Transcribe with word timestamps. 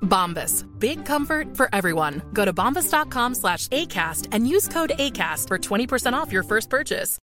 Bombas. 0.00 0.64
Big 0.78 1.06
comfort 1.06 1.56
for 1.56 1.68
everyone. 1.72 2.22
Go 2.32 2.44
to 2.44 2.52
bombas.com 2.52 3.34
slash 3.34 3.68
ACAST 3.68 4.28
and 4.32 4.48
use 4.48 4.68
code 4.68 4.92
ACAST 4.98 5.48
for 5.48 5.58
20% 5.58 6.12
off 6.12 6.32
your 6.32 6.42
first 6.44 6.70
purchase. 6.70 7.18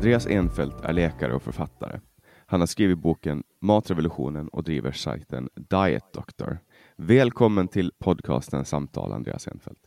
Andreas 0.00 0.26
Enfeldt 0.26 0.84
är 0.84 0.92
läkare 0.92 1.34
och 1.34 1.42
författare. 1.42 2.00
Han 2.46 2.60
har 2.60 2.66
skrivit 2.66 2.98
boken 2.98 3.42
Matrevolutionen 3.60 4.48
och 4.48 4.64
driver 4.64 4.92
sajten 4.92 5.48
Diet 5.54 6.12
Doctor. 6.12 6.58
Välkommen 6.96 7.68
till 7.68 7.92
podcasten 7.98 8.64
Samtal, 8.64 9.12
Andreas 9.12 9.48
Enfeldt. 9.48 9.80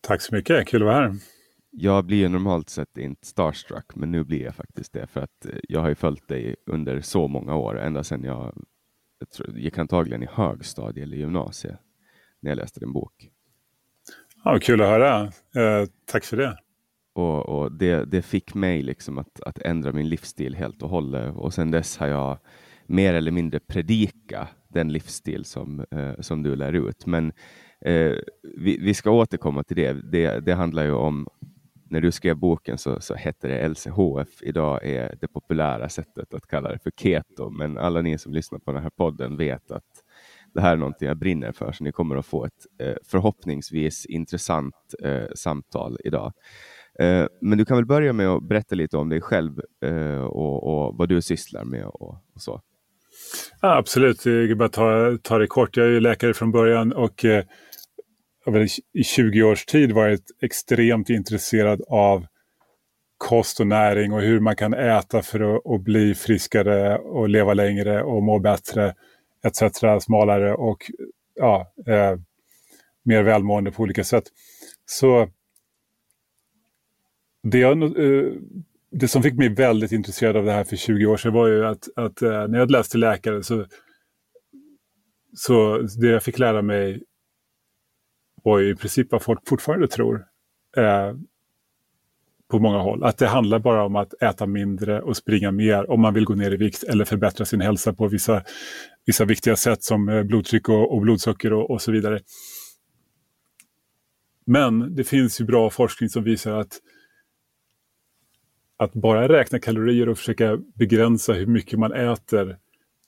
Tack 0.00 0.22
så 0.22 0.34
mycket, 0.34 0.66
kul 0.66 0.82
att 0.82 0.86
vara 0.86 0.96
här. 0.96 1.14
Jag 1.76 2.04
blir 2.04 2.16
ju 2.16 2.28
normalt 2.28 2.68
sett 2.68 2.98
inte 2.98 3.26
starstruck, 3.26 3.94
men 3.94 4.10
nu 4.10 4.24
blir 4.24 4.42
jag 4.42 4.54
faktiskt 4.54 4.92
det 4.92 5.06
för 5.06 5.20
att 5.20 5.46
jag 5.68 5.80
har 5.80 5.88
ju 5.88 5.94
följt 5.94 6.28
dig 6.28 6.56
under 6.66 7.00
så 7.00 7.28
många 7.28 7.54
år, 7.56 7.80
ända 7.80 8.04
sedan 8.04 8.24
jag, 8.24 8.64
jag 9.18 9.30
tror, 9.30 9.58
gick 9.58 9.78
antagligen 9.78 10.22
i 10.22 10.28
högstadie 10.32 11.02
eller 11.02 11.16
gymnasiet 11.16 11.78
när 12.40 12.50
jag 12.50 12.56
läste 12.56 12.80
din 12.80 12.92
bok. 12.92 13.30
Ja, 14.44 14.58
kul 14.62 14.82
att 14.82 14.88
höra. 14.88 15.22
Eh, 15.22 15.88
tack 16.06 16.24
för 16.24 16.36
det. 16.36 16.58
Och, 17.12 17.48
och 17.48 17.72
det, 17.72 18.04
det, 18.04 18.22
fick 18.22 18.54
mig 18.54 18.82
liksom 18.82 19.18
att, 19.18 19.40
att, 19.40 19.58
ändra 19.58 19.92
min 19.92 20.08
livsstil 20.08 20.54
helt 20.54 20.82
och 20.82 20.88
hållet. 20.88 21.36
Och 21.36 21.54
sedan 21.54 21.70
dess 21.70 21.98
har 21.98 22.06
jag 22.06 22.38
mer 22.86 23.14
eller 23.14 23.30
mindre 23.30 23.60
predika 23.60 24.48
den 24.68 24.92
livsstil 24.92 25.44
som, 25.44 25.84
eh, 25.90 26.20
som 26.20 26.42
du 26.42 26.56
lär 26.56 26.72
ut. 26.72 27.06
Men 27.06 27.32
eh, 27.80 28.12
vi, 28.42 28.78
vi, 28.80 28.94
ska 28.94 29.10
återkomma 29.10 29.62
till 29.62 29.76
det. 29.76 29.92
det. 29.92 30.40
det. 30.40 30.54
handlar 30.54 30.84
ju 30.84 30.92
om, 30.92 31.28
när 31.90 32.00
du 32.00 32.12
skrev 32.12 32.36
boken 32.36 32.78
så, 32.78 33.00
så 33.00 33.14
hette 33.14 33.48
det 33.48 33.68
LCHF. 33.68 34.42
Idag 34.42 34.84
är 34.84 35.16
det 35.20 35.28
populära 35.28 35.88
sättet 35.88 36.34
att 36.34 36.46
kalla 36.46 36.68
det 36.68 36.78
för 36.78 36.90
keto. 36.90 37.50
Men 37.50 37.78
alla 37.78 38.00
ni 38.02 38.18
som 38.18 38.32
lyssnar 38.32 38.58
på 38.58 38.72
den 38.72 38.82
här 38.82 38.90
podden 38.90 39.36
vet 39.36 39.70
att 39.70 39.84
det 40.54 40.60
här 40.60 40.72
är 40.72 40.76
någonting 40.76 41.08
jag 41.08 41.16
brinner 41.16 41.52
för, 41.52 41.72
så 41.72 41.84
ni 41.84 41.92
kommer 41.92 42.16
att 42.16 42.26
få 42.26 42.44
ett 42.44 42.66
eh, 42.80 42.94
förhoppningsvis 43.04 44.06
intressant 44.06 44.74
eh, 45.02 45.26
samtal 45.34 45.98
idag. 46.04 46.32
Eh, 46.98 47.26
men 47.40 47.58
du 47.58 47.64
kan 47.64 47.76
väl 47.76 47.86
börja 47.86 48.12
med 48.12 48.28
att 48.28 48.42
berätta 48.42 48.74
lite 48.74 48.96
om 48.96 49.08
dig 49.08 49.20
själv 49.20 49.60
eh, 49.84 50.24
och, 50.24 50.86
och, 50.86 50.96
vad 50.96 51.08
du 51.08 51.22
sysslar 51.22 51.64
med 51.64 51.84
och, 51.86 52.10
och 52.34 52.40
så. 52.40 52.60
Ja, 53.60 53.76
absolut, 53.76 54.26
jag 54.26 54.48
kan 54.48 54.58
bara 54.58 54.68
ta, 54.68 55.18
ta 55.22 55.38
det 55.38 55.46
kort. 55.46 55.76
Jag 55.76 55.86
är 55.86 56.00
läkare 56.00 56.34
från 56.34 56.52
början 56.52 56.92
och 56.92 57.24
eh, 57.24 57.44
i 58.92 59.04
20 59.04 59.42
års 59.42 59.64
tid 59.64 59.92
varit 59.92 60.24
extremt 60.42 61.10
intresserad 61.10 61.82
av 61.88 62.26
kost 63.18 63.60
och 63.60 63.66
näring 63.66 64.12
och 64.12 64.20
hur 64.20 64.40
man 64.40 64.56
kan 64.56 64.74
äta 64.74 65.22
för 65.22 65.56
att, 65.56 65.66
att 65.66 65.80
bli 65.80 66.14
friskare 66.14 66.98
och 66.98 67.28
leva 67.28 67.54
längre 67.54 68.02
och 68.02 68.22
må 68.22 68.38
bättre 68.38 68.94
etc. 69.44 69.62
Smalare 70.00 70.54
och 70.54 70.90
ja, 71.34 71.72
eh, 71.86 72.18
mer 73.02 73.22
välmående 73.22 73.70
på 73.70 73.82
olika 73.82 74.04
sätt. 74.04 74.24
Så 74.86 75.28
det, 77.42 77.58
jag, 77.58 77.82
eh, 77.82 78.32
det 78.90 79.08
som 79.08 79.22
fick 79.22 79.34
mig 79.34 79.48
väldigt 79.48 79.92
intresserad 79.92 80.36
av 80.36 80.44
det 80.44 80.52
här 80.52 80.64
för 80.64 80.76
20 80.76 81.06
år 81.06 81.16
sedan 81.16 81.32
var 81.32 81.48
ju 81.48 81.66
att, 81.66 81.88
att 81.96 82.22
eh, 82.22 82.48
när 82.48 82.58
jag 82.58 82.70
läste 82.70 82.98
läkare 82.98 83.42
så, 83.42 83.66
så 85.34 85.78
det 85.78 86.08
jag 86.08 86.22
fick 86.22 86.38
lära 86.38 86.62
mig 86.62 87.02
och 88.44 88.62
i 88.62 88.74
princip 88.74 89.12
vad 89.12 89.22
folk 89.22 89.48
fortfarande 89.48 89.88
tror. 89.88 90.24
Eh, 90.76 91.12
på 92.50 92.58
många 92.58 92.78
håll. 92.78 93.04
Att 93.04 93.18
det 93.18 93.26
handlar 93.26 93.58
bara 93.58 93.84
om 93.84 93.96
att 93.96 94.22
äta 94.22 94.46
mindre 94.46 95.02
och 95.02 95.16
springa 95.16 95.50
mer 95.50 95.90
om 95.90 96.00
man 96.00 96.14
vill 96.14 96.24
gå 96.24 96.34
ner 96.34 96.50
i 96.50 96.56
vikt 96.56 96.82
eller 96.82 97.04
förbättra 97.04 97.44
sin 97.44 97.60
hälsa 97.60 97.92
på 97.92 98.08
vissa, 98.08 98.42
vissa 99.06 99.24
viktiga 99.24 99.56
sätt 99.56 99.82
som 99.82 100.08
eh, 100.08 100.22
blodtryck 100.22 100.68
och, 100.68 100.94
och 100.94 101.00
blodsocker 101.00 101.52
och, 101.52 101.70
och, 101.70 101.82
så 101.82 101.92
vidare. 101.92 102.20
Men 104.46 104.94
det 104.94 105.04
finns 105.04 105.40
ju 105.40 105.44
bra 105.44 105.70
forskning 105.70 106.08
som 106.08 106.24
visar 106.24 106.52
att 106.52 106.80
att 108.76 108.92
bara 108.92 109.28
räkna 109.28 109.58
kalorier 109.58 110.08
och 110.08 110.18
försöka 110.18 110.58
begränsa 110.74 111.32
hur 111.32 111.46
mycket 111.46 111.78
man 111.78 111.92
äter, 111.92 112.58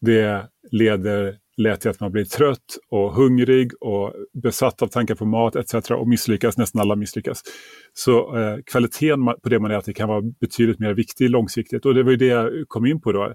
det 0.01 0.49
leder 0.71 1.39
lätt 1.57 1.81
till 1.81 1.91
att 1.91 2.01
man 2.01 2.13
blir 2.13 2.25
trött 2.25 2.79
och 2.91 3.13
hungrig 3.13 3.83
och 3.83 4.13
besatt 4.43 4.83
av 4.83 4.87
tankar 4.87 5.15
på 5.15 5.25
mat 5.25 5.57
etc. 5.57 5.91
och 5.91 6.09
misslyckas, 6.09 6.59
nästan 6.59 6.81
alla 6.81 6.97
misslyckas. 6.97 7.43
Så 7.93 8.39
eh, 8.39 8.59
kvaliteten 8.67 9.25
på 9.43 9.49
det 9.49 9.59
man 9.59 9.71
äter 9.71 9.93
kan 9.93 10.09
vara 10.09 10.23
betydligt 10.41 10.79
mer 10.79 10.95
viktig 10.95 11.31
långsiktigt 11.31 11.87
och 11.87 11.95
det 11.95 12.03
var 12.03 12.11
ju 12.11 12.17
det 12.17 12.27
jag 12.27 12.69
kom 12.69 12.87
in 12.87 13.01
på 13.01 13.13
då. 13.13 13.35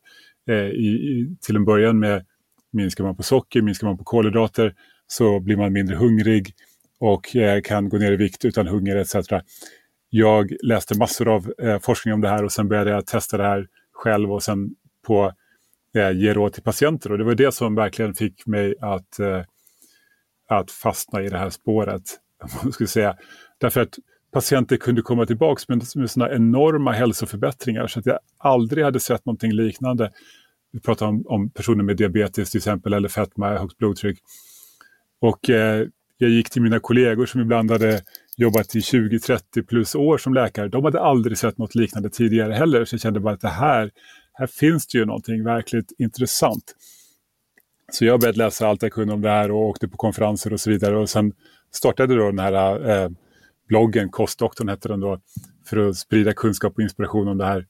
Eh, 0.49 0.55
i, 0.55 0.87
i, 0.87 1.35
till 1.45 1.55
en 1.55 1.65
början 1.65 1.99
med 1.99 2.25
minskar 2.73 3.03
man 3.03 3.15
på 3.15 3.23
socker, 3.23 3.61
minskar 3.61 3.87
man 3.87 3.97
på 3.97 4.03
kolhydrater 4.03 4.73
så 5.07 5.39
blir 5.39 5.57
man 5.57 5.73
mindre 5.73 5.95
hungrig 5.95 6.53
och 6.99 7.35
eh, 7.35 7.61
kan 7.61 7.89
gå 7.89 7.97
ner 7.97 8.11
i 8.11 8.15
vikt 8.15 8.45
utan 8.45 8.67
hunger 8.67 8.95
etc. 8.95 9.15
Jag 10.09 10.51
läste 10.63 10.97
massor 10.97 11.27
av 11.27 11.53
eh, 11.61 11.79
forskning 11.79 12.13
om 12.13 12.21
det 12.21 12.29
här 12.29 12.43
och 12.43 12.51
sen 12.51 12.67
började 12.67 12.91
jag 12.91 13.05
testa 13.05 13.37
det 13.37 13.43
här 13.43 13.67
själv 13.93 14.31
och 14.31 14.43
sen 14.43 14.69
på 15.07 15.33
eh, 15.95 16.11
ge 16.11 16.33
råd 16.33 16.53
till 16.53 16.63
patienter. 16.63 17.11
Och 17.11 17.17
det 17.17 17.23
var 17.23 17.35
det 17.35 17.51
som 17.51 17.75
verkligen 17.75 18.13
fick 18.13 18.45
mig 18.45 18.75
att, 18.81 19.19
eh, 19.19 19.41
att 20.49 20.71
fastna 20.71 21.21
i 21.21 21.29
det 21.29 21.37
här 21.37 21.49
spåret. 21.49 22.01
Skulle 22.71 22.87
säga. 22.87 23.17
Därför 23.57 23.81
att 23.81 23.99
patienter 24.33 24.77
kunde 24.77 25.01
komma 25.01 25.25
tillbaka 25.25 25.63
med, 25.67 25.83
med 25.95 26.11
sådana 26.11 26.35
enorma 26.35 26.91
hälsoförbättringar 26.91 27.87
så 27.87 27.99
att 27.99 28.05
jag 28.05 28.19
aldrig 28.37 28.83
hade 28.83 28.99
sett 28.99 29.25
någonting 29.25 29.51
liknande. 29.51 30.11
Vi 30.71 30.79
pratar 30.79 31.05
om, 31.05 31.23
om 31.27 31.49
personer 31.49 31.83
med 31.83 31.97
diabetes 31.97 32.51
till 32.51 32.57
exempel 32.57 32.93
eller 32.93 33.09
fetma, 33.09 33.57
högt 33.57 33.77
blodtryck. 33.77 34.19
Och 35.21 35.49
eh, 35.49 35.87
jag 36.17 36.29
gick 36.29 36.49
till 36.49 36.61
mina 36.61 36.79
kollegor 36.79 37.25
som 37.25 37.41
ibland 37.41 37.71
hade 37.71 38.01
jobbat 38.37 38.75
i 38.75 38.79
20-30 38.79 39.67
plus 39.67 39.95
år 39.95 40.17
som 40.17 40.33
läkare. 40.33 40.67
De 40.67 40.83
hade 40.83 41.01
aldrig 41.01 41.37
sett 41.37 41.57
något 41.57 41.75
liknande 41.75 42.09
tidigare 42.09 42.53
heller. 42.53 42.85
Så 42.85 42.93
jag 42.93 43.01
kände 43.01 43.19
bara 43.19 43.33
att 43.33 43.41
det 43.41 43.47
här, 43.47 43.91
här 44.41 44.47
finns 44.47 44.87
det 44.87 44.97
ju 44.97 45.05
någonting 45.05 45.43
verkligt 45.43 45.91
intressant. 45.97 46.75
Så 47.91 48.05
jag 48.05 48.19
började 48.19 48.37
läsa 48.37 48.67
allt 48.67 48.81
jag 48.81 48.91
kunde 48.91 49.13
om 49.13 49.21
det 49.21 49.29
här 49.29 49.51
och 49.51 49.61
åkte 49.61 49.87
på 49.87 49.97
konferenser 49.97 50.53
och 50.53 50.59
så 50.59 50.69
vidare. 50.69 50.97
Och 50.97 51.09
sen 51.09 51.33
startade 51.71 52.15
då 52.15 52.25
den 52.25 52.39
här 52.39 52.89
eh, 52.89 53.09
bloggen, 53.67 54.09
Kostdoktorn 54.09 54.69
hette 54.69 54.87
den 54.87 54.99
då, 54.99 55.19
för 55.65 55.77
att 55.77 55.95
sprida 55.95 56.33
kunskap 56.33 56.73
och 56.75 56.81
inspiration 56.81 57.27
om 57.27 57.37
det 57.37 57.45
här. 57.45 57.65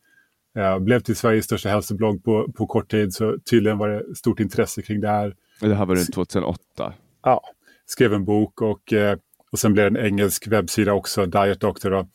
Eh, 0.58 0.80
blev 0.80 1.00
till 1.00 1.16
Sveriges 1.16 1.46
största 1.46 1.70
hälsoblogg 1.70 2.24
på, 2.24 2.52
på 2.52 2.68
kort 2.68 2.92
tid, 2.92 3.14
så 3.14 3.38
tydligen 3.50 3.78
var 3.78 3.90
det 3.90 4.16
stort 4.16 4.40
intresse 4.40 4.82
kring 4.82 5.02
det 5.02 5.08
här. 5.08 5.36
Det 5.62 5.76
här 5.76 5.86
var 5.86 5.96
runt 5.96 6.14
2008? 6.14 6.94
Ja, 7.24 7.42
skrev 7.86 8.14
en 8.14 8.26
bok 8.26 8.62
och, 8.62 8.94
eh, 8.94 9.18
och 9.52 9.60
sen 9.60 9.74
blev 9.74 9.94
det 9.94 10.00
en 10.00 10.06
engelsk 10.06 10.48
webbsida 10.48 10.94
också, 10.94 11.26
Diet 11.26 11.60
Doctor, 11.60 11.90
då, 11.90 12.08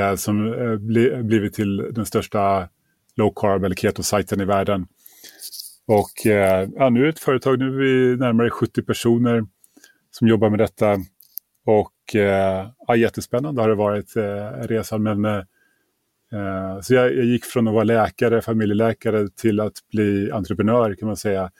eh, 0.00 0.14
som 0.14 0.52
eh, 0.52 0.76
bli, 0.76 1.22
blivit 1.22 1.54
till 1.54 1.76
den 1.76 2.06
största 2.06 2.68
low 3.16 3.32
carb 3.36 3.64
eller 3.64 3.74
keto-sajten 3.76 4.40
i 4.40 4.44
världen. 4.44 4.86
Och 5.86 6.26
eh, 6.26 6.68
ja, 6.74 6.90
nu 6.90 7.00
är 7.00 7.04
det 7.04 7.10
ett 7.10 7.18
företag, 7.18 7.58
nu 7.58 7.66
är 7.66 7.70
vi 7.70 8.16
närmare 8.16 8.50
70 8.50 8.82
personer 8.82 9.44
som 10.10 10.28
jobbar 10.28 10.50
med 10.50 10.58
detta. 10.58 10.98
Och 11.66 12.16
eh, 12.16 12.68
ja, 12.86 12.96
jättespännande 12.96 13.62
har 13.62 13.68
det 13.68 13.74
varit 13.74 14.16
eh, 14.16 14.68
resan. 14.68 15.02
Men, 15.02 15.24
eh, 15.24 15.42
eh, 16.32 16.80
så 16.80 16.94
jag, 16.94 17.16
jag, 17.16 17.24
gick 17.24 17.44
från 17.44 17.68
att 17.68 17.74
vara 17.74 17.84
läkare, 17.84 18.42
familjeläkare 18.42 19.28
till 19.28 19.60
att 19.60 19.74
bli 19.92 20.30
entreprenör 20.30 20.94
kan 20.94 21.06
man 21.06 21.16
säga. 21.16 21.50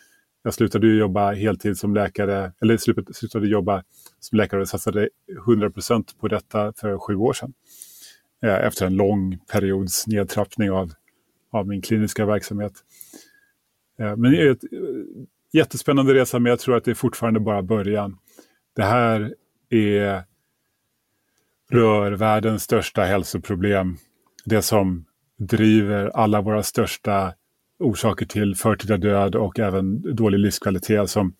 Jag 0.42 0.54
slutade 0.54 0.86
jobba 0.86 1.32
heltid 1.32 1.78
som 1.78 1.94
läkare, 1.94 2.52
eller 2.62 2.76
slutade, 2.76 3.14
slutade 3.14 3.46
jobba 3.48 3.82
som 4.20 4.38
läkare 4.38 4.60
och 4.60 4.68
satsade 4.68 5.08
100% 5.46 6.18
på 6.20 6.28
detta 6.28 6.72
för 6.76 6.98
sju 6.98 7.16
år 7.16 7.32
sedan. 7.32 7.52
Eh, 8.44 8.66
efter 8.66 8.86
en 8.86 8.96
lång 8.96 9.38
periods 9.52 10.06
nedtrappning 10.06 10.70
av, 10.70 10.92
av 11.54 11.68
min 11.68 11.82
kliniska 11.82 12.26
verksamhet. 12.26 12.72
Eh, 13.98 14.16
men 14.16 14.32
det 14.32 14.42
är 14.42 14.50
ett 14.50 14.64
eh, 14.72 14.78
jättespännande 15.52 16.14
resa, 16.14 16.38
men 16.38 16.50
jag 16.50 16.58
tror 16.58 16.76
att 16.76 16.84
det 16.84 16.90
är 16.90 16.94
fortfarande 16.94 17.40
bara 17.40 17.62
början. 17.62 18.18
Det 18.76 18.84
här 18.84 19.34
är, 19.70 20.24
rör 21.70 22.12
världens 22.12 22.62
största 22.62 23.02
hälsoproblem. 23.02 23.96
Det 24.44 24.62
som 24.62 25.04
driver 25.38 26.10
alla 26.14 26.40
våra 26.40 26.62
största 26.62 27.34
orsaker 27.78 28.26
till 28.26 28.56
förtida 28.56 28.96
död 28.96 29.34
och 29.34 29.58
även 29.58 30.16
dålig 30.16 30.38
livskvalitet 30.38 31.10
som 31.10 31.34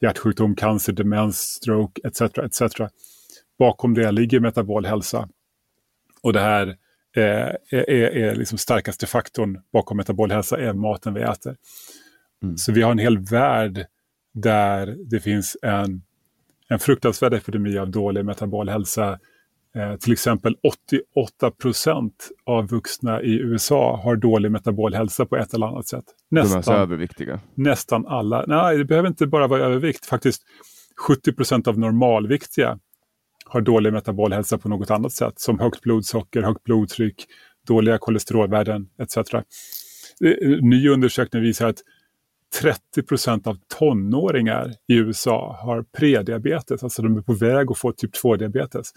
hjärtsjukdom, 0.00 0.56
cancer, 0.56 0.92
demens, 0.92 1.38
stroke 1.38 2.00
etc. 2.04 2.20
etc. 2.20 2.62
Bakom 3.58 3.94
det 3.94 4.12
ligger 4.12 4.40
metabol 4.40 4.86
hälsa. 4.86 5.28
Och 6.22 6.32
det 6.32 6.40
här 6.40 6.76
är, 7.20 7.90
är 7.90 8.34
liksom 8.34 8.58
starkaste 8.58 9.06
faktorn 9.06 9.60
bakom 9.72 9.96
metabol 9.96 10.30
hälsa 10.30 10.58
är 10.58 10.72
maten 10.72 11.14
vi 11.14 11.22
äter. 11.22 11.56
Mm. 12.42 12.56
Så 12.56 12.72
vi 12.72 12.82
har 12.82 12.92
en 12.92 12.98
hel 12.98 13.18
värld 13.18 13.86
där 14.34 14.96
det 15.10 15.20
finns 15.20 15.56
en 15.62 16.02
en 16.72 16.78
fruktansvärd 16.78 17.34
epidemi 17.34 17.78
av 17.78 17.90
dålig 17.90 18.24
metabol 18.24 18.68
hälsa. 18.68 19.18
Eh, 19.76 19.96
till 19.96 20.12
exempel 20.12 20.56
88 20.62 21.50
procent 21.50 22.28
av 22.46 22.68
vuxna 22.68 23.22
i 23.22 23.38
USA 23.38 24.00
har 24.04 24.16
dålig 24.16 24.50
metabol 24.50 24.94
hälsa 24.94 25.26
på 25.26 25.36
ett 25.36 25.54
eller 25.54 25.66
annat 25.66 25.86
sätt. 25.86 26.04
Nästan, 26.30 26.48
De 26.48 26.52
är 26.52 26.56
alltså 26.56 26.72
överviktiga? 26.72 27.40
Nästan 27.54 28.06
alla. 28.06 28.44
Nej, 28.46 28.78
det 28.78 28.84
behöver 28.84 29.08
inte 29.08 29.26
bara 29.26 29.46
vara 29.46 29.64
övervikt. 29.64 30.06
Faktiskt 30.06 30.42
70 31.06 31.32
procent 31.32 31.68
av 31.68 31.78
normalviktiga 31.78 32.78
har 33.52 33.60
dålig 33.60 33.92
metabol 33.92 34.32
hälsa 34.32 34.58
på 34.58 34.68
något 34.68 34.90
annat 34.90 35.12
sätt. 35.12 35.40
Som 35.40 35.58
högt 35.58 35.80
blodsocker, 35.80 36.42
högt 36.42 36.64
blodtryck, 36.64 37.26
dåliga 37.66 37.98
kolesterolvärden 37.98 38.88
etc. 38.98 39.16
Eh, 39.16 39.42
eh, 40.30 40.58
ny 40.62 40.88
undersökning 40.88 41.42
visar 41.42 41.68
att 41.68 41.82
30 42.60 43.02
procent 43.02 43.46
av 43.46 43.58
tonåringar 43.78 44.74
i 44.88 44.94
USA 44.94 45.56
har 45.60 45.84
prediabetes, 45.98 46.82
alltså 46.82 47.02
de 47.02 47.16
är 47.16 47.22
på 47.22 47.32
väg 47.32 47.70
att 47.70 47.78
få 47.78 47.92
typ 47.92 48.14
2-diabetes. 48.14 48.92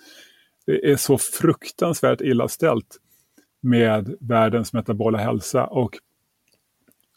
Det 0.66 0.92
är 0.92 0.96
så 0.96 1.18
fruktansvärt 1.18 2.22
illa 2.22 2.48
ställt 2.48 2.98
med 3.62 4.16
världens 4.20 4.74
metabola 4.74 5.18
hälsa 5.18 5.66
och 5.66 5.98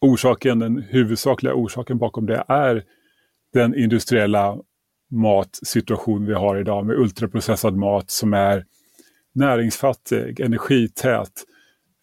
orsaken, 0.00 0.58
den 0.58 0.78
huvudsakliga 0.78 1.54
orsaken 1.54 1.98
bakom 1.98 2.26
det 2.26 2.44
är 2.48 2.84
den 3.52 3.74
industriella 3.74 4.58
matsituation 5.10 6.26
vi 6.26 6.34
har 6.34 6.56
idag 6.56 6.86
med 6.86 6.96
ultraprocessad 6.96 7.76
mat 7.76 8.10
som 8.10 8.34
är 8.34 8.64
näringsfattig, 9.34 10.40
energität, 10.40 11.32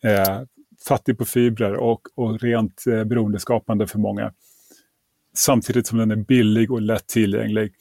eh, 0.03 0.41
fattig 0.87 1.17
på 1.17 1.25
fibrer 1.25 1.73
och, 1.73 2.01
och 2.15 2.41
rent 2.41 2.83
eh, 2.87 3.03
beroendeskapande 3.03 3.87
för 3.87 3.99
många. 3.99 4.33
Samtidigt 5.33 5.87
som 5.87 5.97
den 5.97 6.11
är 6.11 6.15
billig 6.15 6.71
och 6.71 6.81
lätt 6.81 7.07
tillgänglig. 7.07 7.73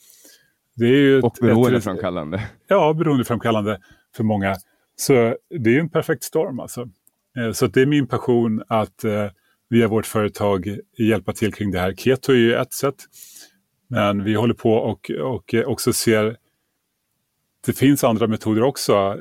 Det 0.75 0.85
är 0.85 0.97
ju 0.97 1.21
och 1.21 1.37
beroendeframkallande. 1.41 2.49
Ja, 2.67 2.93
beroendeframkallande 2.93 3.79
för 4.15 4.23
många. 4.23 4.55
Så 4.95 5.35
det 5.59 5.75
är 5.75 5.79
en 5.79 5.89
perfekt 5.89 6.23
storm 6.23 6.59
alltså. 6.59 6.89
Eh, 7.37 7.51
så 7.51 7.67
det 7.67 7.81
är 7.81 7.85
min 7.85 8.07
passion 8.07 8.63
att 8.67 9.03
eh, 9.03 9.29
via 9.69 9.87
vårt 9.87 10.05
företag 10.05 10.79
hjälpa 10.97 11.33
till 11.33 11.53
kring 11.53 11.71
det 11.71 11.79
här. 11.79 11.93
Keto 11.93 12.31
är 12.31 12.37
ju 12.37 12.55
ett 12.55 12.73
sätt. 12.73 12.95
Men 13.95 14.23
vi 14.23 14.33
håller 14.33 14.53
på 14.53 14.73
och, 14.73 15.11
och 15.23 15.53
också 15.65 15.93
ser 15.93 16.37
det 17.65 17.73
finns 17.73 18.03
andra 18.03 18.27
metoder 18.27 18.63
också 18.63 19.17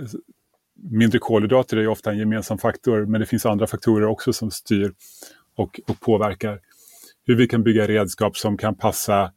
mindre 0.91 1.19
kolhydrater 1.19 1.77
är 1.77 1.89
ofta 1.89 2.11
en 2.11 2.19
gemensam 2.19 2.59
faktor, 2.59 3.07
men 3.07 3.21
det 3.21 3.27
finns 3.27 3.47
andra 3.47 3.67
faktorer 3.67 4.07
också 4.07 4.33
som 4.33 4.51
styr 4.51 4.93
och, 5.57 5.81
och 5.87 6.01
påverkar 6.01 6.61
hur 7.27 7.37
vi 7.37 7.49
kan 7.49 7.63
bygga 7.63 7.87
redskap 7.87 8.37
som 8.37 8.57
kan 8.57 8.75
passa 8.75 9.33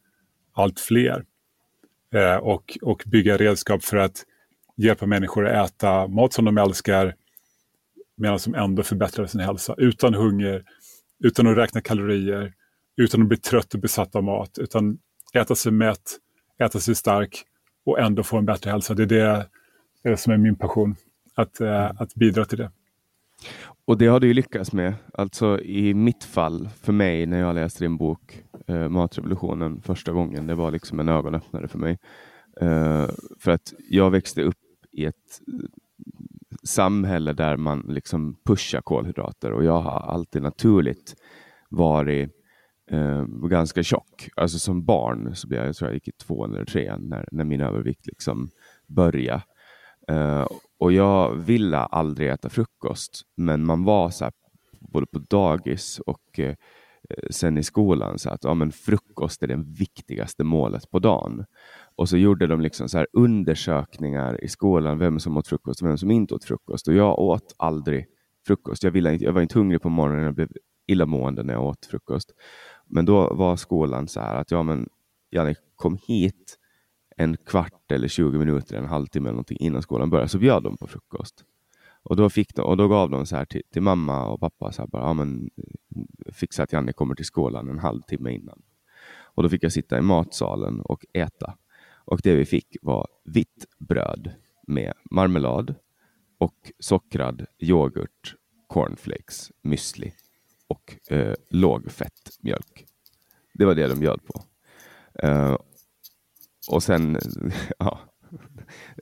allt 0.52 0.80
fler. 0.80 1.24
Eh, 2.14 2.36
och, 2.36 2.78
och 2.82 3.02
bygga 3.06 3.36
redskap 3.36 3.84
för 3.84 3.96
att 3.96 4.24
hjälpa 4.76 5.06
människor 5.06 5.46
att 5.46 5.70
äta 5.70 6.08
mat 6.08 6.32
som 6.32 6.44
de 6.44 6.58
älskar 6.58 7.14
medan 8.16 8.38
de 8.44 8.54
ändå 8.54 8.82
förbättrar 8.82 9.26
sin 9.26 9.40
hälsa 9.40 9.74
utan 9.78 10.14
hunger, 10.14 10.64
utan 11.24 11.46
att 11.46 11.56
räkna 11.56 11.80
kalorier, 11.80 12.52
utan 12.96 13.22
att 13.22 13.28
bli 13.28 13.36
trött 13.36 13.74
och 13.74 13.80
besatt 13.80 14.16
av 14.16 14.24
mat, 14.24 14.58
utan 14.58 14.98
äta 15.34 15.54
sig 15.54 15.72
mätt, 15.72 16.18
äta 16.58 16.80
sig 16.80 16.94
stark 16.94 17.44
och 17.84 18.00
ändå 18.00 18.22
få 18.22 18.36
en 18.36 18.46
bättre 18.46 18.70
hälsa. 18.70 18.94
Det 18.94 19.02
är 19.02 19.06
det, 19.06 19.46
det 20.02 20.08
är 20.08 20.16
som 20.16 20.32
är 20.32 20.36
min 20.36 20.56
passion 20.56 20.96
att, 21.34 21.60
eh, 21.60 21.84
mm. 21.84 21.96
att 21.98 22.14
bidra 22.14 22.44
till 22.44 22.58
det. 22.58 22.70
Och 23.84 23.98
det 23.98 24.06
har 24.06 24.20
du 24.20 24.26
ju 24.26 24.34
lyckats 24.34 24.72
med. 24.72 24.94
Alltså 25.12 25.60
i 25.60 25.94
mitt 25.94 26.24
fall, 26.24 26.68
för 26.82 26.92
mig, 26.92 27.26
när 27.26 27.38
jag 27.38 27.54
läste 27.54 27.84
din 27.84 27.96
bok 27.96 28.42
eh, 28.66 28.88
Matrevolutionen 28.88 29.82
första 29.82 30.12
gången, 30.12 30.46
det 30.46 30.54
var 30.54 30.70
liksom 30.70 31.00
en 31.00 31.08
ögonöppnare 31.08 31.68
för 31.68 31.78
mig. 31.78 31.98
Eh, 32.60 33.06
för 33.38 33.50
att 33.50 33.74
jag 33.88 34.10
växte 34.10 34.42
upp 34.42 34.56
i 34.92 35.04
ett 35.04 35.40
samhälle 36.62 37.32
där 37.32 37.56
man 37.56 37.84
liksom 37.88 38.36
pushar 38.44 38.80
kolhydrater 38.80 39.52
och 39.52 39.64
jag 39.64 39.80
har 39.80 40.00
alltid 40.00 40.42
naturligt 40.42 41.14
varit 41.68 42.37
eh, 42.90 43.24
ganska 43.26 43.82
tjock. 43.82 44.28
Alltså 44.36 44.58
som 44.58 44.84
barn 44.84 45.34
så 45.34 45.48
blev 45.48 45.60
jag, 45.60 45.68
jag 45.68 45.76
tror 45.76 45.88
jag 45.90 45.94
gick 45.94 46.08
i 46.08 46.12
två 46.12 46.44
eller 46.44 46.64
tre 46.64 46.96
när, 46.98 47.28
när 47.32 47.44
min 47.44 47.60
övervikt 47.60 48.06
liksom 48.06 48.50
började. 48.86 49.42
Eh, 50.08 50.46
och 50.78 50.92
jag 50.92 51.34
ville 51.34 51.78
aldrig 51.78 52.28
äta 52.28 52.48
frukost, 52.48 53.22
men 53.36 53.64
man 53.64 53.84
var 53.84 54.10
så 54.10 54.24
här, 54.24 54.32
både 54.80 55.06
på 55.06 55.18
dagis 55.18 56.00
och 56.06 56.38
eh, 56.38 56.54
sen 57.30 57.58
i 57.58 57.62
skolan 57.62 58.18
så 58.18 58.30
att 58.30 58.44
ja, 58.44 58.54
men 58.54 58.72
frukost 58.72 59.42
är 59.42 59.46
det 59.46 59.64
viktigaste 59.78 60.44
målet 60.44 60.90
på 60.90 60.98
dagen. 60.98 61.44
Och 61.96 62.08
så 62.08 62.16
gjorde 62.16 62.46
de 62.46 62.60
liksom 62.60 62.88
så 62.88 62.98
här 62.98 63.06
undersökningar 63.12 64.44
i 64.44 64.48
skolan, 64.48 64.98
vem 64.98 65.20
som 65.20 65.36
åt 65.36 65.48
frukost 65.48 65.82
och 65.82 65.88
vem 65.88 65.98
som 65.98 66.10
inte 66.10 66.34
åt 66.34 66.44
frukost. 66.44 66.88
Och 66.88 66.94
jag 66.94 67.18
åt 67.18 67.54
aldrig 67.56 68.06
frukost. 68.46 68.82
Jag, 68.82 68.90
ville 68.90 69.12
inte, 69.12 69.24
jag 69.24 69.32
var 69.32 69.42
inte 69.42 69.58
hungrig 69.58 69.82
på 69.82 69.88
morgonen, 69.88 70.24
jag 70.24 70.34
blev 70.34 70.48
illamående 70.88 71.42
när 71.42 71.54
jag 71.54 71.64
åt 71.64 71.86
frukost. 71.86 72.34
Men 72.86 73.04
då 73.04 73.34
var 73.34 73.56
skolan 73.56 74.08
så 74.08 74.20
här 74.20 74.34
att 74.34 74.50
ja, 74.50 74.62
men 74.62 74.88
Janne, 75.30 75.54
kom 75.76 75.98
hit 76.06 76.58
en 77.16 77.36
kvart 77.36 77.92
eller 77.92 78.08
20 78.08 78.38
minuter, 78.38 78.76
en 78.76 78.86
halvtimme 78.86 79.28
eller 79.28 79.34
någonting 79.34 79.58
innan 79.60 79.82
skolan 79.82 80.10
började 80.10 80.28
så 80.28 80.38
bjöd 80.38 80.62
de 80.62 80.76
på 80.76 80.86
frukost. 80.86 81.44
Och 82.02 82.16
då, 82.16 82.30
fick 82.30 82.54
de, 82.54 82.62
och 82.62 82.76
då 82.76 82.88
gav 82.88 83.10
de 83.10 83.26
så 83.26 83.36
här 83.36 83.44
till, 83.44 83.62
till 83.72 83.82
mamma 83.82 84.26
och 84.26 84.40
pappa, 84.40 84.72
så 84.72 84.82
här 84.82 84.86
bara, 84.86 85.02
ja, 85.02 85.12
men, 85.12 85.50
eh, 85.56 86.32
fixa 86.32 86.62
att 86.62 86.72
Janne 86.72 86.92
kommer 86.92 87.14
till 87.14 87.24
skolan 87.24 87.68
en 87.68 87.78
halvtimme 87.78 88.30
innan. 88.30 88.62
Och 89.20 89.42
då 89.42 89.48
fick 89.48 89.62
jag 89.62 89.72
sitta 89.72 89.98
i 89.98 90.02
matsalen 90.02 90.80
och 90.80 91.06
äta. 91.12 91.56
Och 92.04 92.20
det 92.22 92.34
vi 92.34 92.44
fick 92.44 92.76
var 92.82 93.06
vitt 93.24 93.66
bröd 93.78 94.30
med 94.66 94.92
marmelad 95.10 95.74
och 96.38 96.72
sockrad 96.78 97.46
yoghurt, 97.58 98.34
cornflakes, 98.66 99.52
müsli 99.62 100.12
och 100.68 101.12
eh, 101.12 101.34
lågfett 101.50 102.38
mjölk. 102.40 102.86
Det 103.54 103.64
var 103.64 103.74
det 103.74 103.88
de 103.88 104.00
bjöd 104.00 104.20
på. 104.24 104.42
Eh, 105.22 105.56
och 106.70 106.82
sen, 106.82 107.18
ja, 107.78 108.00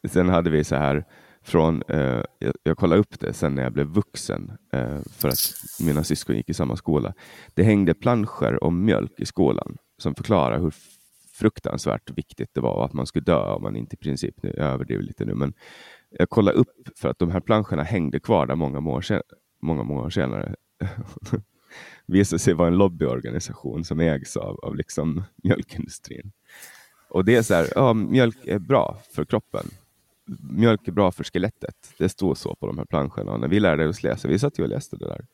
sen 0.04 0.28
hade 0.28 0.50
vi 0.50 0.64
så 0.64 0.76
här 0.76 1.04
från, 1.42 1.82
eh, 1.88 2.22
jag, 2.38 2.54
jag 2.62 2.76
kollade 2.76 3.00
upp 3.00 3.20
det 3.20 3.32
sen 3.32 3.54
när 3.54 3.62
jag 3.62 3.72
blev 3.72 3.86
vuxen 3.86 4.52
eh, 4.72 4.98
för 5.10 5.28
att 5.28 5.54
mina 5.80 6.04
syskon 6.04 6.36
gick 6.36 6.50
i 6.50 6.54
samma 6.54 6.76
skola. 6.76 7.14
Det 7.54 7.62
hängde 7.62 7.94
planscher 7.94 8.64
om 8.64 8.84
mjölk 8.84 9.20
i 9.20 9.26
skolan 9.26 9.76
som 9.98 10.14
förklarar 10.14 10.58
hur 10.58 10.74
fruktansvärt 11.38 12.10
viktigt 12.10 12.50
det 12.54 12.60
var 12.60 12.84
att 12.84 12.92
man 12.92 13.06
skulle 13.06 13.24
dö 13.24 13.52
om 13.52 13.62
man 13.62 13.76
inte 13.76 13.94
i 13.94 13.98
princip, 13.98 14.42
nu, 14.42 14.54
jag 14.56 14.66
överdriver 14.66 15.02
lite 15.02 15.24
nu, 15.24 15.34
men 15.34 15.54
jag 16.10 16.30
kollade 16.30 16.58
upp 16.58 16.88
för 16.96 17.08
att 17.08 17.18
de 17.18 17.30
här 17.30 17.40
planscherna 17.40 17.82
hängde 17.82 18.20
kvar 18.20 18.46
där 18.46 18.54
många 18.54 18.90
år, 18.90 19.00
sen, 19.00 19.22
många, 19.62 19.82
många 19.82 20.02
år 20.02 20.10
senare 20.10 20.54
visade 22.06 22.38
sig 22.38 22.54
vara 22.54 22.68
en 22.68 22.76
lobbyorganisation 22.76 23.84
som 23.84 24.00
ägs 24.00 24.36
av, 24.36 24.60
av 24.62 24.76
liksom 24.76 25.22
mjölkindustrin. 25.36 26.32
Och 27.08 27.24
det 27.24 27.36
är 27.36 27.42
så 27.42 27.54
här, 27.54 27.68
ja, 27.74 27.94
mjölk 27.94 28.46
är 28.46 28.58
bra 28.58 28.98
för 29.14 29.24
kroppen. 29.24 29.66
Mjölk 30.50 30.88
är 30.88 30.92
bra 30.92 31.12
för 31.12 31.24
skelettet. 31.24 31.94
Det 31.98 32.08
stod 32.08 32.38
så 32.38 32.54
på 32.54 32.66
de 32.66 32.78
här 32.78 32.84
planscherna. 32.84 33.32
Och 33.32 33.40
när 33.40 33.48
vi 33.48 33.60
lärde 33.60 33.88
oss 33.88 34.02
läsa, 34.02 34.28
vi 34.28 34.38
satt 34.38 34.58
ju 34.58 34.62
och 34.62 34.68
läste 34.68 34.96
det 34.96 35.06
där. 35.06 35.26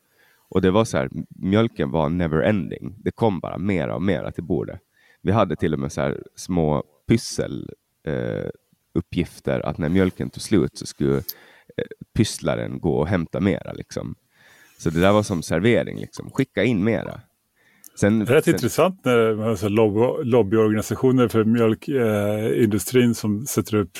Och 0.49 0.61
det 0.61 0.71
var 0.71 0.85
så 0.85 0.97
här, 0.97 1.09
mjölken 1.29 1.91
var 1.91 2.09
never 2.09 2.41
ending. 2.41 2.95
Det 2.97 3.11
kom 3.11 3.39
bara 3.39 3.57
mera 3.57 3.95
och 3.95 4.01
mera 4.01 4.31
till 4.31 4.43
bordet. 4.43 4.79
Vi 5.21 5.31
hade 5.31 5.55
till 5.55 5.73
och 5.73 5.79
med 5.79 5.91
så 5.91 6.01
här 6.01 6.23
små 6.35 6.83
pyssel 7.07 7.69
eh, 8.03 8.49
uppgifter 8.93 9.59
att 9.59 9.77
när 9.77 9.89
mjölken 9.89 10.29
tog 10.29 10.41
slut 10.41 10.77
så 10.77 10.85
skulle 10.85 11.17
eh, 11.17 11.23
pysslaren 12.13 12.79
gå 12.79 12.95
och 12.95 13.07
hämta 13.07 13.39
mera. 13.39 13.73
Liksom. 13.73 14.15
Så 14.77 14.89
det 14.89 14.99
där 14.99 15.11
var 15.11 15.23
som 15.23 15.43
servering, 15.43 15.99
liksom. 15.99 16.31
skicka 16.31 16.63
in 16.63 16.83
mera. 16.83 17.21
Sen, 17.99 18.19
det 18.19 18.31
är 18.31 18.35
rätt 18.35 18.45
sen... 18.45 18.53
intressant 18.53 19.05
när 19.05 19.35
man 19.35 19.47
har 19.47 19.69
lobby, 19.69 20.29
lobbyorganisationer 20.29 21.27
för 21.27 21.43
mjölkindustrin 21.43 23.09
eh, 23.09 23.13
som 23.13 23.45
sätter 23.45 23.75
upp 23.75 23.91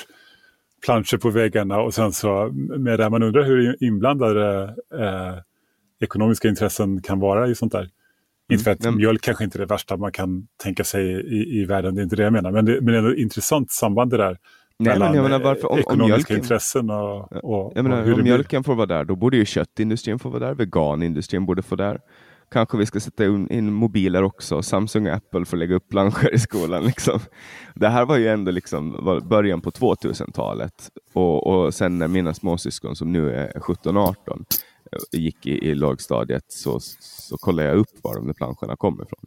planscher 0.84 1.16
på 1.16 1.30
väggarna 1.30 1.80
och 1.80 1.94
sen 1.94 2.12
så 2.12 2.50
med 2.78 2.98
det 2.98 3.10
man 3.10 3.22
undrar 3.22 3.44
hur 3.44 3.84
inblandade 3.84 4.74
eh, 4.94 5.38
ekonomiska 6.00 6.48
intressen 6.48 7.02
kan 7.02 7.20
vara 7.20 7.48
i 7.48 7.54
sånt 7.54 7.72
där. 7.72 7.80
Mm. 7.80 7.90
Inte 8.52 8.64
för 8.64 8.70
att 8.70 8.84
mm. 8.84 8.96
mjölk 8.96 9.22
kanske 9.22 9.44
inte 9.44 9.58
är 9.58 9.60
det 9.60 9.66
värsta 9.66 9.96
man 9.96 10.12
kan 10.12 10.46
tänka 10.62 10.84
sig 10.84 11.06
i, 11.10 11.60
i 11.60 11.64
världen, 11.64 11.94
det 11.94 12.00
är 12.00 12.02
inte 12.02 12.16
det 12.16 12.22
jag 12.22 12.32
menar. 12.32 12.50
Men 12.52 12.64
det, 12.64 12.80
men 12.80 12.94
det 12.94 13.10
är 13.10 13.12
ett 13.12 13.18
intressant 13.18 13.70
samband 13.70 14.10
det 14.10 14.16
där. 14.16 14.38
Nej, 14.78 14.98
men 14.98 15.14
jag 15.14 15.22
menar 15.22 15.38
varför, 15.38 15.72
om, 15.72 15.78
ekonomiska 15.78 16.04
om 16.04 16.08
mjölken, 16.08 16.36
intressen 16.36 16.90
och, 16.90 17.32
och, 17.32 17.72
jag 17.74 17.82
menar, 17.82 18.12
och 18.12 18.18
Om 18.18 18.22
mjölken 18.22 18.64
får 18.64 18.74
vara 18.74 18.86
där, 18.86 19.04
då 19.04 19.16
borde 19.16 19.36
ju 19.36 19.44
köttindustrin 19.44 20.18
få 20.18 20.28
vara 20.28 20.46
där, 20.46 20.54
veganindustrin 20.54 21.46
borde 21.46 21.62
få 21.62 21.76
där. 21.76 22.00
Kanske 22.50 22.78
vi 22.78 22.86
ska 22.86 23.00
sätta 23.00 23.24
in 23.24 23.72
mobiler 23.72 24.22
också, 24.22 24.62
Samsung 24.62 25.06
och 25.06 25.14
Apple 25.14 25.44
får 25.44 25.56
lägga 25.56 25.74
upp 25.74 25.88
planscher 25.88 26.34
i 26.34 26.38
skolan. 26.38 26.84
Liksom. 26.86 27.20
Det 27.74 27.88
här 27.88 28.06
var 28.06 28.16
ju 28.16 28.28
ändå 28.28 28.50
liksom 28.50 28.92
början 29.30 29.60
på 29.60 29.70
2000-talet 29.70 30.90
och, 31.12 31.46
och 31.46 31.74
sen 31.74 31.98
när 31.98 32.08
mina 32.08 32.34
småsyskon 32.34 32.96
som 32.96 33.12
nu 33.12 33.34
är 33.34 33.52
17-18 33.52 34.44
gick 35.12 35.46
i, 35.46 35.68
i 35.68 35.74
lågstadiet 35.74 36.44
så, 36.48 36.80
så 37.00 37.36
kollade 37.36 37.68
jag 37.68 37.76
upp 37.76 37.90
var 38.02 38.14
de 38.14 38.26
där 38.26 38.34
planscherna 38.34 38.76
kommer 38.76 39.04
ifrån. 39.04 39.24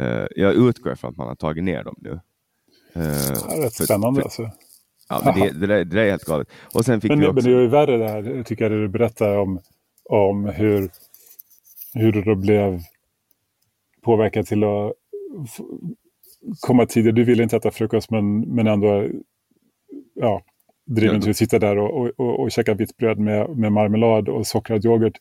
Uh, 0.00 0.26
jag 0.36 0.54
utgår 0.54 0.94
från 0.94 1.10
att 1.10 1.16
man 1.16 1.28
har 1.28 1.34
tagit 1.34 1.64
ner 1.64 1.84
dem 1.84 1.94
nu. 1.98 2.20
Det 2.92 3.00
är 3.00 3.62
rätt 3.62 3.76
för, 3.76 3.84
spännande 3.84 4.20
för, 4.20 4.26
alltså. 4.26 4.50
Ja, 5.08 5.22
men 5.24 5.40
det, 5.40 5.50
det, 5.60 5.66
där, 5.66 5.84
det 5.84 5.96
där 5.96 6.02
är 6.02 6.10
helt 6.10 6.24
galet. 6.24 6.48
Och 6.74 6.84
sen 6.84 7.00
fick 7.00 7.08
men, 7.08 7.20
vi 7.20 7.26
också... 7.26 7.34
men 7.34 7.44
det 7.44 7.50
är 7.50 7.60
ju 7.60 7.68
värre 7.68 7.96
det 7.96 8.08
här, 8.08 8.42
tycker 8.42 8.64
jag, 8.64 8.72
det 8.72 8.80
du 8.80 8.88
berättar 8.88 9.38
om, 9.38 9.60
om 10.04 10.44
hur, 10.44 10.90
hur 11.94 12.12
du 12.12 12.22
då 12.22 12.34
blev 12.34 12.80
påverkad 14.02 14.46
till 14.46 14.64
att 14.64 14.92
komma 16.60 16.86
tidigare. 16.86 17.14
Du 17.14 17.24
ville 17.24 17.42
inte 17.42 17.56
äta 17.56 17.70
frukost 17.70 18.10
men, 18.10 18.40
men 18.40 18.66
ändå 18.66 19.08
ja, 20.14 20.42
driven 20.86 21.20
till 21.20 21.30
att 21.30 21.36
sitta 21.36 21.58
där 21.58 21.78
och, 21.78 22.00
och, 22.00 22.10
och, 22.16 22.40
och 22.40 22.50
käka 22.50 22.74
vitt 22.74 22.96
bröd 22.96 23.18
med, 23.18 23.56
med 23.56 23.72
marmelad 23.72 24.28
och 24.28 24.46
sockrad 24.46 24.84
yoghurt. 24.84 25.18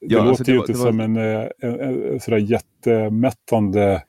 Det 0.00 0.14
ja, 0.14 0.18
låter 0.18 0.28
alltså 0.28 0.44
det 0.44 0.52
ju 0.52 0.58
var, 0.58 0.64
inte 0.64 0.78
var... 0.78 0.86
som 0.86 1.00
en, 1.00 1.16
en, 1.16 1.50
en, 1.80 2.12
en 2.12 2.20
sådär 2.20 2.38
jättemättande 2.38 4.02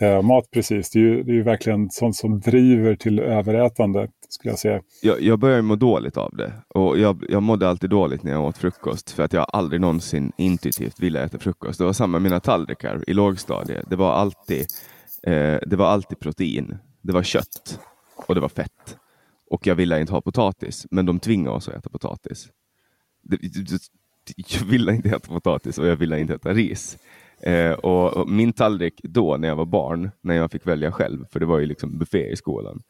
eh, 0.00 0.22
mat 0.22 0.50
precis. 0.50 0.90
Det 0.90 0.98
är, 0.98 1.00
ju, 1.00 1.22
det 1.22 1.32
är 1.32 1.34
ju 1.34 1.42
verkligen 1.42 1.90
sånt 1.90 2.16
som 2.16 2.40
driver 2.40 2.96
till 2.96 3.18
överätande 3.18 4.08
skulle 4.28 4.52
jag 4.52 4.58
säga. 4.58 4.80
Jag, 5.02 5.20
jag 5.20 5.38
började 5.38 5.62
må 5.62 5.76
dåligt 5.76 6.16
av 6.16 6.36
det 6.36 6.52
och 6.68 6.98
jag, 6.98 7.24
jag 7.28 7.42
mådde 7.42 7.68
alltid 7.68 7.90
dåligt 7.90 8.22
när 8.22 8.32
jag 8.32 8.44
åt 8.44 8.58
frukost 8.58 9.10
för 9.10 9.22
att 9.22 9.32
jag 9.32 9.46
aldrig 9.48 9.80
någonsin 9.80 10.32
intuitivt 10.38 11.00
ville 11.00 11.24
äta 11.24 11.38
frukost. 11.38 11.78
Det 11.78 11.84
var 11.84 11.92
samma 11.92 12.12
med 12.12 12.22
mina 12.22 12.40
tallrikar 12.40 13.04
i 13.06 13.14
lågstadiet. 13.14 13.90
Det 13.90 13.96
var 13.96 14.12
alltid, 14.12 14.66
eh, 15.22 15.58
det 15.66 15.76
var 15.76 15.86
alltid 15.86 16.18
protein. 16.18 16.76
Det 17.02 17.12
var 17.12 17.22
kött 17.22 17.80
och 18.16 18.34
det 18.34 18.40
var 18.40 18.48
fett. 18.48 18.96
Och 19.50 19.66
jag 19.66 19.74
ville 19.74 20.00
inte 20.00 20.12
ha 20.12 20.20
potatis, 20.20 20.86
men 20.90 21.06
de 21.06 21.20
tvingade 21.20 21.56
oss 21.56 21.68
att 21.68 21.74
äta 21.74 21.90
potatis. 21.90 22.48
Jag 24.36 24.64
ville 24.64 24.94
inte 24.94 25.08
äta 25.08 25.28
potatis 25.28 25.78
och 25.78 25.86
jag 25.86 25.96
ville 25.96 26.20
inte 26.20 26.34
äta 26.34 26.52
ris. 26.52 26.98
Eh, 27.46 27.72
och, 27.72 28.28
min 28.28 28.52
tallrik 28.52 29.00
då 29.02 29.36
när 29.36 29.48
jag 29.48 29.56
var 29.56 29.66
barn, 29.66 30.10
när 30.20 30.34
jag 30.34 30.50
fick 30.50 30.66
välja 30.66 30.92
själv, 30.92 31.24
för 31.32 31.40
det 31.40 31.46
var 31.46 31.58
ju 31.58 31.66
liksom 31.66 31.98
buffé 31.98 32.32
i 32.32 32.36
skolan. 32.36 32.82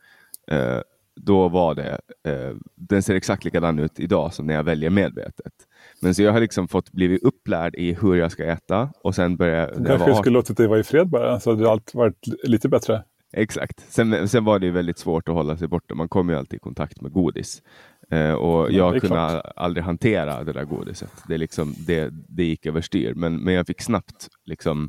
Eh, 0.51 0.79
då 1.17 1.49
var 1.49 1.75
det, 1.75 2.01
eh, 2.29 2.57
den 2.75 3.03
ser 3.03 3.15
exakt 3.15 3.45
likadan 3.45 3.79
ut 3.79 4.01
idag 4.01 4.35
som 4.35 4.47
när 4.47 4.55
jag 4.55 4.65
väljer 4.65 4.91
medvetet. 4.91 5.53
Men 6.01 6.15
så 6.15 6.23
jag 6.23 6.33
har 6.33 6.41
liksom 6.41 6.69
fått 6.69 6.93
blivit 6.93 7.23
upplärd 7.23 7.75
i 7.75 7.93
hur 7.93 8.15
jag 8.15 8.33
ska 8.33 8.45
äta 8.45 8.93
och 9.03 9.15
sen 9.15 9.37
började 9.37 9.73
jag... 9.77 9.87
Kanske 9.87 10.11
var... 10.11 10.15
skulle 10.15 10.35
låtit 10.35 10.57
dig 10.57 10.67
vara 10.67 10.79
i 10.79 10.83
fred 10.83 11.09
bara, 11.09 11.41
så 11.41 11.51
hade 11.51 11.71
allt 11.71 11.95
varit 11.95 12.27
lite 12.43 12.69
bättre. 12.69 13.03
Exakt. 13.37 13.85
Sen, 13.89 14.29
sen 14.29 14.45
var 14.45 14.59
det 14.59 14.71
väldigt 14.71 14.99
svårt 14.99 15.29
att 15.29 15.35
hålla 15.35 15.57
sig 15.57 15.69
borta. 15.69 15.95
Man 15.95 16.09
kom 16.09 16.29
ju 16.29 16.37
alltid 16.37 16.57
i 16.57 16.61
kontakt 16.61 17.01
med 17.01 17.13
godis. 17.13 17.63
Eh, 18.11 18.33
och 18.33 18.73
jag 18.73 18.93
kunde 18.93 19.07
klart. 19.07 19.53
aldrig 19.57 19.85
hantera 19.85 20.45
det 20.45 20.53
där 20.53 20.65
godiset. 20.65 21.13
Det, 21.29 21.39
liksom, 21.39 21.75
det, 21.79 22.11
det 22.29 22.45
gick 22.45 22.67
överstyr. 22.67 23.15
Men, 23.15 23.37
men 23.37 23.55
jag 23.55 23.67
fick 23.67 23.81
snabbt 23.81 24.29
liksom, 24.45 24.89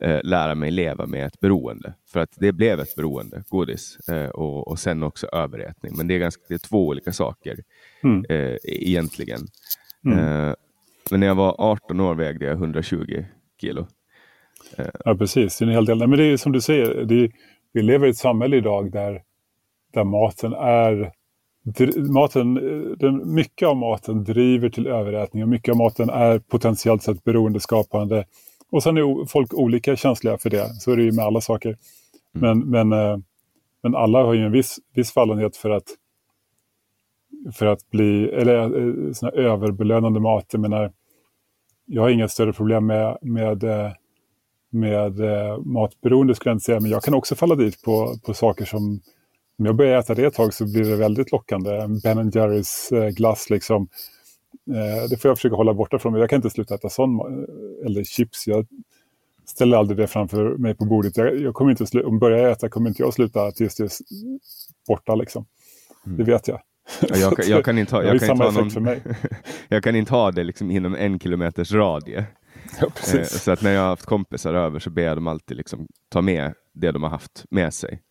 eh, 0.00 0.20
lära 0.22 0.54
mig 0.54 0.70
leva 0.70 1.06
med 1.06 1.26
ett 1.26 1.40
beroende. 1.40 1.94
För 2.12 2.20
att 2.20 2.30
det 2.36 2.52
blev 2.52 2.80
ett 2.80 2.94
beroende, 2.96 3.42
godis. 3.48 4.08
Eh, 4.08 4.28
och, 4.28 4.68
och 4.68 4.78
sen 4.78 5.02
också 5.02 5.26
överätning. 5.26 5.92
Men 5.96 6.08
det 6.08 6.14
är, 6.14 6.18
ganska, 6.18 6.42
det 6.48 6.54
är 6.54 6.68
två 6.68 6.88
olika 6.88 7.12
saker 7.12 7.58
mm. 8.02 8.24
eh, 8.28 8.56
egentligen. 8.64 9.40
Mm. 10.06 10.18
Eh, 10.18 10.54
men 11.10 11.20
när 11.20 11.26
jag 11.26 11.34
var 11.34 11.54
18 11.58 12.00
år 12.00 12.14
vägde 12.14 12.44
jag 12.44 12.54
120 12.54 13.24
kilo. 13.60 13.86
Eh, 14.78 14.86
ja, 15.04 15.14
precis. 15.14 15.58
Det 15.58 15.64
är 15.64 15.66
en 15.66 15.74
hel 15.74 15.84
del. 15.84 15.98
Men 15.98 16.10
det 16.10 16.24
är 16.24 16.36
som 16.36 16.52
du 16.52 16.60
säger, 16.60 17.12
är, 17.12 17.30
vi 17.72 17.82
lever 17.82 18.06
i 18.06 18.10
ett 18.10 18.16
samhälle 18.16 18.56
idag 18.56 18.92
där, 18.92 19.22
där 19.92 20.04
maten 20.04 20.52
är 20.52 21.12
maten, 22.10 22.54
den, 22.98 23.34
mycket 23.34 23.68
av 23.68 23.76
maten 23.76 24.24
driver 24.24 24.68
till 24.68 24.86
överätning 24.86 25.42
och 25.42 25.48
mycket 25.48 25.72
av 25.72 25.76
maten 25.76 26.10
är 26.10 26.38
potentiellt 26.38 27.02
sett 27.02 27.24
beroendeskapande. 27.24 28.24
Och 28.70 28.82
sen 28.82 28.96
är 28.96 29.26
folk 29.26 29.54
olika 29.54 29.96
känsliga 29.96 30.38
för 30.38 30.50
det, 30.50 30.68
så 30.80 30.92
är 30.92 30.96
det 30.96 31.02
ju 31.02 31.12
med 31.12 31.24
alla 31.24 31.40
saker. 31.40 31.76
Mm. 32.36 32.58
Men, 32.58 32.70
men, 32.88 32.92
eh, 32.92 33.18
men 33.82 33.94
alla 33.94 34.22
har 34.22 34.34
ju 34.34 34.44
en 34.44 34.52
viss, 34.52 34.78
viss 34.94 35.12
fallenhet 35.12 35.56
för 35.56 35.70
att, 35.70 35.84
för 37.54 37.66
att 37.66 37.90
bli, 37.90 38.28
eller 38.28 38.58
eh, 38.58 39.12
såna 39.12 39.32
överbelönande 39.32 40.20
mat. 40.20 40.46
Jag 40.50 40.60
menar, 40.60 40.92
jag 41.86 42.02
har 42.02 42.10
inga 42.10 42.28
större 42.28 42.52
problem 42.52 42.86
med, 42.86 43.18
med, 43.22 43.64
eh, 43.64 43.92
med 44.70 45.20
matberoende 45.66 46.34
skulle 46.34 46.50
jag 46.50 46.56
inte 46.56 46.64
säga, 46.64 46.80
men 46.80 46.90
jag 46.90 47.02
kan 47.02 47.14
också 47.14 47.34
falla 47.34 47.54
dit 47.54 47.82
på, 47.82 48.14
på 48.26 48.34
saker 48.34 48.64
som 48.64 49.00
om 49.58 49.66
jag 49.66 49.76
börjar 49.76 49.98
äta 49.98 50.14
det 50.14 50.26
ett 50.26 50.34
tag 50.34 50.54
så 50.54 50.72
blir 50.72 50.84
det 50.84 50.96
väldigt 50.96 51.32
lockande. 51.32 51.70
Ben 52.02 52.30
Jerrys 52.30 52.92
eh, 52.92 53.08
glass 53.08 53.50
liksom. 53.50 53.88
Eh, 54.70 55.08
det 55.10 55.16
får 55.16 55.28
jag 55.28 55.38
försöka 55.38 55.56
hålla 55.56 55.74
borta 55.74 55.98
från 55.98 56.12
mig. 56.12 56.20
Jag 56.20 56.30
kan 56.30 56.36
inte 56.36 56.50
sluta 56.50 56.74
äta 56.74 56.88
sån, 56.88 57.20
eh, 57.20 57.86
eller 57.86 58.04
chips. 58.04 58.46
Jag 58.46 58.66
ställer 59.46 59.76
aldrig 59.76 59.98
det 59.98 60.06
framför 60.06 60.56
mig 60.56 60.74
på 60.74 60.84
bordet. 60.84 61.16
Jag, 61.16 61.40
jag 61.40 61.54
kommer 61.54 61.70
inte 61.70 62.02
om 62.02 62.18
börjar 62.18 62.38
jag 62.38 62.50
äta 62.50 62.68
kommer 62.68 62.88
inte 62.88 63.02
jag 63.02 63.14
sluta 63.14 63.50
tills 63.50 63.76
det 63.76 63.84
är 63.84 63.90
borta 64.88 65.14
liksom. 65.14 65.46
Mm. 66.06 66.18
Det 66.18 66.24
vet 66.24 66.48
jag. 66.48 66.60
Ja, 67.00 67.16
jag, 67.16 67.36
kan, 67.36 67.48
jag 67.48 67.64
kan 67.64 67.78
inte 67.78 67.94
ha, 67.94 68.02
jag 68.02 68.20
kan 68.20 68.30
inte 68.30 68.44
ha 68.44 68.50
någon, 68.50 68.88
jag 69.68 69.82
kan 69.82 69.96
inte 69.96 70.12
ha 70.12 70.30
det 70.30 70.44
liksom 70.44 70.70
inom 70.70 70.94
en 70.94 71.20
kilometers 71.20 71.72
radie. 71.72 72.26
Ja, 72.80 72.88
så 73.24 73.50
att 73.50 73.62
när 73.62 73.72
jag 73.72 73.80
har 73.80 73.88
haft 73.88 74.06
kompisar 74.06 74.54
över 74.54 74.78
så 74.78 74.90
ber 74.90 75.02
jag 75.02 75.16
dem 75.16 75.26
alltid 75.26 75.56
liksom 75.56 75.86
ta 76.08 76.22
med 76.22 76.52
det 76.74 76.90
de 76.90 77.02
har 77.02 77.10
haft 77.10 77.44
med 77.50 77.74
sig. 77.74 78.02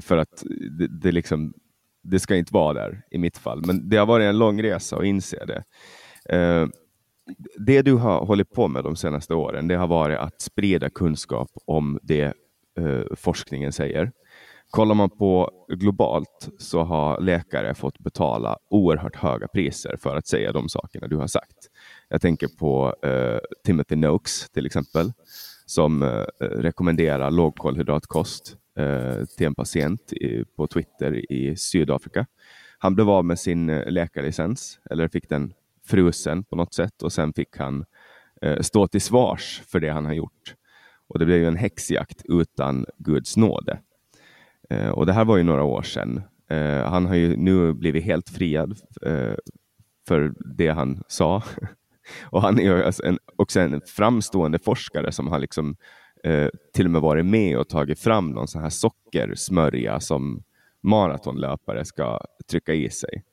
För 0.00 0.16
att 0.16 0.44
det, 0.78 0.86
det, 0.86 1.12
liksom, 1.12 1.54
det 2.02 2.18
ska 2.18 2.36
inte 2.36 2.54
vara 2.54 2.74
där 2.74 3.02
i 3.10 3.18
mitt 3.18 3.38
fall. 3.38 3.62
Men 3.66 3.88
det 3.88 3.96
har 3.96 4.06
varit 4.06 4.24
en 4.24 4.38
lång 4.38 4.62
resa 4.62 4.96
att 4.96 5.04
inse 5.04 5.44
det. 5.44 5.64
Eh, 6.36 6.68
det 7.58 7.82
du 7.82 7.92
har 7.92 8.26
hållit 8.26 8.50
på 8.50 8.68
med 8.68 8.84
de 8.84 8.96
senaste 8.96 9.34
åren, 9.34 9.68
det 9.68 9.76
har 9.76 9.86
varit 9.86 10.18
att 10.18 10.40
sprida 10.40 10.90
kunskap 10.90 11.48
om 11.64 11.98
det 12.02 12.34
eh, 12.78 13.02
forskningen 13.16 13.72
säger. 13.72 14.12
Kollar 14.70 14.94
man 14.94 15.10
på 15.10 15.50
globalt 15.68 16.48
så 16.58 16.82
har 16.82 17.20
läkare 17.20 17.74
fått 17.74 17.98
betala 17.98 18.58
oerhört 18.70 19.16
höga 19.16 19.48
priser 19.48 19.96
för 19.96 20.16
att 20.16 20.26
säga 20.26 20.52
de 20.52 20.68
sakerna 20.68 21.06
du 21.06 21.16
har 21.16 21.26
sagt. 21.26 21.56
Jag 22.08 22.20
tänker 22.20 22.48
på 22.58 22.94
eh, 23.02 23.38
Timothy 23.64 23.96
Noakes 23.96 24.50
till 24.50 24.66
exempel, 24.66 25.12
som 25.66 26.02
eh, 26.02 26.08
rekommenderar 26.40 27.30
lågkolhydratkost 27.30 28.52
eh, 28.52 28.56
Eh, 28.78 29.24
till 29.24 29.46
en 29.46 29.54
patient 29.54 30.12
i, 30.12 30.44
på 30.56 30.66
Twitter 30.66 31.32
i 31.32 31.56
Sydafrika. 31.56 32.26
Han 32.78 32.94
blev 32.94 33.10
av 33.10 33.24
med 33.24 33.38
sin 33.38 33.70
eh, 33.70 33.90
läkarlicens, 33.90 34.80
eller 34.90 35.08
fick 35.08 35.28
den 35.28 35.52
frusen 35.86 36.44
på 36.44 36.56
något 36.56 36.74
sätt 36.74 37.02
och 37.02 37.12
sen 37.12 37.32
fick 37.32 37.56
han 37.56 37.84
eh, 38.42 38.60
stå 38.60 38.86
till 38.86 39.00
svars 39.00 39.62
för 39.66 39.80
det 39.80 39.88
han 39.88 40.04
har 40.04 40.12
gjort. 40.12 40.54
Och 41.08 41.18
det 41.18 41.26
blev 41.26 41.38
ju 41.38 41.46
en 41.46 41.56
häxjakt 41.56 42.22
utan 42.24 42.86
Guds 42.98 43.36
nåde. 43.36 43.78
Och 44.92 45.06
det 45.06 45.12
här 45.12 45.24
var 45.24 45.36
ju 45.36 45.42
några 45.42 45.62
år 45.62 45.82
sedan. 45.82 46.22
Han 46.84 47.06
har 47.06 47.14
ju 47.14 47.36
nu 47.36 47.72
blivit 47.72 48.04
helt 48.04 48.28
friad 48.30 48.78
för 50.08 50.34
det 50.56 50.68
han 50.68 51.02
sa. 51.08 51.42
och 52.22 52.42
han 52.42 52.58
är 52.58 52.62
ju 52.62 52.84
alltså 52.84 53.04
en, 53.04 53.18
också 53.36 53.60
en 53.60 53.80
framstående 53.86 54.58
forskare 54.58 55.12
som 55.12 55.28
har 55.28 55.38
liksom 55.38 55.76
eh, 56.24 56.48
till 56.74 56.84
och 56.84 56.90
med 56.90 57.00
varit 57.00 57.26
med 57.26 57.58
och 57.58 57.68
tagit 57.68 57.98
fram 57.98 58.30
någon 58.30 58.48
sån 58.48 58.62
här 58.62 58.70
sockersmörja 58.70 60.00
som 60.00 60.42
maratonlöpare 60.82 61.84
ska 61.84 62.20
trycka 62.50 62.74
i 62.74 62.90
sig. 62.90 63.24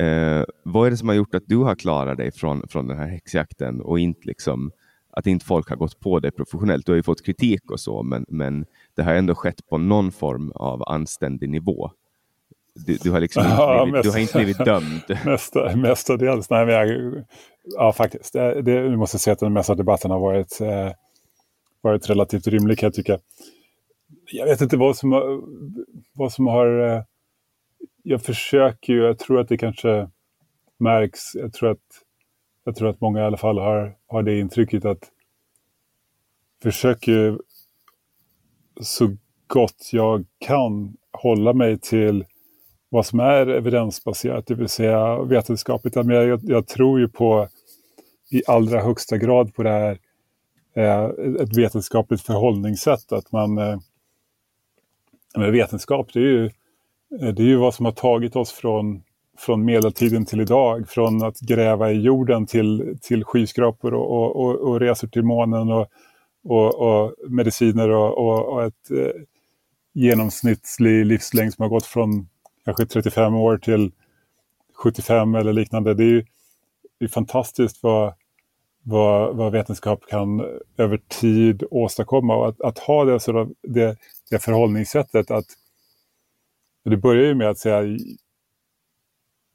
Eh, 0.00 0.44
vad 0.62 0.86
är 0.86 0.90
det 0.90 0.96
som 0.96 1.08
har 1.08 1.14
gjort 1.14 1.34
att 1.34 1.42
du 1.46 1.56
har 1.56 1.74
klarat 1.74 2.16
dig 2.18 2.32
från, 2.32 2.68
från 2.68 2.88
den 2.88 2.98
här 2.98 3.08
häxjakten 3.08 3.80
och 3.80 3.98
inte 3.98 4.20
liksom, 4.24 4.70
att 5.10 5.26
inte 5.26 5.44
folk 5.46 5.68
har 5.68 5.76
gått 5.76 6.00
på 6.00 6.20
det 6.20 6.30
professionellt? 6.30 6.86
Du 6.86 6.92
har 6.92 6.96
ju 6.96 7.02
fått 7.02 7.24
kritik 7.24 7.70
och 7.70 7.80
så, 7.80 8.02
men, 8.02 8.24
men 8.28 8.66
det 8.96 9.02
har 9.02 9.14
ändå 9.14 9.34
skett 9.34 9.66
på 9.68 9.78
någon 9.78 10.12
form 10.12 10.52
av 10.54 10.82
anständig 10.88 11.48
nivå. 11.48 11.90
Du, 12.74 12.96
du 13.02 13.10
har 13.10 13.20
liksom 13.20 13.42
inte 13.42 13.54
Ja, 13.56 13.84
blivit, 13.84 13.92
mest- 13.92 14.02
du 14.02 14.10
har 14.10 14.18
inte 14.18 14.38
blivit 14.38 14.58
dömd. 14.58 15.02
Mesta, 15.24 15.76
mestadels. 15.76 16.50
Nej, 16.50 16.66
men 16.66 16.74
jag, 16.74 17.14
ja, 17.64 17.92
faktiskt. 17.92 18.32
Det, 18.32 18.62
det, 18.62 18.96
måste 18.96 19.18
säga 19.18 19.32
att 19.32 19.38
den 19.38 19.52
mesta 19.52 19.74
debatten 19.74 20.10
har 20.10 20.18
varit, 20.20 20.60
eh, 20.60 20.90
varit 21.82 22.10
relativt 22.10 22.46
rimlig 22.46 22.78
kan 22.78 22.86
jag 22.86 22.94
tycka. 22.94 23.18
Jag 24.32 24.46
vet 24.46 24.60
inte 24.60 24.76
vad 24.76 24.96
som 24.96 25.12
har... 25.12 25.42
Vad 26.12 26.32
som 26.32 26.46
har 26.46 26.80
eh, 26.80 27.02
jag 28.02 28.22
försöker 28.22 28.92
ju, 28.92 29.02
jag 29.02 29.18
tror 29.18 29.40
att 29.40 29.48
det 29.48 29.56
kanske 29.56 30.08
märks. 30.78 31.34
Jag 31.34 31.52
tror 31.52 31.70
att, 31.70 31.78
jag 32.64 32.76
tror 32.76 32.88
att 32.88 33.00
många 33.00 33.20
i 33.20 33.24
alla 33.24 33.36
fall 33.36 33.58
har, 33.58 33.96
har 34.06 34.22
det 34.22 34.38
intrycket 34.38 34.84
att 34.84 35.10
försöker 36.62 37.38
så 38.80 39.16
gott 39.46 39.90
jag 39.92 40.24
kan 40.38 40.96
hålla 41.12 41.52
mig 41.52 41.78
till 41.78 42.24
vad 42.88 43.06
som 43.06 43.20
är 43.20 43.46
evidensbaserat, 43.46 44.46
det 44.46 44.54
vill 44.54 44.68
säga 44.68 45.22
vetenskapligt. 45.22 45.94
Men 45.94 46.10
jag, 46.10 46.40
jag 46.42 46.66
tror 46.66 47.00
ju 47.00 47.08
på 47.08 47.48
i 48.30 48.42
allra 48.46 48.80
högsta 48.80 49.16
grad 49.16 49.54
på 49.54 49.62
det 49.62 49.70
här 49.70 49.98
Eh, 50.74 51.04
ett 51.40 51.56
vetenskapligt 51.56 52.22
förhållningssätt. 52.22 53.12
Att 53.12 53.32
man, 53.32 53.58
eh, 53.58 53.78
men 55.36 55.52
vetenskap, 55.52 56.12
det 56.12 56.18
är, 56.18 56.22
ju, 56.22 56.44
eh, 57.20 57.28
det 57.34 57.42
är 57.42 57.46
ju 57.46 57.56
vad 57.56 57.74
som 57.74 57.84
har 57.84 57.92
tagit 57.92 58.36
oss 58.36 58.52
från, 58.52 59.02
från 59.38 59.64
medeltiden 59.64 60.24
till 60.24 60.40
idag. 60.40 60.88
Från 60.88 61.22
att 61.22 61.40
gräva 61.40 61.92
i 61.92 62.00
jorden 62.00 62.46
till, 62.46 62.98
till 63.02 63.24
skyskrapor 63.24 63.94
och, 63.94 64.10
och, 64.10 64.36
och, 64.36 64.54
och 64.54 64.80
resor 64.80 65.08
till 65.08 65.22
månen 65.22 65.72
och, 65.72 65.88
och, 66.44 66.74
och 66.74 67.14
mediciner 67.28 67.90
och, 67.90 68.18
och, 68.18 68.52
och 68.52 68.64
ett 68.64 68.90
eh, 68.90 69.22
genomsnittlig 69.92 71.06
livslängd 71.06 71.54
som 71.54 71.62
har 71.62 71.68
gått 71.70 71.86
från 71.86 72.28
kanske 72.64 72.86
35 72.86 73.34
år 73.34 73.58
till 73.58 73.92
75 74.74 75.34
eller 75.34 75.52
liknande. 75.52 75.94
Det 75.94 76.02
är 76.04 76.08
ju 76.08 76.24
det 76.98 77.04
är 77.04 77.08
fantastiskt 77.08 77.82
vad, 77.82 78.14
vad, 78.82 79.36
vad 79.36 79.52
vetenskap 79.52 80.06
kan 80.06 80.40
över 80.76 81.00
tid 81.08 81.64
åstadkomma. 81.70 82.36
Och 82.36 82.48
att, 82.48 82.60
att 82.60 82.78
ha 82.78 83.04
det, 83.04 83.12
alltså 83.12 83.48
det, 83.62 83.96
det 84.30 84.38
förhållningssättet 84.38 85.30
att 85.30 85.46
det 86.84 86.96
börjar 86.96 87.26
ju 87.26 87.34
med 87.34 87.48
att 87.48 87.58
säga 87.58 87.98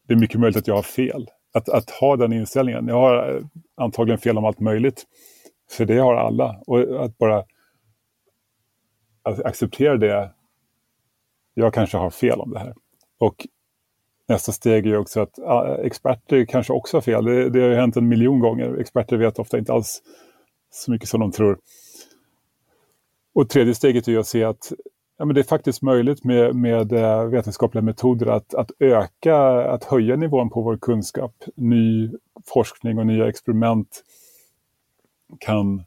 det 0.07 0.13
är 0.13 0.17
mycket 0.17 0.39
möjligt 0.39 0.57
att 0.57 0.67
jag 0.67 0.75
har 0.75 0.83
fel. 0.83 1.29
Att, 1.53 1.69
att 1.69 1.89
ha 1.89 2.15
den 2.15 2.33
inställningen. 2.33 2.87
Jag 2.87 2.95
har 2.95 3.35
eh, 3.35 3.45
antagligen 3.75 4.19
fel 4.19 4.37
om 4.37 4.45
allt 4.45 4.59
möjligt. 4.59 5.05
För 5.71 5.85
det 5.85 5.97
har 5.97 6.15
alla. 6.15 6.63
Och 6.67 7.05
att 7.05 7.17
bara 7.17 7.45
att 9.23 9.45
acceptera 9.45 9.97
det. 9.97 10.31
Jag 11.53 11.73
kanske 11.73 11.97
har 11.97 12.09
fel 12.09 12.39
om 12.39 12.51
det 12.51 12.59
här. 12.59 12.73
Och 13.17 13.47
nästa 14.27 14.51
steg 14.51 14.85
är 14.85 14.89
ju 14.89 14.97
också 14.97 15.21
att 15.21 15.39
ah, 15.39 15.77
experter 15.83 16.45
kanske 16.45 16.73
också 16.73 16.97
har 16.97 17.01
fel. 17.01 17.25
Det, 17.25 17.49
det 17.49 17.61
har 17.61 17.69
ju 17.69 17.75
hänt 17.75 17.97
en 17.97 18.07
miljon 18.07 18.39
gånger. 18.39 18.77
Experter 18.79 19.17
vet 19.17 19.39
ofta 19.39 19.57
inte 19.57 19.73
alls 19.73 20.01
så 20.71 20.91
mycket 20.91 21.09
som 21.09 21.19
de 21.19 21.31
tror. 21.31 21.59
Och 23.35 23.49
tredje 23.49 23.75
steget 23.75 24.07
är 24.07 24.11
ju 24.11 24.19
att 24.19 24.27
se 24.27 24.43
att 24.43 24.71
ja, 25.17 25.25
men 25.25 25.35
det 25.35 25.41
är 25.41 25.43
faktiskt 25.43 25.81
möjligt 25.81 26.23
med, 26.23 26.55
med 26.55 26.93
eh, 26.93 27.23
vetenskapliga 27.23 27.81
metoder 27.81 28.25
att, 28.25 28.53
att 28.53 28.71
öka, 28.79 29.37
att 29.47 29.83
höja 29.83 30.15
nivån 30.15 30.49
på 30.49 30.61
vår 30.61 30.77
kunskap. 30.77 31.43
Ny 31.55 32.11
forskning 32.45 32.99
och 32.99 33.07
nya 33.07 33.29
experiment 33.29 34.03
kan 35.39 35.83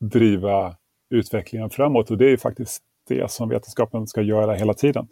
driva 0.00 0.76
utvecklingen 1.10 1.70
framåt 1.70 2.10
och 2.10 2.18
det 2.18 2.32
är 2.32 2.36
faktiskt 2.36 2.82
det 3.08 3.30
som 3.30 3.48
vetenskapen 3.48 4.06
ska 4.06 4.22
göra 4.22 4.54
hela 4.54 4.74
tiden. 4.74 5.08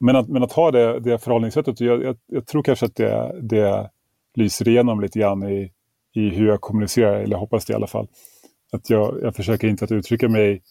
Men 0.00 0.16
att, 0.16 0.28
men 0.28 0.42
att 0.42 0.52
ha 0.52 0.70
det, 0.70 1.00
det 1.00 1.18
förhållningssättet, 1.18 1.80
jag, 1.80 2.02
jag, 2.02 2.16
jag 2.26 2.46
tror 2.46 2.62
kanske 2.62 2.86
att 2.86 2.96
det, 2.96 3.40
det 3.42 3.90
lyser 4.34 4.68
igenom 4.68 5.00
lite 5.00 5.18
grann 5.18 5.42
i, 5.42 5.72
i 6.14 6.28
hur 6.28 6.48
jag 6.48 6.60
kommunicerar, 6.60 7.14
eller 7.14 7.34
jag 7.34 7.40
hoppas 7.40 7.64
det 7.64 7.72
i 7.72 7.76
alla 7.76 7.86
fall. 7.86 8.08
Att 8.72 8.90
jag, 8.90 9.18
jag 9.22 9.36
försöker 9.36 9.68
inte 9.68 9.84
att 9.84 9.92
uttrycka 9.92 10.28
mig 10.28 10.62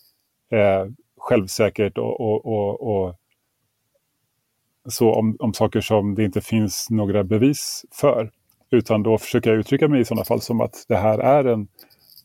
eh, 0.51 0.85
självsäkert 1.17 1.97
och, 1.97 2.21
och, 2.21 2.45
och, 2.45 2.81
och, 2.81 3.15
så 4.89 5.13
om, 5.13 5.35
om 5.39 5.53
saker 5.53 5.81
som 5.81 6.15
det 6.15 6.23
inte 6.23 6.41
finns 6.41 6.87
några 6.89 7.23
bevis 7.23 7.85
för. 7.91 8.31
Utan 8.71 9.03
då 9.03 9.17
försöker 9.17 9.49
jag 9.49 9.59
uttrycka 9.59 9.87
mig 9.87 10.01
i 10.01 10.05
sådana 10.05 10.25
fall 10.25 10.41
som 10.41 10.61
att 10.61 10.85
det 10.87 10.97
här 10.97 11.19
är 11.19 11.45
en, 11.45 11.67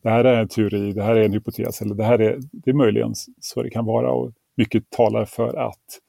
det 0.03 0.11
här 0.11 0.25
är 0.25 0.41
en 0.41 0.49
teori, 0.49 0.93
det 0.93 1.03
här 1.03 1.17
är 1.17 1.25
en 1.25 1.33
hypotes 1.33 1.83
eller 1.83 1.95
det 1.95 2.05
här 2.05 2.19
är, 2.19 2.38
det 2.53 2.71
är 2.71 2.75
möjligen 2.75 3.15
så 3.41 3.62
det 3.62 3.71
kan 3.71 3.85
vara 3.85 4.12
och 4.12 4.33
mycket 4.57 4.91
talar 4.91 5.25
för 5.25 5.57
att 5.57 6.01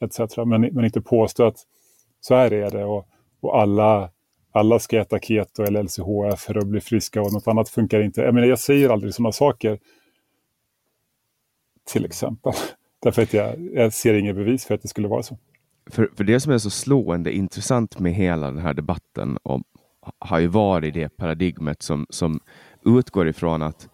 etc. 0.00 0.36
Men, 0.36 0.60
men 0.60 0.84
inte 0.84 1.00
påstå 1.00 1.44
att 1.44 1.56
så 2.20 2.34
här 2.34 2.52
är 2.52 2.70
det 2.70 2.84
och, 2.84 3.08
och 3.40 3.60
alla, 3.60 4.10
alla 4.52 4.78
ska 4.78 5.00
äta 5.00 5.18
keto 5.18 5.62
eller 5.62 5.82
LCHF 5.82 6.40
för 6.40 6.58
att 6.58 6.66
bli 6.66 6.80
friska 6.80 7.22
och 7.22 7.32
något 7.32 7.48
annat 7.48 7.68
funkar 7.68 8.02
inte. 8.02 8.20
Jag, 8.20 8.34
menar, 8.34 8.48
jag 8.48 8.58
säger 8.58 8.90
aldrig 8.90 9.14
sådana 9.14 9.32
saker. 9.32 9.78
Till 11.92 12.04
exempel. 12.04 12.52
Därför 13.02 13.22
att 13.22 13.34
jag, 13.34 13.68
jag 13.74 13.92
ser 13.92 14.14
inget 14.14 14.36
bevis 14.36 14.64
för 14.64 14.74
att 14.74 14.82
det 14.82 14.88
skulle 14.88 15.08
vara 15.08 15.22
så. 15.22 15.38
För, 15.90 16.10
för 16.16 16.24
det 16.24 16.40
som 16.40 16.52
är 16.52 16.58
så 16.58 16.70
slående 16.70 17.32
intressant 17.32 17.98
med 17.98 18.14
hela 18.14 18.46
den 18.46 18.58
här 18.58 18.74
debatten 18.74 19.38
om, 19.42 19.64
har 20.18 20.38
ju 20.38 20.46
varit 20.46 20.94
det 20.94 21.16
paradigmet 21.16 21.82
som, 21.82 22.06
som 22.10 22.40
utgår 22.84 23.28
ifrån 23.28 23.62
att 23.62 23.88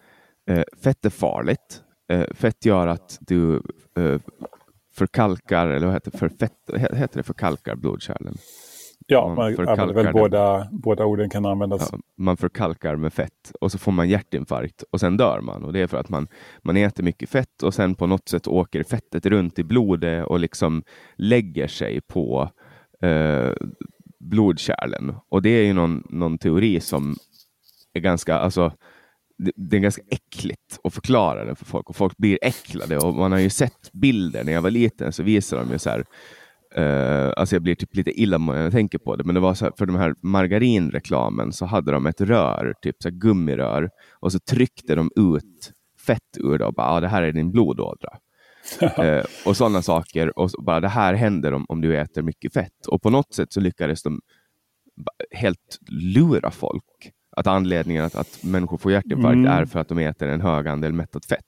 eh, 0.49 0.63
fett 0.83 1.05
är 1.05 1.09
farligt. 1.09 1.83
Eh, 2.11 2.25
fett 2.33 2.65
gör 2.65 2.87
att 2.87 3.17
du 3.21 3.55
eh, 3.97 4.19
förkalkar, 4.97 5.67
eller 5.67 5.85
vad 5.85 5.95
heter 5.95 6.11
det, 6.11 6.17
för 6.17 6.29
fett, 6.29 6.53
heter 6.93 7.17
det 7.17 7.23
förkalkar 7.23 7.75
blodkärlen? 7.75 8.37
Ja, 9.09 9.33
man, 9.35 9.55
man 9.77 9.93
väl 9.93 10.13
båda, 10.13 10.67
båda 10.71 11.05
orden 11.05 11.29
kan 11.29 11.45
användas. 11.45 11.89
Ja, 11.91 11.99
man 12.17 12.37
förkalkar 12.37 12.95
med 12.95 13.13
fett 13.13 13.51
och 13.61 13.71
så 13.71 13.77
får 13.77 13.91
man 13.91 14.09
hjärtinfarkt 14.09 14.83
och 14.91 14.99
sen 14.99 15.17
dör 15.17 15.41
man. 15.41 15.63
Och 15.63 15.73
Det 15.73 15.81
är 15.81 15.87
för 15.87 15.97
att 15.97 16.09
man, 16.09 16.27
man 16.61 16.77
äter 16.77 17.03
mycket 17.03 17.29
fett 17.29 17.63
och 17.63 17.73
sen 17.73 17.95
på 17.95 18.07
något 18.07 18.29
sätt 18.29 18.47
åker 18.47 18.83
fettet 18.83 19.25
runt 19.25 19.59
i 19.59 19.63
blodet 19.63 20.25
och 20.25 20.39
liksom 20.39 20.83
lägger 21.15 21.67
sig 21.67 22.01
på 22.01 22.49
eh, 23.01 23.51
blodkärlen. 24.19 25.15
Och 25.29 25.41
det 25.41 25.49
är 25.49 25.65
ju 25.65 25.73
någon, 25.73 26.03
någon 26.09 26.37
teori 26.37 26.79
som 26.79 27.15
är 27.93 27.99
ganska, 27.99 28.37
alltså, 28.37 28.71
det, 29.37 29.51
det 29.55 29.77
är 29.77 29.81
ganska 29.81 30.01
äckligt 30.09 30.79
att 30.83 30.93
förklara 30.93 31.45
den 31.45 31.55
för 31.55 31.65
folk 31.65 31.89
och 31.89 31.95
folk 31.95 32.17
blir 32.17 32.39
äcklade 32.41 32.97
och 32.97 33.13
man 33.13 33.31
har 33.31 33.39
ju 33.39 33.49
sett 33.49 33.91
bilder 33.93 34.43
när 34.43 34.53
jag 34.53 34.61
var 34.61 34.71
liten 34.71 35.13
så 35.13 35.23
visar 35.23 35.57
de 35.57 35.71
ju 35.71 35.79
så 35.79 35.89
här 35.89 36.05
Uh, 36.77 37.33
alltså 37.37 37.55
jag 37.55 37.63
blir 37.63 37.75
typ 37.75 37.95
lite 37.95 38.21
illamående 38.21 38.59
när 38.59 38.65
jag 38.65 38.73
tänker 38.73 38.97
på 38.97 39.15
det, 39.15 39.23
men 39.23 39.35
det 39.35 39.41
var 39.41 39.53
så 39.53 39.65
här, 39.65 39.71
för 39.77 39.85
de 39.85 39.95
här 39.95 40.15
margarinreklamen 40.21 41.53
så 41.53 41.65
hade 41.65 41.91
de 41.91 42.05
ett 42.05 42.21
rör, 42.21 42.73
typ 42.81 42.95
så 42.99 43.09
gummirör, 43.09 43.89
och 44.19 44.31
så 44.31 44.39
tryckte 44.39 44.95
de 44.95 45.11
ut 45.15 45.71
fett 46.05 46.37
ur 46.37 46.57
det 46.57 46.65
och 46.65 46.73
bara, 46.73 46.87
ah, 46.87 46.99
det 46.99 47.07
här 47.07 47.23
är 47.23 47.31
din 47.31 47.51
blodådra. 47.51 48.09
uh, 48.81 49.23
och 49.45 49.57
sådana 49.57 49.81
saker, 49.81 50.39
och 50.39 50.51
så 50.51 50.61
bara 50.61 50.79
det 50.79 50.87
här 50.87 51.13
händer 51.13 51.53
om, 51.53 51.65
om 51.69 51.81
du 51.81 51.97
äter 51.97 52.21
mycket 52.21 52.53
fett. 52.53 52.87
Och 52.87 53.01
på 53.01 53.09
något 53.09 53.33
sätt 53.33 53.53
så 53.53 53.59
lyckades 53.59 54.03
de 54.03 54.21
helt 55.31 55.79
lura 55.89 56.51
folk. 56.51 57.11
Att 57.37 57.47
anledningen 57.47 58.05
att, 58.05 58.15
att 58.15 58.43
människor 58.43 58.77
får 58.77 58.91
hjärtinfarkt 58.91 59.35
mm. 59.35 59.51
är 59.51 59.65
för 59.65 59.79
att 59.79 59.89
de 59.89 59.97
äter 59.97 60.29
en 60.29 60.41
hög 60.41 60.67
andel 60.67 60.93
mättat 60.93 61.25
fett. 61.25 61.45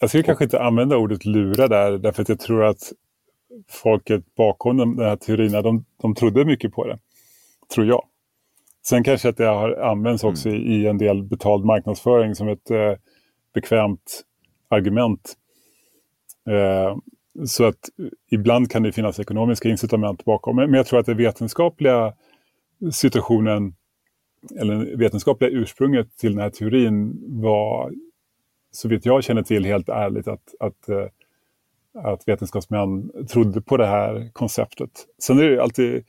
Jag 0.00 0.10
skulle 0.10 0.22
och, 0.22 0.26
kanske 0.26 0.44
inte 0.44 0.60
använda 0.60 0.96
ordet 0.96 1.24
lura 1.24 1.68
där, 1.68 1.98
därför 1.98 2.22
att 2.22 2.28
jag 2.28 2.40
tror 2.40 2.64
att 2.64 2.92
folket 3.68 4.34
bakom 4.34 4.76
den 4.76 4.98
här 4.98 5.16
teorin, 5.16 5.52
de, 5.52 5.84
de 6.02 6.14
trodde 6.14 6.44
mycket 6.44 6.72
på 6.72 6.86
det. 6.86 6.98
Tror 7.74 7.86
jag. 7.86 8.04
Sen 8.86 9.04
kanske 9.04 9.28
att 9.28 9.36
det 9.36 9.46
har 9.46 9.70
använts 9.70 10.24
också 10.24 10.48
mm. 10.48 10.62
i, 10.62 10.86
en 10.86 10.98
del 10.98 11.22
betald 11.22 11.64
marknadsföring 11.64 12.34
som 12.34 12.48
ett 12.48 12.70
eh, 12.70 12.92
bekvämt 13.54 14.22
argument. 14.68 15.34
Eh, 16.50 16.96
så 17.46 17.64
att 17.64 17.88
ibland 18.30 18.70
kan 18.70 18.82
det 18.82 18.92
finnas 18.92 19.20
ekonomiska 19.20 19.68
incitament 19.68 20.24
bakom. 20.24 20.56
Men, 20.56 20.70
men 20.70 20.78
jag 20.78 20.86
tror 20.86 21.00
att 21.00 21.06
den 21.06 21.16
vetenskapliga 21.16 22.12
situationen 22.92 23.74
eller 24.60 24.96
vetenskapliga 24.96 25.50
ursprunget 25.50 26.16
till 26.16 26.32
den 26.32 26.42
här 26.42 26.50
teorin 26.50 27.24
var, 27.40 27.92
så 28.70 28.88
vitt 28.88 29.06
jag 29.06 29.24
känner 29.24 29.42
till, 29.42 29.64
helt 29.64 29.88
ärligt 29.88 30.28
att, 30.28 30.54
att 30.60 30.88
eh, 30.88 31.06
att 31.94 32.28
vetenskapsmän 32.28 33.10
trodde 33.28 33.60
på 33.60 33.76
det 33.76 33.86
här 33.86 34.30
konceptet. 34.32 34.90
Sen 35.22 35.38
är 35.38 35.50
det 35.50 35.62
alltid 35.62 36.04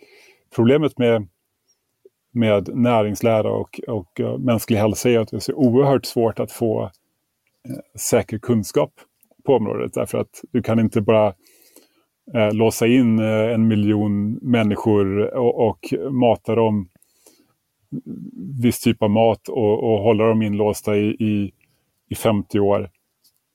problemet 0.55 0.97
med 0.97 1.27
med 2.31 2.75
näringslära 2.75 3.51
och, 3.51 3.79
och 3.87 4.19
eh, 4.19 4.37
mänsklig 4.37 4.77
hälsa 4.77 5.09
är 5.09 5.19
att 5.19 5.29
det 5.29 5.37
är 5.37 5.39
så 5.39 5.53
oerhört 5.53 6.05
svårt 6.05 6.39
att 6.39 6.51
få 6.51 6.83
eh, 6.83 7.99
säker 7.99 8.37
kunskap 8.39 8.91
på 9.45 9.55
området. 9.55 9.93
Därför 9.93 10.17
att 10.17 10.43
du 10.51 10.61
kan 10.61 10.79
inte 10.79 11.01
bara 11.01 11.33
låsa 12.51 12.87
in 12.87 13.19
en 13.19 13.67
miljon 13.67 14.33
människor 14.41 15.33
och, 15.35 15.67
och 15.67 15.93
mata 16.11 16.55
dem 16.55 16.89
viss 18.61 18.79
typ 18.79 19.03
av 19.03 19.09
mat 19.09 19.47
och, 19.47 19.83
och 19.83 19.99
hålla 19.99 20.27
dem 20.27 20.41
inlåsta 20.41 20.97
i, 20.97 21.07
i, 21.09 21.51
i 22.09 22.15
50 22.15 22.59
år. 22.59 22.89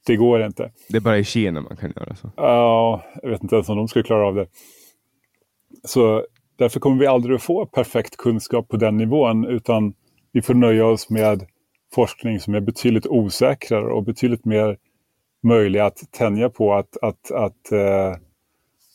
Det 0.06 0.16
går 0.16 0.44
inte. 0.44 0.72
Det 0.88 0.96
är 0.96 1.00
bara 1.00 1.18
i 1.18 1.24
Kina 1.24 1.60
man 1.60 1.76
kan 1.76 1.92
göra 1.96 2.14
så? 2.14 2.30
Ja, 2.36 3.02
jag 3.22 3.30
vet 3.30 3.42
inte 3.42 3.54
ens 3.54 3.68
om 3.68 3.76
de 3.76 3.88
skulle 3.88 4.02
klara 4.02 4.26
av 4.26 4.34
det. 4.34 4.46
Så 5.84 6.26
därför 6.56 6.80
kommer 6.80 6.96
vi 6.96 7.06
aldrig 7.06 7.36
att 7.36 7.42
få 7.42 7.66
perfekt 7.66 8.16
kunskap 8.16 8.68
på 8.68 8.76
den 8.76 8.96
nivån 8.96 9.46
utan 9.46 9.94
vi 10.32 10.42
får 10.42 10.54
nöja 10.54 10.86
oss 10.86 11.10
med 11.10 11.46
forskning 11.94 12.40
som 12.40 12.54
är 12.54 12.60
betydligt 12.60 13.06
osäkrare 13.06 13.92
och 13.92 14.02
betydligt 14.02 14.44
mer 14.44 14.78
möjlig 15.42 15.80
att 15.80 15.98
tänja 16.10 16.48
på 16.48 16.74
att, 16.74 16.96
att, 17.02 17.30
att 17.30 17.72
eh, 17.72 18.16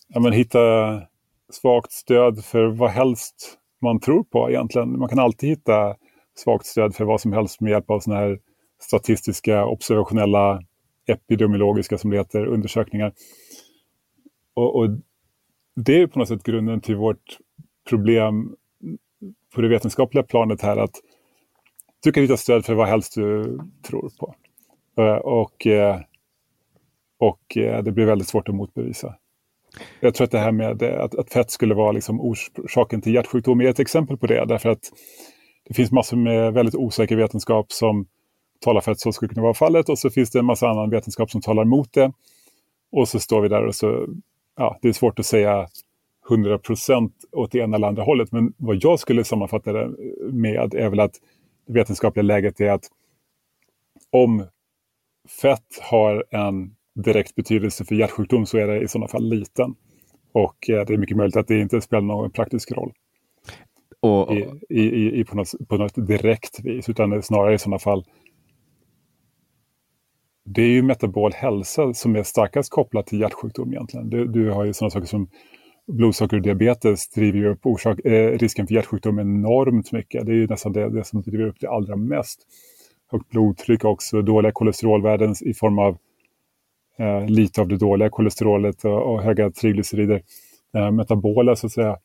ja, 0.08 0.20
men 0.20 0.34
hitta 0.34 0.60
svagt 1.52 1.92
stöd 1.92 2.46
för 2.46 2.68
vad 2.68 2.90
helst 2.90 3.59
man 3.82 4.00
tror 4.00 4.24
på 4.24 4.50
egentligen. 4.50 5.00
Man 5.00 5.10
kan 5.10 5.20
alltid 5.20 5.50
hitta 5.50 5.96
svagt 6.36 6.66
stöd 6.66 6.96
för 6.96 7.06
vad 7.06 7.22
som 7.22 7.34
helst 7.34 7.62
med 7.62 7.72
hjälp 7.72 7.90
av 7.90 8.00
sådana 8.00 8.22
här 8.22 8.40
statistiska, 8.82 9.66
observationella, 9.66 10.62
epidemiologiska 11.08 11.98
som 11.98 12.10
det 12.10 12.18
heter, 12.18 12.46
undersökningar. 12.46 13.14
Och, 14.54 14.76
och 14.76 14.90
det 15.76 16.02
är 16.02 16.08
på 16.08 16.20
något 16.20 16.28
sätt 16.28 16.44
grunden 16.44 16.82
till 16.82 16.96
vårt 16.96 17.38
problem 17.90 18.56
på 19.56 19.62
det 19.62 19.68
vetenskapliga 19.68 20.24
planet 20.24 20.62
här 20.62 20.78
att 20.78 20.96
du 22.04 22.12
kan 22.12 22.24
hitta 22.24 22.38
stöd 22.38 22.66
för 22.66 22.74
vad 22.74 22.88
helst 22.88 23.16
du 23.16 23.60
tror 23.84 24.12
på. 24.20 24.36
Eh, 25.02 25.16
och, 25.16 25.68
eh, 25.68 26.00
och 27.18 27.58
eh, 27.58 27.84
det 27.84 27.92
blir 27.92 28.06
väldigt 28.06 28.28
svårt 28.28 28.50
att 28.50 28.56
motbevisa. 28.56 29.16
Jag 30.00 30.14
tror 30.14 30.26
att 30.26 30.32
det 30.32 30.40
här 30.40 30.52
med 30.52 30.82
eh, 30.82 31.04
att, 31.04 31.16
att 31.16 31.30
fett 31.34 31.52
skulle 31.52 31.74
vara 31.74 31.92
liksom 31.92 32.22
orsaken 32.22 33.02
till 33.02 33.14
hjärtsjukdom 33.14 33.62
är 33.62 33.66
ett 33.66 33.80
exempel 33.80 34.18
på 34.18 34.28
det. 34.28 34.46
Därför 34.46 34.70
att 34.70 34.92
det 35.68 35.74
finns 35.74 35.92
massor 35.92 36.18
med 36.18 36.54
väldigt 36.54 36.76
osäker 36.76 37.16
vetenskap 37.16 37.72
som 37.72 38.06
talar 38.60 38.82
för 38.82 38.92
att 38.92 39.00
så 39.00 39.12
skulle 39.12 39.30
kunna 39.30 39.42
vara 39.42 39.54
fallet 39.54 39.90
och 39.90 40.00
så 40.00 40.10
finns 40.10 40.32
det 40.32 40.40
en 40.40 40.46
massa 40.46 40.70
annan 40.70 40.90
vetenskap 40.90 41.32
som 41.32 41.42
talar 41.42 41.64
emot 41.64 41.94
det. 41.94 42.12
Och 42.92 43.08
så 43.08 43.20
står 43.20 43.42
vi 43.42 43.48
där 43.50 43.66
och 43.66 43.76
så, 43.76 44.08
ja, 44.58 44.80
det 44.82 44.90
är 44.90 44.94
svårt 44.94 45.20
att 45.20 45.26
säga 45.26 45.68
100 46.30 46.58
procent 46.58 47.14
åt 47.32 47.52
det 47.52 47.60
ena 47.60 47.78
eller 47.78 47.88
andra 47.88 48.04
hållet. 48.04 48.32
Men 48.32 48.54
vad 48.58 48.78
jag 48.84 49.00
skulle 49.00 49.24
sammanfatta 49.24 49.74
det 49.74 49.92
med 50.32 50.74
är 50.74 50.90
väl 50.90 51.00
att 51.00 51.14
det 51.68 51.74
vetenskapliga 51.74 52.24
läget 52.24 52.62
är 52.62 52.72
att 52.72 52.90
om 54.12 54.46
fett 55.42 55.80
har 55.82 56.26
en 56.30 56.76
direkt 57.04 57.36
betydelse 57.36 57.86
för 57.86 57.96
hjärtsjukdom 57.96 58.46
så 58.46 58.58
är 58.58 58.68
det 58.68 58.82
i 58.82 58.88
sådana 58.88 59.08
fall 59.08 59.30
liten. 59.30 59.76
Och 60.32 60.70
eh, 60.70 60.86
det 60.86 60.94
är 60.94 60.98
mycket 60.98 61.18
möjligt 61.18 61.36
att 61.36 61.48
det 61.48 61.60
inte 61.60 61.82
spelar 61.82 62.02
någon 62.02 62.32
praktisk 62.32 62.72
roll. 62.72 62.94
Och, 64.02 64.34
I, 64.34 64.46
i, 64.70 65.20
i, 65.20 65.26
på, 65.26 65.36
något, 65.36 65.52
på 65.68 65.78
något 65.78 66.08
direkt 66.08 66.60
vis, 66.64 66.90
utan 66.90 67.24
snarare 67.24 67.54
i 67.54 67.60
sådana 67.60 67.80
fall 67.80 68.06
det 70.56 70.62
är 70.62 70.68
ju 70.68 70.82
metabol 70.82 71.34
hälsa 71.34 71.94
som 71.94 72.16
är 72.16 72.24
starkast 72.24 72.70
kopplat 72.70 73.08
till 73.08 73.20
hjärtsjukdom 73.20 73.74
egentligen. 73.74 74.10
Du, 74.10 74.26
du 74.26 74.52
har 74.52 74.66
ju 74.66 74.74
sådana 74.74 74.90
saker 74.90 75.08
som 75.08 75.28
blodsocker 75.88 76.38
och 76.38 76.44
diabetes 76.44 77.10
driver 77.10 77.40
ju 77.40 77.50
upp 77.50 77.66
orsak, 77.66 78.00
eh, 78.00 78.38
risken 78.38 78.68
för 78.68 78.76
hjärtsjukdom 78.76 79.20
enormt 79.20 79.92
mycket. 79.92 80.26
Det 80.26 80.32
är 80.32 80.36
ju 80.36 80.48
nästan 80.48 80.74
det, 80.74 80.90
det 80.90 81.04
som 81.04 81.22
driver 81.22 81.48
upp 81.48 81.60
det 81.60 81.70
allra 81.70 81.96
mest. 81.96 82.40
Högt 83.12 83.30
blodtryck 83.30 83.86
också, 83.86 84.22
dåliga 84.22 84.52
kolesterolvärden 84.52 85.36
i 85.42 85.54
form 85.54 85.80
av 85.80 85.98
eh, 87.00 87.26
lite 87.26 87.62
av 87.62 87.68
det 87.68 87.78
dåliga 87.78 88.10
kolesterolet 88.10 88.86
och, 88.86 89.14
och 89.14 89.24
höga 89.24 89.52
triglycerider. 89.52 90.24
Eh, 90.74 90.92
metabola, 90.92 91.56
så 91.56 91.66
att 91.66 91.74
säga, 91.74 91.98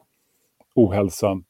ohälsan. 0.75 1.45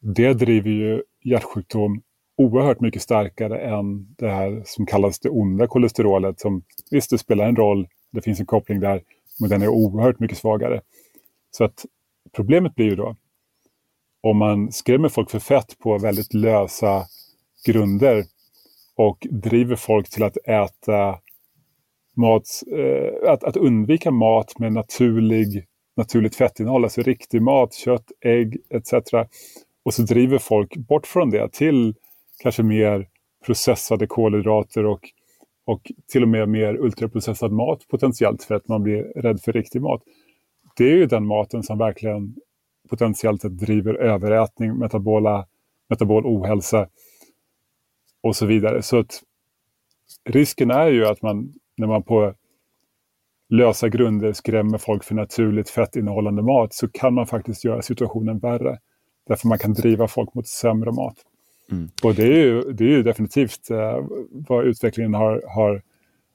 Det 0.00 0.32
driver 0.34 0.70
ju 0.70 1.02
hjärtsjukdom 1.24 2.02
oerhört 2.36 2.80
mycket 2.80 3.02
starkare 3.02 3.58
än 3.58 4.14
det 4.18 4.28
här 4.28 4.62
som 4.64 4.86
kallas 4.86 5.18
det 5.18 5.28
onda 5.28 5.66
kolesterolet. 5.66 6.40
Som, 6.40 6.62
visst, 6.90 7.10
det 7.10 7.18
spelar 7.18 7.48
en 7.48 7.56
roll, 7.56 7.88
det 8.10 8.20
finns 8.20 8.40
en 8.40 8.46
koppling 8.46 8.80
där, 8.80 9.02
men 9.40 9.50
den 9.50 9.62
är 9.62 9.68
oerhört 9.68 10.20
mycket 10.20 10.38
svagare. 10.38 10.80
Så 11.50 11.64
att 11.64 11.86
problemet 12.32 12.74
blir 12.74 12.86
ju 12.86 12.96
då, 12.96 13.16
om 14.20 14.36
man 14.36 14.72
skrämmer 14.72 15.08
folk 15.08 15.30
för 15.30 15.38
fett 15.38 15.78
på 15.78 15.98
väldigt 15.98 16.34
lösa 16.34 17.06
grunder 17.66 18.24
och 18.96 19.26
driver 19.30 19.76
folk 19.76 20.10
till 20.10 20.22
att 20.22 20.36
äta 20.36 21.18
mat, 22.16 22.42
eh, 22.76 23.30
att, 23.30 23.44
att 23.44 23.56
undvika 23.56 24.10
mat 24.10 24.58
med 24.58 24.72
naturlig, 24.72 25.64
naturligt 25.96 26.36
fettinnehåll, 26.36 26.84
alltså 26.84 27.02
riktig 27.02 27.42
mat, 27.42 27.74
kött, 27.74 28.12
ägg 28.20 28.56
etc. 28.70 28.92
Och 29.84 29.94
så 29.94 30.02
driver 30.02 30.38
folk 30.38 30.76
bort 30.76 31.06
från 31.06 31.30
det 31.30 31.52
till 31.52 31.94
kanske 32.42 32.62
mer 32.62 33.08
processade 33.46 34.06
kolhydrater 34.06 34.86
och, 34.86 35.00
och 35.66 35.92
till 36.12 36.22
och 36.22 36.28
med 36.28 36.48
mer 36.48 36.76
ultraprocessad 36.76 37.52
mat 37.52 37.88
potentiellt 37.88 38.44
för 38.44 38.54
att 38.54 38.68
man 38.68 38.82
blir 38.82 39.02
rädd 39.02 39.40
för 39.40 39.52
riktig 39.52 39.82
mat. 39.82 40.02
Det 40.76 40.84
är 40.84 40.96
ju 40.96 41.06
den 41.06 41.26
maten 41.26 41.62
som 41.62 41.78
verkligen 41.78 42.34
potentiellt 42.90 43.42
driver 43.42 43.94
överätning, 43.94 44.78
metabola, 44.78 45.46
metabol 45.88 46.26
ohälsa 46.26 46.88
och 48.22 48.36
så 48.36 48.46
vidare. 48.46 48.82
Så 48.82 48.98
att 48.98 49.22
risken 50.24 50.70
är 50.70 50.86
ju 50.86 51.06
att 51.06 51.22
man 51.22 51.52
när 51.76 51.86
man 51.86 52.02
på 52.02 52.34
lösa 53.48 53.88
grunder 53.88 54.32
skrämmer 54.32 54.78
folk 54.78 55.04
för 55.04 55.14
naturligt 55.14 55.70
fettinnehållande 55.70 56.42
mat 56.42 56.74
så 56.74 56.88
kan 56.88 57.14
man 57.14 57.26
faktiskt 57.26 57.64
göra 57.64 57.82
situationen 57.82 58.38
värre. 58.38 58.78
Därför 59.26 59.48
man 59.48 59.58
kan 59.58 59.72
driva 59.72 60.08
folk 60.08 60.34
mot 60.34 60.48
sämre 60.48 60.92
mat. 60.92 61.16
Mm. 61.70 61.90
Och 62.02 62.14
det 62.14 62.22
är 62.22 62.44
ju, 62.44 62.72
det 62.72 62.84
är 62.84 62.88
ju 62.88 63.02
definitivt 63.02 63.70
eh, 63.70 63.98
vad 64.30 64.66
utvecklingen 64.66 65.14
har, 65.14 65.42
har, 65.48 65.82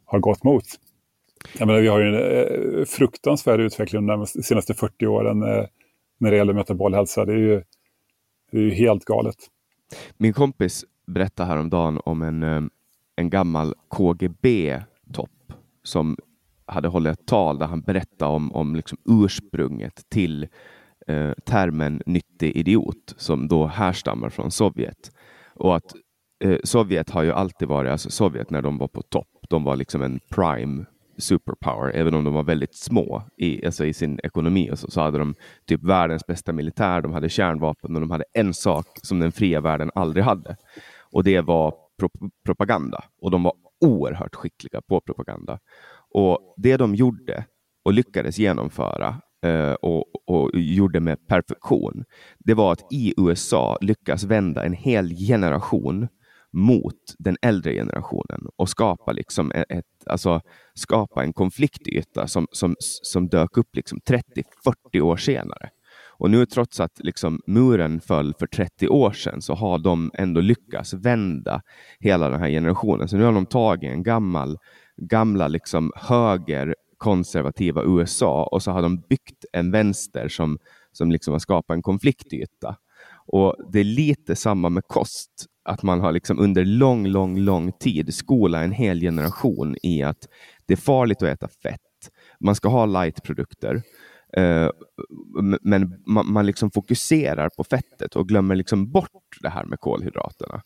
har 0.06 0.20
gått 0.20 0.44
mot. 0.44 0.64
Jag 1.58 1.68
menar, 1.68 1.80
vi 1.82 1.88
har 1.88 2.00
ju 2.00 2.08
en 2.08 2.80
eh, 2.80 2.86
fruktansvärd 2.86 3.60
utveckling 3.60 4.08
de 4.08 4.26
senaste 4.26 4.74
40 4.74 5.08
åren 5.08 5.44
eh, 5.44 5.66
när 6.18 6.32
det 6.32 6.38
gäller 6.38 6.54
metabol 6.54 6.94
hälsa. 6.94 7.26
Det 7.26 7.34
är 7.34 7.38
ju, 7.38 7.64
det 8.52 8.58
är 8.58 8.62
ju 8.62 8.72
helt 8.72 9.06
galet. 9.06 9.36
Min 10.18 10.34
kompis 10.34 10.86
berättade 11.08 11.50
häromdagen 11.50 12.00
om 12.06 12.22
en, 12.22 12.44
eh, 12.44 12.62
en 13.16 13.30
gammal 13.30 13.74
topp 15.14 15.54
som 15.84 16.18
hade 16.66 16.88
hållit 16.88 17.20
ett 17.20 17.26
tal 17.26 17.60
där 17.60 17.66
han 17.66 17.82
berättade 17.82 18.32
om, 18.32 18.52
om 18.52 18.76
liksom 18.76 18.98
ursprunget 19.06 20.10
till 20.10 20.48
eh, 21.08 21.32
termen 21.46 22.02
nyttig 22.06 22.56
idiot 22.56 23.16
som 23.18 23.48
då 23.48 23.68
härstammar 23.68 24.30
från 24.30 24.52
Sovjet. 24.52 25.12
Och 25.56 25.76
att 25.76 25.94
eh, 26.44 26.58
Sovjet 26.64 27.10
har 27.10 27.24
ju 27.24 27.32
alltid 27.32 27.68
varit, 27.68 27.92
alltså 27.92 28.10
Sovjet 28.10 28.50
när 28.50 28.62
de 28.62 28.78
var 28.78 28.88
på 28.88 29.02
topp, 29.02 29.28
de 29.50 29.64
var 29.64 29.76
liksom 29.76 30.02
en 30.02 30.20
prime 30.30 30.86
superpower, 31.18 31.92
även 31.96 32.14
om 32.14 32.24
de 32.24 32.34
var 32.34 32.44
väldigt 32.44 32.76
små 32.76 33.24
i, 33.38 33.66
alltså 33.66 33.86
i 33.86 33.94
sin 33.94 34.20
ekonomi. 34.24 34.70
Och 34.72 34.80
så, 34.80 34.92
så 34.92 35.02
hade 35.02 35.20
de 35.20 35.36
typ 35.66 35.84
världens 35.84 36.28
bästa 36.28 36.54
militär, 36.54 37.02
de 37.02 37.14
hade 37.14 37.30
kärnvapen 37.30 37.96
och 37.96 38.02
de 38.02 38.12
hade 38.12 38.26
en 38.34 38.54
sak 38.54 38.86
som 39.04 39.20
den 39.20 39.32
fria 39.32 39.62
världen 39.62 39.92
aldrig 39.96 40.24
hade. 40.24 40.56
Och 41.12 41.24
det 41.24 41.42
var 41.42 41.74
pro 42.00 42.10
propaganda. 42.46 43.04
Och 43.22 43.32
de 43.32 43.44
var 43.44 43.54
oerhört 43.82 44.36
skickliga 44.36 44.82
på 44.82 45.02
propaganda. 45.02 45.60
Och 46.10 46.54
det 46.58 46.78
de 46.78 46.96
gjorde 46.96 47.46
och 47.86 47.94
lyckades 47.94 48.38
genomföra 48.38 49.22
eh, 49.46 49.74
och, 49.74 50.06
och, 50.26 50.50
gjorde 50.54 51.00
med 51.00 51.28
perfektion, 51.28 52.04
det 52.40 52.54
var 52.54 52.72
att 52.72 52.94
i 52.94 53.14
USA 53.18 53.78
lyckas 53.82 54.24
vända 54.24 54.66
en 54.66 54.74
hel 54.74 55.10
generation 55.10 56.08
mot 56.52 57.16
den 57.20 57.38
äldre 57.42 57.74
generationen 57.74 58.48
och 58.56 58.70
skapa, 58.70 59.12
liksom 59.12 59.52
e-, 59.52 59.66
ett, 59.70 59.86
alltså, 60.06 60.42
skapa 60.74 61.24
en 61.24 61.34
konfliktyta 61.34 62.28
som, 62.28 62.48
som, 62.52 62.76
som 62.80 63.28
dök 63.28 63.58
upp 63.58 63.76
liksom 63.76 64.00
30-40 64.94 65.02
år 65.02 65.18
senare. 65.18 65.70
Och 66.20 66.32
nu 66.32 66.46
trots 66.46 66.80
att 66.80 67.00
liksom 67.00 67.42
muren 67.48 68.02
föll 68.02 68.34
för 68.40 68.48
30 68.48 68.88
år 68.88 69.12
sedan 69.12 69.42
så 69.42 69.54
har 69.54 69.80
de 69.80 70.12
ändå 70.14 70.42
lyckats 70.42 70.94
vända 70.94 71.62
hela 72.00 72.30
den 72.30 72.40
här 72.40 72.50
generationen. 72.50 73.08
Så 73.08 73.18
nu 73.18 73.24
har 73.24 73.34
de 73.34 73.46
tagit 73.46 73.90
en 73.90 74.04
gammal, 74.04 74.58
gamla 74.98 75.48
liksom 75.48 75.92
höger 75.96 76.76
konservativa 76.98 77.84
USA 77.84 78.50
och 78.52 78.64
så 78.64 78.72
har 78.72 78.82
de 78.82 79.02
byggt 79.10 79.46
en 79.54 79.72
vänster 79.72 80.28
som, 80.28 80.58
som 80.92 81.12
liksom 81.12 81.32
har 81.32 81.40
skapat 81.40 81.76
en 81.76 81.82
konfliktyta. 81.82 82.76
Och 83.28 83.56
det 83.72 83.80
är 83.80 83.84
lite 83.84 84.36
samma 84.36 84.70
med 84.70 84.84
kost, 84.88 85.46
att 85.66 85.84
man 85.84 86.00
har 86.00 86.12
liksom 86.12 86.40
under 86.40 86.66
lång, 86.66 87.08
lång, 87.08 87.38
lång 87.38 87.72
tid 87.72 88.14
skolat 88.14 88.64
en 88.64 88.72
hel 88.72 89.00
generation 89.02 89.76
i 89.84 90.04
att 90.04 90.28
det 90.66 90.74
är 90.74 90.78
farligt 90.78 91.22
att 91.22 91.30
äta 91.30 91.48
fett. 91.48 91.80
Man 92.40 92.56
ska 92.56 92.70
ha 92.70 92.86
lightprodukter. 92.86 93.82
Eh, 94.38 94.70
men 95.62 96.04
man, 96.06 96.46
liksom 96.46 96.72
fokuserar 96.72 97.50
på 97.50 97.64
fettet 97.64 98.16
och 98.16 98.28
glömmer 98.28 98.56
liksom 98.56 98.92
bort 98.92 99.38
det 99.42 99.50
här 99.50 99.66
med 99.66 99.80
kolhydraterna. 99.80 100.62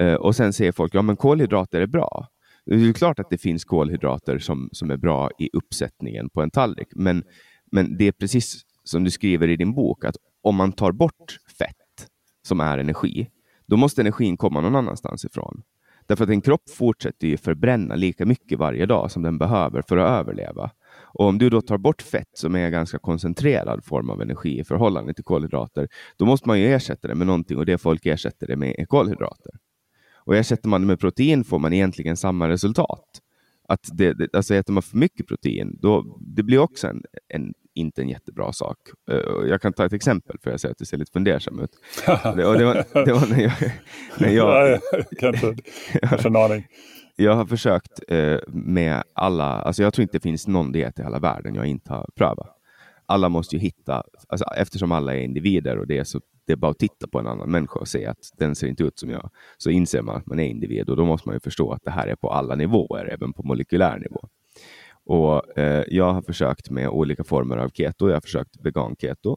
Eh, 0.00 0.14
och 0.14 0.36
sen 0.36 0.52
säger 0.52 0.72
folk, 0.72 0.94
ja 0.94 1.02
men 1.02 1.16
kolhydrater 1.16 1.80
är 1.80 1.86
bra. 1.86 2.28
Det 2.66 2.74
är 2.74 2.92
klart 2.92 3.18
att 3.18 3.30
det 3.30 3.38
finns 3.38 3.64
kolhydrater 3.64 4.38
som, 4.38 4.68
som 4.72 4.90
är 4.90 4.96
bra 4.96 5.30
i 5.38 5.50
uppsättningen 5.52 6.28
på 6.28 6.42
en 6.42 6.50
tallrik, 6.50 6.88
men, 6.90 7.24
men 7.72 7.96
det 7.96 8.08
är 8.08 8.12
precis 8.12 8.62
som 8.84 9.04
du 9.04 9.10
skriver 9.10 9.48
i 9.48 9.56
din 9.56 9.74
bok, 9.74 10.04
att 10.04 10.16
om 10.42 10.56
man 10.56 10.72
tar 10.72 10.92
bort 10.92 11.38
fett 11.58 12.08
som 12.42 12.60
är 12.60 12.78
energi, 12.78 13.28
då 13.66 13.76
måste 13.76 14.00
energin 14.00 14.36
komma 14.36 14.60
någon 14.60 14.76
annanstans 14.76 15.24
ifrån. 15.24 15.62
Därför 16.06 16.24
att 16.24 16.30
en 16.30 16.40
kropp 16.40 16.70
fortsätter 16.70 17.26
ju 17.26 17.36
förbränna 17.36 17.94
lika 17.94 18.26
mycket 18.26 18.58
varje 18.58 18.86
dag 18.86 19.10
som 19.10 19.22
den 19.22 19.38
behöver 19.38 19.82
för 19.88 19.96
att 19.96 20.20
överleva. 20.20 20.70
Och 21.06 21.26
om 21.26 21.38
du 21.38 21.50
då 21.50 21.60
tar 21.60 21.78
bort 21.78 22.02
fett 22.02 22.30
som 22.32 22.54
är 22.54 22.58
en 22.58 22.72
ganska 22.72 22.98
koncentrerad 22.98 23.84
form 23.84 24.10
av 24.10 24.22
energi 24.22 24.60
i 24.60 24.64
förhållande 24.64 25.14
till 25.14 25.24
kolhydrater, 25.24 25.88
då 26.16 26.24
måste 26.24 26.48
man 26.48 26.60
ju 26.60 26.74
ersätta 26.74 27.08
det 27.08 27.14
med 27.14 27.26
någonting 27.26 27.58
och 27.58 27.66
det 27.66 27.78
folk 27.78 28.06
ersätter 28.06 28.46
det 28.46 28.56
med 28.56 28.74
är 28.78 28.84
kolhydrater. 28.84 29.52
Och 30.14 30.36
ersätter 30.36 30.68
man 30.68 30.80
det 30.80 30.86
med 30.86 31.00
protein 31.00 31.44
får 31.44 31.58
man 31.58 31.72
egentligen 31.72 32.16
samma 32.16 32.48
resultat. 32.48 33.20
Att 33.68 33.88
det, 33.92 34.12
det, 34.12 34.28
alltså 34.32 34.54
äter 34.54 34.72
man 34.72 34.82
för 34.82 34.96
mycket 34.96 35.26
protein, 35.26 35.78
då, 35.80 36.18
det 36.20 36.42
blir 36.42 36.58
också 36.58 36.88
en, 36.88 37.02
en 37.28 37.54
inte 37.74 38.02
en 38.02 38.08
jättebra 38.08 38.52
sak. 38.52 38.76
Uh, 39.12 39.48
jag 39.48 39.62
kan 39.62 39.72
ta 39.72 39.86
ett 39.86 39.92
exempel 39.92 40.36
för 40.42 40.50
jag 40.50 40.60
ser 40.60 40.70
att 40.70 40.78
du 40.78 40.84
ser 40.84 40.96
lite 40.96 41.12
fundersam 41.12 41.60
ut. 41.60 41.70
det, 42.06 42.32
det, 42.32 42.64
var, 42.64 43.04
det 43.04 43.12
var 43.12 43.26
när 43.26 43.42
jag... 43.42 43.52
När 44.18 44.28
jag, 44.28 44.70
jag 44.70 44.80
kan 45.18 45.34
inte, 45.34 45.62
kanske 46.02 46.28
en 46.28 46.36
aning. 46.36 46.66
Jag 47.16 47.32
har 47.32 47.46
försökt 47.46 48.00
eh, 48.08 48.38
med 48.48 49.02
alla, 49.12 49.44
alltså 49.44 49.82
jag 49.82 49.94
tror 49.94 50.02
inte 50.02 50.16
det 50.16 50.22
finns 50.22 50.46
någon 50.46 50.72
diet 50.72 50.98
i 50.98 51.02
hela 51.02 51.18
världen 51.18 51.54
jag 51.54 51.66
inte 51.66 51.92
har 51.92 52.08
prövat. 52.14 52.56
Alla 53.06 53.28
måste 53.28 53.56
ju 53.56 53.62
hitta, 53.62 54.02
alltså 54.28 54.44
eftersom 54.56 54.92
alla 54.92 55.14
är 55.14 55.20
individer 55.20 55.78
och 55.78 55.86
det 55.86 55.98
är 55.98 56.04
så 56.04 56.20
det 56.46 56.52
är 56.52 56.56
bara 56.56 56.70
att 56.70 56.78
titta 56.78 57.06
på 57.06 57.18
en 57.18 57.26
annan 57.26 57.50
människa 57.50 57.80
och 57.80 57.88
se 57.88 58.06
att 58.06 58.32
den 58.38 58.54
ser 58.54 58.66
inte 58.66 58.84
ut 58.84 58.98
som 58.98 59.10
jag. 59.10 59.30
Så 59.58 59.70
inser 59.70 60.02
man 60.02 60.16
att 60.16 60.26
man 60.26 60.40
är 60.40 60.44
individ 60.44 60.90
och 60.90 60.96
då 60.96 61.04
måste 61.04 61.28
man 61.28 61.36
ju 61.36 61.40
förstå 61.40 61.72
att 61.72 61.84
det 61.84 61.90
här 61.90 62.06
är 62.06 62.16
på 62.16 62.30
alla 62.30 62.54
nivåer, 62.54 63.08
även 63.12 63.32
på 63.32 63.42
molekylär 63.42 63.98
nivå. 63.98 64.28
Och 65.04 65.58
eh, 65.58 65.84
Jag 65.88 66.12
har 66.12 66.22
försökt 66.22 66.70
med 66.70 66.88
olika 66.88 67.24
former 67.24 67.56
av 67.56 67.68
keto. 67.68 68.08
Jag 68.08 68.16
har 68.16 68.20
försökt 68.20 68.56
vegan-keto. 68.60 69.36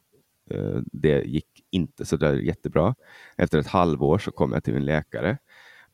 Eh, 0.50 0.80
det 0.92 1.22
gick 1.22 1.48
inte 1.70 2.04
så 2.04 2.16
där 2.16 2.34
jättebra. 2.34 2.94
Efter 3.36 3.58
ett 3.58 3.66
halvår 3.66 4.18
så 4.18 4.30
kom 4.30 4.52
jag 4.52 4.64
till 4.64 4.74
min 4.74 4.84
läkare 4.84 5.38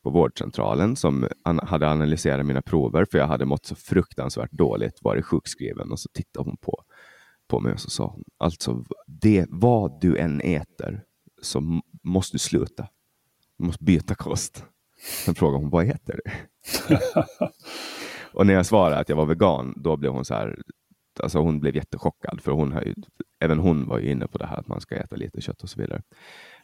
på 0.07 0.11
vårdcentralen 0.11 0.95
som 0.95 1.27
an 1.43 1.59
hade 1.63 1.89
analyserat 1.89 2.45
mina 2.45 2.61
prover 2.61 3.05
för 3.05 3.17
jag 3.17 3.27
hade 3.27 3.45
mått 3.45 3.65
så 3.65 3.75
fruktansvärt 3.75 4.51
dåligt, 4.51 4.99
varit 5.01 5.25
sjukskriven 5.25 5.91
och 5.91 5.99
så 5.99 6.09
tittade 6.13 6.49
hon 6.49 6.57
på, 6.57 6.83
på 7.47 7.59
mig 7.59 7.73
och 7.73 7.79
så 7.79 7.89
sa 7.89 8.05
hon 8.05 8.23
alltså 8.37 8.83
det, 9.07 9.45
vad 9.49 10.01
du 10.01 10.17
än 10.17 10.41
äter 10.41 11.03
så 11.41 11.81
måste 12.03 12.35
du 12.35 12.39
sluta. 12.39 12.87
Du 13.57 13.65
måste 13.65 13.83
byta 13.83 14.15
kost. 14.15 14.65
Sen 15.25 15.35
frågade 15.35 15.63
hon, 15.63 15.69
vad 15.69 15.89
äter 15.89 16.19
du? 16.23 16.31
Och 18.33 18.47
när 18.47 18.53
jag 18.53 18.65
svarade 18.65 18.97
att 18.97 19.09
jag 19.09 19.15
var 19.15 19.25
vegan, 19.25 19.73
då 19.77 19.97
blev 19.97 20.11
hon 20.11 20.25
så 20.25 20.33
här, 20.33 20.57
alltså 21.19 21.39
hon 21.39 21.59
blev 21.59 21.75
jättechockad, 21.75 22.41
för 22.41 22.51
hon 22.51 22.71
har 22.71 22.81
ju, 22.81 22.93
även 23.39 23.59
hon 23.59 23.87
var 23.87 23.99
ju 23.99 24.11
inne 24.11 24.27
på 24.27 24.37
det 24.37 24.45
här 24.45 24.57
att 24.57 24.67
man 24.67 24.81
ska 24.81 24.95
äta 24.95 25.15
lite 25.15 25.41
kött 25.41 25.63
och 25.63 25.69
så 25.69 25.81
vidare. 25.81 26.01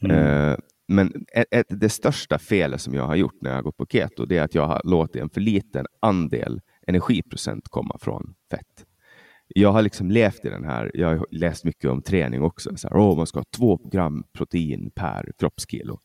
Mm. 0.01 0.17
Uh, 0.17 0.57
men 0.87 1.25
ett, 1.33 1.47
ett, 1.51 1.65
det 1.69 1.89
största 1.89 2.39
felet 2.39 2.81
som 2.81 2.93
jag 2.93 3.07
har 3.07 3.15
gjort 3.15 3.41
när 3.41 3.49
jag 3.49 3.57
har 3.57 3.63
gått 3.63 3.77
på 3.77 3.85
keto, 3.85 4.25
det 4.25 4.37
är 4.37 4.43
att 4.43 4.55
jag 4.55 4.67
har 4.67 4.81
låtit 4.83 5.21
en 5.21 5.29
för 5.29 5.41
liten 5.41 5.85
andel 5.99 6.61
energiprocent 6.87 7.67
komma 7.69 7.97
från 8.01 8.33
fett. 8.51 8.85
Jag 9.47 9.71
har 9.71 9.81
liksom 9.81 10.11
levt 10.11 10.45
i 10.45 10.49
den 10.49 10.63
här, 10.63 10.91
jag 10.93 11.17
har 11.17 11.27
läst 11.31 11.65
mycket 11.65 11.89
om 11.89 12.01
träning 12.01 12.41
också, 12.41 12.75
så 12.75 12.87
här, 12.87 12.95
oh, 12.95 13.17
man 13.17 13.27
ska 13.27 13.39
ha 13.39 13.45
två 13.57 13.79
gram 13.91 14.23
protein 14.33 14.91
per 14.95 15.31
kroppskilo, 15.39 15.99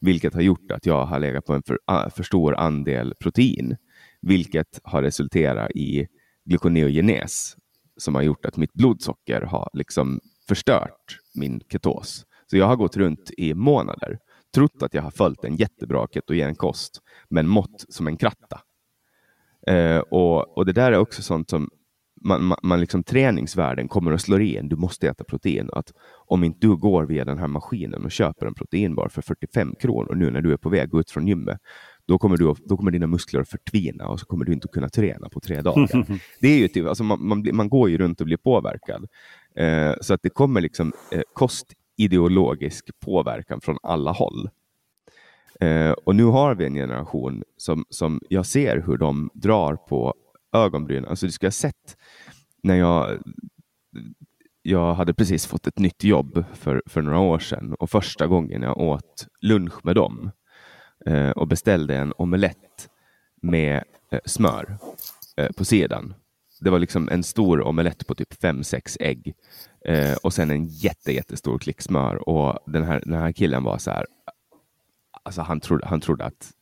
vilket 0.00 0.34
har 0.34 0.40
gjort 0.40 0.72
att 0.72 0.86
jag 0.86 1.06
har 1.06 1.18
legat 1.18 1.44
på 1.44 1.54
en 1.54 1.62
för, 1.62 1.78
för 2.10 2.22
stor 2.22 2.54
andel 2.54 3.14
protein 3.20 3.76
vilket 4.22 4.80
har 4.82 5.02
resulterat 5.02 5.70
i 5.70 6.06
gluconeogenes 6.44 7.56
som 7.96 8.14
har 8.14 8.22
gjort 8.22 8.46
att 8.46 8.56
mitt 8.56 8.72
blodsocker 8.72 9.40
har 9.40 9.70
liksom 9.72 10.20
förstört 10.48 11.18
min 11.34 11.60
ketos. 11.72 12.24
Så 12.50 12.56
jag 12.56 12.66
har 12.66 12.76
gått 12.76 12.96
runt 12.96 13.30
i 13.36 13.54
månader, 13.54 14.18
trott 14.54 14.82
att 14.82 14.94
jag 14.94 15.02
har 15.02 15.10
följt 15.10 15.44
en 15.44 15.56
jättebra 15.56 16.06
ketogen 16.14 16.54
kost, 16.54 17.00
men 17.28 17.48
mått 17.48 17.84
som 17.88 18.06
en 18.06 18.16
kratta. 18.16 18.60
Eh, 19.66 19.98
och, 19.98 20.58
och 20.58 20.66
det 20.66 20.72
där 20.72 20.92
är 20.92 20.98
också 20.98 21.22
sånt 21.22 21.50
som 21.50 21.68
man, 22.20 22.44
man, 22.44 22.58
man 22.62 22.80
liksom 22.80 23.02
träningsvärlden 23.02 23.88
kommer 23.88 24.12
att 24.12 24.20
slå 24.20 24.38
i 24.38 24.56
en. 24.56 24.68
Du 24.68 24.76
måste 24.76 25.08
äta 25.08 25.24
protein. 25.24 25.70
Att 25.72 25.92
om 26.26 26.44
inte 26.44 26.66
du 26.66 26.76
går 26.76 27.04
via 27.04 27.24
den 27.24 27.38
här 27.38 27.46
maskinen 27.46 28.04
och 28.04 28.10
köper 28.10 28.46
en 28.46 28.54
proteinbar 28.54 29.08
för 29.08 29.22
45 29.22 29.74
kronor 29.80 30.14
nu 30.14 30.30
när 30.30 30.40
du 30.40 30.52
är 30.52 30.56
på 30.56 30.68
väg 30.68 30.94
ut 30.94 31.10
från 31.10 31.26
gymmet, 31.26 31.58
då 32.06 32.18
kommer, 32.18 32.36
du, 32.36 32.54
då 32.64 32.76
kommer 32.76 32.90
dina 32.90 33.06
muskler 33.06 33.40
att 33.40 33.48
förtvina 33.48 34.08
och 34.08 34.20
så 34.20 34.26
kommer 34.26 34.44
du 34.44 34.52
inte 34.52 34.68
kunna 34.68 34.88
träna 34.88 35.28
på 35.28 35.40
tre 35.40 35.62
dagar. 35.62 36.06
det 36.40 36.48
är 36.48 36.58
ju 36.58 36.68
typ, 36.68 36.86
alltså 36.86 37.04
man, 37.04 37.26
man, 37.26 37.48
man 37.52 37.68
går 37.68 37.90
ju 37.90 37.98
runt 37.98 38.20
och 38.20 38.26
blir 38.26 38.36
påverkad. 38.36 39.06
Eh, 39.56 39.94
så 40.00 40.14
att 40.14 40.22
det 40.22 40.30
kommer 40.30 40.60
liksom 40.60 40.92
eh, 41.12 41.22
ideologisk 42.04 43.00
påverkan 43.00 43.60
från 43.60 43.76
alla 43.82 44.12
håll. 44.12 44.50
Eh, 45.60 45.90
och 45.90 46.16
nu 46.16 46.24
har 46.24 46.54
vi 46.54 46.66
en 46.66 46.74
generation 46.74 47.42
som, 47.56 47.84
som 47.90 48.20
jag 48.28 48.46
ser 48.46 48.82
hur 48.86 48.96
de 48.96 49.30
drar 49.34 49.76
på 49.76 50.14
ögonbrynen. 50.52 51.04
Alltså 51.04 51.26
du 51.26 51.32
ska 51.32 51.46
ha 51.46 51.50
sett 51.50 51.96
när 52.62 52.74
jag 52.74 53.18
jag 54.62 54.94
hade 54.94 55.14
precis 55.14 55.46
fått 55.46 55.66
ett 55.66 55.78
nytt 55.78 56.04
jobb 56.04 56.44
för, 56.54 56.82
för 56.86 57.02
några 57.02 57.18
år 57.18 57.38
sedan 57.38 57.74
och 57.74 57.90
första 57.90 58.26
gången 58.26 58.62
jag 58.62 58.78
åt 58.78 59.26
lunch 59.40 59.84
med 59.84 59.94
dem 59.94 60.30
eh, 61.06 61.30
och 61.30 61.48
beställde 61.48 61.96
en 61.96 62.12
omelett 62.16 62.88
med 63.42 63.84
eh, 64.12 64.20
smör 64.24 64.78
eh, 65.36 65.48
på 65.56 65.64
sidan. 65.64 66.14
Det 66.60 66.70
var 66.70 66.78
liksom 66.78 67.08
en 67.08 67.22
stor 67.22 67.60
omelett 67.62 68.06
på 68.06 68.14
typ 68.14 68.40
fem 68.42 68.64
sex 68.64 68.96
ägg 69.00 69.34
eh, 69.84 70.14
och 70.22 70.32
sen 70.32 70.50
en 70.50 70.66
jätte, 70.66 71.12
jättestor 71.12 71.58
klick 71.58 71.82
smör. 71.82 72.28
Och 72.28 72.58
den 72.66 72.84
här, 72.84 73.02
den 73.04 73.20
här 73.20 73.32
killen 73.32 73.64
var 73.64 73.78
så 73.78 73.90
här, 73.90 74.06
alltså 75.22 75.42
han 75.42 75.60
trodde, 75.60 75.86
han 75.86 76.00
trodde 76.00 76.24
att 76.24 76.52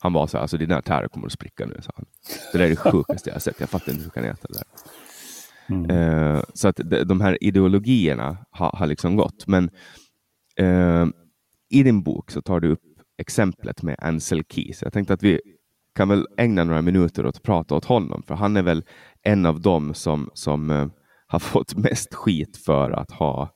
han 0.00 0.12
var 0.12 0.26
så 0.26 0.36
här, 0.36 0.42
alltså 0.42 0.56
dina 0.56 0.76
artärer 0.76 1.08
kommer 1.08 1.26
att 1.26 1.32
spricka 1.32 1.66
nu, 1.66 1.80
sa 1.82 1.90
han. 1.94 2.04
Det 2.52 2.58
där 2.58 2.64
är 2.64 2.68
det 2.68 2.76
sjukaste 2.76 3.30
jag 3.30 3.34
har 3.34 3.40
sett. 3.40 3.60
Jag 3.60 3.70
fattar 3.70 3.92
inte 3.92 4.04
hur 4.04 4.10
du 4.10 4.20
kan 4.20 4.24
äta 4.24 4.48
det 4.48 4.54
där. 4.54 4.66
Mm. 5.76 5.90
Uh, 5.90 6.42
så 6.54 6.68
att 6.68 6.76
de, 6.76 7.04
de 7.04 7.20
här 7.20 7.44
ideologierna 7.44 8.36
har, 8.50 8.70
har 8.70 8.86
liksom 8.86 9.16
gått. 9.16 9.46
Men 9.46 9.70
uh, 10.60 11.06
i 11.68 11.82
din 11.82 12.02
bok 12.02 12.30
så 12.30 12.42
tar 12.42 12.60
du 12.60 12.68
upp 12.68 12.82
exemplet 13.18 13.82
med 13.82 13.96
Ansel 13.98 14.44
Keys. 14.48 14.82
Jag 14.82 14.92
tänkte 14.92 15.14
att 15.14 15.22
vi 15.22 15.40
kan 15.94 16.08
väl 16.08 16.26
ägna 16.36 16.64
några 16.64 16.82
minuter 16.82 17.26
åt 17.26 17.36
att 17.36 17.42
prata 17.42 17.74
åt 17.74 17.84
honom, 17.84 18.22
för 18.26 18.34
han 18.34 18.56
är 18.56 18.62
väl 18.62 18.84
en 19.22 19.46
av 19.46 19.60
dem 19.60 19.94
som, 19.94 20.30
som 20.34 20.70
eh, 20.70 20.86
har 21.26 21.38
fått 21.52 21.76
mest 21.76 22.14
skit 22.14 22.56
för 22.56 22.90
att 22.90 23.10
ha 23.10 23.48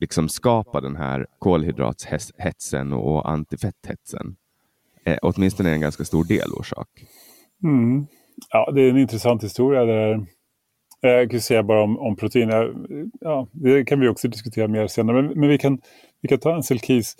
liksom 0.00 0.28
skapat 0.28 0.82
den 0.82 0.96
här 0.96 1.26
kolhydratshetsen 1.38 2.92
och 2.92 3.30
antifetthetsen. 3.30 4.36
Eh, 5.04 5.18
åtminstone 5.22 5.70
en 5.70 5.80
ganska 5.80 6.04
stor 6.04 6.24
delorsak. 6.24 6.88
Mm. 7.62 8.06
Ja, 8.50 8.70
det 8.74 8.82
är 8.82 8.90
en 8.90 8.98
intressant 8.98 9.44
historia. 9.44 9.84
Där. 9.84 10.26
Eh, 11.02 11.10
jag 11.10 11.30
kan 11.30 11.40
säga 11.40 11.62
bara 11.62 11.82
om, 11.82 11.98
om 11.98 12.16
protein. 12.16 12.50
Eh, 12.50 12.64
ja, 13.20 13.48
det 13.52 13.84
kan 13.84 14.00
vi 14.00 14.08
också 14.08 14.28
diskutera 14.28 14.68
mer 14.68 14.86
senare. 14.86 15.22
Men, 15.22 15.40
men 15.40 15.48
vi, 15.48 15.58
kan, 15.58 15.80
vi 16.20 16.28
kan 16.28 16.38
ta 16.38 16.54
Ansel 16.54 16.80
Keys. 16.80 17.16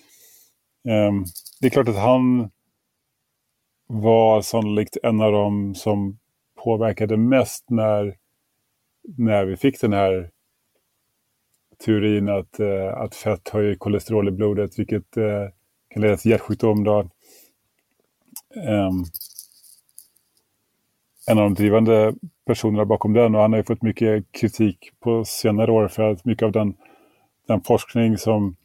Um, 0.89 0.93
ehm, 0.93 1.25
det 1.61 1.67
är 1.67 1.71
klart 1.71 1.89
att 1.89 1.97
han 1.97 2.51
var 3.87 4.43
sannolikt 4.43 4.97
en 5.03 5.21
av 5.21 5.33
dem 5.33 5.75
som 5.75 6.19
påverkade 6.65 7.17
mest 7.17 7.71
när, 7.71 8.17
när 9.17 9.45
vi 9.45 9.57
fick 9.57 9.81
den 9.81 9.93
här 9.93 10.31
teorin 11.85 12.29
att, 12.29 12.61
eh, 12.61 12.95
att 12.95 13.15
fett 13.15 13.49
höjer 13.49 13.75
kolesterol 13.75 14.29
i 14.29 14.31
blodet, 14.31 14.79
vilket 14.79 15.17
eh, 15.17 15.49
kan 15.91 16.03
leda 16.03 16.17
till 16.17 16.31
hjärtsjukdom. 16.31 16.85
Då. 16.85 17.01
Um, 18.57 19.05
en 21.31 21.39
av 21.39 21.45
de 21.45 21.55
drivande 21.55 22.15
personerna 22.47 22.85
bakom 22.85 23.13
den 23.13 23.35
och 23.35 23.41
han 23.41 23.53
har 23.53 23.59
ju 23.59 23.65
fått 23.65 23.83
mycket 23.83 24.33
kritik 24.33 24.79
på 25.01 25.25
senare 25.25 25.73
år 25.73 25.89
för 25.89 26.03
att 26.03 26.25
mycket 26.25 26.47
av 26.47 26.53
den, 26.53 26.75
den 27.49 27.61
forskning 27.61 28.19
som, 28.19 28.57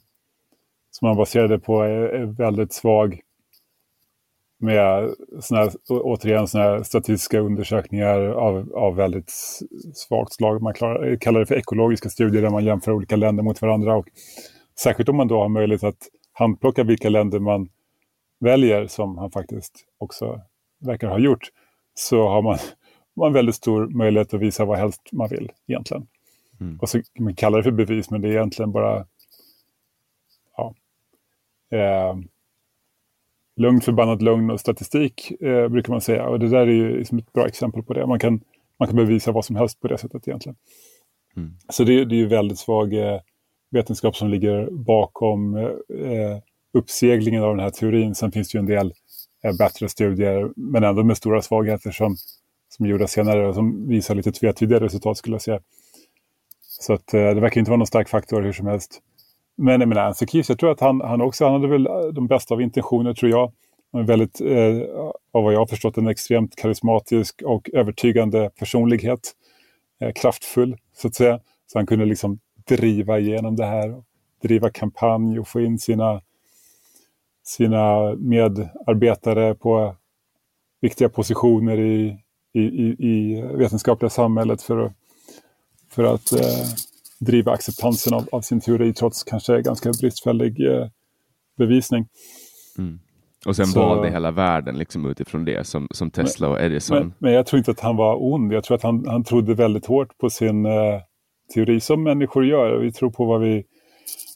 som 0.91 1.07
han 1.07 1.17
baserade 1.17 1.59
på 1.59 1.81
är, 1.81 1.89
är 1.89 2.25
väldigt 2.25 2.73
svag. 2.73 3.21
Med 4.61 5.13
såna 5.39 5.71
återigen 5.89 6.47
såna 6.47 6.83
statistiska 6.83 7.39
undersökningar 7.39 8.19
av, 8.19 8.73
av 8.73 8.95
väldigt 8.95 9.31
svagt 9.93 10.33
slag. 10.33 10.61
Man 10.61 10.73
klarar, 10.73 11.15
kallar 11.15 11.39
det 11.39 11.45
för 11.45 11.55
ekologiska 11.55 12.09
studier 12.09 12.41
där 12.41 12.49
man 12.49 12.65
jämför 12.65 12.91
olika 12.91 13.15
länder 13.15 13.43
mot 13.43 13.61
varandra. 13.61 13.95
Och 13.95 14.07
särskilt 14.79 15.09
om 15.09 15.15
man 15.15 15.27
då 15.27 15.39
har 15.39 15.49
möjlighet 15.49 15.83
att 15.83 16.07
handplocka 16.33 16.83
vilka 16.83 17.09
länder 17.09 17.39
man 17.39 17.69
väljer, 18.39 18.87
som 18.87 19.17
han 19.17 19.31
faktiskt 19.31 19.85
också 19.97 20.41
verkar 20.79 21.07
ha 21.07 21.19
gjort, 21.19 21.49
så 21.93 22.27
har 22.27 22.41
man, 22.41 22.57
man 23.15 23.33
väldigt 23.33 23.55
stor 23.55 23.87
möjlighet 23.87 24.33
att 24.33 24.41
visa 24.41 24.65
vad 24.65 24.77
helst 24.77 25.01
man 25.11 25.29
vill 25.29 25.51
egentligen. 25.67 26.07
Mm. 26.61 26.79
Och 26.81 26.89
så 26.89 27.01
man 27.19 27.35
kallar 27.35 27.57
det 27.57 27.63
för 27.63 27.71
bevis, 27.71 28.09
men 28.11 28.21
det 28.21 28.27
är 28.27 28.31
egentligen 28.31 28.71
bara 28.71 29.05
ja, 30.57 30.73
eh, 31.71 32.17
lugnt 33.59 33.85
förbannat 33.85 34.21
lugn 34.21 34.49
och 34.49 34.59
statistik 34.59 35.31
eh, 35.41 35.67
brukar 35.67 35.93
man 35.93 36.01
säga. 36.01 36.27
Och 36.27 36.39
det 36.39 36.49
där 36.49 36.67
är 36.67 36.71
ju 36.71 36.97
liksom 36.97 37.17
ett 37.17 37.33
bra 37.33 37.47
exempel 37.47 37.83
på 37.83 37.93
det. 37.93 38.07
Man 38.07 38.19
kan, 38.19 38.41
man 38.79 38.87
kan 38.87 38.97
bevisa 38.97 39.31
vad 39.31 39.45
som 39.45 39.55
helst 39.55 39.79
på 39.79 39.87
det 39.87 39.97
sättet 39.97 40.27
egentligen. 40.27 40.55
Mm. 41.37 41.51
Så 41.69 41.83
det, 41.83 42.05
det 42.05 42.15
är 42.15 42.17
ju 42.17 42.27
väldigt 42.27 42.59
svag 42.59 42.93
eh, 42.93 43.19
vetenskap 43.71 44.15
som 44.15 44.29
ligger 44.29 44.69
bakom 44.71 45.55
eh, 45.57 46.37
uppseglingen 46.73 47.43
av 47.43 47.55
den 47.55 47.63
här 47.63 47.69
teorin. 47.69 48.15
Sen 48.15 48.31
finns 48.31 48.51
det 48.51 48.57
ju 48.57 48.59
en 48.59 48.65
del 48.65 48.93
eh, 49.43 49.57
bättre 49.57 49.89
studier, 49.89 50.51
men 50.55 50.83
ändå 50.83 51.03
med 51.03 51.17
stora 51.17 51.41
svagheter 51.41 51.91
som, 51.91 52.15
som 52.69 52.85
är 52.85 52.89
gjorda 52.89 53.07
senare 53.07 53.47
och 53.47 53.55
som 53.55 53.87
visar 53.87 54.15
lite 54.15 54.31
tvetydiga 54.31 54.79
resultat 54.79 55.17
skulle 55.17 55.33
jag 55.33 55.41
säga. 55.41 55.59
Så 56.61 56.93
att, 56.93 57.13
eh, 57.13 57.21
det 57.21 57.41
verkar 57.41 57.59
inte 57.59 57.71
vara 57.71 57.77
någon 57.77 57.87
stark 57.87 58.09
faktor 58.09 58.41
hur 58.41 58.53
som 58.53 58.67
helst. 58.67 59.01
Men 59.61 59.79
jag 59.81 59.89
menar, 59.89 60.01
Anthony 60.01 60.27
Keefe, 60.27 60.51
jag 60.51 60.59
tror 60.59 60.71
att 60.71 60.79
han, 60.79 61.01
han 61.01 61.21
också 61.21 61.45
han 61.45 61.53
hade 61.53 61.67
väl 61.67 61.87
eh, 61.87 62.01
de 62.13 62.27
bästa 62.27 62.53
av 62.53 62.61
intentioner, 62.61 63.13
tror 63.13 63.31
jag. 63.31 63.51
Han 63.91 64.01
är 64.01 64.05
väldigt, 64.05 64.41
eh, 64.41 64.89
av 65.31 65.43
vad 65.43 65.53
jag 65.53 65.59
har 65.59 65.65
förstått, 65.65 65.97
en 65.97 66.07
extremt 66.07 66.55
karismatisk 66.55 67.41
och 67.41 67.69
övertygande 67.73 68.49
personlighet. 68.59 69.19
Eh, 70.01 70.11
kraftfull, 70.11 70.77
så 70.93 71.07
att 71.07 71.15
säga. 71.15 71.39
Så 71.67 71.79
han 71.79 71.85
kunde 71.85 72.05
liksom 72.05 72.39
driva 72.67 73.19
igenom 73.19 73.55
det 73.55 73.65
här, 73.65 74.03
driva 74.41 74.69
kampanj 74.69 75.39
och 75.39 75.47
få 75.47 75.61
in 75.61 75.79
sina, 75.79 76.21
sina 77.43 78.15
medarbetare 78.15 79.55
på 79.55 79.95
viktiga 80.81 81.09
positioner 81.09 81.79
i, 81.79 82.17
i, 82.53 82.61
i, 82.61 82.95
i 82.99 83.41
vetenskapliga 83.41 84.09
samhället 84.09 84.61
för 84.61 84.85
att, 84.85 84.93
för 85.89 86.03
att 86.03 86.31
eh, 86.31 86.65
driva 87.19 87.51
acceptansen 87.51 88.13
av, 88.13 88.29
av, 88.31 88.41
sin 88.41 88.61
teori 88.61 88.93
trots 88.93 89.23
kanske 89.23 89.61
ganska 89.61 89.91
bristfällig 90.01 90.67
eh, 90.67 90.87
bevisning. 91.57 92.07
Mm. 92.77 92.99
Och 93.45 93.55
sen 93.55 93.65
så, 93.65 93.79
valde 93.79 94.09
hela 94.09 94.31
världen 94.31 94.77
liksom 94.77 95.05
utifrån 95.05 95.45
det 95.45 95.67
som, 95.67 95.87
som 95.91 96.11
Tesla 96.11 96.47
men, 96.47 96.57
och 96.57 96.63
Edison. 96.63 96.97
Men, 96.97 97.13
men, 97.19 97.33
jag 97.33 97.45
tror 97.45 97.57
inte 97.57 97.71
att 97.71 97.79
han 97.79 97.95
var 97.95 98.33
ond. 98.33 98.53
Jag 98.53 98.63
tror 98.63 98.75
att 98.75 98.83
han, 98.83 99.07
han 99.07 99.23
trodde 99.23 99.53
väldigt 99.53 99.85
hårt 99.85 100.17
på 100.17 100.29
sin 100.29 100.65
eh, 100.65 101.01
teori 101.53 101.79
som 101.79 102.03
människor 102.03 102.45
gör. 102.45 102.77
Vi 102.77 102.91
tror 102.91 103.09
på 103.09 103.25
vad 103.25 103.41
vi, 103.41 103.63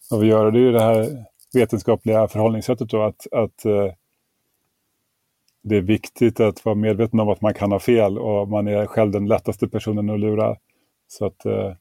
vad 0.10 0.19
vi 0.19 0.28
gör. 0.28 0.52
Det 0.52 0.60
är 0.60 0.62
ju 0.62 0.72
det 0.72 0.84
här 0.84 1.26
vetenskapliga 1.54 2.28
förhållningssättet 2.28 2.89
då 2.89 3.04
att, 3.04 3.28
att 3.32 3.65
eh, 3.65 3.93
det 5.63 5.78
är 5.78 5.82
viktigt 5.82 6.39
att 6.39 6.65
vara 6.65 6.76
medveten 6.76 7.19
om 7.19 7.30
att 7.30 7.41
man 7.41 7.54
kan 7.54 7.72
ha 7.72 7.80
fel 7.80 8.17
och 8.17 8.50
man 8.50 8.67
är 8.67 8.86
själv 8.86 9.12
den 9.12 9.28
lättaste 9.28 9.67
personen 9.67 10.10
att 10.10 10.19
lura. 10.19 10.56
Så 11.08 11.26
att 11.26 11.46
eh, 11.46 11.74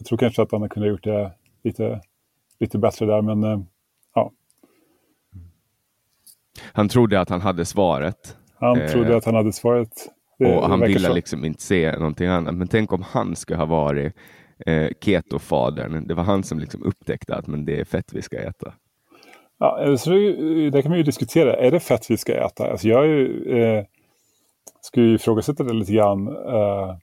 jag 0.00 0.06
tror 0.06 0.18
kanske 0.18 0.42
att 0.42 0.52
han 0.52 0.68
kunde 0.68 0.88
ha 0.88 0.92
gjort 0.92 1.04
det 1.04 1.32
lite, 1.64 2.00
lite 2.60 2.78
bättre 2.78 3.06
där, 3.06 3.22
men 3.22 3.44
eh, 3.44 3.60
ja. 4.14 4.32
Han 6.72 6.88
trodde 6.88 7.20
att 7.20 7.28
han 7.28 7.40
hade 7.40 7.64
svaret. 7.64 8.36
Han 8.58 8.88
trodde 8.88 9.16
att 9.16 9.24
han 9.24 9.34
hade 9.34 9.52
svaret. 9.52 9.92
Det, 10.38 10.56
och 10.56 10.68
han 10.68 10.80
ville 10.80 11.08
så. 11.08 11.14
liksom 11.14 11.44
inte 11.44 11.62
se 11.62 11.92
någonting 11.92 12.26
annat. 12.26 12.54
Men 12.54 12.68
tänk 12.68 12.92
om 12.92 13.02
han 13.02 13.36
skulle 13.36 13.58
ha 13.58 13.66
varit 13.66 14.14
eh, 14.66 14.88
ketofadern. 15.00 16.06
Det 16.06 16.14
var 16.14 16.24
han 16.24 16.42
som 16.42 16.58
liksom 16.58 16.82
upptäckte 16.82 17.34
att 17.34 17.46
men 17.46 17.64
det 17.64 17.80
är 17.80 17.84
fett 17.84 18.12
vi 18.12 18.22
ska 18.22 18.38
äta. 18.38 18.74
Ja, 19.58 19.96
så 19.98 20.10
det, 20.10 20.70
det 20.70 20.82
kan 20.82 20.90
man 20.90 20.98
ju 20.98 21.04
diskutera. 21.04 21.56
Är 21.56 21.70
det 21.70 21.80
fett 21.80 22.10
vi 22.10 22.16
ska 22.16 22.34
äta? 22.34 22.70
Alltså 22.70 22.88
jag 22.88 23.06
är, 23.06 23.54
eh, 23.56 23.84
skulle 24.80 25.06
ju 25.06 25.14
ifrågasätta 25.14 25.64
det 25.64 25.72
lite 25.72 25.92
grann. 25.92 26.28
Eh, 26.28 26.96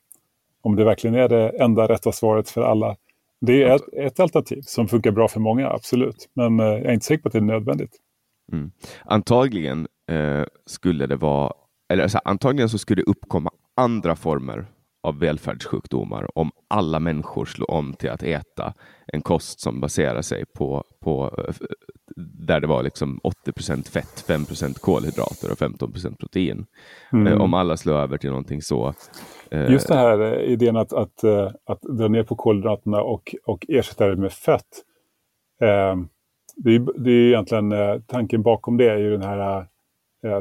om 0.68 0.76
det 0.76 0.84
verkligen 0.84 1.16
är 1.16 1.30
det 1.30 1.50
enda 1.50 1.88
rätta 1.88 2.12
svaret 2.12 2.50
för 2.50 2.62
alla. 2.62 2.96
Det 3.42 3.64
är 3.64 3.76
ett, 3.76 3.94
ett 3.98 4.20
alternativ 4.20 4.62
som 4.62 4.88
funkar 4.88 5.12
bra 5.12 5.28
för 5.28 5.40
många, 5.40 5.70
absolut. 5.70 6.30
Men 6.34 6.60
eh, 6.60 6.66
jag 6.66 6.86
är 6.86 6.94
inte 6.94 7.06
säker 7.06 7.22
på 7.22 7.28
att 7.28 7.34
det 7.34 7.40
är 7.40 7.42
nödvändigt. 7.42 7.92
Mm. 8.52 8.72
Antagligen 9.06 9.88
eh, 10.12 10.44
skulle 10.66 11.08
det 11.08 11.16
vara, 11.16 11.54
eller 11.90 12.04
alltså, 12.04 12.20
antagligen 12.26 12.70
så 12.70 12.78
skulle 12.78 13.02
det 13.02 13.12
uppkomma 13.12 13.50
andra 13.76 14.16
former 14.16 14.66
av 15.04 15.20
välfärdssjukdomar 15.20 16.38
om 16.38 16.52
alla 16.68 17.00
människor 17.00 17.46
slår 17.46 17.72
om 17.72 17.94
till 17.94 18.10
att 18.10 18.24
äta 18.24 18.74
en 19.14 19.22
kost 19.22 19.60
som 19.60 19.82
baserar 19.82 20.22
sig 20.22 20.46
på, 20.46 20.84
på 21.00 21.46
där 22.48 22.60
det 22.60 22.68
var 22.68 22.84
liksom 22.84 23.20
80% 23.48 23.92
fett, 23.92 24.26
5% 24.28 24.80
kolhydrater 24.80 25.52
och 25.52 25.58
15% 25.58 26.18
protein. 26.20 26.66
Mm. 27.14 27.28
Eh, 27.28 27.42
om 27.42 27.54
alla 27.54 27.78
slår 27.78 27.96
över 27.96 28.18
till 28.18 28.30
någonting 28.30 28.62
så. 28.62 28.94
Eh, 29.52 29.72
Just 29.72 29.88
det 29.88 29.96
här 29.96 30.22
eh, 30.22 30.40
idén 30.40 30.78
att, 30.78 30.94
att, 30.94 31.24
att 31.66 31.82
dra 31.82 32.08
ner 32.08 32.24
på 32.24 32.36
kolhydraterna 32.36 33.02
och, 33.02 33.36
och 33.46 33.66
ersätta 33.68 34.08
det 34.08 34.16
med 34.16 34.34
fett. 34.34 34.84
det, 36.56 36.76
är, 36.76 37.04
det 37.04 37.12
är 37.12 37.28
egentligen 37.28 37.74
tanken 38.08 38.42
bakom 38.42 38.78
det 38.78 38.90
är 38.90 38.98
ju 38.98 39.12
den 39.12 39.22
här 39.22 39.68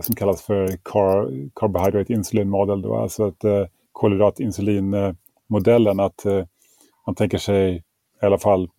som 0.01 0.15
kallas 0.15 0.43
för 0.43 0.69
car, 0.69 1.49
carbohydrate 1.55 2.13
insulin 2.13 2.49
model. 2.49 2.83
Då, 2.83 2.97
alltså 2.97 3.25
att 3.25 3.45
kolhydrat-insulin-modellen. 3.97 6.01
Att 6.01 6.25
eh, 6.25 6.45
man 7.07 7.15
tänker 7.15 7.39
sig, 7.39 7.77
i 8.23 8.27
alla 8.27 8.39
fall 8.39 8.71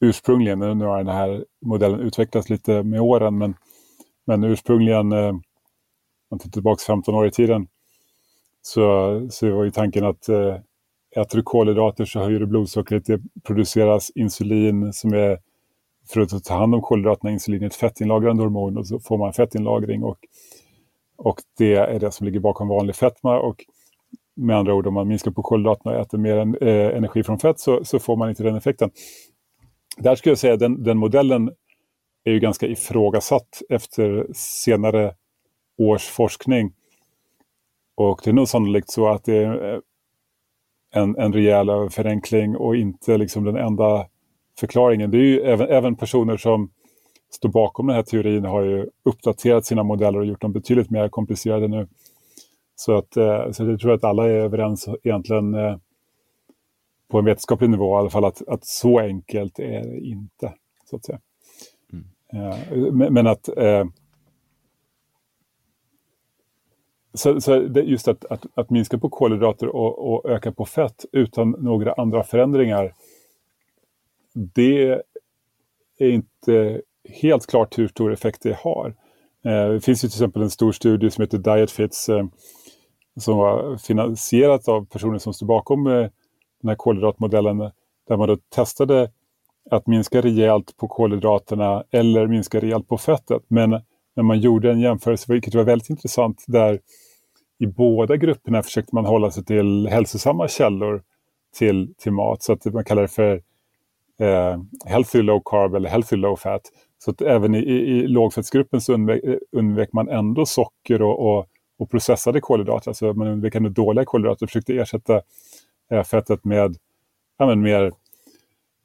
ursprungligen, 0.00 0.58
nu 0.58 0.84
har 0.84 0.98
den 0.98 1.14
här 1.14 1.44
modellen 1.60 2.00
utvecklats 2.00 2.50
lite 2.50 2.82
med 2.82 3.00
åren, 3.00 3.38
men, 3.38 3.54
men 4.26 4.44
ursprungligen, 4.44 5.12
eh, 5.12 5.32
man 6.30 6.38
tittar 6.38 6.52
tillbaka 6.52 6.80
15 6.86 7.14
år 7.14 7.26
i 7.26 7.30
tiden, 7.30 7.66
så, 8.62 9.26
så 9.30 9.56
var 9.56 9.64
ju 9.64 9.70
tanken 9.70 10.04
att 10.04 10.28
eh, 10.28 10.56
äter 11.16 11.36
du 11.36 11.42
kolhydrater 11.42 12.04
så 12.04 12.20
höjer 12.20 12.40
du 12.40 12.46
blodsockret, 12.46 13.06
det 13.06 13.20
produceras 13.42 14.10
insulin 14.14 14.92
som 14.92 15.12
är 15.12 15.38
för 16.08 16.20
att 16.20 16.44
ta 16.44 16.54
hand 16.54 16.74
om 16.74 16.80
kolhydraterna, 16.80 17.30
insulin 17.30 17.62
är 17.62 17.66
ett 17.66 17.74
fettinlagrande 17.74 18.42
hormon 18.42 18.78
och 18.78 18.86
så 18.86 19.00
får 19.00 19.18
man 19.18 19.32
fettinlagring 19.32 20.02
och, 20.02 20.18
och 21.16 21.40
det 21.58 21.74
är 21.74 22.00
det 22.00 22.10
som 22.10 22.26
ligger 22.26 22.40
bakom 22.40 22.68
vanlig 22.68 22.96
fetma 22.96 23.40
och 23.40 23.64
med 24.38 24.56
andra 24.56 24.74
ord, 24.74 24.86
om 24.86 24.94
man 24.94 25.08
minskar 25.08 25.30
på 25.30 25.42
kolhydraterna 25.42 25.94
och 25.94 26.00
äter 26.00 26.18
mer 26.18 26.64
eh, 26.64 26.96
energi 26.96 27.22
från 27.22 27.38
fett 27.38 27.60
så, 27.60 27.84
så, 27.84 27.98
får 27.98 28.16
man 28.16 28.28
inte 28.28 28.42
den 28.42 28.56
effekten. 28.56 28.90
Där 30.00 30.14
skulle 30.14 30.30
jag 30.30 30.38
säga 30.38 30.54
att 30.54 30.60
den, 30.60 30.82
den 30.82 30.98
modellen 30.98 31.50
är 32.24 32.32
ju 32.32 32.40
ganska 32.40 32.66
ifrågasatt 32.66 33.62
efter 33.68 34.26
senare 34.34 35.14
års 35.78 36.06
forskning. 36.06 36.72
Och 37.96 38.20
det 38.24 38.30
är 38.30 38.34
nog 38.34 38.48
sannolikt 38.48 38.90
så 38.90 39.08
att 39.08 39.24
det 39.24 39.36
är 39.36 39.74
eh, 39.74 39.80
en, 40.94 41.16
en 41.16 41.32
rejäl 41.32 41.90
förenkling 41.90 42.56
och 42.56 42.76
inte 42.76 43.18
liksom 43.18 43.44
den 43.44 43.56
enda 43.56 44.06
förklaringen. 44.60 45.10
Det 45.10 45.18
är 45.18 45.22
ju 45.22 45.40
även, 45.40 45.68
även 45.68 45.96
personer 45.96 46.36
som 46.36 46.70
står 47.30 47.48
bakom 47.48 47.86
den 47.86 47.96
här 47.96 48.02
teorin 48.02 48.44
har 48.44 48.62
ju 48.62 48.86
uppdaterat 49.04 49.66
sina 49.66 49.82
modeller 49.82 50.18
och 50.18 50.26
gjort 50.26 50.40
dem 50.40 50.52
betydligt 50.52 50.90
mer 50.90 51.08
komplicerade 51.08 51.68
nu. 51.68 51.88
Så, 52.76 52.96
att, 52.96 53.16
eh, 53.16 53.50
så 53.50 53.64
jag 53.64 53.80
tror 53.80 53.92
att 53.92 54.04
alla 54.04 54.24
är 54.24 54.30
överens 54.30 54.88
egentligen 55.02 55.54
eh, 55.54 55.76
på 57.08 57.18
en 57.18 57.24
vetenskaplig 57.24 57.70
nivå 57.70 57.96
i 57.96 57.98
alla 57.98 58.10
fall 58.10 58.24
att, 58.24 58.48
att 58.48 58.64
så 58.64 58.98
enkelt 58.98 59.58
är 59.58 59.82
det 59.82 60.00
inte. 60.00 60.54
så 60.90 60.96
att 60.96 61.04
säga. 61.04 61.20
Mm. 61.92 62.04
Eh, 62.32 63.10
men 63.10 63.26
att 63.26 63.48
så, 67.14 67.40
så 67.40 67.56
just 67.74 68.08
att, 68.08 68.24
att, 68.24 68.46
att, 68.54 68.70
minska 68.70 68.98
på 68.98 69.08
kolhydrater 69.08 69.68
och, 69.68 70.12
och, 70.12 70.30
öka 70.30 70.52
på 70.52 70.64
fett 70.64 71.04
utan 71.12 71.50
några 71.50 71.92
andra 71.92 72.22
förändringar. 72.22 72.94
Det 74.32 75.02
är 75.98 76.10
inte 76.10 76.82
helt 77.08 77.46
klart 77.46 77.78
hur 77.78 77.88
stor 77.88 78.12
effekt 78.12 78.42
det 78.42 78.56
har. 78.56 78.94
Det 79.42 79.80
finns 79.84 80.04
ju 80.04 80.08
till 80.08 80.16
exempel 80.16 80.42
en 80.42 80.50
stor 80.50 80.72
studie 80.72 81.10
som 81.10 81.22
heter 81.22 81.38
Dietfits 81.38 82.10
som 83.20 83.36
var 83.36 83.76
finansierat 83.76 84.68
av 84.68 84.86
personer 84.86 85.18
som 85.18 85.34
stod 85.34 85.48
bakom 85.48 85.86
eh, 85.86 86.08
den 86.62 86.68
här 86.68 86.76
kolhydratmodellen 86.76 87.58
där 88.08 88.16
man 88.16 88.28
då 88.28 88.36
testade 88.54 89.10
att 89.70 89.86
minska 89.86 90.20
rejält 90.20 90.76
på 90.76 90.88
kolhydraterna 90.88 91.84
eller 91.90 92.26
minska 92.26 92.60
rejält 92.60 92.88
på 92.88 92.98
fettet. 92.98 93.42
Men 93.48 93.70
när 94.16 94.22
man 94.22 94.40
gjorde 94.40 94.70
en 94.72 94.80
jämförelse, 94.80 95.32
vilket 95.32 95.54
var 95.54 95.64
väldigt 95.64 95.90
intressant, 95.90 96.44
där 96.46 96.80
i 97.58 97.66
båda 97.66 98.16
grupperna 98.16 98.62
försökte 98.62 98.94
man 98.94 99.06
hålla 99.06 99.30
sig 99.30 99.44
till 99.44 99.88
hälsosamma 99.88 100.48
källor 100.48 101.02
till, 101.58 101.94
till 101.98 102.12
mat. 102.12 102.42
Så 102.42 102.52
att 102.52 102.64
man 102.64 102.84
kallar 102.84 103.02
det 103.02 103.08
för 103.08 103.42
eh, 104.20 104.60
healthy 104.86 105.22
low 105.22 105.42
carb 105.44 105.74
eller 105.74 105.88
healthy 105.88 106.16
low 106.16 106.36
fat. 106.36 106.62
Så 106.98 107.10
att 107.10 107.22
även 107.22 107.54
i, 107.54 107.58
i, 107.58 107.78
i 107.78 108.06
lågfettsgruppen 108.06 108.80
så 108.80 108.92
undvek, 108.92 109.22
undvek 109.52 109.92
man 109.92 110.08
ändå 110.08 110.46
socker 110.46 111.02
och, 111.02 111.38
och 111.38 111.48
och 111.78 111.90
processade 111.90 112.40
kolhydrater, 112.40 112.90
alltså 112.90 113.12
man 113.12 113.28
undvek 113.28 113.54
ändå 113.54 113.68
dåliga 113.68 114.04
kolhydrater 114.04 114.46
och 114.46 114.50
försökte 114.50 114.74
ersätta 114.74 115.22
fettet 116.04 116.44
med 116.44 116.76
ja, 117.38 117.46
men 117.46 117.60
mer 117.60 117.92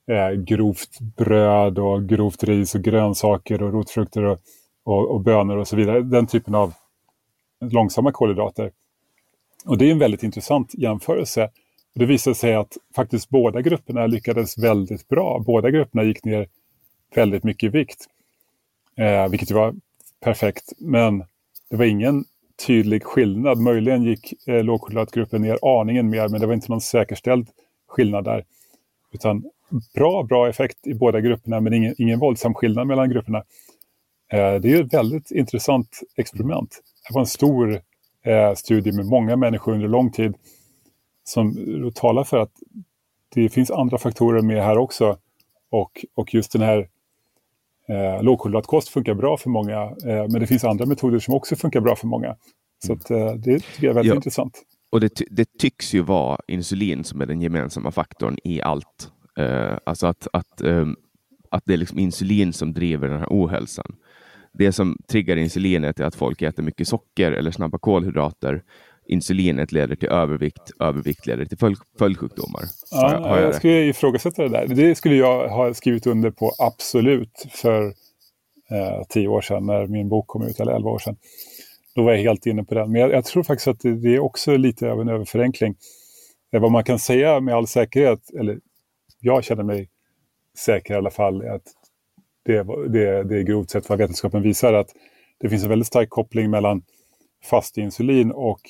eh, 0.08 0.30
grovt 0.30 0.99
bröd 0.99 1.80
och 1.80 2.10
grovt 2.10 2.43
ris 2.43 2.76
och 2.76 2.82
grönsaker 2.82 3.64
och 3.64 3.74
rotfrukter 3.74 4.24
och, 4.24 4.39
och, 4.84 5.12
och 5.12 5.22
bönor 5.22 5.58
och 5.58 5.68
så 5.68 5.76
vidare. 5.76 6.01
Den 6.01 6.28
typen 6.28 6.56
av 6.56 6.74
långsamma 7.72 8.12
kolhydrater. 8.12 8.72
Och 9.66 9.78
det 9.78 9.88
är 9.88 9.91
en 9.91 9.99
väldigt 9.99 10.24
intressant 10.24 10.74
jämförelse. 10.74 11.49
Det 11.95 12.06
visade 12.06 12.36
sig 12.36 12.56
att 12.56 12.78
faktiskt 12.95 13.30
båda 13.30 13.62
grupperna 13.62 14.08
lyckades 14.08 14.58
väldigt 14.58 15.08
bra. 15.08 15.43
Båda 15.45 15.70
grupperna 15.72 16.04
gick 16.04 16.24
ner 16.24 16.47
väldigt 17.16 17.43
mycket 17.43 17.68
i 17.68 17.70
vikt. 17.70 18.06
Eh, 18.97 19.30
vilket 19.30 19.51
var 19.51 19.76
perfekt. 20.20 20.74
Men 20.78 21.20
det 21.70 21.76
var 21.76 21.86
ingen 21.86 22.26
tydlig 22.68 23.03
skillnad. 23.03 23.57
Möjligen 23.57 24.03
gick 24.03 24.47
eh, 24.47 24.64
lågkolhydratgruppen 24.64 25.41
ner 25.41 25.80
aningen 25.80 26.09
mer 26.09 26.28
men 26.28 26.41
det 26.41 26.47
var 26.47 26.53
inte 26.53 26.72
någon 26.72 26.82
säkerställd 26.82 27.47
skillnad 27.88 28.24
där. 28.24 28.45
Utan 29.14 29.43
bra, 29.93 30.24
bra 30.24 30.49
effekt 30.49 30.88
i 30.88 30.93
båda 30.93 31.22
grupperna 31.22 31.59
men 31.59 31.74
ingen, 31.74 31.95
ingen 31.97 32.20
våldsam 32.20 32.53
skillnad 32.53 32.88
mellan 32.88 33.09
grupperna. 33.09 33.43
Eh, 34.32 34.55
det 34.55 34.74
är 34.74 34.84
ett 34.84 34.93
väldigt 34.93 35.32
intressant 35.32 35.99
experiment. 36.16 36.82
Det 37.07 37.14
var 37.14 37.22
en 37.22 37.28
stor 37.28 37.82
eh, 38.24 38.53
studie 38.55 38.91
med 38.91 39.05
många 39.05 39.36
människor 39.36 39.74
under 39.74 39.88
lång 39.88 40.11
tid 40.11 40.36
som 41.24 41.47
eh, 41.47 41.91
talar 41.91 42.24
för 42.24 42.38
att 42.38 42.51
det 43.36 43.49
finns 43.49 43.72
andra 43.72 43.97
faktorer 43.97 44.41
med 44.41 44.64
här 44.64 44.78
också. 44.78 45.18
Och, 45.70 46.05
och 46.16 46.34
just 46.34 46.51
den 46.51 46.61
här 46.61 46.88
eh, 47.89 48.23
lågkolhydratkost 48.23 48.89
funkar 48.89 49.13
bra 49.13 49.38
för 49.38 49.49
många, 49.49 49.81
eh, 49.81 50.27
men 50.29 50.39
det 50.39 50.47
finns 50.47 50.63
andra 50.63 50.86
metoder 50.86 51.19
som 51.19 51.34
också 51.34 51.55
funkar 51.55 51.81
bra 51.81 51.95
för 51.95 52.07
många. 52.07 52.36
Så 52.86 52.93
att, 52.93 53.11
eh, 53.11 53.34
det 53.34 53.59
tycker 53.59 53.84
jag 53.84 53.89
är 53.89 53.93
väldigt 53.93 54.09
ja. 54.09 54.15
intressant. 54.15 54.61
Och 54.91 54.99
det, 54.99 55.21
det, 55.29 55.57
tycks 55.59 55.93
ju 55.93 56.01
vara 56.01 56.38
insulin 56.47 57.03
som 57.03 57.21
är 57.21 57.25
den 57.25 57.41
gemensamma 57.41 57.91
faktorn 57.91 58.38
i 58.43 58.61
allt. 58.61 59.11
Eh, 59.39 59.77
alltså 59.84 60.07
att, 60.07 60.27
att, 60.34 60.61
eh, 60.61 60.86
att 61.51 61.63
det 61.65 61.73
är 61.73 61.77
liksom 61.77 61.99
insulin 61.99 62.53
som 62.53 62.73
driver 62.73 63.09
den 63.09 63.19
här 63.19 63.27
ohälsan. 63.29 63.95
Det 64.53 64.71
som 64.71 64.97
triggar 65.11 65.36
insulinet 65.36 65.99
är 65.99 66.03
att 66.03 66.15
folk 66.15 66.41
äter 66.41 66.63
mycket 66.63 66.88
socker 66.88 67.31
eller 67.31 67.51
snabba 67.51 67.77
kolhydrater 67.77 68.63
insulinet 69.06 69.72
leder 69.72 69.95
till 69.95 70.10
övervikt, 70.10 70.72
övervikt 70.80 71.26
leder 71.26 71.45
till 71.45 71.58
följ, 71.58 71.76
följdsjukdomar. 71.99 72.64
Ja, 72.91 72.97
har 72.97 73.14
jag, 73.14 73.20
har 73.20 73.38
jag, 73.38 73.47
jag 73.47 73.56
skulle 73.56 73.86
ifrågasätta 73.86 74.43
det 74.43 74.49
där. 74.49 74.68
Det 74.68 74.95
skulle 74.95 75.16
jag 75.16 75.49
ha 75.49 75.74
skrivit 75.74 76.08
under 76.08 76.32
på 76.32 76.51
absolut 76.58 77.45
för 77.49 77.86
eh, 78.72 79.04
tio 79.10 79.28
år 79.28 79.41
sedan 79.41 79.66
när 79.66 79.88
min 79.88 80.10
bok 80.10 80.28
kom 80.28 80.47
ut, 80.47 80.60
eller 80.60 80.72
elva 80.72 80.89
år 80.89 80.99
sedan. 80.99 81.16
Då 81.95 82.04
var 82.04 82.12
jag 82.12 82.20
helt 82.20 82.45
inne 82.45 82.64
på 82.64 82.76
den. 82.76 82.91
Men 82.91 83.01
jag, 83.01 83.12
jag 83.12 83.26
tror 83.26 83.43
faktiskt 83.43 83.68
att 83.68 83.80
det, 83.80 83.95
det, 83.95 84.16
är 84.16 84.20
också 84.20 84.58
lite 84.58 84.91
av 84.91 85.01
en 85.01 85.10
överförenkling. 85.10 85.76
Eh, 86.54 86.62
vad 86.62 86.72
man 86.72 86.84
kan 86.84 86.99
säga 86.99 87.39
med 87.39 87.56
all 87.56 87.68
säkerhet, 87.68 88.30
eller 88.39 88.60
jag 89.20 89.43
känner 89.43 89.64
mig 89.64 89.89
säker 90.58 90.93
i 90.93 90.97
alla 90.97 91.12
fall, 91.12 91.41
är 91.41 91.49
att 91.49 91.74
det, 92.45 92.64
det, 92.89 93.24
det 93.24 93.38
är 93.38 93.41
grovt 93.41 93.70
sett 93.70 93.89
vad 93.89 93.97
vetenskapen 93.97 94.41
visar 94.41 94.74
att 94.74 94.89
det 95.39 95.49
finns 95.49 95.64
en 95.64 95.70
väldigt 95.70 95.88
stark 95.88 96.10
koppling 96.10 96.49
mellan 96.49 96.84
fast 97.43 97.78
insulin 97.78 98.32
och 98.32 98.62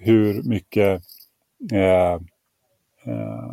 hur 0.00 0.42
mycket 0.42 1.02
eh, 1.72 2.14
eh, 3.06 3.50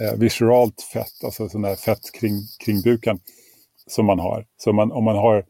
eh, 0.00 0.18
visceralt 0.18 0.82
fett, 0.82 1.24
alltså 1.24 1.48
sån 1.48 1.62
där 1.62 1.76
fett 1.76 2.12
kring, 2.20 2.32
kring 2.64 2.82
buken 2.82 3.18
som 3.86 4.06
man 4.06 4.18
har. 4.18 4.46
Så 4.56 4.72
man, 4.72 4.92
om 4.92 5.04
man 5.04 5.16
har 5.16 5.44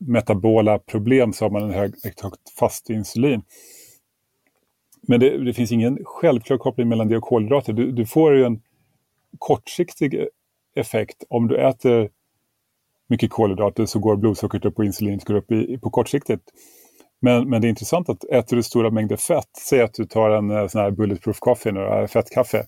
metabola 0.00 0.78
problem 0.78 1.32
så 1.32 1.44
har 1.44 1.50
man 1.50 1.62
en 1.62 1.70
hög, 1.70 1.94
högt 2.02 2.50
fast 2.58 2.90
insulin. 2.90 3.42
Men 5.02 5.20
det, 5.20 5.44
det, 5.44 5.54
finns 5.54 5.72
ingen 5.72 5.98
självklar 6.04 6.58
koppling 6.58 6.88
mellan 6.88 7.08
det 7.08 7.16
och 7.16 7.22
kolhydrater. 7.22 7.72
Du, 7.72 7.92
du 7.92 8.06
får 8.06 8.36
ju 8.36 8.44
en 8.44 8.62
kortsiktig 9.38 10.26
effekt. 10.74 11.24
Om 11.28 11.48
du 11.48 11.56
äter 11.56 12.10
mycket 13.08 13.30
kolhydrater 13.30 13.86
så 13.86 13.98
går 13.98 14.16
blodsockret 14.16 14.64
upp 14.64 14.78
och 14.78 14.84
insulinet 14.84 15.24
går 15.24 15.34
upp 15.34 15.52
i, 15.52 15.78
på 15.78 15.90
kortsiktigt. 15.90 16.42
Men, 17.20 17.48
men 17.48 17.60
det 17.60 17.66
är 17.66 17.68
intressant 17.68 18.08
att 18.08 18.24
äter 18.24 18.56
du 18.56 18.62
stora 18.62 18.90
mängder 18.90 19.16
fett, 19.16 19.50
säg 19.58 19.82
att 19.82 19.94
du 19.94 20.04
tar 20.04 20.30
en 20.30 20.50
eh, 20.50 20.66
sån 20.66 20.80
här 20.80 20.90
bulletproof 20.90 21.38
coffee, 21.38 21.72
nu, 21.72 21.80
eh, 21.80 22.06
fettkaffe. 22.06 22.58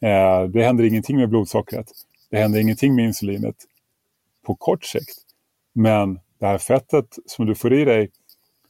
Eh, 0.00 0.42
det 0.42 0.64
händer 0.64 0.84
ingenting 0.84 1.16
med 1.16 1.28
blodsockret. 1.28 1.86
Det 2.30 2.38
händer 2.38 2.60
ingenting 2.60 2.94
med 2.94 3.04
insulinet 3.04 3.56
på 4.46 4.54
kort 4.54 4.84
sikt. 4.84 5.16
Men 5.74 6.20
det 6.38 6.46
här 6.46 6.58
fettet 6.58 7.18
som 7.26 7.46
du 7.46 7.54
får 7.54 7.72
i 7.72 7.84
dig 7.84 8.10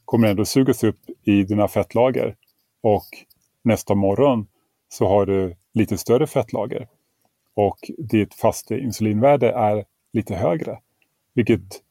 kommer 0.05 0.27
ändå 0.27 0.45
sugas 0.45 0.83
upp 0.83 0.99
i 1.23 1.43
dina 1.43 1.67
fettlager. 1.67 2.35
Och 2.81 3.05
nästa 3.63 3.95
morgon 3.95 4.47
så 4.89 5.07
har 5.07 5.25
du 5.25 5.55
lite 5.73 5.97
större 5.97 6.27
fettlager. 6.27 6.87
Och 7.53 7.91
ditt 7.97 8.33
fasta 8.33 8.77
insulinvärde 8.77 9.51
är 9.51 9.85
lite 10.13 10.35
högre. 10.35 10.79
Vilket 11.33 11.81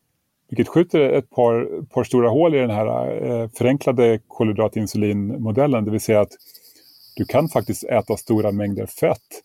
vilket 0.49 0.68
skjuter 0.68 1.01
ett 1.01 1.30
par, 1.30 1.82
par 1.82 2.05
stora 2.05 2.28
hål 2.28 2.55
i 2.55 2.59
den 2.59 2.70
här 2.70 2.86
eh, 3.26 3.49
förenklade 3.49 4.20
kolhydratinsulinmodellen. 4.28 5.84
Det 5.84 5.90
vill 5.90 6.01
säga 6.01 6.20
att 6.20 6.32
du 7.16 7.24
kan 7.24 7.49
faktiskt 7.49 7.84
äta 7.84 8.16
stora 8.16 8.53
mängder 8.53 8.86
fett 8.86 9.42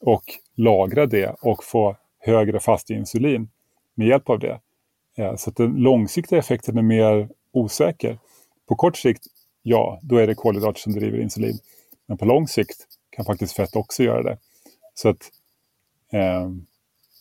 och 0.00 0.24
lagra 0.54 1.06
det 1.06 1.36
och 1.40 1.64
få 1.64 1.96
högre 2.18 2.60
fast 2.60 2.90
insulin 2.90 3.48
med 3.94 4.08
hjälp 4.08 4.30
av 4.30 4.38
det. 4.38 4.60
Eh, 5.16 5.36
så 5.36 5.50
att 5.50 5.56
den 5.56 5.72
långsiktiga 5.72 6.38
effekten 6.38 6.78
är 6.78 6.82
mer 6.82 7.28
osäker. 7.52 8.18
På 8.68 8.74
kort 8.74 8.96
sikt, 8.96 9.24
ja, 9.62 9.98
då 10.02 10.16
är 10.16 10.26
det 10.26 10.34
kolhydrater 10.34 10.80
som 10.80 10.92
driver 10.92 11.18
insulin. 11.18 11.58
Men 12.06 12.18
på 12.18 12.24
lång 12.24 12.48
sikt 12.48 12.86
kan 13.10 13.24
faktiskt 13.24 13.56
fett 13.56 13.76
också 13.76 14.02
göra 14.02 14.22
det. 14.22 14.38
Så 14.94 15.08
att 15.08 15.30
eh, 16.12 16.50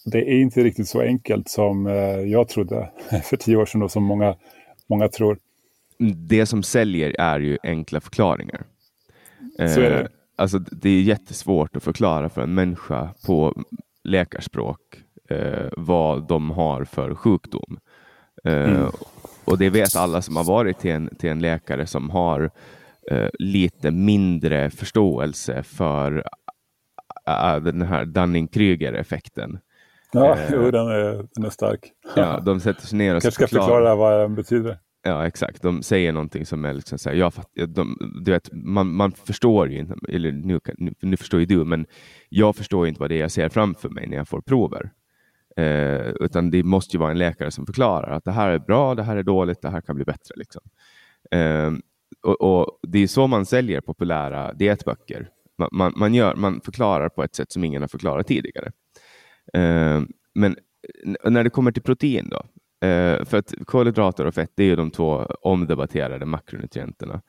det 0.06 0.18
är 0.18 0.42
inte 0.42 0.64
riktigt 0.64 0.88
så 0.88 1.02
enkelt 1.02 1.50
som 1.50 1.88
eh, 1.88 1.94
jag 2.20 2.48
trodde 2.48 2.90
för 3.24 3.38
tio 3.38 3.56
år 3.56 3.66
sedan 3.66 3.82
och 3.82 3.92
som 3.92 4.04
många, 4.04 4.36
många 4.90 5.08
tror. 5.08 5.38
Det 6.16 6.46
som 6.46 6.64
säljer 6.64 7.16
är 7.20 7.40
ju 7.40 7.58
enkla 7.64 8.02
förklaringar. 8.02 8.64
Så 9.58 9.82
är 9.82 9.90
det. 9.90 10.00
Eh, 10.00 10.08
alltså, 10.36 10.60
det 10.60 10.90
är 10.90 11.02
jättesvårt 11.02 11.76
att 11.76 11.84
förklara 11.84 12.30
för 12.30 12.42
en 12.42 12.54
människa 12.54 13.14
på 13.26 13.64
läkarspråk 14.04 14.80
eh, 15.30 15.68
vad 15.78 16.28
de 16.28 16.52
har 16.52 16.84
för 16.84 17.16
sjukdom. 17.16 17.80
Eh, 18.44 18.72
mm. 18.72 18.92
Och 19.46 19.58
det 19.58 19.70
vet 19.70 19.96
alla 19.96 20.22
som 20.22 20.36
har 20.36 20.44
varit 20.44 20.80
till 20.80 20.92
en, 20.92 21.10
till 21.20 21.30
en 21.30 21.40
läkare 21.40 21.88
som 21.88 22.10
har 22.10 22.52
eh, 23.12 23.28
lite 23.40 23.92
mindre 23.92 24.70
förståelse 24.70 25.64
för 25.64 26.24
äh, 27.28 27.56
den 27.56 27.82
här 27.82 28.06
Dunning-Kruger-effekten. 28.06 29.60
Ja, 30.12 30.36
eh, 30.36 30.50
jo, 30.54 30.72
den, 30.72 30.88
är, 30.88 31.26
den 31.36 31.46
är 31.46 31.50
stark. 31.50 31.92
Ja, 32.16 32.40
de 32.46 32.60
sätter 32.60 32.88
sig 32.88 32.98
ner 32.98 33.16
och 33.16 33.22
kanske 33.22 33.48
ska 33.48 33.58
förklara 33.58 33.96
vad 33.96 34.20
den 34.20 34.36
betyder. 34.36 34.78
Ja, 35.04 35.28
exakt. 35.28 35.62
De 35.62 35.84
säger 35.84 36.12
någonting 36.12 36.46
som 36.46 36.66
är 36.66 36.74
liksom 36.74 36.98
så 36.98 37.10
här, 37.10 37.16
jag 37.16 37.34
fatt, 37.34 37.50
de, 37.68 37.98
du 38.26 38.32
vet, 38.32 38.50
man, 38.54 38.96
man 38.96 39.12
förstår 39.12 39.70
ju 39.70 39.80
inte, 39.80 39.96
eller 40.10 40.32
nu, 40.32 40.60
nu, 40.78 40.94
nu, 41.02 41.18
förstår 41.18 41.40
ju 41.40 41.46
du, 41.46 41.66
men 41.66 41.86
jag 42.30 42.56
förstår 42.56 42.88
inte 42.88 43.00
vad 43.00 43.10
det 43.10 43.16
är 43.16 43.20
jag 43.22 43.32
ser 43.32 43.50
framför 43.50 43.90
mig 43.90 44.08
när 44.08 44.18
jag 44.18 44.28
får 44.28 44.42
prover. 44.42 44.92
Eh, 45.58 46.10
utan 46.20 46.52
det 46.52 46.64
måste 46.64 46.98
ju 46.98 47.00
vara 47.00 47.12
en 47.12 47.18
läkare 47.18 47.52
som 47.52 47.66
förklarar 47.66 48.12
att 48.12 48.26
det 48.26 48.32
här 48.32 48.50
är 48.50 48.60
bra, 48.60 48.96
det 48.96 49.04
här 49.04 49.18
är 49.18 49.24
dåligt, 49.24 49.62
det 49.62 49.70
här 49.70 49.82
kan 49.82 49.96
bli 49.96 50.06
bättre. 50.06 50.36
Liksom. 50.36 50.62
Eh, 51.32 51.72
och, 52.24 52.42
och, 52.42 52.80
Det 52.88 53.00
är 53.00 53.08
så 53.08 53.28
man 53.28 53.46
säljer 53.46 53.82
populära 53.82 54.54
dietböcker. 54.54 55.30
Man, 55.58 55.70
man, 55.72 55.94
man, 55.96 56.14
gör, 56.14 56.36
man 56.36 56.62
förklarar 56.62 57.10
på 57.10 57.24
ett 57.24 57.36
sätt 57.36 57.52
som 57.52 57.64
ingen 57.64 57.82
har 57.82 57.88
förklarat 57.88 58.28
tidigare. 58.28 58.72
Eh, 59.54 60.02
men 60.34 60.56
när 61.24 61.44
det 61.44 61.50
kommer 61.50 61.72
till 61.72 61.84
protein 61.84 62.30
då? 62.30 62.44
Eh, 62.88 63.26
för 63.26 63.38
att 63.38 63.54
kolhydrater 63.66 64.26
och 64.26 64.34
fett 64.34 64.52
det 64.56 64.64
är 64.64 64.68
ju 64.68 64.76
de 64.76 64.92
två 64.92 65.26
omdebatterade 65.42 66.26
makronutrienterna. 66.26 67.22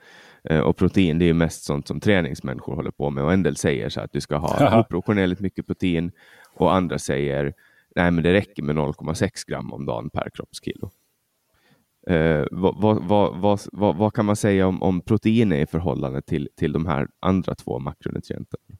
Eh, 0.44 0.60
och 0.60 0.76
protein 0.76 1.18
det 1.18 1.28
är 1.28 1.34
mest 1.34 1.64
sånt 1.64 1.88
som 1.88 2.00
träningsmänniskor 2.00 2.74
håller 2.74 2.90
på 2.90 3.10
med 3.10 3.24
och 3.24 3.32
en 3.32 3.42
del 3.42 3.56
säger 3.56 3.88
så 3.88 4.00
att 4.00 4.12
du 4.12 4.20
ska 4.20 4.36
ha 4.36 4.80
oproportionerligt 4.80 5.40
mycket 5.40 5.66
protein 5.66 6.12
och 6.54 6.74
andra 6.74 6.98
säger 6.98 7.54
nej 7.96 8.10
men 8.10 8.24
det 8.24 8.32
räcker 8.32 8.62
med 8.62 8.76
0,6 8.76 9.30
gram 9.46 9.72
om 9.72 9.86
dagen 9.86 10.10
per 10.10 10.30
kroppskilo. 10.34 10.90
Eh, 12.06 12.44
vad, 12.50 13.02
vad, 13.02 13.40
vad, 13.72 13.96
vad, 13.96 14.14
kan 14.14 14.26
man 14.26 14.36
säga 14.36 14.66
om, 14.66 14.82
om 14.82 15.00
proteiner 15.00 15.56
i 15.56 15.66
förhållande 15.66 16.22
till, 16.22 16.48
till 16.56 16.72
de 16.72 16.86
här 16.86 17.08
andra 17.20 17.54
två 17.54 17.78
makronutrienterna? 17.78 18.76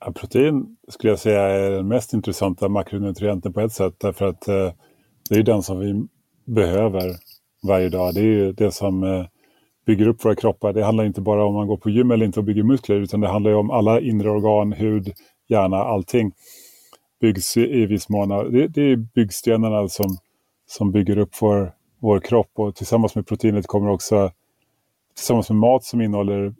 Ja, 0.00 0.12
protein 0.12 0.76
skulle 0.88 1.12
jag 1.12 1.18
säga 1.18 1.42
är 1.42 1.70
den 1.70 1.88
mest 1.88 2.12
intressanta 2.12 2.68
makronutrienten 2.68 3.52
på 3.52 3.60
ett 3.60 3.72
sätt 3.72 3.94
därför 3.98 4.26
att 4.26 4.48
eh, 4.48 4.72
det 5.30 5.36
är 5.36 5.42
den 5.42 5.62
som 5.62 5.78
vi 5.78 6.06
behöver 6.44 7.16
varje 7.62 7.88
dag. 7.88 8.14
Det 8.14 8.20
är 8.20 8.24
ju 8.24 8.52
det 8.52 8.70
som 8.70 9.04
eh, 9.04 9.26
bygger 9.86 10.08
upp 10.08 10.24
våra 10.24 10.34
kroppar. 10.34 10.72
Det 10.72 10.84
handlar 10.84 11.04
inte 11.04 11.20
bara 11.20 11.44
om 11.44 11.54
man 11.54 11.66
går 11.66 11.76
på 11.76 11.90
gym 11.90 12.10
eller 12.10 12.26
inte 12.26 12.40
och 12.40 12.44
bygger 12.44 12.62
muskler 12.62 12.96
utan 12.96 13.20
det 13.20 13.28
handlar 13.28 13.52
om 13.52 13.70
alla 13.70 14.00
inre 14.00 14.30
organ, 14.30 14.72
hud, 14.72 15.12
hjärna, 15.48 15.76
allting 15.76 16.32
byggs 17.20 17.56
i, 17.56 17.60
i 17.60 17.86
viss 17.86 18.08
mån. 18.08 18.28
Det, 18.28 18.68
det 18.68 18.82
är 18.82 18.96
byggstenarna 18.96 19.88
som, 19.88 20.16
som 20.66 20.92
bygger 20.92 21.18
upp 21.18 21.30
vår, 21.40 21.72
vår 22.00 22.20
kropp 22.20 22.50
och 22.54 22.74
tillsammans 22.74 23.14
med 23.14 23.26
proteinet 23.26 23.66
kommer 23.66 23.90
också 23.90 24.30
tillsammans 25.16 25.50
med 25.50 25.58
mat 25.58 25.84
som 25.84 26.00
innehåller 26.00 26.54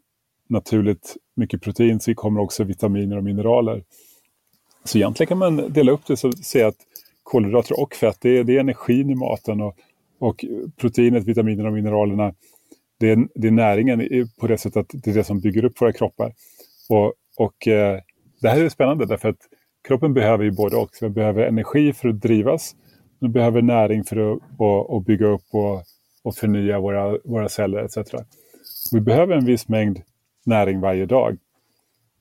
naturligt 0.49 1.17
mycket 1.37 1.63
protein 1.63 2.01
så 2.01 2.15
kommer 2.15 2.41
också 2.41 2.65
vitaminer 2.65 3.17
och 3.17 3.25
mineraler. 3.25 3.83
Så 4.85 4.99
egentligen 4.99 5.29
kan 5.29 5.39
man 5.39 5.73
dela 5.73 5.93
upp 5.93 6.07
det 6.07 6.25
och 6.25 6.35
säga 6.35 6.67
att 6.67 6.77
kolhydrater 7.23 7.81
och 7.81 7.95
fett, 7.95 8.17
det 8.21 8.39
är, 8.39 8.45
det 8.45 8.57
är 8.57 8.61
energin 8.61 9.11
i 9.11 9.15
maten 9.15 9.61
och, 9.61 9.77
och 10.19 10.45
proteinet, 10.77 11.25
vitaminerna 11.25 11.69
och 11.69 11.75
mineralerna, 11.75 12.35
det 13.01 13.11
är, 13.11 13.29
det 13.35 13.49
är 13.49 13.53
näringen 13.53 14.29
på 14.41 14.47
det 14.47 14.59
sättet 14.59 14.77
att 14.77 15.03
det 15.05 15.11
är 15.11 15.15
det 15.15 15.25
som 15.25 15.41
bygger 15.41 15.65
upp 15.65 15.81
våra 15.81 15.93
kroppar. 15.93 16.33
Och, 16.89 17.15
och 17.37 17.69
eh, 17.69 18.01
det 18.41 18.49
här 18.49 18.61
är 18.61 18.69
spännande 18.69 19.07
därför 19.07 19.29
att 19.29 19.39
kroppen 19.89 20.15
behöver 20.15 20.45
ju 20.45 20.51
både 20.51 20.77
och. 20.77 20.91
Den 21.01 21.13
behöver 21.13 21.47
energi 21.47 21.93
för 21.93 22.09
att 22.09 22.21
drivas. 22.21 22.77
Den 23.21 23.33
behöver 23.33 23.63
näring 23.63 24.05
för 24.05 24.33
att 24.33 24.43
och, 24.59 24.91
och 24.91 25.03
bygga 25.03 25.27
upp 25.27 25.45
och, 25.51 25.83
och 26.23 26.35
förnya 26.35 26.81
våra, 26.81 27.19
våra 27.25 27.49
celler 27.49 27.79
etc. 27.79 28.15
Vi 28.93 29.01
behöver 29.01 29.37
en 29.37 29.45
viss 29.45 29.69
mängd 29.69 30.01
näring 30.49 30.81
varje 30.81 31.07
dag. 31.07 31.39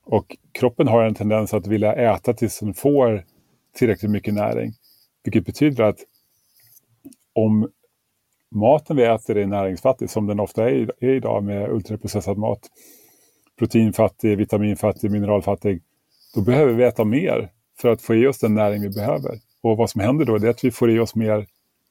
Och 0.04 0.36
kroppen 0.52 0.88
har 0.88 1.02
en 1.02 1.14
tendens 1.14 1.54
att 1.54 1.66
vilja 1.66 1.94
äta 1.94 2.34
tills 2.34 2.58
den 2.58 2.74
får 2.74 3.24
tillräckligt 3.74 4.10
mycket 4.10 4.34
näring. 4.34 4.72
Vilket 5.24 5.46
betyder 5.46 5.84
att 5.84 5.98
om 7.32 7.68
maten 8.50 8.96
vi 8.96 9.04
äter 9.04 9.36
är 9.36 9.46
näringsfattig, 9.46 10.10
som 10.10 10.26
den 10.26 10.40
ofta 10.40 10.70
är, 10.70 11.04
idag 11.04 11.44
med 11.44 11.70
ultraprocessad 11.70 12.38
mat, 12.38 12.60
proteinfattig, 13.58 14.38
vitaminfattig, 14.38 15.10
mineralfattig, 15.10 15.82
då 16.34 16.40
behöver 16.40 16.72
vi 16.72 16.84
äta 16.84 17.04
mer 17.04 17.52
för 17.80 17.88
att 17.88 18.02
få 18.02 18.14
i 18.14 18.26
oss 18.26 18.38
den 18.38 18.54
näring 18.54 18.82
vi 18.82 18.88
behöver. 18.88 19.38
Och 19.62 19.76
vad 19.76 19.90
som 19.90 20.00
händer 20.00 20.24
då 20.24 20.34
är 20.34 20.48
att 20.48 20.64
vi 20.64 20.70
får 20.70 20.90
i 20.90 20.98
oss 20.98 21.14
mer 21.14 21.46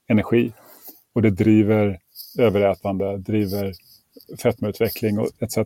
energi. 0.07 0.53
Och 1.13 1.21
det 1.21 1.29
driver 1.29 1.99
överätande, 2.39 3.17
driver 3.17 3.73
fetmautveckling 4.43 5.17
etc. 5.39 5.57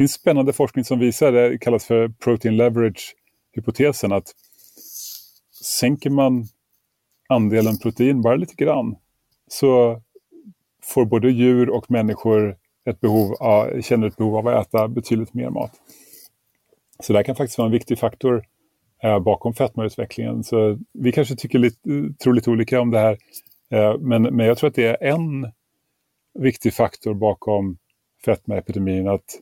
Det 0.00 0.02
finns 0.02 0.12
spännande 0.12 0.52
forskning 0.52 0.84
som 0.84 0.98
visar, 0.98 1.32
det 1.32 1.58
kallas 1.58 1.84
för 1.84 2.08
protein 2.08 2.56
leverage-hypotesen, 2.56 4.12
att 4.12 4.34
sänker 5.62 6.10
man 6.10 6.44
andelen 7.28 7.78
protein 7.78 8.22
bara 8.22 8.36
lite 8.36 8.54
grann 8.54 8.96
så 9.48 10.02
får 10.82 11.04
både 11.04 11.30
djur 11.30 11.70
och 11.70 11.90
människor 11.90 12.56
ett 12.90 13.00
behov 13.00 13.34
av, 13.40 13.80
känner 13.80 14.06
ett 14.06 14.16
behov 14.16 14.36
av 14.36 14.48
att 14.48 14.66
äta 14.66 14.88
betydligt 14.88 15.34
mer 15.34 15.50
mat. 15.50 15.72
Så 17.00 17.12
det 17.12 17.24
kan 17.24 17.36
faktiskt 17.36 17.58
vara 17.58 17.66
en 17.66 17.72
viktig 17.72 17.98
faktor 17.98 18.44
eh, 19.02 19.18
bakom 19.18 19.54
fetmautvecklingen. 19.54 20.44
Så 20.44 20.78
vi 20.92 21.12
kanske 21.12 21.36
tycker 21.36 21.58
lite, 21.58 21.78
tror 22.22 22.34
lite 22.34 22.50
olika 22.50 22.80
om 22.80 22.90
det 22.90 22.98
här. 22.98 23.18
Eh, 23.70 23.98
men, 23.98 24.22
men 24.22 24.46
jag 24.46 24.58
tror 24.58 24.68
att 24.68 24.74
det 24.74 24.86
är 24.86 25.12
en 25.12 25.52
viktig 26.38 26.74
faktor 26.74 27.14
bakom 27.14 27.78
fetmaepidemin. 28.24 29.08
Att, 29.08 29.40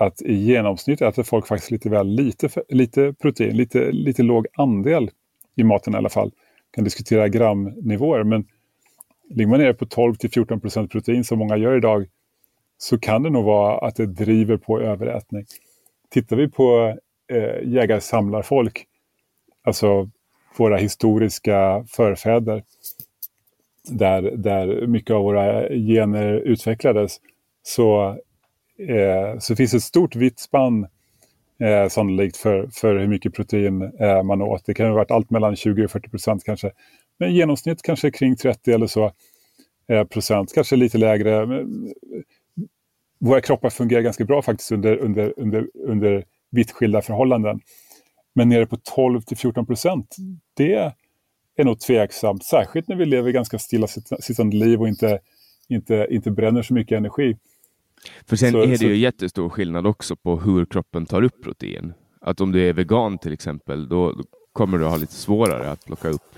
att 0.00 0.22
i 0.22 0.34
genomsnitt 0.34 1.02
äter 1.02 1.22
folk 1.22 1.46
faktiskt 1.46 1.70
lite 1.70 1.88
väl 1.88 2.06
lite, 2.06 2.48
lite 2.68 3.12
protein, 3.12 3.56
lite, 3.56 3.92
lite 3.92 4.22
låg 4.22 4.46
andel 4.52 5.10
i 5.56 5.64
maten 5.64 5.94
i 5.94 5.96
alla 5.96 6.08
fall. 6.08 6.32
kan 6.70 6.84
diskutera 6.84 7.28
gramnivåer, 7.28 8.24
men 8.24 8.44
ligger 9.30 9.50
man 9.50 9.60
nere 9.60 9.74
på 9.74 9.86
12 9.86 10.14
till 10.14 10.30
14 10.30 10.60
procent 10.60 10.92
protein 10.92 11.24
som 11.24 11.38
många 11.38 11.56
gör 11.56 11.76
idag 11.76 12.06
så 12.78 12.98
kan 12.98 13.22
det 13.22 13.30
nog 13.30 13.44
vara 13.44 13.78
att 13.78 13.96
det 13.96 14.06
driver 14.06 14.56
på 14.56 14.80
överätning. 14.80 15.44
Tittar 16.10 16.36
vi 16.36 16.48
på 16.48 16.96
eh, 17.32 17.68
jägar-samlarfolk, 17.68 18.86
alltså 19.64 20.10
våra 20.56 20.76
historiska 20.76 21.84
förfäder, 21.88 22.62
där, 23.88 24.22
där 24.22 24.86
mycket 24.86 25.14
av 25.14 25.22
våra 25.22 25.68
gener 25.68 26.32
utvecklades, 26.32 27.20
så, 27.62 28.18
eh, 28.88 29.38
så 29.38 29.56
finns 29.56 29.74
ett 29.74 29.82
stort 29.82 30.16
vitt 30.16 30.38
spann 30.38 30.86
eh, 31.60 31.88
sannolikt 31.88 32.36
för, 32.36 32.68
för 32.72 32.98
hur 32.98 33.06
mycket 33.06 33.34
protein 33.34 33.82
eh, 33.82 34.22
man 34.22 34.42
åt. 34.42 34.66
Det 34.66 34.74
kan 34.74 34.86
ha 34.86 34.94
varit 34.94 35.10
allt 35.10 35.30
mellan 35.30 35.56
20 35.56 35.84
och 35.84 35.90
40 35.90 36.08
procent 36.08 36.44
kanske. 36.44 36.70
Men 37.18 37.30
i 37.30 37.32
genomsnitt 37.32 37.82
kanske 37.82 38.10
kring 38.10 38.36
30 38.36 38.72
eller 38.72 38.86
så 38.86 39.12
eh, 39.88 40.04
procent, 40.04 40.54
kanske 40.54 40.76
lite 40.76 40.98
lägre. 40.98 41.46
Men, 41.46 41.86
eh, 41.86 42.22
våra 43.18 43.40
kroppar 43.40 43.70
fungerar 43.70 44.00
ganska 44.00 44.24
bra 44.24 44.42
faktiskt 44.42 44.72
under, 44.72 44.96
under, 44.96 45.34
under, 45.36 45.68
under 45.74 46.24
vitt 46.50 46.70
skilda 46.70 47.02
förhållanden. 47.02 47.60
Men 48.34 48.48
nere 48.48 48.66
på 48.66 48.76
12 48.76 49.20
till 49.20 49.36
14 49.36 49.66
procent, 49.66 50.16
det 50.54 50.92
är 51.56 51.64
nog 51.64 51.80
tveksamt. 51.80 52.44
Särskilt 52.44 52.88
när 52.88 52.96
vi 52.96 53.06
lever 53.06 53.30
ganska 53.30 53.58
stillasittande 53.58 54.56
liv 54.56 54.80
och 54.80 54.88
inte, 54.88 55.18
inte, 55.68 56.06
inte 56.10 56.30
bränner 56.30 56.62
så 56.62 56.74
mycket 56.74 56.96
energi. 56.96 57.36
För 58.26 58.36
sen 58.36 58.52
så, 58.52 58.62
är 58.62 58.66
det 58.66 58.78
så... 58.78 58.84
ju 58.84 58.96
jättestor 58.96 59.48
skillnad 59.48 59.86
också 59.86 60.16
på 60.16 60.36
hur 60.40 60.64
kroppen 60.64 61.06
tar 61.06 61.22
upp 61.22 61.42
protein. 61.42 61.92
Att 62.20 62.40
om 62.40 62.52
du 62.52 62.68
är 62.68 62.72
vegan 62.72 63.18
till 63.18 63.32
exempel, 63.32 63.88
då 63.88 64.14
kommer 64.52 64.78
du 64.78 64.84
ha 64.84 64.96
lite 64.96 65.14
svårare 65.14 65.70
att 65.70 65.84
plocka 65.84 66.08
upp. 66.08 66.34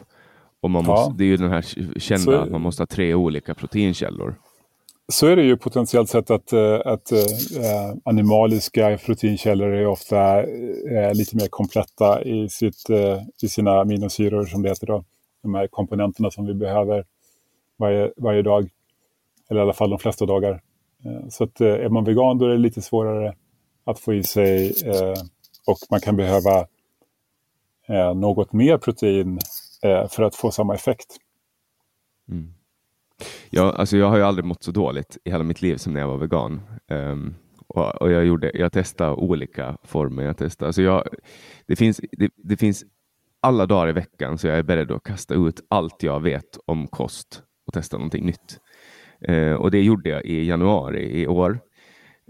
Och 0.61 0.71
man 0.71 0.85
måste, 0.85 1.11
ja. 1.11 1.15
Det 1.19 1.25
är 1.25 1.29
ju 1.29 1.37
den 1.37 1.51
här 1.51 1.63
kända 1.99 2.25
så... 2.25 2.33
att 2.33 2.51
man 2.51 2.61
måste 2.61 2.83
ha 2.83 2.87
tre 2.87 3.15
olika 3.15 3.55
proteinkällor. 3.55 4.35
Så 5.13 5.27
är 5.27 5.37
det 5.37 5.43
ju 5.43 5.57
potentiellt 5.57 6.09
sett 6.09 6.31
att, 6.31 6.53
eh, 6.53 6.81
att 6.85 7.13
äh, 7.13 7.19
animaliska 8.05 8.99
proteinkällor 9.07 9.73
är 9.73 9.87
ofta 9.87 10.43
äh, 10.43 11.15
lite 11.15 11.37
mer 11.37 11.49
kompletta 11.51 12.23
i, 12.23 12.49
sitt, 12.49 12.91
äh, 12.91 13.19
i 13.43 13.49
sina 13.49 13.81
aminosyror 13.81 14.47
som 14.47 14.63
det 14.63 14.69
heter 14.69 14.87
då. 14.87 15.05
De 15.43 15.55
här 15.55 15.67
komponenterna 15.67 16.31
som 16.31 16.47
vi 16.47 16.55
behöver 16.55 17.05
varje, 17.79 18.13
varje 18.17 18.43
dag. 18.43 18.69
Eller 19.51 19.61
i 19.61 19.63
alla 19.63 19.73
fall 19.73 19.91
de 19.91 19.99
flesta 19.99 20.27
dagar. 20.27 20.61
Eh, 21.05 21.29
så 21.29 21.45
att 21.45 21.61
eh, 21.61 21.69
är 21.69 21.89
man 21.89 22.05
vegan 22.05 22.39
då 22.39 22.45
är 22.45 22.51
det 22.51 22.59
lite 22.59 22.83
svårare 22.83 23.35
att 23.85 23.99
få 23.99 24.15
i 24.15 24.23
sig 24.23 24.73
eh, 24.85 25.23
och 25.67 25.79
man 25.91 26.01
kan 26.01 26.17
behöva 26.17 26.67
något 28.15 28.53
mer 28.53 28.79
protein 28.79 29.39
för 30.11 30.23
att 30.23 30.37
få 30.37 30.51
samma 30.51 30.75
effekt. 30.75 31.17
Mm. 32.29 32.55
Ja, 33.51 33.73
alltså 33.73 33.97
jag 33.97 34.09
har 34.09 34.17
ju 34.17 34.23
aldrig 34.23 34.45
mått 34.45 34.63
så 34.63 34.71
dåligt 34.71 35.19
i 35.25 35.31
hela 35.31 35.45
mitt 35.45 35.63
liv 35.63 35.77
som 35.77 35.93
när 35.93 36.01
jag 36.01 36.09
var 36.09 36.19
vegan. 36.19 36.61
Um, 36.89 37.35
och, 37.67 38.03
och, 38.03 38.11
jag, 38.11 38.25
gjorde, 38.25 38.51
jag 38.55 38.73
testade 38.73 39.13
olika 39.13 39.77
former. 39.85 40.23
Jag 40.23 40.37
testade, 40.37 40.67
alltså 40.67 40.83
jag, 40.83 41.09
det, 41.67 41.77
finns, 41.77 42.01
det, 42.13 42.31
det, 42.37 42.57
finns 42.57 42.85
alla 43.41 43.67
dagar 43.67 43.89
i 43.89 43.93
veckan 43.93 44.39
så 44.39 44.47
jag 44.47 44.59
är 44.59 44.63
beredd 44.63 44.91
att 44.91 45.03
kasta 45.03 45.35
ut 45.35 45.61
allt 45.69 46.03
jag 46.03 46.21
vet 46.21 46.59
om 46.67 46.87
kost 46.87 47.43
och 47.67 47.73
testa 47.73 47.97
någonting 47.97 48.27
nytt. 48.27 48.61
Eh, 49.29 49.53
och 49.53 49.71
det 49.71 49.83
gjorde 49.83 50.11
jag 50.11 50.25
i 50.25 50.45
januari 50.45 51.21
i 51.23 51.27
år. 51.27 51.61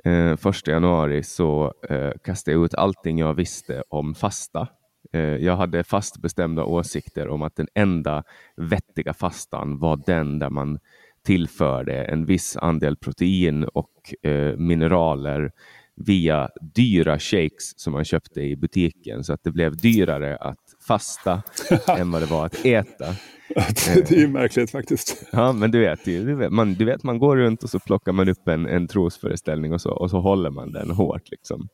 Eh, 0.05 0.37
första 0.37 0.71
januari 0.71 1.23
så 1.23 1.75
eh, 1.89 2.11
kastade 2.25 2.57
jag 2.57 2.65
ut 2.65 2.75
allting 2.75 3.19
jag 3.19 3.35
visste 3.35 3.83
om 3.89 4.15
fasta 4.15 4.69
Eh, 5.13 5.21
jag 5.21 5.57
hade 5.57 5.85
fast 5.85 6.23
bestämda 6.23 6.65
åsikter 6.65 7.29
om 7.29 7.43
att 7.43 7.57
den 7.57 7.69
enda 7.75 8.25
vettiga 8.57 9.15
fastan 9.15 9.79
var 9.79 10.01
den 10.07 10.39
där 10.39 10.51
man 10.51 10.79
tillförde 11.25 12.05
en 12.05 12.27
viss 12.27 12.57
andel 12.57 12.97
protein 12.97 13.65
och 13.65 14.15
eh, 14.27 14.57
mineraler 14.57 15.53
via 15.97 16.49
dyra 16.61 17.19
shakes 17.19 17.79
som 17.81 17.93
man 17.93 18.05
köpte 18.05 18.41
i 18.41 18.57
butiken 18.57 19.25
så 19.25 19.33
att 19.33 19.45
det 19.45 19.53
blev 19.53 19.77
dyrare 19.77 20.37
att 20.37 20.72
fasta 20.89 21.43
än 21.99 22.11
vad 22.11 22.23
det 22.23 22.27
var 22.27 22.47
att 22.47 22.65
äta. 22.65 23.07
det 23.95 24.11
är 24.11 24.19
ju 24.19 24.29
märkligt 24.29 24.71
faktiskt. 24.71 25.27
Ja, 25.33 25.53
men 25.53 25.71
du 25.71 25.81
vet, 25.81 26.05
du 26.05 26.35
vet, 26.35 26.53
man, 26.53 26.75
du 26.75 26.85
vet, 26.85 27.03
man 27.03 27.19
går 27.19 27.37
runt 27.37 27.63
och 27.63 27.71
så 27.71 27.79
plockar 27.79 28.13
man 28.13 28.29
upp 28.29 28.49
en, 28.49 28.67
en 28.67 28.89
trosföreställning 28.89 29.73
och 29.73 29.81
så, 29.81 29.91
och 29.91 30.11
så 30.11 30.21
håller 30.21 30.51
man 30.51 30.73
den 30.73 30.91
hårt. 30.91 31.31
Liksom. 31.31 31.69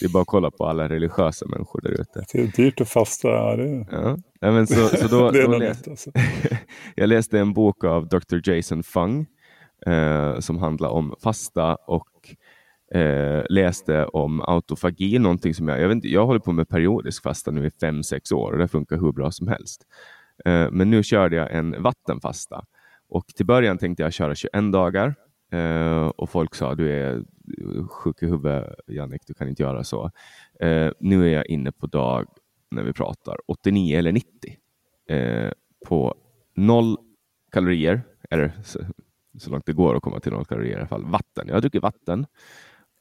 Det 0.00 0.06
är 0.06 0.10
bara 0.10 0.22
att 0.22 0.26
kolla 0.26 0.50
på 0.50 0.66
alla 0.66 0.88
religiösa 0.88 1.46
människor 1.46 1.80
där 1.80 1.90
ute. 1.90 2.24
Det 2.32 2.40
är 2.40 2.46
dyrt 2.46 2.80
att 2.80 2.88
fasta. 2.88 3.56
Det, 3.56 3.86
ja. 3.90 4.16
Ja, 4.40 4.50
men 4.52 4.66
så, 4.66 4.88
så 4.88 5.08
då, 5.08 5.30
det 5.32 5.42
är 5.42 5.48
då 5.48 5.58
läs... 5.58 5.88
alltså. 5.88 6.10
Jag 6.94 7.08
läste 7.08 7.38
en 7.38 7.52
bok 7.52 7.84
av 7.84 8.08
Dr. 8.08 8.50
Jason 8.50 8.82
Fung 8.82 9.26
eh, 9.86 10.38
som 10.38 10.58
handlar 10.58 10.88
om 10.88 11.14
fasta 11.22 11.74
och 11.74 12.09
eh, 12.94 13.42
läste 13.48 14.04
om 14.04 14.40
autofagi, 14.40 15.18
någonting 15.18 15.54
som 15.54 15.68
jag, 15.68 15.80
jag, 15.80 15.88
vet 15.88 15.94
inte, 15.94 16.08
jag 16.08 16.26
håller 16.26 16.40
på 16.40 16.52
med 16.52 16.68
periodisk 16.68 17.22
fasta 17.22 17.50
nu 17.50 17.66
i 17.66 17.70
fem 17.70 18.02
sex 18.02 18.32
år 18.32 18.52
och 18.52 18.58
det 18.58 18.68
funkar 18.68 18.96
hur 18.96 19.12
bra 19.12 19.30
som 19.30 19.48
helst. 19.48 19.86
Eh, 20.44 20.70
men 20.70 20.90
nu 20.90 21.02
körde 21.02 21.36
jag 21.36 21.54
en 21.54 21.82
vattenfasta 21.82 22.64
och 23.08 23.26
till 23.26 23.46
början 23.46 23.78
tänkte 23.78 24.02
jag 24.02 24.12
köra 24.12 24.34
21 24.34 24.72
dagar 24.72 25.14
eh, 25.52 26.06
och 26.06 26.30
folk 26.30 26.54
sa 26.54 26.74
du 26.74 26.90
är 26.90 27.24
sjuk 27.88 28.22
i 28.22 28.26
huvudet 28.26 28.74
Jannik, 28.86 29.22
du 29.26 29.34
kan 29.34 29.48
inte 29.48 29.62
göra 29.62 29.84
så. 29.84 30.10
Eh, 30.60 30.92
nu 31.00 31.26
är 31.26 31.34
jag 31.34 31.46
inne 31.46 31.72
på 31.72 31.86
dag, 31.86 32.26
när 32.70 32.82
vi 32.82 32.92
pratar, 32.92 33.36
89 33.46 33.98
eller 33.98 34.12
90 34.12 34.56
eh, 35.08 35.52
på 35.86 36.14
noll 36.54 36.96
kalorier, 37.52 38.02
eller 38.30 38.52
så, 38.64 38.80
så, 39.38 39.50
långt 39.50 39.66
det 39.66 39.72
går 39.72 39.96
att 39.96 40.02
komma 40.02 40.20
till 40.20 40.32
noll 40.32 40.44
kalorier 40.44 40.72
i 40.72 40.78
alla 40.78 40.86
fall. 40.86 41.04
Vatten. 41.04 41.48
Jag 41.48 41.62
dricker 41.62 41.80
vatten, 41.80 42.26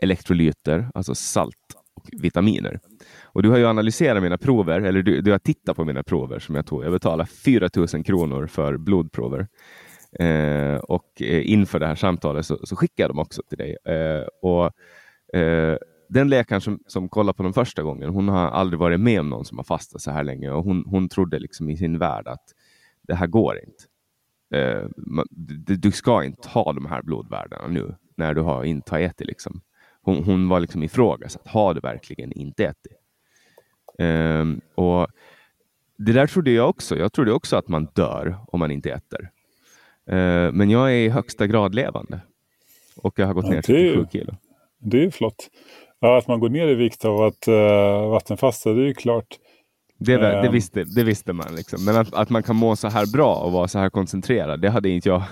elektrolyter, 0.02 0.90
alltså 0.94 1.16
salt 1.16 1.56
och 1.96 2.10
vitaminer. 2.24 2.80
Och 3.24 3.44
du 3.44 3.50
har 3.50 3.58
ju 3.58 3.66
analyserat 3.66 4.24
mina 4.24 4.38
prover, 4.38 4.82
eller 4.82 5.02
du, 5.02 5.22
du 5.22 5.32
har 5.32 5.40
tittat 5.40 5.76
på 5.76 5.86
mina 5.86 6.04
prover 6.04 6.40
som 6.40 6.56
jag 6.56 6.66
tog. 6.66 6.84
Jag 6.84 6.92
betalade 6.92 7.30
4 7.30 7.70
000 7.76 7.88
kronor 8.04 8.48
för 8.48 8.78
blodprover. 8.78 9.48
Eh, 10.20 10.76
och 10.76 11.22
eh, 11.22 11.52
inför 11.52 11.80
det 11.80 11.88
här 11.88 11.96
samtalet 11.96 12.46
så, 12.46 12.60
så 12.64 12.76
skickade 12.76 13.04
jag 13.04 13.10
dem 13.10 13.20
också 13.20 13.42
till 13.50 13.58
dig. 13.58 13.78
Eh, 13.86 14.28
och 14.42 14.72
eh, 15.40 15.78
den 16.10 16.30
läkaren 16.30 16.62
som, 16.62 16.80
som 16.88 17.10
kollade 17.10 17.38
på 17.38 17.44
dem 17.44 17.54
första 17.54 17.84
gången, 17.84 18.10
hon 18.10 18.30
har 18.30 18.48
aldrig 18.48 18.80
varit 18.80 19.00
med 19.00 19.20
om 19.20 19.30
någon 19.30 19.46
som 19.46 19.58
har 19.58 19.66
fastat 19.66 20.02
så 20.02 20.12
här 20.12 20.24
länge 20.24 20.52
och 20.52 20.64
hon, 20.64 20.84
hon 20.88 21.10
trodde 21.10 21.40
liksom 21.40 21.70
i 21.70 21.78
sin 21.78 21.98
värld 21.98 22.28
att 22.28 22.54
det 23.02 23.16
här 23.16 23.28
går 23.28 23.60
inte. 23.60 23.84
Eh, 24.56 24.88
du, 25.30 25.76
du, 25.76 25.92
ska 25.92 26.24
inte 26.24 26.50
ha 26.50 26.74
de 26.74 26.86
här 26.86 27.02
blodvärdena 27.02 27.68
nu 27.68 27.96
när 28.16 28.34
du 28.34 28.42
har 28.42 28.64
intagit 28.64 29.12
ätit. 29.12 29.28
Liksom 29.28 29.62
hon, 30.10 30.24
hon 30.24 30.50
var 30.50 30.60
liksom 30.60 30.84
ifrågasatt. 30.84 31.48
Har 31.48 31.74
du 31.74 31.80
verkligen 31.80 32.32
inte 32.32 32.66
ätit? 32.66 32.98
Um, 34.00 34.62
och 34.76 35.08
det 35.98 36.12
där 36.14 36.28
trodde 36.28 36.52
jag 36.52 36.70
också. 36.70 36.98
Jag 36.98 37.14
trodde 37.14 37.32
också 37.32 37.56
att 37.56 37.68
man 37.68 37.88
dör 37.94 38.38
om 38.48 38.60
man 38.60 38.72
inte 38.72 38.92
äter. 38.92 39.30
Uh, 40.12 40.52
men 40.52 40.70
jag 40.70 40.92
är 40.92 40.96
i 40.96 41.10
högsta 41.10 41.48
grad 41.48 41.76
levande. 41.76 42.20
Och 42.96 43.20
jag 43.20 43.28
har 43.28 43.34
gått 43.34 43.46
ja, 43.46 43.52
ner 43.52 43.62
37 43.62 44.06
kilo. 44.12 44.36
Det 44.80 45.04
är 45.04 45.12
flott. 45.12 45.50
Ja, 46.00 46.18
att 46.18 46.28
man 46.28 46.40
går 46.40 46.50
ner 46.50 46.68
i 46.68 46.76
vikt 46.76 47.06
av 47.06 47.22
att 47.22 47.48
uh, 47.48 48.10
vattenfasta, 48.10 48.74
det 48.74 48.82
är 48.82 48.88
ju 48.88 48.94
klart. 48.94 49.28
Det, 50.00 50.18
det, 50.18 50.40
ehm. 50.40 50.52
visste, 50.52 50.84
det 50.84 51.04
visste 51.04 51.34
man. 51.34 51.56
Liksom. 51.56 51.86
Men 51.86 51.96
att, 51.96 52.14
att 52.14 52.30
man 52.30 52.44
kan 52.44 52.56
må 52.56 52.76
så 52.76 52.88
här 52.88 53.06
bra 53.14 53.36
och 53.36 53.52
vara 53.52 53.68
så 53.68 53.80
här 53.80 53.90
koncentrerad, 53.90 54.62
det 54.62 54.70
hade 54.70 54.90
inte 54.90 55.10
jag. 55.10 55.24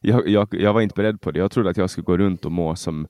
Jag, 0.00 0.28
jag, 0.28 0.48
jag 0.50 0.72
var 0.72 0.80
inte 0.80 0.94
beredd 0.94 1.20
på 1.20 1.30
det. 1.30 1.38
Jag 1.38 1.50
trodde 1.50 1.70
att 1.70 1.76
jag 1.76 1.90
skulle 1.90 2.04
gå 2.04 2.16
runt 2.16 2.44
och 2.44 2.52
må 2.52 2.76
som 2.76 3.06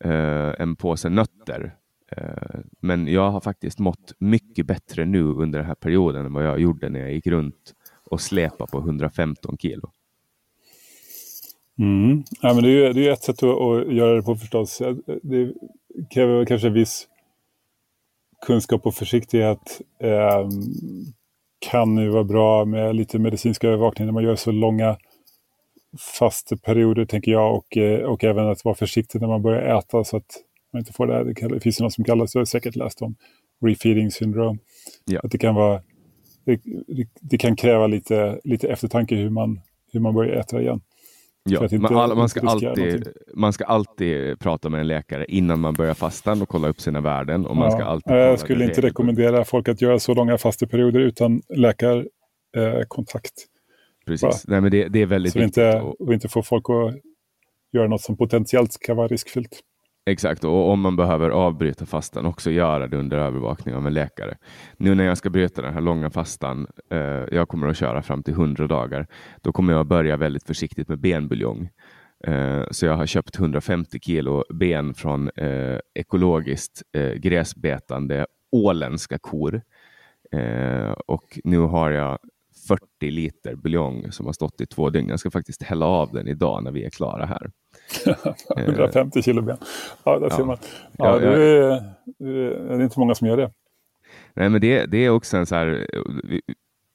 Eh, 0.00 0.54
en 0.58 0.76
påse 0.76 1.08
nötter. 1.08 1.76
Eh, 2.16 2.60
men 2.80 3.06
jag 3.06 3.30
har 3.30 3.40
faktiskt 3.40 3.78
mått 3.78 4.12
mycket 4.18 4.66
bättre 4.66 5.04
nu 5.04 5.22
under 5.22 5.58
den 5.58 5.68
här 5.68 5.74
perioden 5.74 6.26
än 6.26 6.32
vad 6.32 6.46
jag 6.46 6.60
gjorde 6.60 6.88
när 6.88 7.00
jag 7.00 7.12
gick 7.12 7.26
runt 7.26 7.74
och 8.10 8.20
släpade 8.20 8.70
på 8.70 8.78
115 8.78 9.58
kilo. 9.58 9.90
Mm. 11.78 12.24
Ja, 12.40 12.54
men 12.54 12.64
det, 12.64 12.86
är, 12.86 12.94
det 12.94 13.08
är 13.08 13.12
ett 13.12 13.22
sätt 13.22 13.42
att, 13.42 13.60
att 13.60 13.94
göra 13.94 14.14
det 14.14 14.22
på 14.22 14.36
förstås. 14.36 14.82
Det 15.22 15.52
kräver 16.10 16.44
kanske 16.44 16.68
viss 16.68 17.08
kunskap 18.46 18.86
och 18.86 18.94
försiktighet. 18.94 19.80
Eh, 20.00 20.48
kan 21.70 21.98
ju 21.98 22.08
vara 22.08 22.24
bra 22.24 22.64
med 22.64 22.96
lite 22.96 23.18
medicinsk 23.18 23.64
övervakning 23.64 24.06
när 24.06 24.12
man 24.12 24.24
gör 24.24 24.36
så 24.36 24.50
långa 24.50 24.96
fasta 25.98 26.56
perioder 26.56 27.04
tänker 27.04 27.32
jag 27.32 27.56
och, 27.56 27.76
eh, 27.76 28.00
och 28.00 28.24
även 28.24 28.48
att 28.48 28.64
vara 28.64 28.74
försiktig 28.74 29.20
när 29.20 29.28
man 29.28 29.42
börjar 29.42 29.78
äta 29.78 30.04
så 30.04 30.16
att 30.16 30.40
man 30.72 30.80
inte 30.80 30.92
får 30.92 31.06
det 31.06 31.14
här. 31.14 31.48
Det 31.48 31.60
finns 31.60 31.80
ju 31.80 31.84
något 31.84 31.92
som 31.92 32.04
kallas, 32.04 32.32
du 32.32 32.38
har 32.38 32.44
säkert 32.44 32.76
läst 32.76 33.02
om, 33.02 33.16
refeeding 33.66 34.10
syndrome. 34.10 34.58
Ja. 35.04 35.20
Att 35.24 35.30
det 35.30 35.38
kan 35.38 35.54
vara 35.54 35.82
det, 36.44 36.60
det, 37.20 37.38
kan 37.38 37.56
kräva 37.56 37.86
lite, 37.86 38.40
lite 38.44 38.68
eftertanke 38.68 39.14
hur 39.14 39.30
man, 39.30 39.60
hur 39.92 40.00
man 40.00 40.14
börjar 40.14 40.36
äta 40.36 40.60
igen. 40.60 40.80
Ja, 41.50 41.68
man, 41.72 41.96
all, 41.96 42.16
man, 42.16 42.28
ska 42.28 42.40
alltid, 42.40 43.08
man 43.34 43.52
ska 43.52 43.64
alltid 43.64 44.38
prata 44.38 44.68
med 44.68 44.80
en 44.80 44.86
läkare 44.86 45.24
innan 45.28 45.60
man 45.60 45.74
börjar 45.74 45.94
fastan 45.94 46.42
och 46.42 46.48
kolla 46.48 46.68
upp 46.68 46.80
sina 46.80 47.00
värden. 47.00 47.46
Och 47.46 47.56
man 47.56 47.64
ja, 47.64 47.70
ska 47.70 47.84
alltid 47.84 48.16
jag 48.16 48.38
skulle 48.38 48.64
inte 48.64 48.80
rekommendera 48.80 49.44
folk 49.44 49.68
att 49.68 49.82
göra 49.82 49.98
så 49.98 50.14
långa 50.14 50.38
fasteperioder 50.38 51.00
utan 51.00 51.42
läkarkontakt. 51.48 53.32
Eh, 53.36 53.53
Precis, 54.06 54.44
Nej, 54.48 54.60
men 54.60 54.70
det, 54.70 54.88
det, 54.88 55.02
är 55.02 55.06
väldigt 55.06 55.32
så 55.32 55.38
viktigt. 55.38 55.56
Inte, 55.56 55.80
och 55.80 56.14
inte 56.14 56.28
få 56.28 56.42
folk 56.42 56.64
att 56.68 56.94
göra 57.72 57.88
något 57.88 58.00
som 58.00 58.16
potentiellt 58.16 58.76
kan 58.80 58.96
vara 58.96 59.08
riskfyllt. 59.08 59.60
Exakt, 60.06 60.44
och 60.44 60.70
om 60.70 60.80
man 60.80 60.96
behöver 60.96 61.30
avbryta 61.30 61.86
fastan 61.86 62.26
också 62.26 62.50
göra 62.50 62.86
det 62.86 62.96
under 62.96 63.18
övervakning 63.18 63.74
av 63.74 63.86
en 63.86 63.94
läkare. 63.94 64.36
Nu 64.76 64.94
när 64.94 65.04
jag 65.04 65.18
ska 65.18 65.30
bryta 65.30 65.62
den 65.62 65.74
här 65.74 65.80
långa 65.80 66.10
fastan, 66.10 66.66
eh, 66.90 66.98
jag 67.30 67.48
kommer 67.48 67.68
att 67.68 67.76
köra 67.76 68.02
fram 68.02 68.22
till 68.22 68.34
100 68.34 68.66
dagar, 68.66 69.06
då 69.42 69.52
kommer 69.52 69.72
jag 69.72 69.86
börja 69.86 70.16
väldigt 70.16 70.46
försiktigt 70.46 70.88
med 70.88 70.98
benbuljong. 70.98 71.68
Eh, 72.26 72.62
så 72.70 72.86
jag 72.86 72.96
har 72.96 73.06
köpt 73.06 73.38
150 73.38 74.00
kilo 74.00 74.44
ben 74.54 74.94
från 74.94 75.30
eh, 75.36 75.78
ekologiskt 75.94 76.82
eh, 76.96 77.12
gräsbetande 77.12 78.26
åländska 78.52 79.18
kor. 79.18 79.62
Eh, 80.32 80.90
och 81.06 81.38
nu 81.44 81.58
har 81.58 81.90
jag 81.90 82.18
40 82.68 83.10
liter 83.10 83.54
buljong 83.54 84.12
som 84.12 84.26
har 84.26 84.32
stått 84.32 84.60
i 84.60 84.66
två 84.66 84.90
dygn. 84.90 85.08
Jag 85.08 85.20
ska 85.20 85.30
faktiskt 85.30 85.62
hälla 85.62 85.86
av 85.86 86.12
den 86.12 86.28
idag 86.28 86.64
när 86.64 86.72
vi 86.72 86.84
är 86.84 86.90
klara 86.90 87.26
här. 87.26 87.50
150 88.56 89.22
kilo 89.22 89.42
ben. 89.42 89.56
Ja, 90.04 90.18
där 90.18 90.26
ja. 90.30 90.36
ser 90.36 90.44
man. 90.44 90.56
Ja, 90.98 91.20
ja, 91.22 91.30
det, 91.30 91.42
är, 91.42 92.68
det 92.68 92.74
är 92.74 92.82
inte 92.82 92.98
många 92.98 93.14
som 93.14 93.28
gör 93.28 93.36
det. 93.36 93.52
Nej, 94.34 94.48
men 94.48 94.60
det, 94.60 94.86
det 94.86 94.98
är 94.98 95.10
också 95.10 95.36
en 95.36 95.46
så 95.46 95.54
här... 95.54 95.86
Vi, 96.24 96.40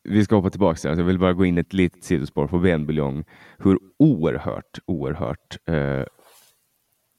vi 0.03 0.23
ska 0.23 0.35
hoppa 0.35 0.49
tillbaka 0.49 0.77
till 0.77 0.89
det. 0.89 0.95
Jag 0.95 1.03
vill 1.03 1.19
bara 1.19 1.33
gå 1.33 1.45
in 1.45 1.57
ett 1.57 1.73
litet 1.73 2.03
sidospår 2.03 2.47
på 2.47 2.59
benbuljong. 2.59 3.23
Hur 3.57 3.79
oerhört, 3.99 4.79
oerhört 4.85 5.57
eh, 5.69 6.03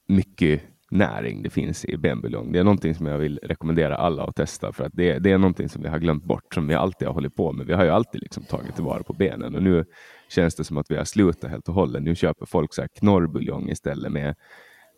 mycket 0.09 0.62
näring 0.91 1.43
det 1.43 1.51
finns 1.51 1.84
i 1.84 1.97
benbuljong. 1.97 2.53
Det 2.53 2.59
är 2.59 2.64
någonting 2.64 2.95
som 2.95 3.07
jag 3.07 3.18
vill 3.18 3.38
rekommendera 3.43 3.97
alla 3.97 4.24
att 4.24 4.36
testa 4.36 4.72
för 4.72 4.84
att 4.84 4.93
det, 4.95 5.18
det 5.18 5.32
är 5.32 5.38
någonting 5.38 5.68
som 5.68 5.82
vi 5.82 5.88
har 5.88 5.99
glömt 5.99 6.24
bort 6.24 6.55
som 6.55 6.66
vi 6.66 6.74
alltid 6.74 7.09
har 7.09 7.14
hållit 7.14 7.34
på 7.34 7.53
med. 7.53 7.66
Vi 7.66 7.72
har 7.72 7.84
ju 7.84 7.91
alltid 7.91 8.20
liksom 8.20 8.43
tagit 8.43 8.74
tillvara 8.74 9.03
på 9.03 9.12
benen 9.12 9.55
och 9.55 9.62
nu 9.62 9.84
känns 10.28 10.55
det 10.55 10.64
som 10.64 10.78
att 10.78 10.91
vi 10.91 10.97
har 10.97 11.05
slutat 11.05 11.51
helt 11.51 11.68
och 11.68 11.74
hållet. 11.74 12.03
Nu 12.03 12.14
köper 12.14 12.47
folk 12.47 12.74
så 12.74 12.80
här 12.80 12.88
knorrbuljong 12.88 13.70
istället 13.70 14.12
med 14.12 14.34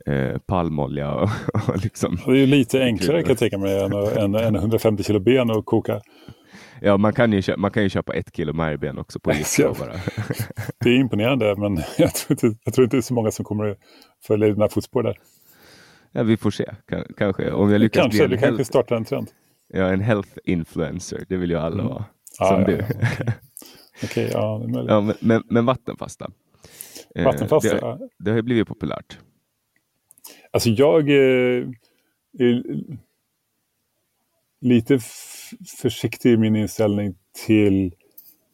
eh, 0.07 0.39
palmolja. 0.39 1.15
Och, 1.15 1.29
och 1.69 1.83
liksom. 1.85 2.19
Det 2.27 2.33
är 2.33 2.37
ju 2.37 2.47
lite 2.47 2.83
enklare 2.83 3.23
kan 3.23 3.29
jag 3.29 3.39
tänka 3.39 3.59
mig 3.59 3.81
än, 3.81 3.93
än, 3.93 4.35
än 4.35 4.57
150 4.57 5.03
kilo 5.03 5.21
ben 5.21 5.51
och 5.51 5.67
koka. 5.67 6.01
Ja, 6.81 6.97
man 6.97 7.13
kan 7.13 7.33
ju, 7.33 7.43
köpa, 7.43 7.61
man 7.61 7.71
kan 7.71 7.83
ju 7.83 7.89
köpa 7.89 8.15
ett 8.15 8.37
kilo 8.37 8.53
märgben 8.53 8.99
också 8.99 9.21
på 9.21 9.33
Ica. 9.33 9.75
bara. 9.79 9.93
det 10.85 10.91
är 10.91 10.95
imponerande, 10.95 11.55
men 11.57 11.77
jag 11.99 12.15
tror, 12.15 12.31
inte, 12.31 12.59
jag 12.65 12.75
tror 12.75 12.85
inte 12.85 12.97
det 12.97 13.01
är 13.01 13.03
så 13.03 13.15
många 13.15 13.31
som 13.31 13.45
kommer 13.45 13.77
följa 14.27 14.49
dina 14.49 14.69
fotspår 14.69 15.03
där. 15.03 15.19
Ja, 16.13 16.23
vi 16.23 16.37
får 16.37 16.51
se. 16.51 16.75
K 16.91 16.97
kanske. 17.17 17.51
Om 17.51 17.71
jag 17.71 17.81
lyckas 17.81 18.03
kanske, 18.03 18.29
bli 18.29 18.37
en 18.37 18.41
du 18.41 18.47
kanske 18.47 18.65
startar 18.65 18.97
en 18.97 19.05
trend. 19.05 19.31
Ja, 19.69 19.93
en 19.93 20.01
health 20.01 20.39
influencer. 20.45 21.25
Det 21.29 21.37
vill 21.37 21.51
ju 21.51 21.57
alla 21.57 21.83
mm. 21.83 21.87
vara. 21.87 22.05
Ah, 22.39 22.49
som 22.49 22.61
ja, 22.61 22.67
du. 22.67 22.75
Okej, 22.75 24.27
okay, 24.27 24.29
ja, 24.33 24.63
det 24.67 24.79
är 24.79 24.89
Ja, 24.89 25.01
men, 25.01 25.15
men, 25.21 25.43
men 25.47 25.67
vattenfasta. 25.67 26.31
Vattenfasta, 27.15 27.69
eh, 27.69 27.81
det, 27.81 27.87
har, 27.87 28.09
det 28.19 28.31
har 28.31 28.43
blivit 28.43 28.69
populärt. 28.69 29.19
Alltså 30.51 30.71
jag 30.71 31.09
eh, 31.09 31.69
är 32.39 32.63
lite 34.61 34.99
försiktig 35.81 36.33
i 36.33 36.37
min 36.37 36.57
inställning 36.57 37.15
till 37.47 37.95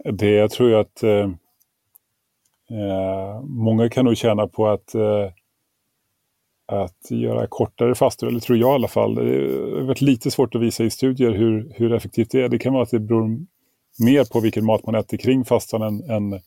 det. 0.04 0.30
Jag 0.30 0.50
tror 0.50 0.80
att 0.80 1.02
eh, 1.02 1.30
eh, 2.70 3.40
många 3.42 3.88
kan 3.88 4.04
nog 4.04 4.16
tjäna 4.16 4.46
på 4.46 4.68
att 4.68 4.94
eh, 4.94 5.32
att 6.68 7.10
göra 7.10 7.46
kortare 7.46 7.94
fastor, 7.94 8.28
eller 8.28 8.40
tror 8.40 8.58
jag 8.58 8.70
i 8.70 8.74
alla 8.74 8.88
fall. 8.88 9.14
Det 9.14 9.22
har 9.22 9.80
varit 9.80 10.00
lite 10.00 10.30
svårt 10.30 10.54
att 10.54 10.60
visa 10.60 10.84
i 10.84 10.90
studier 10.90 11.30
hur, 11.30 11.72
hur 11.74 11.92
effektivt 11.92 12.30
det 12.30 12.42
är. 12.42 12.48
Det 12.48 12.58
kan 12.58 12.72
vara 12.72 12.82
att 12.82 12.90
det 12.90 12.98
beror 12.98 13.46
mer 13.98 14.24
på 14.24 14.40
vilken 14.40 14.64
mat 14.64 14.86
man 14.86 14.94
äter 14.94 15.16
kring 15.16 15.44
fastan 15.44 15.82
än, 15.82 16.10
än, 16.10 16.40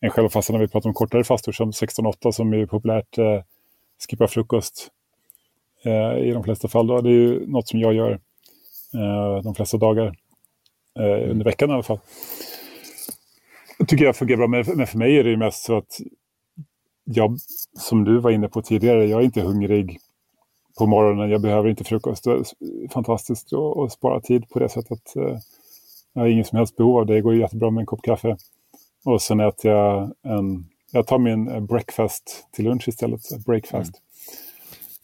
än 0.00 0.10
själva 0.10 0.28
fastan. 0.28 0.54
När 0.54 0.60
vi 0.60 0.68
pratar 0.68 0.88
om 0.90 0.94
kortare 0.94 1.24
fastor 1.24 1.52
som 1.52 1.70
16-8 1.70 2.32
som 2.32 2.52
är 2.52 2.66
populärt, 2.66 3.18
eh, 3.18 3.42
skippa 4.08 4.28
frukost 4.28 4.90
eh, 5.84 6.18
i 6.18 6.30
de 6.30 6.44
flesta 6.44 6.68
fall. 6.68 6.86
Då. 6.86 7.00
Det 7.00 7.08
är 7.08 7.12
ju 7.12 7.46
något 7.46 7.68
som 7.68 7.80
jag 7.80 7.94
gör 7.94 8.12
eh, 8.94 9.42
de 9.42 9.54
flesta 9.54 9.76
dagar, 9.76 10.06
eh, 10.98 11.30
under 11.30 11.44
veckan 11.44 11.70
i 11.70 11.72
alla 11.72 11.82
fall. 11.82 11.98
Det 13.78 13.86
tycker 13.86 14.04
jag 14.04 14.16
fungerar 14.16 14.38
bra, 14.38 14.46
men 14.48 14.86
för 14.86 14.98
mig 14.98 15.18
är 15.18 15.24
det 15.24 15.36
mest 15.36 15.64
så 15.64 15.76
att 15.76 16.00
jag, 17.04 17.38
som 17.78 18.04
du 18.04 18.18
var 18.18 18.30
inne 18.30 18.48
på 18.48 18.62
tidigare, 18.62 19.06
jag 19.06 19.20
är 19.20 19.24
inte 19.24 19.40
hungrig 19.40 19.98
på 20.78 20.86
morgonen. 20.86 21.30
Jag 21.30 21.40
behöver 21.40 21.68
inte 21.68 21.84
frukost. 21.84 22.24
Det 22.24 22.30
är 22.30 22.44
fantastiskt 22.92 23.52
att, 23.52 23.92
spara 23.92 24.20
tid 24.20 24.48
på 24.48 24.58
det 24.58 24.68
sättet. 24.68 25.16
Eh, 25.16 25.38
jag 26.12 26.22
har 26.22 26.28
ingen 26.28 26.44
som 26.44 26.58
helst 26.58 26.76
behov 26.76 26.98
av 26.98 27.06
det. 27.06 27.14
Det 27.14 27.20
går 27.20 27.36
jättebra 27.36 27.70
med 27.70 27.80
en 27.80 27.86
kopp 27.86 28.02
kaffe. 28.02 28.36
Och 29.04 29.22
sen 29.22 29.40
äter 29.40 29.70
jag 29.70 30.12
en... 30.22 30.64
Jag 30.92 31.06
tar 31.06 31.18
min 31.18 31.48
eh, 31.48 31.60
breakfast 31.60 32.48
till 32.52 32.64
lunch 32.64 32.88
istället. 32.88 33.20
Breakfast. 33.46 33.92
Mm. 33.94 34.00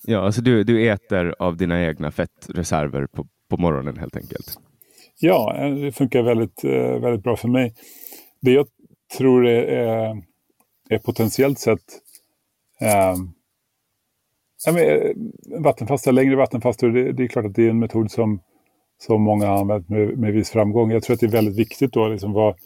Ja, 0.03 0.19
alltså 0.19 0.41
du, 0.41 0.65
du 0.65 0.91
äter 0.91 1.35
av 1.39 1.57
dina 1.57 1.85
egna 1.87 2.11
fettreserver 2.11 3.07
på, 3.07 3.27
på 3.49 3.57
morgonen 3.57 3.99
helt 3.99 4.17
enkelt? 4.17 4.59
Ja, 5.21 5.57
eh, 5.57 5.75
det 5.75 5.93
funkar 5.93 6.23
väldigt, 6.23 6.65
väldigt 7.03 7.23
bra 7.23 7.37
för 7.37 7.49
mig. 7.49 7.75
Det 8.41 8.53
jag 8.53 8.67
tror 9.19 9.47
är 9.47 10.23
är 10.91 10.99
potentiellt 10.99 11.59
sett 11.59 11.81
eh, 12.81 13.17
ja, 14.67 14.73
men, 14.73 14.83
eh, 14.83 15.13
vattenfasta, 15.61 16.11
längre 16.11 16.37
vattenfastor, 16.37 16.89
det, 16.89 17.13
det, 17.13 17.23
är 17.23 17.29
klart 17.29 17.45
att 17.45 17.55
det 17.55 17.67
är 17.67 17.71
en 17.71 17.79
metod 17.79 18.11
som, 18.11 18.41
som 18.99 19.23
många 19.23 19.47
har 19.47 19.59
använt 19.59 19.89
med, 19.89 20.19
med 20.19 20.33
viss 20.33 20.51
framgång. 20.51 20.91
Jag 20.91 21.03
tror 21.03 21.15
att 21.15 21.21
det 21.21 21.27
är 21.27 21.31
väldigt 21.31 21.59
viktigt 21.59 21.93
då, 21.93 22.09
liksom 22.09 22.33
vad, 22.33 22.57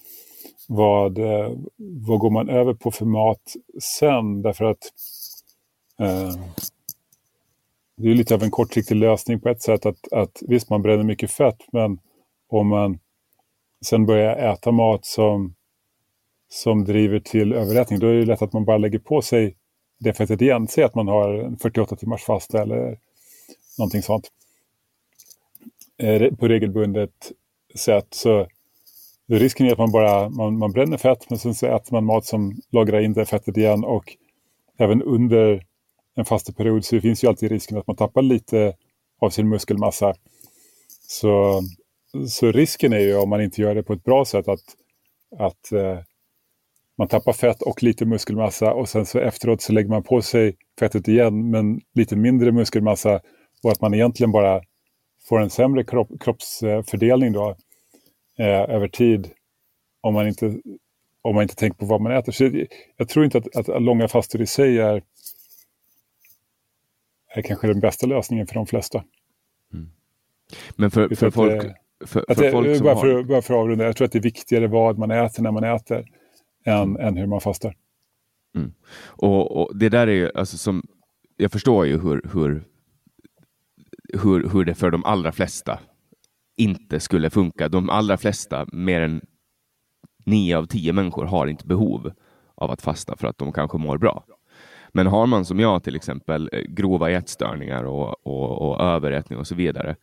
vad, 0.69 1.19
eh, 1.19 1.51
vad 1.77 2.19
går 2.19 2.31
man 2.31 2.49
över 2.49 2.75
på 2.75 2.91
för 2.91 3.07
mat 3.07 3.43
sen? 3.99 4.43
Därför 4.43 4.65
att 4.65 4.93
eh, 6.01 6.35
det 7.97 8.11
är 8.11 8.15
lite 8.15 8.35
av 8.35 8.43
en 8.43 8.51
kortsiktig 8.51 8.95
lösning 8.95 9.41
på 9.41 9.49
ett 9.49 9.63
sätt 9.63 9.87
att, 9.87 10.13
att 10.13 10.43
visst, 10.49 10.71
man 10.71 10.83
bränner 10.83 11.05
mycket 11.05 11.31
fett, 11.31 11.59
men 11.73 11.99
om 12.49 12.69
man 12.69 12.99
sen 13.87 14.07
börjar 14.07 14.37
äta 14.37 14.73
mat 14.73 15.05
som 15.05 15.55
som 16.49 16.85
driver 16.85 17.21
till 17.21 17.53
överätning, 17.53 17.99
då 17.99 18.07
är 18.07 18.15
det 18.15 18.25
lätt 18.25 18.43
att 18.43 18.53
man 18.53 18.65
bara 18.65 18.79
lägger 18.79 18.99
på 18.99 19.23
sig 19.23 19.57
det 19.99 20.13
fettet 20.13 20.43
igen. 20.43 20.69
Säg 20.69 20.85
att 20.85 20.95
man 20.95 21.09
har 21.09 21.57
48 21.63 21.97
timmars 21.97 22.23
fasta 22.23 22.63
eller 22.63 22.99
någonting 23.79 24.03
sånt. 24.03 24.31
Eh, 25.99 26.35
på 26.35 26.49
regelbundet 26.49 27.33
sätt. 27.75 28.07
Så 28.11 28.47
risken 29.27 29.67
är 29.67 29.73
att 29.73 29.79
man 29.79 29.93
bara 29.93 30.29
man, 30.29 30.59
man 30.59 30.73
bränner 30.73 30.97
fett 30.97 31.31
men 31.31 31.39
sen 31.39 31.55
så 31.55 31.67
äter 31.67 31.93
man 31.93 32.05
mat 32.05 32.25
som 32.25 32.61
lagrar 32.71 33.01
in 33.01 33.13
det 33.13 33.27
fettet 33.27 33.57
igen 33.57 33.85
och 33.85 34.17
även 34.79 35.03
under 35.03 35.67
en 36.15 36.25
fasteperiod 36.25 36.85
så 36.85 36.95
det 36.95 37.01
finns 37.01 37.25
ju 37.25 37.29
alltid 37.29 37.51
risken 37.51 37.79
att 37.79 37.87
man 37.87 37.97
tappar 37.97 38.23
lite 38.23 38.75
av 39.21 39.31
sin 39.31 39.49
muskelmassa. 39.49 40.15
Så, 41.09 41.63
så 42.29 42.53
risken 42.53 42.93
är 42.93 42.99
ju 42.99 43.17
om 43.17 43.29
man 43.29 43.43
inte 43.43 43.61
gör 43.61 43.75
det 43.75 43.83
på 43.83 43.93
ett 43.93 44.05
bra 44.05 44.25
sätt 44.25 44.49
att, 44.49 44.65
att 45.39 45.73
eh, 45.73 45.99
man 46.99 47.09
tappar 47.09 47.33
fett 47.33 47.63
och 47.63 47.83
lite 47.83 48.07
muskelmassa 48.07 48.75
och 48.75 48.89
sen 48.89 49.07
så 49.07 49.19
efteråt 49.19 49.63
så 49.63 49.73
lägger 49.73 49.89
man 49.89 50.03
på 50.03 50.23
sig 50.23 50.57
fettet 50.81 51.09
igen 51.09 51.51
men 51.51 51.81
lite 51.95 52.17
mindre 52.17 52.53
muskelmassa 52.53 53.21
och 53.63 53.73
att 53.73 53.81
man 53.81 53.95
egentligen 53.95 54.33
bara 54.33 54.63
får 55.29 55.41
en 55.41 55.51
sämre 55.51 55.85
kropp, 55.85 56.09
kroppsfördelning 56.21 57.33
då 57.33 57.57
eh, 58.39 58.75
över 58.75 58.89
tid 58.89 59.31
om 60.01 60.15
man, 60.15 60.29
inte, 60.29 60.59
om 61.23 61.35
man 61.35 61.43
inte 61.43 61.55
tänker 61.55 61.79
på 61.79 61.87
vad 61.87 62.01
man 62.01 62.13
äter. 62.13 62.33
Så 62.33 62.67
jag 62.97 63.09
tror 63.09 63.25
inte 63.25 63.39
att, 63.39 63.57
att 63.57 63.83
långa 63.83 64.09
fastor 64.09 64.41
i 64.41 64.47
sig 64.47 64.79
är, 64.79 65.03
är 67.35 67.43
kanske 67.43 67.67
den 67.67 67.81
bästa 67.81 68.07
lösningen 68.07 68.47
för 68.47 68.55
de 68.55 68.67
flesta. 68.67 69.05
Mm. 69.73 69.91
Men 70.77 70.91
för, 70.91 71.15
för 71.15 71.31
folk, 71.31 71.63
det, 71.63 71.75
för, 72.07 72.25
för 72.35 72.43
det, 72.43 72.51
folk 72.51 72.77
som 72.77 72.85
bara, 72.85 72.95
har... 72.95 73.01
för, 73.01 73.23
bara 73.23 73.43
för 73.43 73.55
att 73.55 73.61
avrunda, 73.61 73.85
jag 73.85 73.97
tror 73.97 74.05
att 74.05 74.13
det 74.13 74.19
är 74.19 74.23
viktigare 74.23 74.67
vad 74.67 74.99
man 74.99 75.11
äter 75.11 75.43
när 75.43 75.51
man 75.51 75.65
äter 75.65 76.05
än, 76.65 76.97
än 76.97 77.17
hur 77.17 77.27
man 77.27 77.41
fastar. 77.41 77.75
Mm. 78.55 78.73
Och, 79.07 79.63
och, 79.63 79.77
det 79.77 79.89
där 79.89 80.07
är 80.07 80.13
ju, 80.13 80.31
alltså 80.35 80.59
som, 80.59 80.83
jag 81.37 81.53
förstår 81.53 81.87
ju 81.87 82.01
hur, 82.01 82.23
hur, 82.33 82.65
hur, 84.23 84.49
hur 84.49 84.65
det 84.65 84.75
för 84.75 84.91
de 84.91 85.05
allra 85.05 85.33
flesta 85.33 85.79
inte 86.57 87.01
skulle 87.01 87.31
funka. 87.31 87.69
De 87.69 87.91
allra 87.91 88.17
flesta, 88.17 88.67
mer 88.73 89.01
än 89.01 89.21
nio 90.25 90.59
av 90.59 90.67
tio 90.67 90.93
människor, 90.93 91.25
har 91.25 91.47
inte 91.47 91.67
behov 91.67 92.13
av 92.55 92.71
att 92.71 92.83
fasta 92.83 93.17
för 93.17 93.27
att 93.27 93.39
de 93.39 93.53
kanske 93.53 93.79
mår 93.79 93.99
bra. 93.99 94.25
Men 94.93 95.07
har 95.07 95.27
man 95.27 95.45
som 95.45 95.61
jag 95.61 95.83
till 95.83 95.97
exempel 95.97 96.49
eh, 96.53 96.61
grova 96.61 97.11
ätstörningar 97.11 97.85
och, 97.85 98.27
och, 98.27 98.69
och 98.69 98.81
överätning 98.81 99.39
och 99.39 99.47
så 99.47 99.55
vidare, 99.55 99.97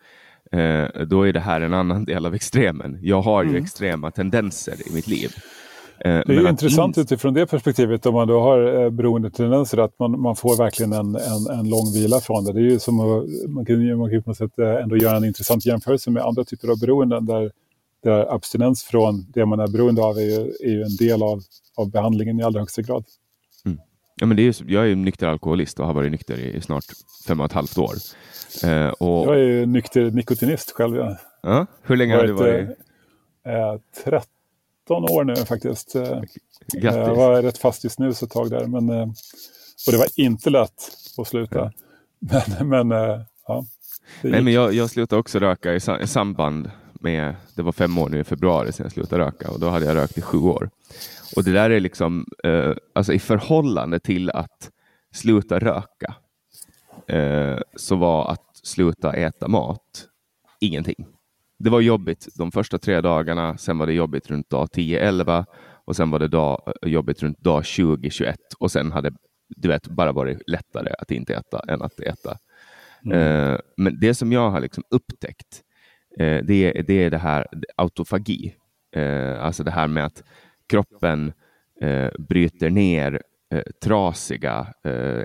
eh, 0.51 1.05
då 1.05 1.27
är 1.27 1.33
det 1.33 1.39
här 1.39 1.61
en 1.61 1.73
annan 1.73 2.05
del 2.05 2.25
av 2.25 2.35
extremen. 2.35 2.99
Jag 3.01 3.21
har 3.21 3.43
ju 3.43 3.49
mm. 3.49 3.63
extrema 3.63 4.11
tendenser 4.11 4.87
i 4.87 4.93
mitt 4.93 5.07
liv. 5.07 5.29
Eh, 6.05 6.21
det 6.25 6.35
är 6.35 6.49
intressant 6.49 6.97
in... 6.97 7.03
utifrån 7.03 7.33
det 7.33 7.45
perspektivet 7.45 8.05
om 8.05 8.13
man 8.13 8.27
då 8.27 8.39
har 8.39 8.83
eh, 8.83 8.89
beroendetendenser 8.89 9.77
att 9.77 9.99
man, 9.99 10.21
man 10.21 10.35
får 10.35 10.57
verkligen 10.57 10.93
en, 10.93 11.15
en, 11.15 11.59
en 11.59 11.69
lång 11.69 11.93
vila 11.93 12.19
från 12.19 12.45
det. 12.45 12.53
Det 12.53 12.59
är 12.59 12.63
ju 12.63 12.79
som 12.79 12.99
att, 12.99 13.25
man 13.49 13.65
kan, 13.65 13.97
man 13.97 14.09
kan 14.09 14.23
på 14.23 14.29
något 14.29 14.37
sätt 14.37 14.59
eh, 14.59 14.83
ändå 14.83 14.97
göra 14.97 15.17
en 15.17 15.25
intressant 15.25 15.65
jämförelse 15.65 16.11
med 16.11 16.23
andra 16.23 16.43
typer 16.43 16.67
av 16.67 16.79
beroenden 16.79 17.25
där, 17.25 17.51
där 18.03 18.33
abstinens 18.33 18.83
från 18.83 19.25
det 19.33 19.45
man 19.45 19.59
är 19.59 19.67
beroende 19.67 20.03
av 20.03 20.17
är 20.17 20.21
ju, 20.21 20.53
är 20.59 20.71
ju 20.71 20.81
en 20.81 20.95
del 20.95 21.23
av, 21.23 21.41
av 21.75 21.91
behandlingen 21.91 22.39
i 22.39 22.43
allra 22.43 22.59
högsta 22.59 22.81
grad. 22.81 23.05
Mm. 23.65 23.79
Ja, 24.15 24.25
men 24.25 24.37
det 24.37 24.47
är, 24.47 24.55
jag 24.67 24.83
är 24.83 24.87
ju 24.87 24.95
nykter 24.95 25.27
alkoholist 25.27 25.79
och 25.79 25.85
har 25.85 25.93
varit 25.93 26.11
nykter 26.11 26.37
i 26.37 26.61
snart 26.61 26.85
fem 27.27 27.39
och 27.39 27.45
ett 27.45 27.53
halvt 27.53 27.77
år. 27.77 27.93
Eh, 28.63 28.87
och... 28.87 29.27
Jag 29.27 29.35
är 29.35 29.43
ju 29.43 29.65
nykter 29.65 30.11
nikotinist 30.11 30.71
själv. 30.71 30.95
Ja. 30.95 31.17
Ja, 31.43 31.65
hur 31.81 31.95
länge 31.95 32.15
har 32.15 32.23
du 32.23 32.33
varit? 32.33 32.69
Eh, 33.45 33.81
13 34.03 34.21
år 34.95 35.23
nu 35.23 35.35
faktiskt. 35.35 35.95
Eh, 35.95 36.21
Grattis. 36.73 37.07
Jag 37.07 37.15
var 37.15 37.41
rätt 37.41 37.57
fast 37.57 37.85
i 37.85 37.89
snus 37.89 38.23
ett 38.23 38.29
tag 38.29 38.49
där. 38.49 38.65
Men, 38.65 38.89
eh, 38.89 39.07
och 39.87 39.91
det 39.91 39.97
var 39.97 40.07
inte 40.15 40.49
lätt 40.49 40.91
att 41.17 41.27
sluta. 41.27 41.71
Men, 42.19 42.69
men 42.69 42.91
eh, 42.91 43.21
ja. 43.47 43.65
Nej, 44.21 44.41
men 44.41 44.53
jag, 44.53 44.73
jag 44.73 44.89
slutade 44.89 45.19
också 45.19 45.39
röka 45.39 45.73
i, 45.73 45.79
i 46.01 46.07
samband 46.07 46.71
med, 46.93 47.35
det 47.55 47.61
var 47.61 47.71
fem 47.71 47.97
år 47.97 48.09
nu 48.09 48.19
i 48.19 48.23
februari 48.23 48.71
sedan 48.71 48.83
jag 48.83 48.91
slutade 48.91 49.23
röka 49.25 49.51
och 49.51 49.59
då 49.59 49.69
hade 49.69 49.85
jag 49.85 49.95
rökt 49.95 50.17
i 50.17 50.21
sju 50.21 50.37
år. 50.37 50.69
Och 51.35 51.43
det 51.43 51.51
där 51.51 51.69
är 51.69 51.79
liksom, 51.79 52.25
eh, 52.43 52.73
alltså 52.95 53.13
i 53.13 53.19
förhållande 53.19 53.99
till 53.99 54.29
att 54.29 54.69
sluta 55.13 55.59
röka, 55.59 56.15
eh, 57.07 57.59
så 57.75 57.95
var 57.95 58.31
att 58.31 58.59
sluta 58.63 59.13
äta 59.13 59.47
mat 59.47 60.07
ingenting 60.59 61.05
det 61.63 61.69
var 61.69 61.81
jobbigt 61.81 62.27
de 62.37 62.51
första 62.51 62.77
tre 62.77 63.01
dagarna, 63.01 63.57
sen 63.57 63.77
var 63.77 63.87
det 63.87 63.93
jobbigt 63.93 64.29
runt 64.29 64.49
dag 64.49 64.67
10-11 64.67 65.45
och 65.85 65.95
sen 65.95 66.09
var 66.11 66.19
det 66.19 66.27
dag, 66.27 66.73
jobbigt 66.81 67.23
runt 67.23 67.39
dag 67.39 67.61
20-21 67.61 68.35
och 68.59 68.71
sen 68.71 68.91
hade 68.91 69.11
du 69.55 69.67
vet, 69.67 69.87
bara 69.87 70.11
varit 70.11 70.49
lättare 70.49 70.93
att 70.99 71.11
inte 71.11 71.33
äta 71.35 71.59
än 71.67 71.81
att 71.81 71.99
äta. 71.99 72.37
Mm. 73.05 73.17
Uh, 73.17 73.59
men 73.77 73.99
det 73.99 74.13
som 74.13 74.31
jag 74.31 74.49
har 74.49 74.61
liksom 74.61 74.83
upptäckt, 74.89 75.61
uh, 76.21 76.39
det, 76.43 76.77
är, 76.77 76.83
det 76.83 77.03
är 77.03 77.09
det 77.09 77.17
här 77.17 77.47
autofagi. 77.75 78.55
Uh, 78.97 79.45
alltså 79.45 79.63
det 79.63 79.71
här 79.71 79.87
med 79.87 80.05
att 80.05 80.23
kroppen 80.69 81.33
bryter 82.19 82.69
ner 82.69 83.21
trasiga 83.83 84.73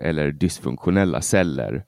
eller 0.03 0.31
dysfunktionella 0.31 1.21
celler 1.21 1.85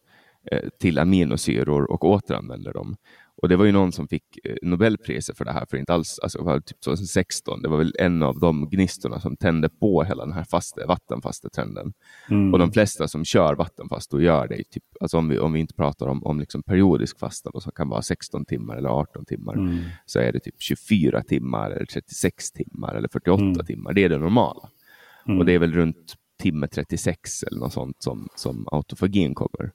till 0.80 0.98
aminosyror 0.98 1.90
och 1.90 2.04
återanvänder 2.04 2.72
dem. 2.72 2.96
Och 3.42 3.48
det 3.48 3.56
var 3.56 3.64
ju 3.64 3.72
någon 3.72 3.92
som 3.92 4.08
fick 4.08 4.38
eh, 4.44 4.56
Nobelpriset 4.62 5.36
för 5.36 5.44
det 5.44 5.52
här 5.52 5.66
för 5.70 5.76
inte 5.76 5.94
alls, 5.94 6.18
alltså 6.18 6.60
typ 6.60 6.80
2016. 6.80 7.62
Det 7.62 7.68
var 7.68 7.78
väl 7.78 7.94
en 7.98 8.22
av 8.22 8.40
de 8.40 8.68
gnistorna 8.70 9.20
som 9.20 9.36
tände 9.36 9.68
på 9.68 10.02
hela 10.02 10.24
den 10.24 10.34
här 10.34 10.44
faste, 10.44 10.86
vattenfastetrenden. 10.86 11.92
Mm. 12.30 12.52
Och 12.52 12.58
de 12.58 12.72
flesta 12.72 13.08
som 13.08 13.24
kör 13.24 13.54
vattenfast 13.54 14.14
och 14.14 14.22
gör 14.22 14.48
det, 14.48 14.56
typ, 14.56 14.84
alltså 15.00 15.18
om, 15.18 15.28
vi, 15.28 15.38
om 15.38 15.52
vi 15.52 15.60
inte 15.60 15.74
pratar 15.74 16.06
om, 16.06 16.24
om 16.24 16.40
liksom 16.40 16.62
periodisk 16.62 17.18
fasta 17.18 17.50
som 17.60 17.72
kan 17.72 17.88
vara 17.88 18.02
16 18.02 18.44
timmar 18.44 18.76
eller 18.76 18.88
18 18.88 19.24
timmar, 19.24 19.54
mm. 19.54 19.78
så 20.06 20.18
är 20.18 20.32
det 20.32 20.40
typ 20.40 20.54
24 20.58 21.22
timmar 21.22 21.70
eller 21.70 21.86
36 21.86 22.52
timmar 22.52 22.94
eller 22.94 23.08
48 23.08 23.42
mm. 23.42 23.66
timmar. 23.66 23.92
Det 23.92 24.04
är 24.04 24.08
det 24.08 24.18
normala. 24.18 24.68
Och 25.38 25.44
det 25.44 25.52
är 25.52 25.56
mm. 25.56 25.70
väl 25.70 25.72
runt 25.72 26.14
timme 26.42 26.68
36 26.68 27.42
eller 27.42 27.60
något 27.60 27.72
sånt 27.72 28.02
som, 28.02 28.28
som 28.34 28.68
autofagin 28.72 29.34
kommer. 29.34 29.72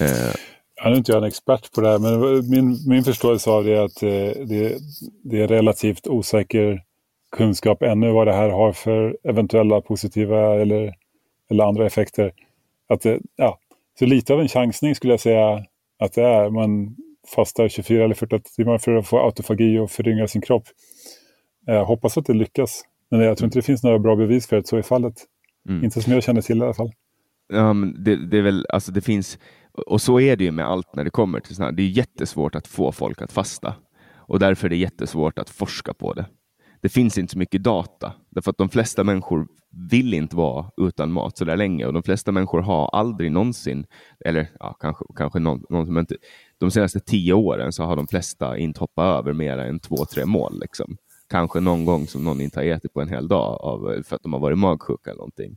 Eh, 0.00 0.34
jag 0.82 0.92
är 0.92 0.96
inte 0.96 1.12
jag 1.12 1.18
en 1.18 1.28
expert 1.28 1.72
på 1.72 1.80
det 1.80 1.88
här, 1.88 1.98
men 1.98 2.50
min, 2.50 2.78
min 2.88 3.04
förståelse 3.04 3.50
av 3.50 3.64
det 3.64 3.76
är 3.76 3.84
att 3.84 4.02
eh, 4.02 4.46
det, 4.46 4.78
det 5.24 5.42
är 5.42 5.48
relativt 5.48 6.06
osäker 6.06 6.82
kunskap 7.36 7.82
ännu 7.82 8.12
vad 8.12 8.26
det 8.26 8.32
här 8.32 8.48
har 8.48 8.72
för 8.72 9.16
eventuella 9.24 9.80
positiva 9.80 10.60
eller, 10.60 10.94
eller 11.50 11.64
andra 11.64 11.86
effekter. 11.86 12.32
Att 12.88 13.00
det, 13.00 13.20
ja, 13.36 13.58
så 13.98 14.06
lite 14.06 14.34
av 14.34 14.40
en 14.40 14.48
chansning 14.48 14.94
skulle 14.94 15.12
jag 15.12 15.20
säga 15.20 15.64
att 15.98 16.12
det 16.12 16.22
är. 16.22 16.50
Man 16.50 16.96
fastar 17.34 17.68
24 17.68 18.04
eller 18.04 18.14
48 18.14 18.44
timmar 18.56 18.78
för 18.78 18.96
att 18.96 19.06
få 19.06 19.18
autofagi 19.18 19.78
och 19.78 19.90
föryngra 19.90 20.28
sin 20.28 20.42
kropp. 20.42 20.64
Jag 21.66 21.84
hoppas 21.84 22.18
att 22.18 22.26
det 22.26 22.32
lyckas. 22.32 22.82
Men 23.10 23.20
jag 23.20 23.38
tror 23.38 23.46
inte 23.46 23.58
det 23.58 23.62
finns 23.62 23.82
några 23.82 23.98
bra 23.98 24.16
bevis 24.16 24.46
för 24.46 24.56
att 24.56 24.66
så 24.66 24.76
är 24.76 24.82
fallet. 24.82 25.14
Mm. 25.68 25.84
Inte 25.84 26.00
som 26.00 26.12
jag 26.12 26.22
känner 26.22 26.40
till 26.40 26.58
i 26.58 26.62
alla 26.62 26.74
fall. 26.74 26.92
Ja, 27.48 27.72
men 27.72 28.04
det, 28.04 28.26
det, 28.26 28.38
är 28.38 28.42
väl, 28.42 28.66
alltså 28.68 28.92
det 28.92 29.00
finns 29.00 29.38
och 29.72 30.00
så 30.00 30.20
är 30.20 30.36
det 30.36 30.44
ju 30.44 30.50
med 30.50 30.66
allt 30.66 30.94
när 30.94 31.04
det 31.04 31.10
kommer 31.10 31.40
till 31.40 31.54
sådana 31.54 31.72
Det 31.72 31.82
är 31.82 31.88
jättesvårt 31.88 32.54
att 32.54 32.66
få 32.66 32.92
folk 32.92 33.22
att 33.22 33.32
fasta 33.32 33.74
och 34.16 34.38
därför 34.38 34.66
är 34.66 34.70
det 34.70 34.76
jättesvårt 34.76 35.38
att 35.38 35.50
forska 35.50 35.94
på 35.94 36.14
det. 36.14 36.26
Det 36.80 36.88
finns 36.88 37.18
inte 37.18 37.32
så 37.32 37.38
mycket 37.38 37.62
data 37.62 38.12
därför 38.30 38.50
att 38.50 38.58
de 38.58 38.68
flesta 38.68 39.04
människor 39.04 39.46
vill 39.90 40.14
inte 40.14 40.36
vara 40.36 40.66
utan 40.76 41.12
mat 41.12 41.38
så 41.38 41.44
där 41.44 41.56
länge 41.56 41.86
och 41.86 41.92
de 41.92 42.02
flesta 42.02 42.32
människor 42.32 42.60
har 42.60 42.88
aldrig 42.88 43.32
någonsin, 43.32 43.86
eller 44.24 44.48
ja, 44.58 44.76
kanske, 44.80 45.04
kanske 45.16 45.38
någon, 45.38 45.64
någon 45.70 45.98
inte, 45.98 46.16
de 46.58 46.70
senaste 46.70 47.00
tio 47.00 47.32
åren 47.32 47.72
så 47.72 47.84
har 47.84 47.96
de 47.96 48.06
flesta 48.06 48.58
inte 48.58 48.80
hoppat 48.80 49.18
över 49.18 49.32
mer 49.32 49.58
än 49.58 49.80
två, 49.80 49.96
tre 49.96 50.26
mål. 50.26 50.60
Liksom. 50.60 50.96
Kanske 51.28 51.60
någon 51.60 51.84
gång 51.84 52.06
som 52.06 52.24
någon 52.24 52.40
inte 52.40 52.60
har 52.60 52.64
ätit 52.64 52.92
på 52.92 53.00
en 53.00 53.08
hel 53.08 53.28
dag 53.28 53.60
av, 53.60 54.02
för 54.02 54.16
att 54.16 54.22
de 54.22 54.32
har 54.32 54.40
varit 54.40 54.58
magsjuka 54.58 55.10
eller 55.10 55.18
någonting. 55.18 55.56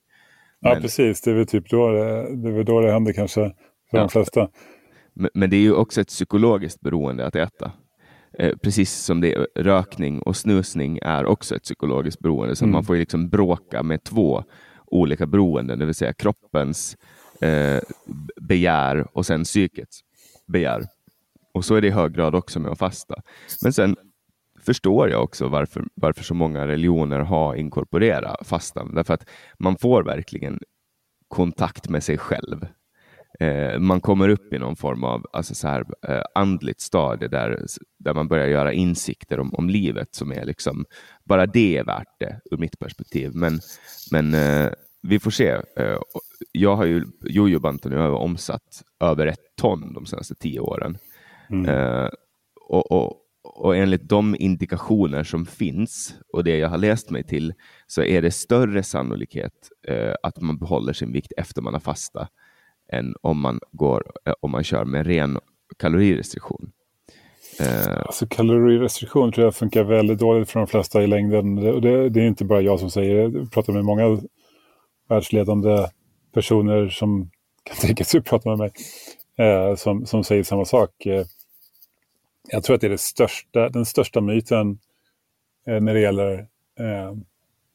Men... 0.61 0.71
Ja, 0.71 0.79
precis. 0.79 1.21
Det 1.21 1.31
är 1.31 1.35
väl 1.35 1.47
typ 1.47 1.69
då 1.69 1.91
det, 1.91 2.35
det, 2.35 2.63
då 2.63 2.81
det 2.81 2.91
händer 2.91 3.13
kanske 3.13 3.51
för 3.91 3.97
ja. 3.97 4.03
de 4.03 4.09
flesta. 4.09 4.49
Men, 5.13 5.29
men, 5.33 5.49
det 5.49 5.55
är 5.55 5.61
ju 5.61 5.73
också 5.73 6.01
ett 6.01 6.07
psykologiskt 6.07 6.81
beroende 6.81 7.25
att 7.25 7.35
äta. 7.35 7.71
Eh, 8.39 8.55
precis 8.57 8.93
som 8.93 9.21
det 9.21 9.47
rökning 9.55 10.21
och 10.21 10.37
snusning 10.37 10.99
är 11.01 11.25
också 11.25 11.55
ett 11.55 11.63
psykologiskt 11.63 12.19
beroende. 12.19 12.55
Så 12.55 12.65
mm. 12.65 12.73
man 12.73 12.83
får 12.83 12.95
liksom 12.95 13.29
bråka 13.29 13.83
med 13.83 14.03
två 14.03 14.43
olika 14.85 15.25
beroenden, 15.25 15.79
det 15.79 15.85
vill 15.85 15.95
säga 15.95 16.13
kroppens 16.13 16.97
eh, 17.41 17.79
begär 18.41 19.17
och 19.17 19.25
sen 19.25 19.43
psykets 19.43 19.99
begär. 20.47 20.87
Och 21.53 21.65
så 21.65 21.75
är 21.75 21.81
det 21.81 21.87
i 21.87 21.91
hög 21.91 22.13
grad 22.13 22.35
också 22.35 22.59
med 22.59 22.71
att 22.71 22.79
fasta. 22.79 23.15
Men 23.63 23.73
sen 23.73 23.95
förstår 24.65 25.09
jag 25.09 25.23
också 25.23 25.47
varför, 25.47 25.85
varför 25.93 26.23
så 26.23 26.33
många 26.33 26.67
religioner 26.67 27.19
har 27.19 27.55
inkorporerat 27.55 28.47
fastan. 28.47 28.95
Därför 28.95 29.13
att 29.13 29.29
man 29.59 29.77
får 29.77 30.03
verkligen 30.03 30.59
kontakt 31.27 31.89
med 31.89 32.03
sig 32.03 32.17
själv 32.17 32.67
eh, 33.39 33.79
man 33.79 34.01
kommer 34.01 34.29
upp 34.29 34.53
i 34.53 34.59
någon 34.59 34.75
form 34.75 35.03
av 35.03 35.25
alltså 35.33 35.55
så 35.55 35.67
här, 35.67 35.85
eh, 36.07 36.21
andligt 36.35 36.81
stadie 36.81 37.27
där, 37.27 37.65
där 37.99 38.13
man 38.13 38.27
börjar 38.27 38.47
göra 38.47 38.73
insikter 38.73 39.39
om, 39.39 39.53
om 39.53 39.69
livet 39.69 40.15
som 40.15 40.31
är 40.31 40.45
liksom, 40.45 40.85
bara 41.23 41.45
det 41.45 41.77
är 41.77 41.83
värt 41.83 42.19
det 42.19 42.39
ur 42.51 42.57
mitt 42.57 42.79
perspektiv. 42.79 43.31
Men, 43.33 43.59
men 44.11 44.33
eh, 44.33 44.71
vi 45.01 45.19
får 45.19 45.31
se. 45.31 45.49
Eh, 45.77 45.97
jag 46.51 46.75
har 46.75 46.85
ju, 46.85 47.05
jojobanten 47.21 47.91
nu 47.91 47.97
har 47.97 48.09
omsatt 48.09 48.83
över 48.99 49.27
ett 49.27 49.55
ton 49.57 49.93
de 49.93 50.05
senaste 50.05 50.35
tio 50.35 50.59
åren. 50.59 50.97
Mm. 51.49 51.65
Eh, 51.65 52.09
och, 52.69 52.91
och, 52.91 53.21
och 53.43 53.75
enligt 53.75 54.09
de 54.09 54.35
indikationer 54.39 55.23
som 55.23 55.45
finns 55.45 56.15
och 56.33 56.43
det 56.43 56.57
jag 56.57 56.69
har 56.69 56.77
läst 56.77 57.09
mig 57.09 57.23
till 57.23 57.53
så 57.87 58.03
är 58.03 58.21
det 58.21 58.31
större 58.31 58.83
sannolikhet 58.83 59.69
eh, 59.87 60.13
att 60.23 60.41
man 60.41 60.57
behåller 60.57 60.93
sin 60.93 61.11
vikt 61.11 61.31
efter 61.37 61.61
man 61.61 61.73
har 61.73 61.79
fastat 61.79 62.29
än 62.91 63.15
om 63.21 63.41
man, 63.41 63.59
går, 63.71 64.03
eh, 64.25 64.33
om 64.39 64.51
man 64.51 64.63
kör 64.63 64.85
med 64.85 65.07
ren 65.07 65.39
kalorirestriktion. 65.77 66.71
Eh, 67.59 67.97
alltså 67.97 68.27
kalorirestriktion 68.27 69.31
tror 69.31 69.45
jag 69.45 69.55
funkar 69.55 69.83
väldigt 69.83 70.19
dåligt 70.19 70.49
för 70.49 70.59
de 70.59 70.67
flesta 70.67 71.03
i 71.03 71.07
längden. 71.07 71.55
Det, 71.55 71.79
det, 71.79 72.09
det 72.09 72.21
är 72.21 72.27
inte 72.27 72.45
bara 72.45 72.61
jag 72.61 72.79
som 72.79 72.91
säger 72.91 73.15
det. 73.15 73.39
Jag 73.39 73.51
pratar 73.51 73.73
med 73.73 73.85
många 73.85 74.21
världsledande 75.09 75.87
personer 76.33 76.89
som 76.89 77.29
kan 77.63 77.75
tänka 77.81 78.03
sig 78.03 78.17
att 78.17 78.25
prata 78.25 78.49
med 78.49 78.57
mig. 78.57 78.71
Eh, 79.37 79.75
som, 79.75 80.05
som 80.05 80.23
säger 80.23 80.43
samma 80.43 80.65
sak. 80.65 81.05
Eh, 81.05 81.25
jag 82.47 82.63
tror 82.63 82.75
att 82.75 82.81
det 82.81 82.87
är 82.87 82.91
det 82.91 82.97
största, 82.97 83.69
den 83.69 83.85
största 83.85 84.21
myten 84.21 84.79
eh, 85.67 85.81
när 85.81 85.93
det 85.93 85.99
gäller 85.99 86.33
eh, 86.79 87.17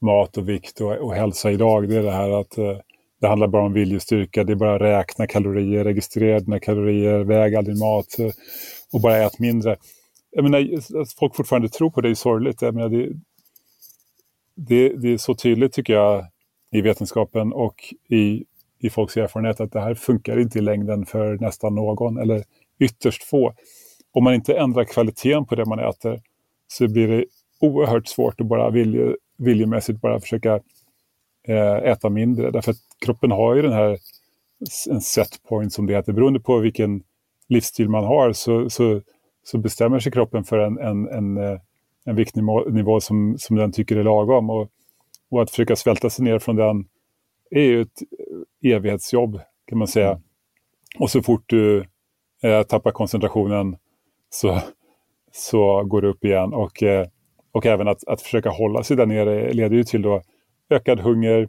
mat 0.01 0.37
och 0.37 0.49
vikt 0.49 0.81
och, 0.81 0.93
och 0.93 1.15
hälsa 1.15 1.51
idag. 1.51 1.89
Det 1.89 1.97
är 1.97 2.03
det 2.03 2.11
här 2.11 2.41
att 2.41 2.59
eh, 2.59 2.79
det 3.21 3.29
handlar 3.29 3.49
bara 3.49 3.65
om 3.65 3.73
viljestyrka. 3.73 4.45
Det 4.45 4.53
är 4.53 4.57
bara 4.57 4.75
att 4.75 4.81
räkna 4.81 5.27
kalorier, 5.27 5.85
registrera 5.85 6.41
dina 6.41 6.61
kalorier, 6.61 7.21
väga 7.25 7.59
all 7.59 7.65
din 7.65 7.79
mat 7.79 8.19
eh, 8.19 8.31
och 8.93 9.01
bara 9.01 9.17
ät 9.17 9.39
mindre. 9.39 9.77
Jag 10.31 10.43
menar, 10.43 10.59
att 11.03 11.13
folk 11.13 11.37
fortfarande 11.37 11.69
tror 11.69 11.91
på 11.91 12.01
det 12.01 12.11
är 12.11 12.15
sorgligt. 12.15 12.63
Jag 12.63 12.75
menar, 12.75 12.89
det, 12.89 13.09
det, 14.57 14.89
det 14.89 15.13
är 15.13 15.17
så 15.19 15.35
tydligt 15.35 15.73
tycker 15.73 15.93
jag 15.93 16.27
i 16.73 16.81
vetenskapen 16.81 17.53
och 17.53 17.75
i, 18.09 18.45
i 18.79 18.91
folks 18.91 19.17
erfarenhet 19.17 19.61
att 19.61 19.73
det 19.73 19.81
här 19.81 19.95
funkar 19.95 20.41
inte 20.41 20.59
i 20.59 20.63
längden 20.63 21.07
för 21.07 21.39
nästan 21.39 21.75
någon 21.75 22.19
eller 22.19 22.45
ytterst 22.79 23.23
få. 23.23 23.55
Om 24.13 24.25
man 24.25 24.35
inte 24.35 24.55
ändrar 24.55 24.85
kvaliteten 24.85 25.47
på 25.47 25.55
det 25.55 25.65
man 25.65 25.79
äter 25.79 26.21
så 26.69 26.89
blir 26.89 27.09
det 27.09 27.25
oerhört 27.61 28.09
svårt 28.09 28.41
att 28.41 28.47
bara 28.47 28.71
vilje, 28.71 29.17
viljemässigt 29.39 30.01
bara 30.01 30.21
försöka 30.21 30.61
eh, 31.49 31.77
äta 31.77 32.11
mindre. 32.11 32.51
Därför 32.51 32.71
att 32.71 32.90
kroppen 33.01 33.31
har 33.31 33.55
ju 33.57 33.63
den 33.63 33.73
här 33.73 33.99
en 34.91 35.01
set 35.01 35.43
point 35.49 35.73
som 35.73 35.87
det 35.87 35.95
heter. 35.95 36.13
Beroende 36.13 36.41
på 36.41 36.59
vilken 36.59 37.03
livsstil 37.49 37.89
man 37.89 38.05
har 38.05 38.33
så, 38.33 38.71
så, 38.71 39.01
så 39.43 39.59
bestämmer 39.59 39.99
sig 39.99 40.13
kroppen 40.13 40.45
för 40.45 40.59
en, 40.59 40.79
en, 40.79 41.09
en, 41.09 41.37
eh, 41.37 41.61
en 42.05 42.17
viktnivå 42.17 43.01
som, 43.01 43.39
som 43.39 43.57
den 43.57 43.73
tycker 43.73 43.97
är 43.97 44.05
lagom. 44.05 44.51
Och, 44.51 44.69
och 45.31 45.43
att 45.43 45.51
försöka 45.51 45.77
svälta 45.77 46.11
sig 46.11 46.25
ner 46.25 46.39
från 46.39 46.57
den 46.57 46.85
är 47.51 47.63
ju 47.63 47.83
ett 47.83 48.03
evighetsjobb 48.65 49.41
kan 49.67 49.79
man 49.79 49.89
säga. 49.89 50.21
Och 50.99 51.11
så 51.11 51.23
fort 51.23 51.45
du 51.47 51.85
eh, 52.43 52.63
tappar 52.63 52.91
koncentrationen 52.91 53.77
så, 54.31 54.61
så 55.33 55.85
går 55.85 56.03
det 56.03 56.09
upp 56.09 56.25
igen. 56.25 56.55
Och, 56.55 56.83
eh, 56.83 57.07
och 57.53 57.67
även 57.67 57.89
att, 57.89 58.09
att 58.09 58.23
försöka 58.23 58.51
hålla 58.51 58.83
sig 58.83 58.97
där 58.97 59.07
nere 59.07 59.53
leder 59.53 59.77
ju 59.77 59.85
till 59.85 60.03
då 60.03 60.23
ökad 60.71 61.01
hunger, 61.01 61.49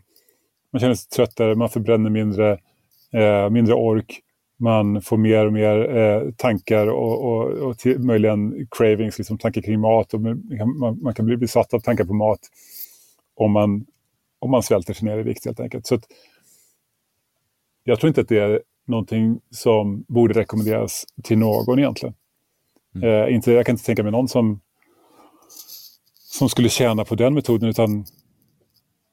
man 0.72 0.80
känner 0.80 0.96
sig 0.96 1.10
tröttare, 1.10 1.56
man 1.56 1.70
förbränner 1.70 2.10
mindre, 2.10 2.52
eh, 3.14 3.50
mindre 3.50 3.74
ork, 3.74 4.22
man 4.62 5.02
får 5.02 5.18
mer 5.18 5.46
och 5.46 5.54
mer 5.54 5.98
eh, 5.98 6.32
tankar 6.32 6.88
och, 6.88 7.24
och, 7.24 7.48
och 7.48 7.78
till, 7.78 8.00
möjligen 8.00 8.68
cravings, 8.72 9.18
liksom 9.18 9.38
tankar 9.38 9.62
kring 9.62 9.80
mat. 9.80 10.14
Och 10.14 10.22
man, 10.22 11.00
man, 11.02 11.14
kan 11.14 11.26
bli 11.26 11.38
besatt 11.38 11.74
av 11.74 11.80
tankar 11.80 12.04
på 12.04 12.14
mat 12.14 12.40
om 13.36 13.52
man, 13.52 13.86
om 14.40 14.52
man 14.52 14.64
svälter 14.64 14.94
sig 14.94 15.08
ner 15.08 15.18
i 15.18 15.24
vikt 15.24 15.46
helt 15.46 15.60
enkelt. 15.60 15.88
Så 15.88 15.96
att, 15.96 16.04
jag 17.84 18.00
tror 18.00 18.08
inte 18.08 18.22
att 18.22 18.28
det 18.28 18.40
är 18.40 18.62
någonting 18.88 19.40
som 19.50 20.06
borde 20.08 20.34
rekommenderas 20.34 21.06
till 21.24 21.38
någon 21.38 21.80
egentligen. 21.80 22.16
Mm. 22.96 23.10
Eh, 23.10 23.36
inte, 23.36 23.52
jag 23.52 23.66
kan 23.66 23.74
inte 23.74 23.86
tänka 23.86 24.04
mig 24.04 24.12
någon 24.12 24.28
som, 24.28 24.60
som 26.16 26.50
skulle 26.50 26.70
tjäna 26.70 27.06
på 27.06 27.16
den 27.16 27.34
metoden 27.34 27.70
utan 27.70 28.06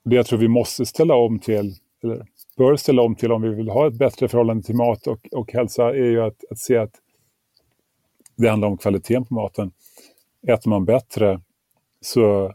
det 0.08 0.16
jag 0.16 0.26
tror 0.26 0.38
vi 0.38 0.48
måste 0.48 0.86
ställa 0.86 1.14
om 1.14 1.38
till, 1.38 1.74
eller 2.02 2.26
bör 2.56 2.76
ställa 2.76 3.02
om 3.02 3.14
till 3.14 3.32
om 3.32 3.42
vi 3.42 3.48
vill 3.48 3.68
ha 3.68 3.86
ett 3.86 3.98
bättre 3.98 4.28
förhållande 4.28 4.62
till 4.62 4.76
mat 4.76 5.06
och, 5.06 5.28
och 5.32 5.52
hälsa 5.52 5.88
är 5.88 6.10
ju 6.10 6.22
att, 6.22 6.44
att 6.50 6.58
se 6.58 6.76
att 6.76 6.92
det 8.36 8.48
handlar 8.48 8.68
om 8.68 8.78
kvaliteten 8.78 9.24
på 9.24 9.34
maten. 9.34 9.70
Äter 10.48 10.70
man 10.70 10.84
bättre 10.84 11.40
så, 12.00 12.54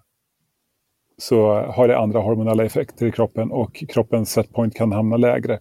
så 1.17 1.53
har 1.53 1.87
det 1.87 1.97
andra 1.97 2.19
hormonella 2.19 2.65
effekter 2.65 3.05
i 3.05 3.11
kroppen 3.11 3.51
och 3.51 3.83
kroppens 3.89 4.31
setpoint 4.31 4.75
kan 4.75 4.91
hamna 4.91 5.17
lägre. 5.17 5.59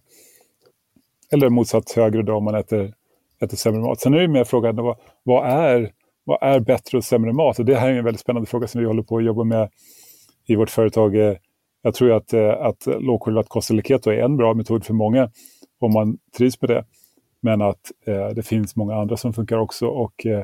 Eller 1.32 1.48
motsatt 1.48 1.92
högre 1.92 2.22
då 2.22 2.34
om 2.34 2.44
man 2.44 2.54
äter, 2.54 2.94
äter 3.42 3.56
sämre 3.56 3.80
mat. 3.80 4.00
Sen 4.00 4.14
är 4.14 4.20
det 4.20 4.28
mer 4.28 4.44
frågan 4.44 4.76
vad, 4.76 4.96
vad, 5.22 5.46
är, 5.46 5.92
vad 6.24 6.38
är 6.42 6.60
bättre 6.60 6.98
och 6.98 7.04
sämre 7.04 7.32
mat? 7.32 7.58
Och 7.58 7.64
det 7.64 7.74
här 7.74 7.90
är 7.90 7.98
en 7.98 8.04
väldigt 8.04 8.20
spännande 8.20 8.46
fråga 8.46 8.66
som 8.66 8.80
vi 8.80 8.86
håller 8.86 9.02
på 9.02 9.16
att 9.16 9.24
jobba 9.24 9.44
med 9.44 9.70
i 10.46 10.56
vårt 10.56 10.70
företag 10.70 11.16
eh, 11.16 11.36
jag 11.82 11.94
tror 11.94 12.12
att, 12.12 12.32
eh, 12.32 12.50
att 12.50 12.86
lågkolhydrat 12.86 13.48
kost 13.48 13.70
eller 13.70 13.82
keto 13.82 14.10
är 14.10 14.18
en 14.18 14.36
bra 14.36 14.54
metod 14.54 14.84
för 14.84 14.94
många 14.94 15.30
om 15.80 15.92
man 15.92 16.18
trivs 16.36 16.60
med 16.60 16.70
det. 16.70 16.84
Men 17.42 17.62
att 17.62 17.92
eh, 18.06 18.28
det 18.28 18.42
finns 18.42 18.76
många 18.76 18.94
andra 18.94 19.16
som 19.16 19.32
funkar 19.32 19.58
också 19.58 19.86
och 19.86 20.26
eh, 20.26 20.40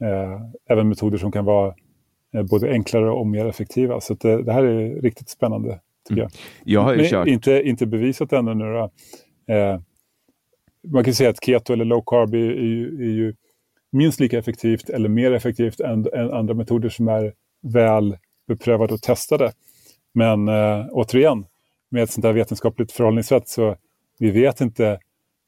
eh 0.00 0.40
även 0.68 0.88
metoder 0.88 1.18
som 1.18 1.32
kan 1.32 1.44
vara 1.44 1.74
eh, 2.34 2.42
både 2.42 2.70
enklare 2.70 3.10
och 3.10 3.26
mer 3.26 3.46
effektiva. 3.46 4.00
Så 4.00 4.14
det, 4.14 4.32
eh, 4.32 4.38
det, 4.38 4.52
här 4.52 4.64
är 4.64 5.00
riktigt 5.00 5.28
spännande 5.28 5.80
tycker 6.08 6.22
jag. 6.22 6.30
Mm. 6.30 6.38
jag 6.64 6.80
har 6.80 6.96
Men 6.96 7.06
kört... 7.06 7.28
inte, 7.28 7.62
inte 7.62 7.86
bevisat 7.86 8.32
ännu 8.32 8.54
nu 8.54 8.64
då. 8.64 8.90
man 10.88 11.04
kan 11.04 11.14
säga 11.14 11.30
att 11.30 11.44
keto 11.44 11.72
eller 11.72 11.84
low 11.84 12.02
carb 12.06 12.34
är, 12.34 12.38
är, 12.38 12.66
ju, 12.66 13.04
är 13.04 13.12
ju 13.12 13.34
minst 13.92 14.20
lika 14.20 14.38
effektivt 14.38 14.90
eller 14.90 15.08
mer 15.08 15.32
effektivt 15.32 15.80
än, 15.80 16.06
än 16.12 16.32
andra 16.32 16.54
metoder 16.54 16.88
som 16.88 17.08
är 17.08 17.32
väl 17.62 18.16
beprövade 18.48 18.94
och 18.94 19.02
testade. 19.02 19.52
Men 20.14 20.48
eh, 20.48 20.86
återigen, 20.90 21.46
med 21.88 22.02
ett 22.02 22.10
sånt 22.10 22.24
här 22.24 22.32
vetenskapligt 22.32 22.92
förhållningssätt 22.92 23.48
så 23.48 23.76
vi 24.18 24.30
vet 24.30 24.60
inte 24.60 24.98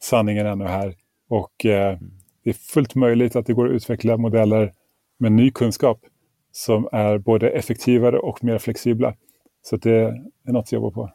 sanningen 0.02 0.46
ännu 0.46 0.64
här. 0.64 0.94
Och 1.28 1.66
eh, 1.66 1.98
det 2.44 2.50
är 2.50 2.54
fullt 2.54 2.94
möjligt 2.94 3.36
att 3.36 3.46
det 3.46 3.52
går 3.52 3.66
att 3.66 3.72
utveckla 3.72 4.16
modeller 4.16 4.72
med 5.18 5.32
ny 5.32 5.50
kunskap 5.50 6.00
som 6.52 6.88
är 6.92 7.18
både 7.18 7.50
effektivare 7.50 8.18
och 8.18 8.44
mer 8.44 8.58
flexibla. 8.58 9.14
Så 9.62 9.76
det 9.76 9.92
är 10.48 10.52
något 10.52 10.62
att 10.62 10.72
jobba 10.72 10.90
på. 10.90 11.10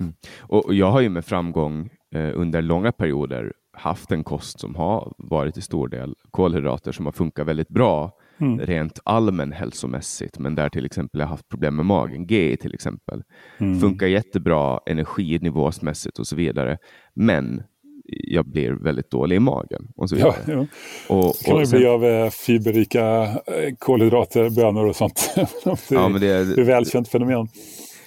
Mm. 0.00 0.14
Och 0.40 0.74
jag 0.74 0.90
har 0.90 1.00
ju 1.00 1.08
med 1.08 1.24
framgång 1.24 1.90
eh, 2.14 2.30
under 2.34 2.62
långa 2.62 2.92
perioder 2.92 3.52
haft 3.72 4.12
en 4.12 4.24
kost 4.24 4.60
som 4.60 4.74
har 4.74 5.12
varit 5.18 5.54
till 5.54 5.62
stor 5.62 5.88
del 5.88 6.14
kolhydrater 6.30 6.92
som 6.92 7.04
har 7.04 7.12
funkat 7.12 7.46
väldigt 7.46 7.68
bra 7.68 8.12
mm. 8.40 8.60
rent 8.60 9.00
allmänhälsomässigt, 9.04 10.38
men 10.38 10.54
där 10.54 10.68
till 10.68 10.86
exempel 10.86 11.20
jag 11.20 11.28
haft 11.28 11.48
problem 11.48 11.76
med 11.76 11.86
magen, 11.86 12.26
GI 12.26 12.56
till 12.56 12.74
exempel, 12.74 13.22
mm. 13.58 13.80
funkar 13.80 14.06
jättebra 14.06 14.80
energinivåsmässigt 14.86 16.18
och 16.18 16.26
så 16.26 16.36
vidare. 16.36 16.78
Men 17.14 17.62
jag 18.06 18.46
blir 18.46 18.72
väldigt 18.72 19.10
dålig 19.10 19.36
i 19.36 19.40
magen. 19.40 19.88
Och 19.96 20.08
så 20.08 20.16
vidare. 20.16 20.34
Ja, 20.46 20.52
ja. 20.52 20.66
Och, 21.08 21.26
och 21.26 21.36
kan 21.44 21.56
man 21.56 21.66
sen, 21.66 21.78
bli 21.78 21.86
av 21.86 22.04
eh, 22.04 22.30
fiberrika 22.30 23.22
eh, 23.22 23.74
kolhydrater, 23.78 24.50
bönor 24.50 24.86
och 24.86 24.96
sånt. 24.96 25.32
det, 25.64 25.76
ja, 25.90 26.08
men 26.08 26.20
det, 26.20 26.26
är, 26.26 26.58
är 26.58 26.64
välkänt 26.64 27.08
fenomen. 27.08 27.48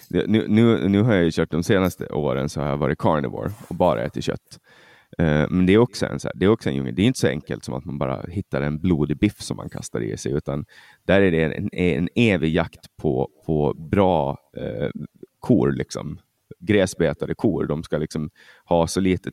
Det, 0.09 0.27
nu, 0.27 0.45
nu, 0.47 0.89
nu 0.89 1.01
har 1.01 1.13
jag 1.13 1.33
kört 1.33 1.51
de 1.51 1.63
senaste 1.63 2.07
åren 2.07 2.49
så 2.49 2.61
har 2.61 2.67
jag 2.69 2.77
varit 2.77 2.97
carnivore 2.97 3.51
och 3.67 3.75
bara 3.75 4.03
ätit 4.03 4.23
kött. 4.23 4.59
Eh, 5.17 5.45
men 5.49 5.65
det 5.65 5.73
är, 5.73 5.77
också 5.77 6.05
en, 6.05 6.19
så 6.19 6.27
här, 6.27 6.35
det 6.35 6.45
är 6.45 6.49
också 6.49 6.69
en 6.69 6.75
djungel. 6.75 6.95
Det 6.95 7.01
är 7.01 7.07
inte 7.07 7.19
så 7.19 7.27
enkelt 7.27 7.65
som 7.65 7.73
att 7.73 7.85
man 7.85 7.97
bara 7.97 8.21
hittar 8.21 8.61
en 8.61 8.79
blodig 8.79 9.17
biff 9.17 9.41
som 9.41 9.57
man 9.57 9.69
kastar 9.69 10.01
i 10.01 10.17
sig, 10.17 10.31
utan 10.31 10.65
där 11.05 11.21
är 11.21 11.31
det 11.31 11.43
en, 11.43 11.69
en 11.73 12.09
evig 12.15 12.55
jakt 12.55 12.97
på, 12.97 13.29
på 13.45 13.73
bra 13.73 14.37
eh, 14.57 14.89
kor, 15.39 15.71
liksom. 15.71 16.19
gräsbetade 16.59 17.35
kor. 17.35 17.65
De 17.65 17.83
ska 17.83 17.97
liksom 17.97 18.29
ha 18.65 18.87
så 18.87 18.99
lite, 18.99 19.31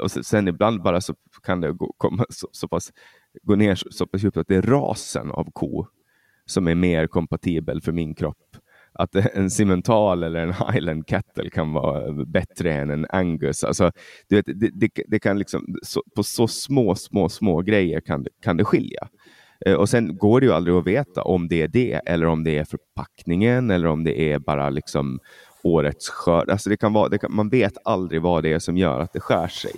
och 0.00 0.10
sen 0.10 0.48
ibland 0.48 0.82
bara 0.82 1.00
så 1.00 1.14
kan 1.42 1.60
det 1.60 1.72
gå, 1.72 1.94
komma 1.98 2.24
så, 2.28 2.48
så 2.52 2.68
pass, 2.68 2.92
gå 3.42 3.56
ner 3.56 3.74
så, 3.74 3.88
så 3.90 4.06
pass 4.06 4.22
djupt 4.22 4.36
att 4.36 4.48
det 4.48 4.56
är 4.56 4.62
rasen 4.62 5.30
av 5.30 5.50
ko 5.52 5.86
som 6.46 6.68
är 6.68 6.74
mer 6.74 7.06
kompatibel 7.06 7.82
för 7.82 7.92
min 7.92 8.14
kropp 8.14 8.56
att 8.98 9.14
en 9.14 9.50
cimental 9.50 10.22
eller 10.22 10.40
en 10.40 10.52
highland 10.52 11.06
kettle 11.06 11.50
kan 11.50 11.72
vara 11.72 12.24
bättre 12.24 12.72
än 12.72 12.90
en 12.90 13.06
angus. 13.10 13.64
Alltså, 13.64 13.92
du 14.28 14.36
vet, 14.36 14.46
det, 14.46 14.70
det, 14.74 14.90
det 15.08 15.18
kan 15.18 15.38
liksom, 15.38 15.76
så, 15.82 16.02
på 16.16 16.22
så 16.22 16.48
små, 16.48 16.94
små, 16.94 17.28
små 17.28 17.62
grejer 17.62 18.00
kan, 18.00 18.26
kan 18.42 18.56
det 18.56 18.64
skilja. 18.64 19.08
Eh, 19.66 19.74
och 19.74 19.88
sen 19.88 20.16
går 20.16 20.40
det 20.40 20.46
ju 20.46 20.52
aldrig 20.52 20.76
att 20.76 20.86
veta 20.86 21.22
om 21.22 21.48
det 21.48 21.62
är 21.62 21.68
det 21.68 22.00
eller 22.06 22.26
om 22.26 22.44
det 22.44 22.58
är 22.58 22.64
förpackningen 22.64 23.70
eller 23.70 23.88
om 23.88 24.04
det 24.04 24.32
är 24.32 24.38
bara 24.38 24.70
liksom 24.70 25.20
årets 25.62 26.08
skörd. 26.08 26.50
Alltså 26.50 26.70
det 26.70 26.76
kan 26.76 26.92
vara, 26.92 27.08
det 27.08 27.18
kan, 27.18 27.34
man 27.34 27.48
vet 27.48 27.74
aldrig 27.84 28.22
vad 28.22 28.42
det 28.42 28.52
är 28.52 28.58
som 28.58 28.76
gör 28.76 29.00
att 29.00 29.12
det 29.12 29.20
skär 29.20 29.48
sig. 29.48 29.72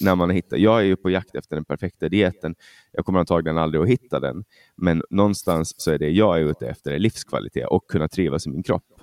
När 0.00 0.14
man 0.14 0.30
hittar. 0.30 0.56
Jag 0.56 0.80
är 0.80 0.84
ju 0.84 0.96
på 0.96 1.10
jakt 1.10 1.34
efter 1.34 1.56
den 1.56 1.64
perfekta 1.64 2.08
dieten. 2.08 2.54
Jag 2.92 3.04
kommer 3.04 3.18
antagligen 3.18 3.58
aldrig 3.58 3.82
att 3.82 3.88
hitta 3.88 4.20
den. 4.20 4.44
Men 4.76 5.02
någonstans 5.10 5.80
så 5.80 5.90
är 5.90 5.98
det 5.98 6.10
jag 6.10 6.38
är 6.38 6.42
ute 6.42 6.68
efter 6.68 6.92
är 6.92 6.98
livskvalitet 6.98 7.66
och 7.66 7.86
kunna 7.90 8.08
trivas 8.08 8.46
i 8.46 8.50
min 8.50 8.62
kropp. 8.62 9.00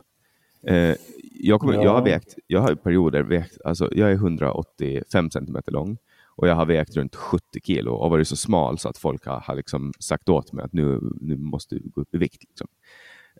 Eh, 0.67 0.95
jag, 1.39 1.59
kommer, 1.59 1.73
ja. 1.73 1.83
jag 1.83 1.93
har 1.93 2.03
vägt, 2.03 2.35
jag 2.47 2.61
har 2.61 2.75
perioder 2.75 3.23
vägt, 3.23 3.57
alltså 3.65 3.89
jag 3.91 4.09
är 4.11 4.13
185 4.13 5.31
centimeter 5.31 5.71
lång 5.71 5.97
och 6.35 6.47
jag 6.47 6.55
har 6.55 6.65
vägt 6.65 6.95
runt 6.95 7.15
70 7.15 7.43
kilo 7.63 7.93
och 7.93 8.09
varit 8.09 8.27
så 8.27 8.35
smal 8.35 8.77
så 8.77 8.89
att 8.89 8.97
folk 8.97 9.25
har, 9.25 9.39
har 9.39 9.55
liksom 9.55 9.93
sagt 9.99 10.29
åt 10.29 10.53
mig 10.53 10.65
att 10.65 10.73
nu, 10.73 10.99
nu 11.21 11.37
måste 11.37 11.75
du 11.75 11.89
gå 11.89 12.01
upp 12.01 12.15
i 12.15 12.17
vikt. 12.17 12.43
Liksom. 12.43 12.67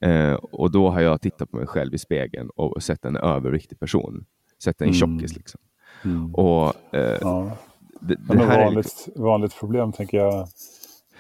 Eh, 0.02 0.34
och 0.34 0.72
då 0.72 0.90
har 0.90 1.02
jag 1.02 1.22
tittat 1.22 1.52
på 1.52 1.58
mig 1.58 1.68
själv 1.68 1.94
i 1.94 1.98
spegeln 1.98 2.50
och 2.50 2.84
sett 2.84 3.06
en 3.06 3.16
överviktig 3.16 3.80
person. 3.80 4.26
Sett 4.64 4.82
en 4.82 4.88
mm. 4.88 4.94
tjockis. 4.94 5.36
Liksom. 5.36 5.62
Mm. 6.04 6.36
Och, 6.36 6.96
eh, 6.96 7.18
ja. 7.22 7.58
det, 8.00 8.16
det, 8.16 8.46
här 8.46 8.64
vanligt, 8.64 8.86
är 8.86 9.06
liksom... 9.06 9.24
vanligt 9.24 9.60
problem 9.60 9.92
tänker 9.92 10.18
jag. 10.18 10.48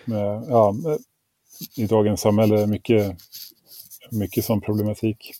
Med, 0.05 0.43
ja, 0.49 0.71
med, 0.83 0.97
I 1.77 1.87
dagens 1.87 2.21
samhälle, 2.21 2.67
mycket, 2.67 3.17
mycket 4.11 4.45
sån 4.45 4.61
problematik. 4.61 5.31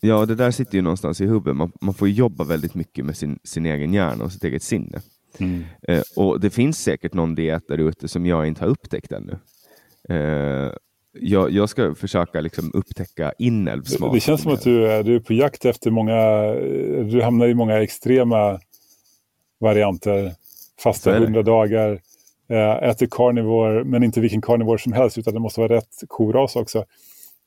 Ja, 0.00 0.26
det 0.26 0.34
där 0.34 0.50
sitter 0.50 0.74
ju 0.74 0.82
någonstans 0.82 1.20
i 1.20 1.26
huvudet. 1.26 1.56
Man, 1.56 1.72
man 1.80 1.94
får 1.94 2.08
jobba 2.08 2.44
väldigt 2.44 2.74
mycket 2.74 3.04
med 3.04 3.16
sin, 3.16 3.38
sin 3.44 3.66
egen 3.66 3.94
hjärna 3.94 4.24
och 4.24 4.32
sitt 4.32 4.44
eget 4.44 4.62
sinne. 4.62 5.00
Mm. 5.38 5.64
Eh, 5.88 6.02
och 6.16 6.40
det 6.40 6.50
finns 6.50 6.78
säkert 6.78 7.14
någon 7.14 7.34
diet 7.34 7.62
där 7.68 7.78
ute 7.78 8.08
som 8.08 8.26
jag 8.26 8.46
inte 8.46 8.64
har 8.64 8.68
upptäckt 8.68 9.12
ännu. 9.12 9.38
Eh, 10.08 10.72
jag, 11.20 11.50
jag, 11.50 11.68
ska 11.68 11.94
försöka 11.94 12.40
liksom 12.40 12.70
upptäcka 12.74 13.32
inälvsmat. 13.38 14.10
Det, 14.10 14.16
det 14.16 14.20
känns 14.20 14.42
som 14.42 14.52
att 14.52 14.62
du 14.62 14.86
är, 14.86 15.02
du 15.02 15.14
är 15.14 15.20
på 15.20 15.32
jakt 15.32 15.64
efter 15.64 15.90
många, 15.90 16.52
du 17.02 17.22
hamnar 17.22 17.46
i 17.46 17.54
många 17.54 17.82
extrema 17.82 18.60
varianter. 19.58 20.32
Fasta 20.82 21.18
hundra 21.18 21.42
dagar, 21.42 22.00
eh, 22.48 22.88
äter 22.88 23.08
carnivore, 23.10 23.84
men 23.84 24.02
inte 24.02 24.20
vilken 24.20 24.42
carnivore 24.42 24.78
som 24.78 24.92
helst, 24.92 25.18
utan 25.18 25.34
det 25.34 25.40
måste 25.40 25.60
vara 25.60 25.76
rätt 25.76 26.02
koras 26.08 26.56
också. 26.56 26.84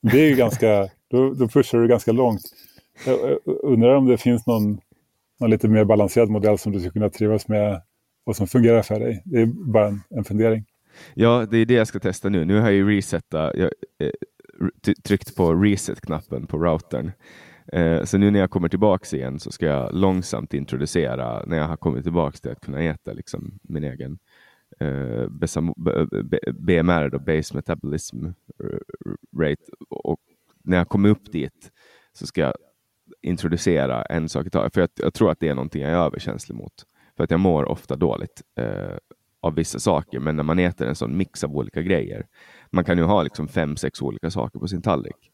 Det 0.01 0.19
är 0.19 0.29
ju 0.29 0.35
ganska, 0.35 0.89
då, 1.11 1.33
då 1.33 1.47
pushar 1.47 1.77
du 1.77 1.87
ganska 1.87 2.11
långt. 2.11 2.41
Jag 3.05 3.39
undrar 3.45 3.95
om 3.95 4.05
det 4.05 4.17
finns 4.17 4.47
någon, 4.47 4.79
någon 5.39 5.49
lite 5.49 5.67
mer 5.67 5.83
balanserad 5.83 6.29
modell 6.29 6.57
som 6.57 6.71
du 6.71 6.79
skulle 6.79 6.91
kunna 6.91 7.09
trivas 7.09 7.47
med 7.47 7.81
och 8.25 8.35
som 8.35 8.47
fungerar 8.47 8.81
för 8.81 8.99
dig. 8.99 9.21
Det 9.25 9.41
är 9.41 9.45
bara 9.45 9.87
en, 9.87 10.01
en 10.09 10.23
fundering. 10.23 10.65
Ja, 11.13 11.45
det 11.51 11.57
är 11.57 11.65
det 11.65 11.73
jag 11.73 11.87
ska 11.87 11.99
testa 11.99 12.29
nu. 12.29 12.45
Nu 12.45 12.55
har 12.55 12.63
jag 12.63 12.73
ju 12.73 12.89
resetat, 12.89 13.55
jag, 13.55 13.71
eh, 13.99 14.93
tryckt 15.03 15.35
på 15.35 15.53
reset-knappen 15.53 16.47
på 16.47 16.57
routern. 16.57 17.11
Eh, 17.71 18.03
så 18.03 18.17
nu 18.17 18.31
när 18.31 18.39
jag 18.39 18.49
kommer 18.49 18.69
tillbaks 18.69 19.13
igen 19.13 19.39
så 19.39 19.51
ska 19.51 19.65
jag 19.65 19.95
långsamt 19.95 20.53
introducera, 20.53 21.43
när 21.45 21.57
jag 21.57 21.67
har 21.67 21.77
kommit 21.77 22.03
tillbaks 22.03 22.41
till 22.41 22.51
att 22.51 22.61
kunna 22.61 22.81
äta 22.81 23.13
liksom, 23.13 23.59
min 23.61 23.83
egen 23.83 24.19
eh, 24.79 25.27
BMR, 26.53 27.09
då, 27.09 27.19
base 27.19 27.55
metabolism 27.55 28.25
rate. 29.37 29.63
Och 29.89 30.19
när 30.63 30.77
jag 30.77 30.89
kommer 30.89 31.09
upp 31.09 31.31
dit 31.31 31.71
så 32.13 32.27
ska 32.27 32.41
jag 32.41 32.53
introducera 33.21 34.03
en 34.03 34.29
sak 34.29 34.47
i 34.47 34.49
taget. 34.49 34.73
För 34.73 34.81
jag, 34.81 34.89
jag, 34.95 35.13
tror 35.13 35.31
att 35.31 35.39
det 35.39 35.47
är 35.47 35.55
någonting 35.55 35.81
jag 35.81 35.91
är 35.91 35.95
överkänslig 35.95 36.55
mot. 36.55 36.73
För 37.17 37.23
att 37.23 37.31
jag 37.31 37.39
mår 37.39 37.65
ofta 37.65 37.95
dåligt 37.95 38.41
eh, 38.57 38.97
av 39.41 39.55
vissa 39.55 39.79
saker, 39.79 40.19
men 40.19 40.35
när 40.35 40.43
man 40.43 40.59
äter 40.59 40.87
en 40.87 40.95
sån 40.95 41.17
mix 41.17 41.43
av 41.43 41.57
olika 41.57 41.81
grejer. 41.81 42.27
Man 42.69 42.83
kan 42.83 42.97
ju 42.97 43.03
ha 43.03 43.23
liksom 43.23 43.47
fem, 43.47 43.77
sex 43.77 44.01
olika 44.01 44.31
saker 44.31 44.59
på 44.59 44.67
sin 44.67 44.81
tallrik. 44.81 45.30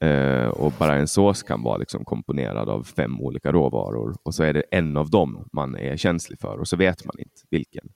Eh, 0.00 0.48
och 0.48 0.72
bara 0.78 0.94
en 0.94 1.08
sås 1.08 1.42
kan 1.42 1.62
vara 1.62 1.76
liksom 1.76 2.04
komponerad 2.04 2.68
av 2.68 2.82
fem 2.82 3.20
olika 3.20 3.52
råvaror 3.52 4.16
och 4.22 4.34
så 4.34 4.42
är 4.42 4.52
det 4.52 4.62
en 4.70 4.96
av 4.96 5.10
dem 5.10 5.48
man 5.52 5.76
är 5.76 5.96
känslig 5.96 6.40
för 6.40 6.58
och 6.58 6.68
så 6.68 6.76
vet 6.76 7.04
man 7.04 7.18
inte 7.18 7.42
vilken. 7.50 7.88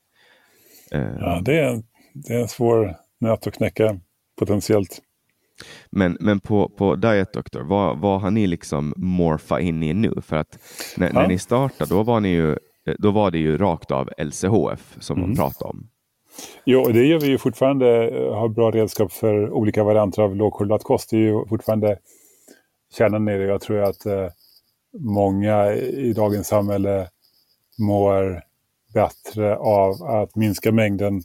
Eh, 0.92 1.16
ja, 1.20 1.40
det 1.44 1.58
är, 1.58 1.82
det 2.14 2.34
är 2.34 2.40
en 2.40 2.48
svår 2.48 2.96
nöt 3.20 3.46
att 3.46 3.54
knäcka 3.54 4.00
potentiellt. 4.38 5.02
Men, 5.90 6.16
men 6.20 6.40
på, 6.40 6.68
på 6.68 6.96
Diet 6.96 7.32
Doctor, 7.32 7.60
vad, 7.60 7.98
vad 7.98 8.20
har 8.20 8.30
ni 8.30 8.46
liksom 8.46 8.94
morfa 8.96 9.60
in 9.60 9.82
i 9.82 9.94
nu? 9.94 10.14
För 10.22 10.36
att 10.36 10.58
när, 10.96 11.06
ja. 11.06 11.12
när 11.12 11.28
ni 11.28 11.38
startade, 11.38 11.94
då 11.94 12.02
var, 12.02 12.20
ni 12.20 12.28
ju, 12.28 12.56
då 12.98 13.10
var 13.10 13.30
det 13.30 13.38
ju 13.38 13.58
rakt 13.58 13.90
av 13.90 14.10
LCHF 14.18 14.96
som 15.00 15.18
mm. 15.18 15.28
man 15.28 15.36
pratade 15.36 15.70
om. 15.70 15.89
Jo, 16.64 16.88
det 16.92 17.04
gör 17.06 17.20
vi 17.20 17.26
ju 17.26 17.38
fortfarande, 17.38 18.08
eh, 18.08 18.34
har 18.34 18.48
bra 18.48 18.70
redskap 18.70 19.12
för 19.12 19.50
olika 19.50 19.84
varianter 19.84 20.22
av 20.22 20.36
lågkorrelat 20.36 20.82
kost. 20.82 21.10
Det 21.10 21.16
är 21.16 21.20
ju 21.20 21.46
fortfarande 21.46 21.98
kärnan 22.92 23.28
i 23.28 23.38
det. 23.38 23.44
Jag 23.44 23.60
tror 23.60 23.82
att 23.82 24.06
eh, 24.06 24.28
många 24.98 25.72
i 25.74 26.12
dagens 26.12 26.46
samhälle 26.46 27.08
mår 27.78 28.42
bättre 28.94 29.56
av 29.56 30.02
att 30.02 30.36
minska 30.36 30.72
mängden 30.72 31.22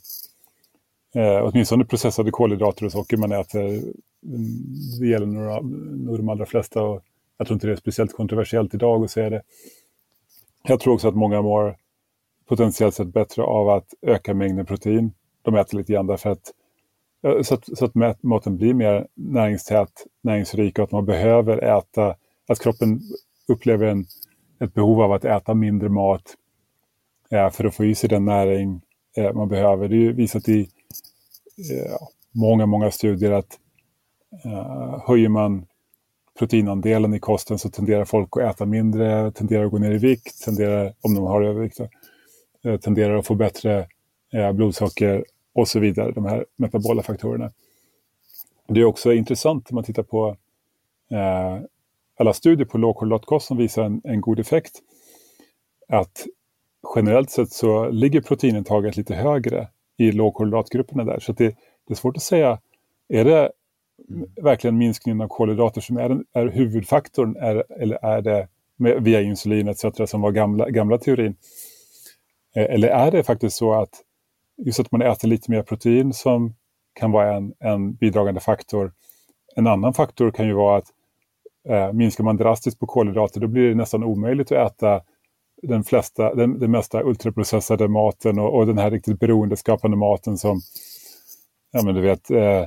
eh, 1.16 1.46
åtminstone 1.46 1.86
processade 1.86 2.32
kolhydrater 2.32 2.86
och 2.86 2.92
socker 2.92 3.18
man 3.18 3.32
äter. 3.32 3.62
Mm, 3.62 3.84
det 5.00 5.08
gäller 5.08 5.26
nog, 5.26 5.66
nog 6.06 6.18
de 6.18 6.30
allra 6.30 6.46
flesta 6.46 6.84
och 6.84 7.02
jag 7.38 7.48
tror 7.48 7.56
inte 7.56 7.68
det 7.68 7.74
är 7.74 7.78
speciellt 7.78 8.14
kontroversiellt 8.14 8.74
idag 8.74 9.04
att 9.04 9.12
säga 9.12 9.30
det. 9.30 9.42
Jag 10.64 10.80
tror 10.80 10.94
också 10.94 11.08
att 11.08 11.16
många 11.16 11.42
mår 11.42 11.78
potentiellt 12.48 12.96
sett 12.96 13.14
bättre 13.14 13.44
av 13.44 13.70
att 13.70 13.94
öka 14.02 14.34
mängden 14.34 14.66
protein. 14.66 15.12
De 15.42 15.56
äter 15.56 15.78
lite 15.78 15.94
grann 15.94 16.08
därför 16.08 16.30
att 16.30 16.54
eh, 17.24 17.42
så 17.42 17.54
att, 17.54 17.78
så 17.78 17.86
att 17.86 18.24
maten 18.24 18.58
blir 18.58 18.74
mer 18.74 19.08
näringstät, 19.14 20.06
näringsrik 20.22 20.80
och 20.80 20.84
att 20.84 20.92
man 20.92 21.06
behöver 21.06 21.58
äta, 21.58 22.16
att 22.48 22.60
kroppen 22.60 23.02
upplever 23.48 23.86
en, 23.86 24.06
ett 24.60 24.74
behov 24.74 25.02
av 25.02 25.12
att 25.12 25.26
äta 25.26 25.54
mindre 25.54 25.90
mat 25.90 26.36
eh, 27.32 27.50
för 27.50 27.66
att 27.66 27.76
få 27.76 27.86
i 27.86 27.96
sig 27.96 28.10
den 28.10 28.26
näring 28.26 28.82
eh, 29.18 29.34
man 29.34 29.50
behöver. 29.50 29.88
Det 29.88 29.96
är 29.96 30.00
ju 30.00 30.14
visat 30.14 30.50
i 30.50 30.62
eh, 31.58 31.98
många, 32.32 32.66
många 32.66 32.92
studier 32.92 33.32
att 33.32 33.60
eh, 34.46 35.02
höjer 35.08 35.30
man 35.30 35.66
proteinandelen 36.40 37.14
i 37.14 37.20
kosten 37.20 37.60
så 37.60 37.70
tenderar 37.70 38.06
folk 38.06 38.38
att 38.38 38.56
äta 38.56 38.66
mindre, 38.66 39.32
tenderar 39.32 39.66
att 39.66 39.72
gå 39.72 39.78
ner 39.78 39.92
i 39.92 39.98
vikt, 39.98 40.44
tenderar, 40.46 40.94
om 41.02 41.16
de 41.16 41.24
har 41.24 41.42
övervikt, 41.42 41.80
Eh, 42.66 42.78
tenderar 42.78 43.18
att 43.18 43.28
få 43.28 43.36
bättre 43.36 43.88
eh, 44.34 44.52
blodsocker 44.52 45.26
och 45.54 45.68
så 45.68 45.80
vidare, 45.80 46.12
de 46.12 46.26
här 46.26 46.46
metabola 46.56 47.04
faktorerna. 47.04 47.52
Det 48.68 48.80
är 48.80 48.86
också 48.86 49.14
intressant 49.14 49.70
om 49.72 49.76
man 49.76 49.84
tittar 49.84 50.04
på 50.04 50.38
eh, 51.12 51.60
alla 52.18 52.34
studier 52.34 52.66
på 52.66 52.78
lågkolhydratkost 52.78 53.48
som 53.48 53.58
visar 53.58 53.84
en, 53.84 54.02
en, 54.04 54.22
god 54.22 54.40
effekt. 54.40 54.80
Att 55.88 56.26
generellt 56.96 57.30
sett 57.30 57.52
så 57.52 57.90
ligger 57.90 58.22
proteinintaget 58.22 58.98
lite 58.98 59.16
högre 59.16 59.68
i 59.98 60.12
lågkolhydratgrupperna 60.12 61.04
där. 61.04 61.20
Så 61.20 61.32
det, 61.32 61.56
det, 61.88 61.94
är 61.94 61.96
svårt 61.96 62.18
att 62.18 62.24
säga, 62.24 62.60
är 63.08 63.26
det 63.26 63.52
verkligen 64.42 64.78
minskningen 64.78 65.22
av 65.22 65.28
kolhydrater 65.28 65.82
som 65.82 65.98
är, 65.98 66.24
är 66.34 66.48
huvudfaktorn 66.48 67.36
är, 67.36 67.64
eller 67.82 68.06
är 68.06 68.22
det 68.22 68.48
med, 68.76 69.04
via 69.04 69.22
insulin 69.22 69.68
etc. 69.68 69.86
som 70.06 70.22
var 70.22 70.32
gamla, 70.32 70.70
gamla 70.70 70.98
teorin? 70.98 71.36
Eh, 72.56 72.64
eller 72.64 72.88
är 72.88 73.12
det 73.12 73.24
faktiskt 73.24 73.58
så 73.58 73.74
att 73.74 73.90
just 74.58 74.80
att 74.80 74.92
man 74.92 75.02
äter 75.02 75.28
lite 75.28 75.52
mer 75.52 75.64
protein 75.64 76.14
som 76.14 76.56
kan 76.94 77.12
vara 77.12 77.36
en, 77.36 77.54
en 77.60 77.94
bidragande 77.94 78.42
faktor. 78.42 78.94
En 79.56 79.68
annan 79.68 79.94
faktor 79.94 80.32
kan 80.32 80.48
ju 80.48 80.54
vara 80.54 80.78
att 80.78 80.88
eh, 81.70 81.94
minskar 81.94 82.24
man 82.24 82.38
drastiskt 82.38 82.80
på 82.80 82.86
kolhydrater 82.86 83.40
då 83.40 83.48
blir 83.48 83.70
det 83.70 83.76
nästan 83.76 84.04
omöjligt 84.04 84.52
att 84.52 84.72
äta 84.72 85.02
den, 85.62 85.84
flesta, 85.84 86.36
den, 86.36 86.60
den 86.60 86.72
mesta 86.72 87.04
ultraprocessade 87.04 87.88
maten 87.88 88.40
och, 88.40 88.58
och 88.58 88.68
den 88.68 88.78
här 88.78 88.92
riktigt 88.92 89.20
beroendeskapande 89.20 89.98
maten 89.98 90.38
som 90.38 90.62
ja, 91.72 91.82
men 91.84 91.96
du 91.96 92.02
vet, 92.02 92.32
eh, 92.32 92.66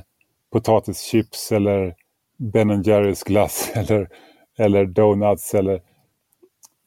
potatischips 0.51 1.51
eller 1.51 1.95
Ben 2.37 2.83
Jerrys 2.83 3.23
glass 3.23 3.71
eller, 3.75 4.09
eller 4.57 4.85
donuts 4.85 5.53
eller 5.53 5.81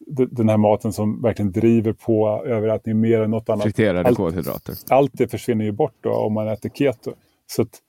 den 0.06 0.48
här 0.48 0.56
maten 0.56 0.92
som 0.92 1.22
verkligen 1.22 1.52
driver 1.52 1.92
på 1.92 2.42
överrättning 2.46 3.00
mer 3.00 3.20
än 3.20 3.30
något 3.30 3.48
annat. 3.48 3.62
Friterade 3.62 4.08
allt, 4.08 4.16
kolhydrater. 4.16 4.74
Allt 4.88 5.10
det 5.14 5.28
försvinner 5.28 5.64
ju 5.64 5.72
bort 5.72 5.94
då 6.00 6.12
om 6.12 6.32
man 6.32 6.48
äter 6.48 6.70
keto. 6.74 7.12
Så, 7.46 7.62
att, 7.62 7.80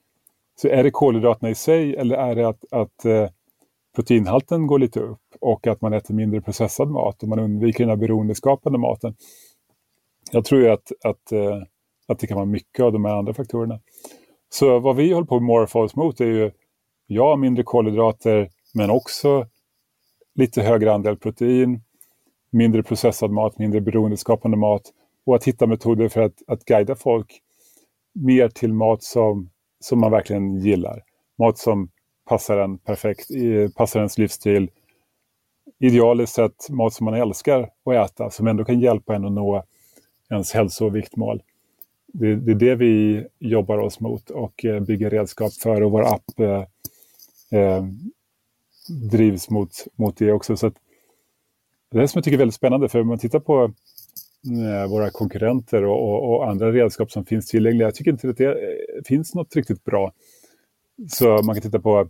så 0.62 0.68
är 0.68 0.84
det 0.84 0.92
kolhydraterna 0.92 1.50
i 1.50 1.56
sig 1.56 1.96
eller 1.96 2.18
är 2.18 2.36
det 2.36 2.48
att, 2.48 2.66
att 2.72 3.06
eh, 3.06 3.30
proteinhalten 3.96 4.68
går 4.68 4.80
lite 4.80 5.00
upp 5.00 5.22
och 5.42 5.68
att 5.68 5.82
man 5.82 5.94
äter 5.94 6.14
mindre 6.14 6.42
processad 6.42 6.90
mat 6.90 7.24
och 7.24 7.30
man 7.30 7.40
undviker 7.40 7.80
den 7.80 7.90
här 7.90 7.98
beroendeskapande 7.98 8.80
maten. 8.80 9.16
Jag 10.32 10.46
tror 10.46 10.62
ju 10.62 10.70
att, 10.70 10.92
att, 11.04 11.32
eh, 11.32 11.64
att 12.08 12.20
det 12.20 12.28
kan 12.28 12.36
vara 12.36 12.46
mycket 12.46 12.86
av 12.86 12.92
de 12.94 13.06
här 13.06 13.16
andra 13.16 13.34
faktorerna. 13.34 13.80
Så 14.50 14.80
vad 14.80 14.96
vi 14.96 15.14
håller 15.14 15.28
på 15.28 15.36
med 15.36 15.44
Morphouse 15.44 16.00
mot 16.00 16.20
är 16.20 16.26
ju, 16.26 16.52
ja, 17.08 17.36
mindre 17.36 17.64
kolhydrater, 17.64 18.50
men 18.74 18.90
också 18.90 19.48
lite 20.36 20.62
högre 20.62 20.94
andel 20.94 21.18
protein, 21.18 21.82
mindre 22.54 22.84
processad 22.84 23.32
mat, 23.32 23.60
mindre 23.60 23.82
beroendeskapande 23.82 24.58
mat 24.58 24.82
och 25.26 25.36
att 25.36 25.44
hitta 25.44 25.68
metoder 25.68 26.10
för 26.10 26.22
att, 26.22 26.44
att 26.48 26.66
guida 26.66 26.96
folk 26.96 27.42
mer 28.14 28.50
till 28.50 28.74
mat 28.74 29.04
som, 29.04 29.50
som 29.80 30.00
man 30.00 30.12
verkligen 30.12 30.60
gillar. 30.60 31.04
Mat 31.40 31.58
som 31.58 31.90
passar 32.26 32.58
en 32.58 32.78
perfekt, 32.78 33.28
passar 33.76 34.00
ens 34.00 34.18
livsstil. 34.18 34.70
Idealiskt 35.80 36.36
sett 36.36 36.70
mat 36.70 36.94
som 36.94 37.06
man 37.06 37.14
älskar 37.14 37.70
att 37.86 38.12
äta, 38.12 38.30
som 38.30 38.48
ändå 38.48 38.66
kan 38.66 38.80
hjälpa 38.80 39.16
en 39.16 39.26
att 39.26 39.32
nå 39.32 39.64
ens 40.30 40.54
hälso 40.54 40.86
och 40.86 40.96
viktmål. 40.96 41.42
Det, 42.08 42.36
det 42.36 42.52
är 42.52 42.56
det 42.56 42.76
vi 42.76 43.26
jobbar 43.40 43.78
oss 43.78 44.00
mot 44.00 44.30
och 44.30 44.66
eh, 44.66 44.80
bygger 44.80 45.10
redskap 45.10 45.54
för 45.54 45.82
och 45.82 45.92
vår 45.92 46.14
app 46.14 46.40
eh, 46.40 46.64
eh, 47.60 47.84
drivs 49.12 49.50
mot, 49.50 49.88
mot 49.96 50.18
det 50.18 50.32
också. 50.32 50.58
Så 50.58 50.72
det 51.94 52.00
är 52.00 52.02
det 52.02 52.08
som 52.08 52.20
jag 52.20 52.24
tycker 52.24 52.38
är 52.38 52.40
väldigt 52.40 52.56
spännande, 52.56 52.90
för 52.90 53.02
om 53.02 53.08
man 53.08 53.20
tittar 53.20 53.40
på 53.40 53.64
eh, 53.64 54.90
våra 54.90 55.10
konkurrenter 55.10 55.84
och, 55.84 56.10
och, 56.10 56.30
och, 56.30 56.50
andra 56.50 56.72
redskap 56.72 57.12
som 57.12 57.26
finns 57.26 57.48
tillgängliga, 57.48 57.88
jag 57.88 57.96
tycker 57.96 58.12
inte 58.12 58.30
att 58.30 58.38
det 58.38 58.46
eh, 58.46 59.04
finns 59.06 59.36
något 59.36 59.56
riktigt 59.56 59.84
bra. 59.84 60.12
Så 61.10 61.42
man 61.44 61.56
kan 61.56 61.62
titta 61.62 61.80
på 61.80 62.10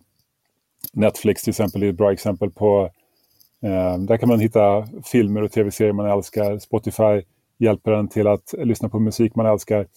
Netflix 0.93 1.43
till 1.43 1.51
exempel, 1.51 1.81
det 1.81 1.87
är 1.87 1.89
ett 1.89 1.97
bra 1.97 2.11
exempel 2.11 2.51
på 2.51 2.89
Eh, 3.63 3.97
där 3.97 4.17
kan 4.17 4.29
man 4.29 4.39
hitta 4.39 4.87
filmer 5.03 5.41
och 5.41 5.51
tv-serier 5.51 5.93
man 5.93 6.11
älskar. 6.11 6.59
Spotify 6.59 7.21
hjälper 7.57 7.91
en 7.91 8.07
till 8.07 8.27
att 8.27 8.53
lyssna 8.57 8.89
på 8.89 8.99
musik 8.99 9.35
man 9.35 9.45
älskar. 9.45 9.87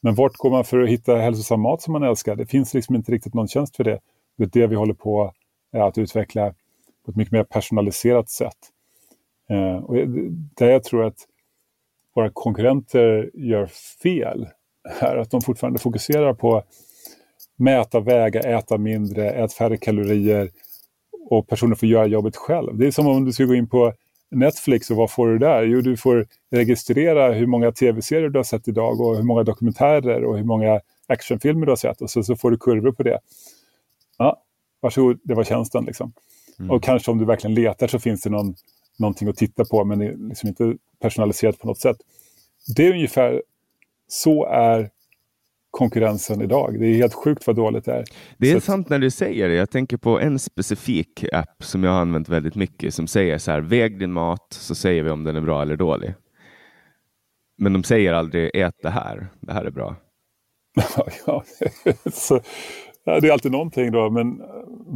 Men 0.00 0.14
vart 0.14 0.36
går 0.36 0.50
man 0.50 0.64
för 0.64 0.78
att 0.80 0.88
hitta 0.88 1.16
hälsosam 1.16 1.60
mat 1.60 1.82
som 1.82 1.92
man 1.92 2.02
älskar? 2.02 2.36
Det 2.36 2.46
finns 2.46 2.74
liksom 2.74 2.94
inte 2.94 3.12
riktigt 3.12 3.34
någon 3.34 3.48
tjänst 3.48 3.76
för 3.76 3.84
det. 3.84 3.98
Det 4.38 4.44
är 4.44 4.60
det 4.60 4.66
vi 4.66 4.74
håller 4.74 4.94
på 4.94 5.32
eh, 5.74 5.84
att 5.84 5.98
utveckla 5.98 6.54
på 7.04 7.10
ett 7.10 7.16
mycket 7.16 7.32
mer 7.32 7.44
personaliserat 7.44 8.30
sätt. 8.30 8.58
Eh, 9.50 9.76
och 9.76 9.96
där 10.56 10.70
jag 10.70 10.84
tror 10.84 11.04
att 11.04 11.16
våra 12.14 12.30
konkurrenter 12.30 13.30
gör 13.34 13.66
fel 14.02 14.48
är 15.00 15.16
att 15.16 15.30
de 15.30 15.40
fortfarande 15.40 15.78
fokuserar 15.78 16.34
på 16.34 16.62
mäta, 17.56 18.00
väga, 18.00 18.40
äta 18.40 18.78
mindre, 18.78 19.30
äta 19.30 19.54
färre 19.54 19.76
kalorier 19.76 20.50
och 21.30 21.48
personer 21.48 21.74
får 21.74 21.88
göra 21.88 22.06
jobbet 22.06 22.36
själv. 22.36 22.78
Det 22.78 22.86
är 22.86 22.90
som 22.90 23.06
om 23.06 23.24
du 23.24 23.32
ska 23.32 23.44
gå 23.44 23.54
in 23.54 23.68
på 23.68 23.92
Netflix 24.30 24.90
och 24.90 24.96
vad 24.96 25.10
får 25.10 25.28
du 25.28 25.38
där? 25.38 25.62
Jo, 25.62 25.80
du 25.80 25.96
får 25.96 26.26
registrera 26.50 27.32
hur 27.32 27.46
många 27.46 27.72
tv-serier 27.72 28.28
du 28.28 28.38
har 28.38 28.44
sett 28.44 28.68
idag 28.68 29.00
och 29.00 29.16
hur 29.16 29.22
många 29.22 29.42
dokumentärer 29.42 30.24
och 30.24 30.36
hur 30.36 30.44
många 30.44 30.80
actionfilmer 31.06 31.66
du 31.66 31.72
har 31.72 31.76
sett 31.76 32.00
och 32.00 32.10
så, 32.10 32.22
så 32.22 32.36
får 32.36 32.50
du 32.50 32.58
kurvor 32.58 32.92
på 32.92 33.02
det. 33.02 33.18
Ja, 34.18 34.42
varsågod, 34.80 35.20
det 35.24 35.34
var 35.34 35.44
tjänsten 35.44 35.84
liksom. 35.84 36.12
Mm. 36.58 36.70
Och 36.70 36.82
kanske 36.82 37.10
om 37.10 37.18
du 37.18 37.24
verkligen 37.24 37.54
letar 37.54 37.86
så 37.86 37.98
finns 37.98 38.22
det 38.22 38.30
någon, 38.30 38.54
någonting 39.00 39.28
att 39.28 39.36
titta 39.36 39.64
på 39.64 39.84
men 39.84 40.00
är 40.00 40.28
liksom 40.28 40.48
inte 40.48 40.76
personaliserat 41.00 41.58
på 41.58 41.66
något 41.66 41.80
sätt. 41.80 41.96
Det 42.76 42.86
är 42.86 42.92
ungefär 42.92 43.42
så 44.08 44.46
är 44.46 44.90
konkurrensen 45.70 46.42
idag. 46.42 46.80
Det 46.80 46.86
är 46.86 46.94
helt 46.94 47.14
sjukt 47.14 47.46
vad 47.46 47.56
dåligt 47.56 47.84
det 47.84 47.92
är. 47.92 48.04
Det 48.38 48.50
är 48.50 48.54
så 48.54 48.60
sant 48.60 48.88
när 48.88 48.98
du 48.98 49.10
säger 49.10 49.48
det. 49.48 49.54
Jag 49.54 49.70
tänker 49.70 49.96
på 49.96 50.20
en 50.20 50.38
specifik 50.38 51.24
app 51.32 51.64
som 51.64 51.84
jag 51.84 51.90
har 51.90 52.00
använt 52.00 52.28
väldigt 52.28 52.54
mycket 52.54 52.94
som 52.94 53.06
säger 53.06 53.38
så 53.38 53.50
här, 53.50 53.60
väg 53.60 53.98
din 53.98 54.12
mat 54.12 54.46
så 54.50 54.74
säger 54.74 55.02
vi 55.02 55.10
om 55.10 55.24
den 55.24 55.36
är 55.36 55.40
bra 55.40 55.62
eller 55.62 55.76
dålig. 55.76 56.14
Men 57.58 57.72
de 57.72 57.82
säger 57.82 58.12
aldrig 58.12 58.50
ät 58.54 58.74
det 58.82 58.90
här, 58.90 59.28
det 59.40 59.52
här 59.52 59.64
är 59.64 59.70
bra. 59.70 59.96
ja, 61.26 61.44
så, 62.12 62.40
det 63.04 63.28
är 63.28 63.32
alltid 63.32 63.52
någonting 63.52 63.92
då, 63.92 64.10
men 64.10 64.42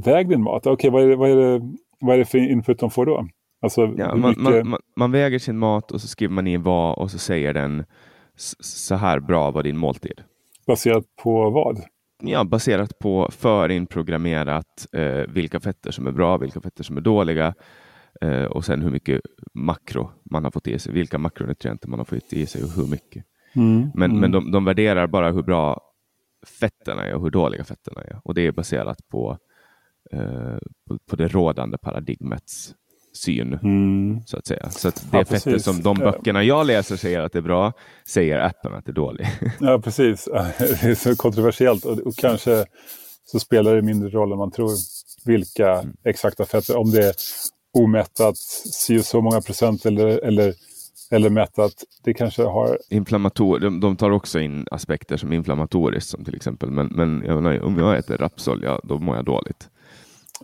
väg 0.04 0.28
din 0.28 0.42
mat. 0.42 0.66
Okej, 0.66 0.72
okay, 0.72 0.90
vad, 0.90 1.02
är 1.02 1.08
det, 1.08 1.16
vad, 1.16 1.30
är 1.30 1.36
det, 1.36 1.72
vad 2.00 2.14
är 2.14 2.18
det 2.18 2.24
för 2.24 2.38
input 2.38 2.78
de 2.78 2.90
får 2.90 3.06
då? 3.06 3.28
Alltså, 3.64 3.94
ja, 3.96 4.14
man, 4.14 4.34
mycket... 4.38 4.66
man, 4.66 4.80
man, 4.96 5.12
väger 5.12 5.38
sin 5.38 5.58
mat 5.58 5.92
och 5.92 6.00
så 6.00 6.08
skriver 6.08 6.34
man 6.34 6.46
i 6.46 6.56
vad 6.56 6.98
och 6.98 7.10
så 7.10 7.18
säger 7.18 7.54
den 7.54 7.84
så 8.60 8.94
här 8.94 9.20
bra 9.20 9.50
var 9.50 9.62
din 9.62 9.76
måltid. 9.76 10.20
Baserat 10.66 11.04
på 11.22 11.50
vad? 11.50 11.82
Ja, 12.22 12.44
baserat 12.44 12.98
på 12.98 13.28
förinprogrammerat 13.32 14.86
eh, 14.92 15.22
vilka 15.28 15.60
fetter 15.60 15.90
som 15.90 16.06
är 16.06 16.12
bra, 16.12 16.36
vilka 16.36 16.60
fetter 16.60 16.84
som 16.84 16.96
är 16.96 17.00
dåliga 17.00 17.54
eh, 18.20 18.44
och 18.44 18.64
sen 18.64 18.82
hur 18.82 18.90
mycket 18.90 19.20
makro 19.54 20.10
man 20.30 20.44
har 20.44 20.50
fått 20.50 20.66
i 20.66 20.78
sig, 20.78 20.92
vilka 20.92 21.18
makronutrienter 21.18 21.88
man 21.88 21.98
har 21.98 22.04
fått 22.04 22.32
i 22.32 22.46
sig 22.46 22.62
och 22.62 22.70
hur 22.70 22.90
mycket. 22.90 23.24
Mm, 23.56 23.90
men 23.94 24.10
mm. 24.10 24.20
men 24.20 24.30
de, 24.30 24.50
de 24.50 24.64
värderar 24.64 25.06
bara 25.06 25.30
hur 25.30 25.42
bra 25.42 25.80
fetterna 26.60 27.06
är 27.06 27.14
och 27.14 27.22
hur 27.22 27.30
dåliga 27.30 27.64
fetterna 27.64 28.00
är 28.00 28.20
och 28.24 28.34
det 28.34 28.46
är 28.46 28.52
baserat 28.52 29.08
på, 29.08 29.38
eh, 30.12 30.58
på, 30.88 30.98
på, 31.10 31.16
det 31.16 31.28
rådande 31.28 31.78
paradigmets 31.78 32.74
syn. 33.16 33.58
Mm. 33.62 34.20
Så 34.26 34.36
att 34.36 34.46
säga. 34.46 34.70
Så 34.70 34.88
att 34.88 35.06
det 35.10 35.18
ja, 35.18 35.24
fetter 35.24 35.58
som 35.58 35.82
de 35.82 35.98
böckerna 35.98 36.42
jag 36.42 36.66
läser 36.66 36.96
säger 36.96 37.20
att 37.20 37.32
det 37.32 37.38
är 37.38 37.42
bra, 37.42 37.72
säger 38.08 38.38
appen 38.38 38.74
att 38.74 38.84
det 38.84 38.90
är 38.90 38.94
dåligt. 38.94 39.28
ja, 39.60 39.80
precis. 39.84 40.24
Det 40.58 40.84
är 40.84 40.94
så 40.94 41.16
kontroversiellt 41.16 41.84
och, 41.84 41.98
och 41.98 42.16
kanske 42.16 42.64
så 43.26 43.40
spelar 43.40 43.76
det 43.76 43.82
mindre 43.82 44.08
roll 44.08 44.32
än 44.32 44.38
man 44.38 44.50
tror 44.50 44.70
vilka 45.24 45.72
mm. 45.72 45.96
exakta 46.04 46.44
fetter, 46.44 46.76
om 46.76 46.90
det 46.90 47.06
är 47.08 47.14
omättat 47.74 48.36
si 48.36 48.98
och 48.98 49.04
så 49.04 49.20
många 49.20 49.40
procent 49.40 49.86
eller, 49.86 50.06
eller, 50.06 50.54
eller 51.10 51.30
mättat. 51.30 51.72
Det 52.04 52.14
kanske 52.14 52.42
har... 52.42 52.78
Inflammator, 52.90 53.58
de, 53.58 53.80
de 53.80 53.96
tar 53.96 54.10
också 54.10 54.40
in 54.40 54.66
aspekter 54.70 55.16
som 55.16 55.32
inflammatoriskt 55.32 56.10
som 56.10 56.24
till 56.24 56.34
exempel, 56.34 56.70
men, 56.70 56.86
men 56.86 57.22
jag 57.26 57.42
menar, 57.42 57.62
om 57.62 57.78
jag 57.78 57.98
äter 57.98 58.16
rapsolja 58.16 58.80
då 58.84 58.98
mår 58.98 59.16
jag 59.16 59.24
dåligt. 59.24 59.68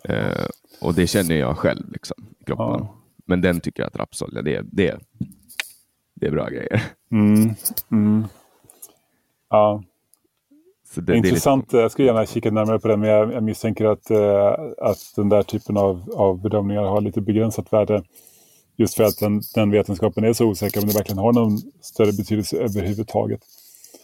Eh, 0.05 0.47
och 0.81 0.95
det 0.95 1.07
känner 1.07 1.35
jag 1.35 1.59
själv 1.59 1.93
liksom, 1.93 2.17
i 2.41 2.45
kroppen. 2.45 2.67
Ja. 2.67 2.95
Men 3.27 3.41
den 3.41 3.61
tycker 3.61 3.83
att 3.83 3.97
rapsolja, 3.97 4.43
det, 4.43 4.63
det, 4.73 4.99
det 6.15 6.27
är 6.27 6.31
bra 6.31 6.49
grejer. 6.49 6.83
Mm. 7.13 7.55
Mm. 7.91 8.25
Ja. 9.51 9.83
Det, 10.95 11.17
Intressant, 11.17 11.71
det 11.71 11.77
lite... 11.77 11.83
jag 11.83 11.91
skulle 11.93 12.09
gärna 12.09 12.27
kika 12.27 12.51
närmare 12.51 12.79
på 12.79 12.89
det, 12.89 12.97
men 12.97 13.09
jag, 13.09 13.33
jag 13.33 13.43
misstänker 13.43 13.85
att, 13.85 14.11
uh, 14.11 14.73
att 14.79 15.13
den 15.17 15.29
där 15.29 15.43
typen 15.43 15.77
av, 15.77 16.11
av 16.17 16.43
bedömningar 16.43 16.83
har 16.83 17.01
lite 17.01 17.21
begränsat 17.21 17.73
värde. 17.73 18.03
Just 18.77 18.95
för 18.95 19.05
att 19.05 19.19
den, 19.19 19.43
den 19.55 19.71
vetenskapen 19.71 20.25
är 20.25 20.33
så 20.33 20.47
osäker 20.47 20.81
om 20.81 20.87
det 20.87 20.95
verkligen 20.95 21.19
har 21.19 21.33
någon 21.33 21.59
större 21.81 22.13
betydelse 22.13 22.57
överhuvudtaget. 22.57 23.41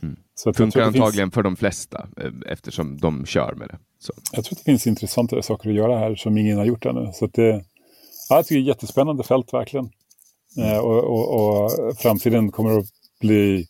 Mm. 0.03 0.17
Så 0.35 0.53
Funkar 0.53 0.81
antagligen 0.81 1.27
finns... 1.27 1.35
för 1.35 1.43
de 1.43 1.57
flesta 1.57 2.09
eh, 2.17 2.31
eftersom 2.47 2.99
de 2.99 3.27
kör 3.27 3.55
med 3.55 3.69
det. 3.69 3.79
Så. 3.99 4.13
Jag 4.33 4.45
tror 4.45 4.55
att 4.55 4.59
det 4.59 4.65
finns 4.65 4.87
intressantare 4.87 5.43
saker 5.43 5.69
att 5.71 5.77
göra 5.77 5.99
här 5.99 6.15
som 6.15 6.39
ingen 6.39 6.59
har 6.59 6.65
gjort 6.65 6.87
ännu. 6.87 7.11
Så 7.15 7.27
det, 7.27 7.65
ja, 8.29 8.37
jag 8.37 8.47
tycker 8.47 8.61
det 8.61 8.61
är 8.61 8.63
ett 8.63 8.77
jättespännande 8.77 9.23
fält 9.23 9.53
verkligen. 9.53 9.91
Mm. 10.57 10.71
Eh, 10.71 10.79
och, 10.79 11.05
och, 11.05 11.65
och, 11.65 11.99
framtiden 11.99 12.51
kommer 12.51 12.79
att 12.79 12.87
bli 13.21 13.67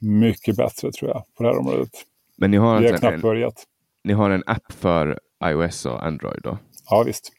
mycket 0.00 0.56
bättre 0.56 0.92
tror 0.92 1.10
jag 1.10 1.24
på 1.36 1.42
det 1.42 1.48
här 1.48 1.58
området. 1.58 1.90
Men 2.36 2.50
ni 2.50 2.56
har, 2.56 2.80
Vi 2.80 2.90
har 2.90 2.98
knappt 2.98 3.14
en, 3.14 3.20
börjat. 3.20 3.64
Ni 4.04 4.12
har 4.12 4.30
en 4.30 4.42
app 4.46 4.72
för 4.72 5.20
iOS 5.44 5.86
och 5.86 6.06
Android 6.06 6.40
då? 6.42 6.58
Ja 6.90 7.02
visst. 7.06 7.32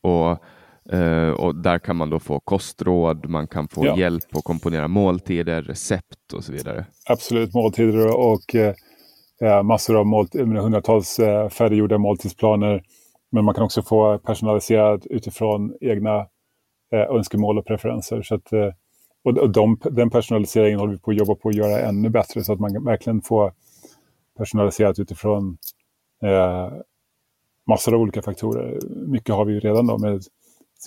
Och 0.00 0.38
Uh, 0.92 1.30
och 1.30 1.54
där 1.54 1.78
kan 1.78 1.96
man 1.96 2.10
då 2.10 2.18
få 2.18 2.40
kostråd, 2.40 3.28
man 3.28 3.46
kan 3.46 3.68
få 3.68 3.86
ja. 3.86 3.98
hjälp 3.98 4.36
att 4.36 4.44
komponera 4.44 4.88
måltider, 4.88 5.62
recept 5.62 6.32
och 6.34 6.44
så 6.44 6.52
vidare. 6.52 6.86
Absolut, 7.08 7.54
måltider 7.54 8.16
och 8.16 8.54
uh, 9.42 9.62
massor 9.62 9.96
av 9.96 10.06
målt 10.06 10.34
hundratals 10.34 11.18
uh, 11.18 11.48
färdiggjorda 11.48 11.98
måltidsplaner. 11.98 12.82
Men 13.32 13.44
man 13.44 13.54
kan 13.54 13.64
också 13.64 13.82
få 13.82 14.18
personaliserat 14.18 15.06
utifrån 15.06 15.74
egna 15.80 16.18
uh, 16.94 17.16
önskemål 17.16 17.58
och 17.58 17.66
preferenser. 17.66 18.22
Så 18.22 18.34
att, 18.34 18.52
och 19.24 19.38
och 19.38 19.50
de, 19.50 19.80
den 19.90 20.10
personaliseringen 20.10 20.78
håller 20.78 20.92
vi 20.92 20.98
på 20.98 21.10
att 21.10 21.18
jobba 21.18 21.34
på 21.34 21.48
att 21.48 21.54
göra 21.54 21.80
ännu 21.80 22.08
bättre 22.08 22.44
så 22.44 22.52
att 22.52 22.60
man 22.60 22.84
verkligen 22.84 23.22
får 23.22 23.52
personaliserat 24.38 24.98
utifrån 24.98 25.56
massor 27.68 27.94
av 27.94 28.00
olika 28.00 28.22
faktorer. 28.22 28.78
Mycket 29.06 29.34
har 29.34 29.44
vi 29.44 29.52
ju 29.52 29.60
redan 29.60 29.86
då 29.86 29.98
med 29.98 30.22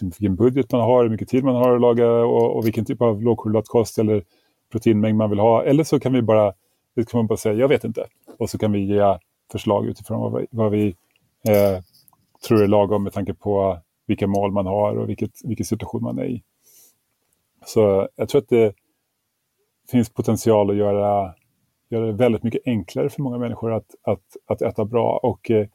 vilken 0.01 0.35
budget 0.35 0.71
man 0.71 0.81
har, 0.81 1.03
hur 1.03 1.09
mycket 1.09 1.29
tid 1.29 1.43
man 1.43 1.55
har 1.55 1.75
att 1.75 1.81
laga 1.81 2.11
och, 2.11 2.57
och 2.57 2.65
vilken 2.65 2.85
typ 2.85 3.01
av 3.01 3.21
lågkolhydratkost 3.21 3.99
eller 3.99 4.23
proteinmängd 4.71 5.17
man 5.17 5.29
vill 5.29 5.39
ha. 5.39 5.63
Eller 5.63 5.83
så 5.83 5.99
kan 5.99 6.13
vi 6.13 6.21
bara, 6.21 6.53
kan 6.95 7.17
man 7.19 7.27
bara 7.27 7.37
säga, 7.37 7.55
jag 7.55 7.67
vet 7.67 7.83
inte. 7.83 8.05
Och 8.39 8.49
så 8.49 8.57
kan 8.57 8.71
vi 8.71 8.79
ge 8.79 9.17
förslag 9.51 9.85
utifrån 9.85 10.19
vad 10.31 10.41
vi, 10.41 10.47
vad 10.49 10.71
vi 10.71 10.87
eh, 11.47 11.83
tror 12.47 12.63
är 12.63 12.67
lagom 12.67 13.03
med 13.03 13.13
tanke 13.13 13.33
på 13.33 13.79
vilka 14.07 14.27
mål 14.27 14.51
man 14.51 14.65
har 14.65 14.97
och 14.97 15.09
vilket, 15.09 15.31
vilken 15.43 15.65
situation 15.65 16.03
man 16.03 16.19
är 16.19 16.25
i. 16.25 16.43
Så 17.65 18.09
jag 18.15 18.29
tror 18.29 18.41
att 18.41 18.49
det 18.49 18.73
finns 19.91 20.09
potential 20.09 20.69
att 20.69 20.75
göra, 20.75 21.33
göra 21.89 22.05
det 22.05 22.11
väldigt 22.11 22.43
mycket 22.43 22.61
enklare 22.65 23.09
för 23.09 23.21
många 23.21 23.37
människor 23.37 23.73
att, 23.73 23.95
att, 24.03 24.37
att 24.47 24.61
äta 24.61 24.85
bra. 24.85 25.19
Och 25.23 25.51
eh, 25.51 25.67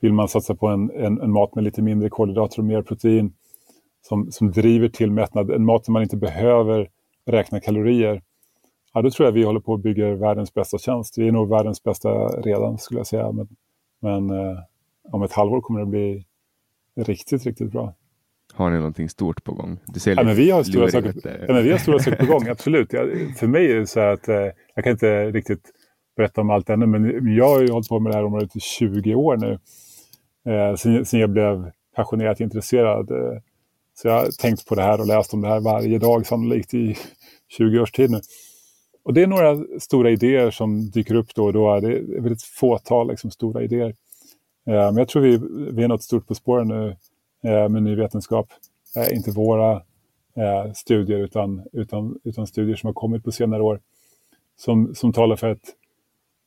vill 0.00 0.12
man 0.12 0.28
satsa 0.28 0.54
på 0.54 0.66
en, 0.66 0.90
en, 0.90 1.20
en, 1.20 1.32
mat 1.32 1.54
med 1.54 1.64
lite 1.64 1.82
mindre 1.82 2.08
kolhydrater 2.08 2.58
och 2.58 2.64
mer 2.64 2.82
protein 2.82 3.32
som, 4.08 4.32
som 4.32 4.50
driver 4.52 4.88
till 4.88 5.10
mättnad, 5.10 5.50
en 5.50 5.64
mat 5.64 5.84
som 5.84 5.92
man 5.92 6.02
inte 6.02 6.16
behöver 6.16 6.88
räkna 7.26 7.60
kalorier, 7.60 8.22
ja, 8.94 9.02
då 9.02 9.10
tror 9.10 9.26
jag 9.26 9.32
vi 9.32 9.44
håller 9.44 9.60
på 9.60 9.74
att 9.74 9.80
bygga 9.80 10.14
världens 10.14 10.54
bästa 10.54 10.78
tjänst. 10.78 11.18
Vi 11.18 11.28
är 11.28 11.32
nog 11.32 11.48
världens 11.48 11.82
bästa 11.82 12.08
redan 12.28 12.78
skulle 12.78 13.00
jag 13.00 13.06
säga. 13.06 13.32
Men, 13.32 13.48
men 14.00 14.30
eh, 14.30 14.58
om 15.12 15.22
ett 15.22 15.32
halvår 15.32 15.60
kommer 15.60 15.80
det 15.80 15.86
bli 15.86 16.24
riktigt, 16.96 17.44
riktigt 17.44 17.72
bra. 17.72 17.94
Har 18.54 18.70
ni 18.70 18.76
någonting 18.76 19.08
stort 19.08 19.44
på 19.44 19.52
gång? 19.52 19.78
Du 19.86 20.00
ser 20.00 20.16
ja, 20.16 20.22
men 20.22 20.36
vi, 20.36 20.50
har 20.50 20.62
stora 20.62 20.90
saker, 20.90 21.14
ja, 21.48 21.54
men 21.54 21.64
vi 21.64 21.70
har 21.70 21.78
stora 21.78 21.98
saker 21.98 22.26
på 22.26 22.32
gång, 22.32 22.48
absolut. 22.50 22.92
Jag, 22.92 23.36
för 23.36 23.46
mig 23.46 23.72
är 23.72 23.74
det 23.74 23.86
så 23.86 24.00
att 24.00 24.28
eh, 24.28 24.48
jag 24.74 24.84
kan 24.84 24.90
inte 24.90 25.30
riktigt 25.30 25.70
berätta 26.16 26.40
om 26.40 26.50
allt 26.50 26.70
ännu, 26.70 26.86
men 26.86 27.34
jag 27.36 27.48
har 27.48 27.60
ju 27.60 27.70
hållit 27.70 27.88
på 27.88 28.00
med 28.00 28.12
det 28.12 28.16
här 28.16 28.24
området 28.24 28.56
i 28.56 28.60
20 28.60 29.14
år 29.14 29.36
nu. 29.36 29.58
Eh, 30.52 30.74
sen, 30.74 31.04
sen 31.04 31.20
jag 31.20 31.30
blev 31.30 31.70
passionerat 31.96 32.40
intresserad. 32.40 33.10
Eh, 33.10 33.38
så 33.98 34.08
jag 34.08 34.14
har 34.14 34.30
tänkt 34.30 34.66
på 34.66 34.74
det 34.74 34.82
här 34.82 35.00
och 35.00 35.06
läst 35.06 35.34
om 35.34 35.40
det 35.40 35.48
här 35.48 35.60
varje 35.60 35.98
dag 35.98 36.26
sannolikt 36.26 36.74
i 36.74 36.96
20 37.48 37.78
års 37.80 37.92
tid 37.92 38.10
nu. 38.10 38.20
Och 39.04 39.14
det 39.14 39.22
är 39.22 39.26
några 39.26 39.56
stora 39.78 40.10
idéer 40.10 40.50
som 40.50 40.90
dyker 40.90 41.14
upp 41.14 41.34
då 41.34 41.44
och 41.44 41.52
då. 41.52 41.80
Det 41.80 41.98
är 41.98 42.20
väldigt 42.20 42.42
fåtal 42.42 43.08
liksom, 43.08 43.30
stora 43.30 43.62
idéer. 43.62 43.94
Eh, 44.66 44.74
men 44.74 44.96
jag 44.96 45.08
tror 45.08 45.22
vi, 45.22 45.40
vi 45.72 45.82
är 45.82 45.88
något 45.88 46.02
stort 46.02 46.26
på 46.26 46.34
spåren 46.34 46.68
nu 46.68 46.96
eh, 47.44 47.68
med 47.68 47.82
ny 47.82 47.94
vetenskap. 47.94 48.48
Eh, 48.96 49.16
inte 49.16 49.30
våra 49.30 49.72
eh, 50.36 50.72
studier 50.74 51.18
utan, 51.18 51.66
utan, 51.72 52.18
utan 52.24 52.46
studier 52.46 52.76
som 52.76 52.86
har 52.86 52.94
kommit 52.94 53.24
på 53.24 53.32
senare 53.32 53.62
år. 53.62 53.80
Som, 54.56 54.94
som 54.94 55.12
talar 55.12 55.36
för 55.36 55.50
att 55.50 55.74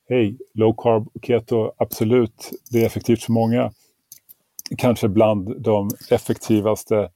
hej, 0.08 0.38
low 0.54 0.74
carb 0.78 1.08
och 1.14 1.24
keto, 1.24 1.72
absolut, 1.76 2.50
det 2.70 2.82
är 2.82 2.86
effektivt 2.86 3.22
för 3.22 3.32
många. 3.32 3.72
kanske 4.78 5.08
bland 5.08 5.60
de 5.60 5.90
effektivaste 6.10 7.10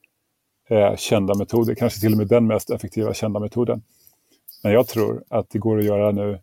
eh, 0.68 0.96
kända 0.96 1.34
metoder, 1.34 1.74
kanske 1.74 2.00
till 2.00 2.12
och 2.12 2.18
med 2.18 2.28
den 2.28 2.46
mest 2.46 2.70
effektiva 2.70 3.14
kända 3.14 3.40
metoden. 3.40 3.82
Men 4.62 4.72
jag 4.72 4.88
tror 4.88 5.24
att 5.28 5.50
det 5.50 5.58
går 5.58 5.78
att 5.78 5.84
göra 5.84 6.12
nu 6.12 6.40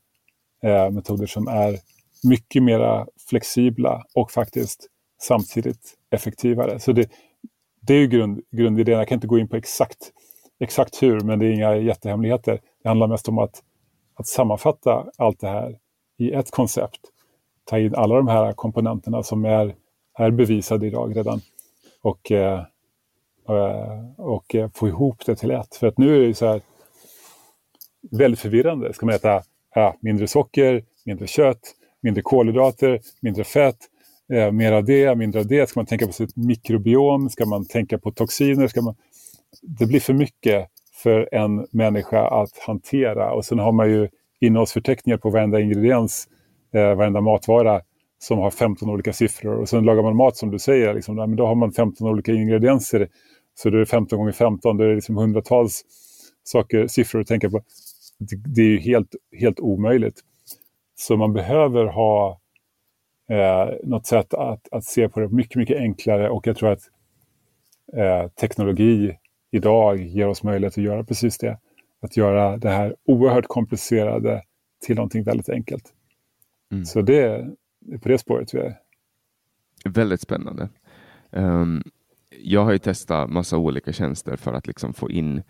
eh, 0.64 0.90
metoder 0.90 1.26
som 1.28 1.48
är 1.48 1.78
mycket 2.24 2.64
mer 2.64 3.06
flexibla 3.30 4.04
och 4.14 4.32
faktiskt 4.32 4.88
samtidigt 5.22 5.98
effektivare. 6.10 6.80
Så 6.80 6.92
det, 6.92 7.10
det 7.82 7.94
är 7.94 7.98
ju 7.98 8.08
grund, 8.08 8.42
grundidén. 8.52 8.98
Jag 8.98 9.08
kan 9.08 9.16
inte 9.16 9.28
gå 9.28 9.40
in 9.40 9.48
på 9.48 9.56
exakt, 9.56 10.12
exakt 10.60 11.04
hur, 11.04 11.20
men 11.20 11.40
det 11.40 11.46
är 11.46 11.52
inga 11.52 11.76
jättehemligheter. 11.76 12.60
Det 12.84 12.90
handlar 12.90 13.08
mest 13.08 13.28
om 13.30 13.38
att, 13.38 13.64
att 14.16 14.28
sammanfatta 14.28 15.06
allt 15.18 15.40
det 15.40 15.48
här 15.48 15.78
i 16.18 16.32
ett 16.32 16.52
koncept. 16.52 17.00
Ta 17.66 17.80
in 17.80 17.96
alla 17.96 18.16
de 18.16 18.28
här 18.28 18.54
komponenterna 18.54 19.24
som 19.24 19.46
är, 19.46 19.76
är 20.18 20.32
bevisade 20.32 20.88
idag 20.88 21.18
redan. 21.18 21.42
Och, 22.02 22.32
eh, 22.32 22.64
Eh, 23.50 24.20
och 24.22 24.56
eh, 24.56 24.70
få 24.74 24.88
ihop 24.88 25.26
det 25.26 25.36
till 25.36 25.52
ett. 25.52 25.76
För 25.76 25.88
att 25.88 25.98
nu 25.98 26.24
är 26.24 26.28
det 26.28 26.34
så 26.34 26.46
här 26.46 26.62
väldigt 28.12 28.40
förvirrande. 28.40 28.94
Ska 28.94 29.06
man 29.06 29.16
äta 29.16 29.42
ja, 29.76 29.96
mindre 30.00 30.28
socker, 30.28 30.84
mindre 31.06 31.28
kött, 31.28 31.76
mindre 32.02 32.22
kolhydrater, 32.22 33.00
mindre 33.20 33.44
fett, 33.44 33.78
eh, 34.34 34.52
mer 34.52 34.72
av 34.72 34.86
det, 34.86 35.16
mindre 35.16 35.40
av 35.40 35.48
det. 35.48 35.70
Ska 35.70 35.80
man 35.80 35.86
tänka 35.86 36.08
på 36.08 36.14
sitt 36.14 36.36
mikrobiom? 36.36 37.30
Ska 37.30 37.46
man 37.46 37.66
tänka 37.66 37.98
på 37.98 38.12
toxiner? 38.12 38.68
Ska 38.68 38.82
man... 38.82 38.96
Det 39.62 39.86
blir 39.86 40.00
för 40.00 40.14
mycket 40.14 40.68
för 40.94 41.30
en 41.32 41.68
människa 41.72 42.28
att 42.28 42.58
hantera. 42.58 43.34
Och 43.34 43.46
sen 43.46 43.60
har 43.60 43.72
man 43.72 43.90
ju 43.90 44.10
innehållsförteckningar 44.40 45.18
på 45.18 45.30
varenda 45.30 45.60
ingrediens, 45.60 46.28
eh, 46.74 46.96
varenda 46.96 47.22
matvara 47.22 47.82
som 48.24 48.40
har 48.40 48.52
15 48.52 48.90
olika 48.90 49.14
siffror. 49.14 49.56
Och 49.56 49.70
sen 49.70 49.84
lagar 49.86 50.04
man 50.04 50.16
mat 50.16 50.38
som 50.38 50.52
du 50.52 50.60
säger, 50.60 50.94
liksom, 50.94 51.16
men 51.16 51.36
då 51.36 51.46
har 51.48 51.56
man 51.56 51.72
15 51.72 52.08
olika 52.08 52.34
ingredienser. 52.34 53.08
Så 53.56 53.70
då 53.70 53.76
är 53.76 53.80
det 53.80 53.86
15 53.86 54.20
gånger 54.20 54.32
15, 54.32 54.78
då 54.78 54.84
är 54.84 54.88
det 54.88 54.96
liksom 54.96 55.18
hundratals 55.18 55.82
saker, 56.44 56.88
siffror 56.88 57.22
att 57.22 57.28
tänka 57.28 57.50
på. 57.50 57.62
Det, 58.18 58.36
det 58.36 58.62
är 58.62 58.66
ju 58.66 58.80
helt, 58.80 59.16
helt 59.40 59.60
omöjligt. 59.60 60.20
Så 60.96 61.18
man 61.18 61.34
behöver 61.34 61.86
ha 61.86 62.40
eh, 63.30 63.70
något 63.84 64.06
sätt 64.08 64.34
att, 64.34 64.68
att 64.72 64.84
se 64.84 65.10
på 65.10 65.20
det 65.20 65.30
mycket, 65.30 65.56
mycket 65.56 65.78
enklare 65.78 66.30
och 66.30 66.48
jag 66.48 66.58
tror 66.58 66.72
att 66.72 66.82
eh, 67.98 68.28
teknologi 68.28 69.18
idag 69.52 69.98
ger 69.98 70.28
oss 70.28 70.44
möjlighet 70.44 70.78
att 70.78 70.84
göra 70.84 71.04
precis 71.04 71.38
det. 71.38 71.58
Att 72.02 72.18
göra 72.18 72.58
det 72.58 72.70
här 72.70 72.96
oerhört 73.06 73.48
komplicerade 73.48 74.42
till 74.86 74.96
någonting 74.96 75.24
väldigt 75.24 75.50
enkelt. 75.50 75.94
Mm. 76.72 76.86
Så 76.86 77.02
det 77.02 77.52
på 78.02 78.10
det 78.10 78.18
spåret 78.18 78.54
vi 78.54 78.60
är. 78.60 78.78
Väldigt 79.86 80.22
spännande. 80.22 80.70
Um, 81.30 81.84
jag 82.40 82.64
har 82.64 82.72
ju 82.72 82.78
testat 82.78 83.30
massa 83.30 83.58
olika 83.58 83.94
tjänster 83.94 84.36
för 84.36 84.54
att 84.54 84.68
liksom 84.68 84.94
få 84.94 85.12
in, 85.12 85.44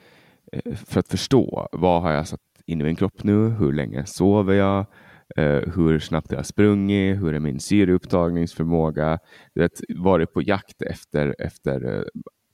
eh, 0.52 0.76
för 0.76 1.00
att 1.00 1.08
förstå 1.08 1.68
vad 1.72 2.02
har 2.02 2.12
jag 2.12 2.28
satt 2.28 2.40
in 2.66 2.82
i 2.82 2.84
min 2.84 2.96
kropp 2.96 3.24
nu? 3.24 3.50
Hur 3.50 3.74
länge 3.74 4.06
sover 4.06 4.54
jag? 4.54 4.86
Uh, 5.40 5.74
hur 5.76 6.00
snabbt 6.00 6.32
jag 6.32 6.40
har 6.40 6.44
sprungit? 6.44 7.22
Hur 7.22 7.34
är 7.34 7.40
min 7.40 7.60
syreupptagningsförmåga? 7.60 9.20
Det 9.56 9.82
varit 9.96 10.34
på 10.34 10.42
jakt 10.42 10.82
efter, 10.82 11.36
efter 11.40 11.86
uh, 11.86 12.04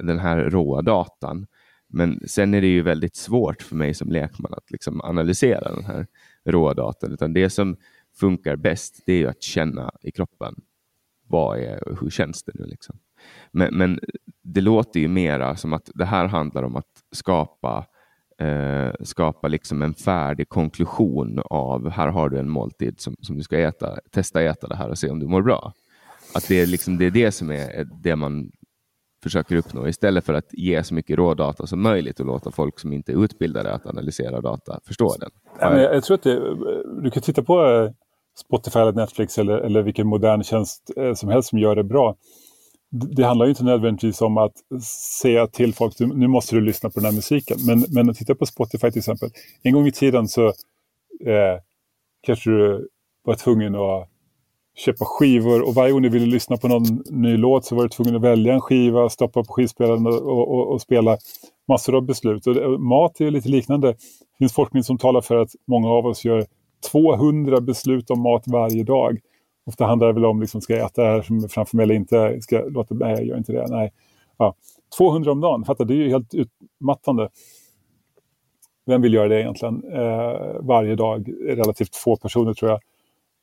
den 0.04 0.20
här 0.20 0.38
råa 0.38 0.82
datan. 0.82 1.48
Men 1.90 2.20
sen 2.28 2.54
är 2.54 2.62
det 2.62 2.68
ju 2.68 2.82
väldigt 2.82 3.16
svårt 3.16 3.62
för 3.62 3.76
mig 3.76 3.94
som 3.94 4.12
lekman 4.12 4.54
att 4.54 4.72
liksom 4.72 5.02
analysera 5.02 5.76
den 5.76 5.86
här 5.86 6.08
råa 6.46 6.74
datan. 6.74 7.12
Utan 7.12 7.34
det 7.34 7.50
som 7.50 7.78
funkar 8.20 8.56
bäst, 8.56 9.02
det 9.06 9.14
är 9.14 9.18
ju 9.18 9.28
att 9.28 9.44
känna 9.44 9.92
i 10.02 10.12
kroppen. 10.12 10.56
Vad 11.28 11.60
är, 11.60 11.98
hur 12.02 12.10
känns 12.10 12.44
det 12.44 12.52
nu? 12.56 12.66
Liksom? 12.66 13.00
Men, 13.52 13.78
men 13.78 14.00
det 14.44 14.62
låter 14.62 15.00
ju 15.00 15.08
mera 15.08 15.56
som 15.56 15.74
att 15.74 15.90
det 15.94 16.06
här 16.06 16.28
handlar 16.28 16.64
om 16.64 16.76
att 16.76 17.04
skapa 17.12 17.86
eh, 18.38 18.92
skapa 19.02 19.48
liksom 19.48 19.82
en 19.82 19.94
färdig 19.94 20.50
konklusion 20.50 21.42
av 21.46 21.90
här 21.90 22.08
har 22.08 22.30
du 22.30 22.40
en 22.40 22.50
måltid 22.50 23.00
som, 23.00 23.16
som 23.22 23.38
du 23.38 23.44
ska 23.44 23.60
äta. 23.60 24.00
Testa 24.12 24.42
äta 24.42 24.68
det 24.68 24.76
här 24.76 24.90
och 24.90 24.98
se 24.98 25.10
om 25.10 25.20
du 25.20 25.28
mår 25.28 25.42
bra. 25.42 25.74
Att 26.36 26.48
det 26.48 26.62
är, 26.62 26.66
liksom, 26.66 26.98
det, 26.98 27.06
är 27.06 27.12
det 27.12 27.32
som 27.32 27.52
är 27.52 27.88
det 28.04 28.16
man 28.16 28.52
försöker 29.24 29.56
uppnå 29.56 29.88
istället 29.88 30.26
för 30.26 30.34
att 30.34 30.50
ge 30.54 30.84
så 30.84 30.94
mycket 30.94 31.18
rådata 31.18 31.68
som 31.68 31.82
möjligt 31.82 32.20
och 32.20 32.26
låta 32.26 32.52
folk 32.52 32.80
som 32.80 32.94
inte 32.94 33.12
är 33.12 33.24
utbildade 33.24 33.74
att 33.74 33.86
analysera 33.86 34.42
data 34.42 34.80
förstå 34.86 35.16
den. 35.20 35.30
Jag 35.60 36.04
tror 36.04 36.16
att 36.16 36.24
det, 36.24 36.40
du 37.02 37.12
kan 37.12 37.24
titta 37.24 37.44
på 37.44 37.66
eh, 37.66 37.92
Spotify 38.46 38.80
eller 38.80 38.94
Netflix 38.94 39.38
eller, 39.38 39.58
eller 39.58 39.82
vilken 39.82 40.08
modern 40.08 40.44
tjänst 40.44 40.92
eh, 40.98 41.14
som 41.14 41.30
helst 41.30 41.50
som 41.50 41.60
gör 41.60 41.76
det 41.76 41.84
bra. 41.84 42.16
Det 42.90 43.24
handlar 43.24 43.46
ju 43.46 43.50
inte 43.50 43.64
nödvändigtvis 43.64 44.22
om 44.22 44.38
att 44.38 44.54
säga 45.22 45.48
till 45.48 45.74
folk 45.74 46.00
nu 46.00 46.28
måste 46.28 46.56
du 46.56 46.62
lyssna 46.62 46.90
på 46.90 47.00
den 47.00 47.06
här 47.06 47.16
musiken. 47.16 47.58
Men, 47.68 47.86
men 47.90 48.14
titta 48.14 48.36
på 48.36 48.46
Spotify 48.46 48.92
till 48.92 49.00
exempel. 49.00 49.30
En 49.64 49.74
gång 49.74 49.88
i 49.88 49.92
tiden 49.92 50.28
så 50.28 50.48
eh, 51.26 51.60
kanske 52.22 52.50
du 52.50 52.88
var 53.24 53.36
tvungen 53.36 53.76
att 53.76 54.10
köpa 54.78 55.06
skivor 55.06 55.68
och 55.68 55.76
varje 55.76 55.92
gång 55.92 56.02
du 56.02 56.10
ville 56.10 56.26
lyssna 56.26 56.58
på 56.58 56.68
någon 56.68 57.04
ny 57.10 57.38
låt 57.38 57.66
så 57.66 57.76
var 57.76 57.84
du 57.84 57.90
tvungen 57.90 58.16
att 58.16 58.22
välja 58.22 58.54
en 58.54 58.62
skiva, 58.62 59.10
stoppa 59.10 59.44
på 59.44 59.54
skivspelaren 59.54 60.08
och, 60.08 60.52
och, 60.54 60.72
och 60.72 60.82
spela 60.82 61.18
massor 61.68 61.96
av 61.96 62.06
beslut. 62.06 62.48
Och 62.48 62.82
mat 62.82 63.22
är 63.22 63.32
lite 63.32 63.50
liknande. 63.50 63.88
Det 63.88 64.38
finns 64.38 64.54
forskning 64.54 64.84
som 64.84 64.98
talar 64.98 65.22
för 65.22 65.36
att 65.36 65.50
många 65.68 65.90
av 65.90 66.06
oss 66.06 66.26
gör 66.26 66.46
200 66.92 67.62
beslut 67.62 68.10
om 68.10 68.22
mat 68.22 68.44
varje 68.48 68.84
dag. 68.84 69.20
Ofta 69.66 69.86
handlar 69.86 70.08
det 70.08 70.14
väl 70.14 70.26
om, 70.26 70.42
liksom, 70.42 70.62
ska 70.62 70.74
jag 70.74 70.86
äta 70.86 71.04
det 71.04 71.10
här 71.10 71.22
som 71.22 71.44
är 71.44 71.48
framför 71.48 71.78
mig 71.78 71.84
eller 71.84 71.96
inte? 71.96 72.42
Ska 72.42 72.56
jag 72.56 72.74
låta, 72.74 72.96
nej, 72.96 73.12
jag 73.12 73.26
gör 73.26 73.38
inte 73.38 73.52
det. 73.52 73.66
Nej. 73.70 73.94
Ja. 74.38 74.56
200 74.98 75.32
om 75.32 75.42
dagen, 75.42 75.66
fattar, 75.66 75.86
det 75.86 75.94
är 75.94 75.96
ju 75.96 76.10
helt 76.10 76.34
utmattande. 76.34 77.30
Vem 78.86 79.02
vill 79.02 79.14
göra 79.14 79.28
det 79.28 79.42
egentligen? 79.42 79.84
Eh, 79.94 80.56
varje 80.62 80.96
dag, 80.96 81.30
relativt 81.46 81.96
få 81.96 82.16
personer 82.16 82.54
tror 82.54 82.72
jag. 82.72 82.80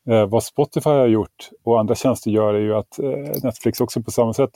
Eh, 0.06 0.26
vad 0.28 0.44
Spotify 0.44 0.90
har 0.90 1.06
gjort 1.06 1.50
och 1.64 1.80
andra 1.80 1.94
tjänster 1.94 2.30
gör 2.30 2.54
är 2.54 2.60
ju 2.60 2.74
att 2.74 2.98
eh, 2.98 3.42
Netflix 3.42 3.80
också 3.80 4.02
på 4.02 4.10
samma 4.10 4.32
sätt. 4.32 4.50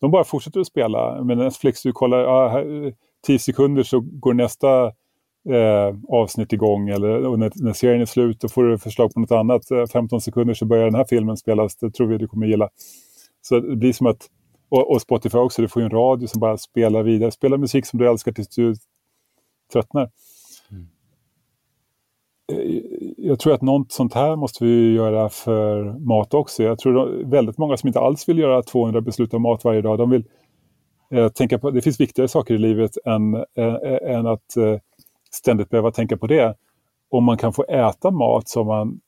De 0.00 0.10
bara 0.10 0.24
fortsätter 0.24 0.60
att 0.60 0.66
spela. 0.66 1.24
Men 1.24 1.38
Netflix, 1.38 1.82
du 1.82 1.92
kollar, 1.92 2.24
ah, 2.24 2.48
här, 2.48 2.92
10 3.26 3.38
sekunder 3.38 3.82
så 3.82 4.00
går 4.00 4.34
nästa 4.34 4.92
eh, 5.48 5.96
avsnitt 6.08 6.52
igång 6.52 6.88
eller 6.88 7.36
när, 7.36 7.52
när 7.54 7.72
serien 7.72 8.00
är 8.00 8.06
slut 8.06 8.40
då 8.40 8.48
får 8.48 8.64
du 8.64 8.78
förslag 8.78 9.14
på 9.14 9.20
något 9.20 9.32
annat. 9.32 9.62
15 9.92 10.16
eh, 10.16 10.20
sekunder 10.20 10.54
så 10.54 10.64
börjar 10.64 10.84
den 10.84 10.94
här 10.94 11.06
filmen 11.08 11.36
spelas, 11.36 11.76
det 11.76 11.90
tror 11.90 12.06
vi 12.06 12.18
du 12.18 12.28
kommer 12.28 12.46
gilla. 12.46 12.68
Så 13.42 13.60
det 13.60 13.76
blir 13.76 13.92
som 13.92 14.06
att, 14.06 14.26
och, 14.68 14.90
och 14.90 15.02
Spotify 15.02 15.38
också, 15.38 15.62
du 15.62 15.68
får 15.68 15.82
ju 15.82 15.86
en 15.86 15.92
radio 15.92 16.26
som 16.26 16.40
bara 16.40 16.58
spelar 16.58 17.02
vidare. 17.02 17.30
Spela 17.30 17.56
musik 17.56 17.86
som 17.86 17.98
du 17.98 18.08
älskar 18.08 18.32
tills 18.32 18.48
du 18.48 18.74
tröttnar. 19.72 20.10
Eh, 22.52 22.82
jag 23.16 23.38
tror 23.38 23.54
att 23.54 23.62
något 23.62 23.92
sånt 23.92 24.14
här 24.14 24.36
måste 24.36 24.64
vi 24.64 24.92
göra 24.92 25.28
för 25.28 25.84
mat 25.84 26.34
också. 26.34 26.62
Jag 26.62 26.78
tror 26.78 27.24
väldigt 27.24 27.58
många 27.58 27.76
som 27.76 27.86
inte 27.86 28.00
alls 28.00 28.28
vill 28.28 28.38
göra 28.38 28.62
200 28.62 29.00
beslut 29.00 29.34
om 29.34 29.42
mat 29.42 29.64
varje 29.64 29.82
dag. 29.82 29.98
De 29.98 30.10
vill 30.10 30.24
eh, 31.10 31.28
tänka 31.28 31.58
på, 31.58 31.70
det 31.70 31.82
finns 31.82 32.00
viktigare 32.00 32.28
saker 32.28 32.54
i 32.54 32.58
livet 32.58 32.90
än, 33.04 33.34
äh, 33.34 34.14
än 34.14 34.26
att 34.26 34.56
äh, 34.56 34.78
ständigt 35.30 35.68
behöva 35.68 35.90
tänka 35.90 36.16
på 36.16 36.26
det. 36.26 36.54
Om 37.10 37.24
man 37.24 37.38
kan 37.38 37.52
få 37.52 37.64
äta 37.64 38.10
mat 38.10 38.48
som 38.48 38.66
man 38.66 39.00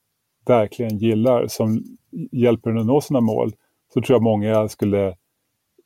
verkligen 0.45 0.97
gillar, 0.97 1.47
som 1.47 1.83
hjälper 2.31 2.69
en 2.69 2.77
att 2.77 2.85
nå 2.85 3.01
sina 3.01 3.21
mål, 3.21 3.53
så 3.93 4.01
tror 4.01 4.15
jag 4.15 4.23
många 4.23 4.67
skulle 4.67 5.15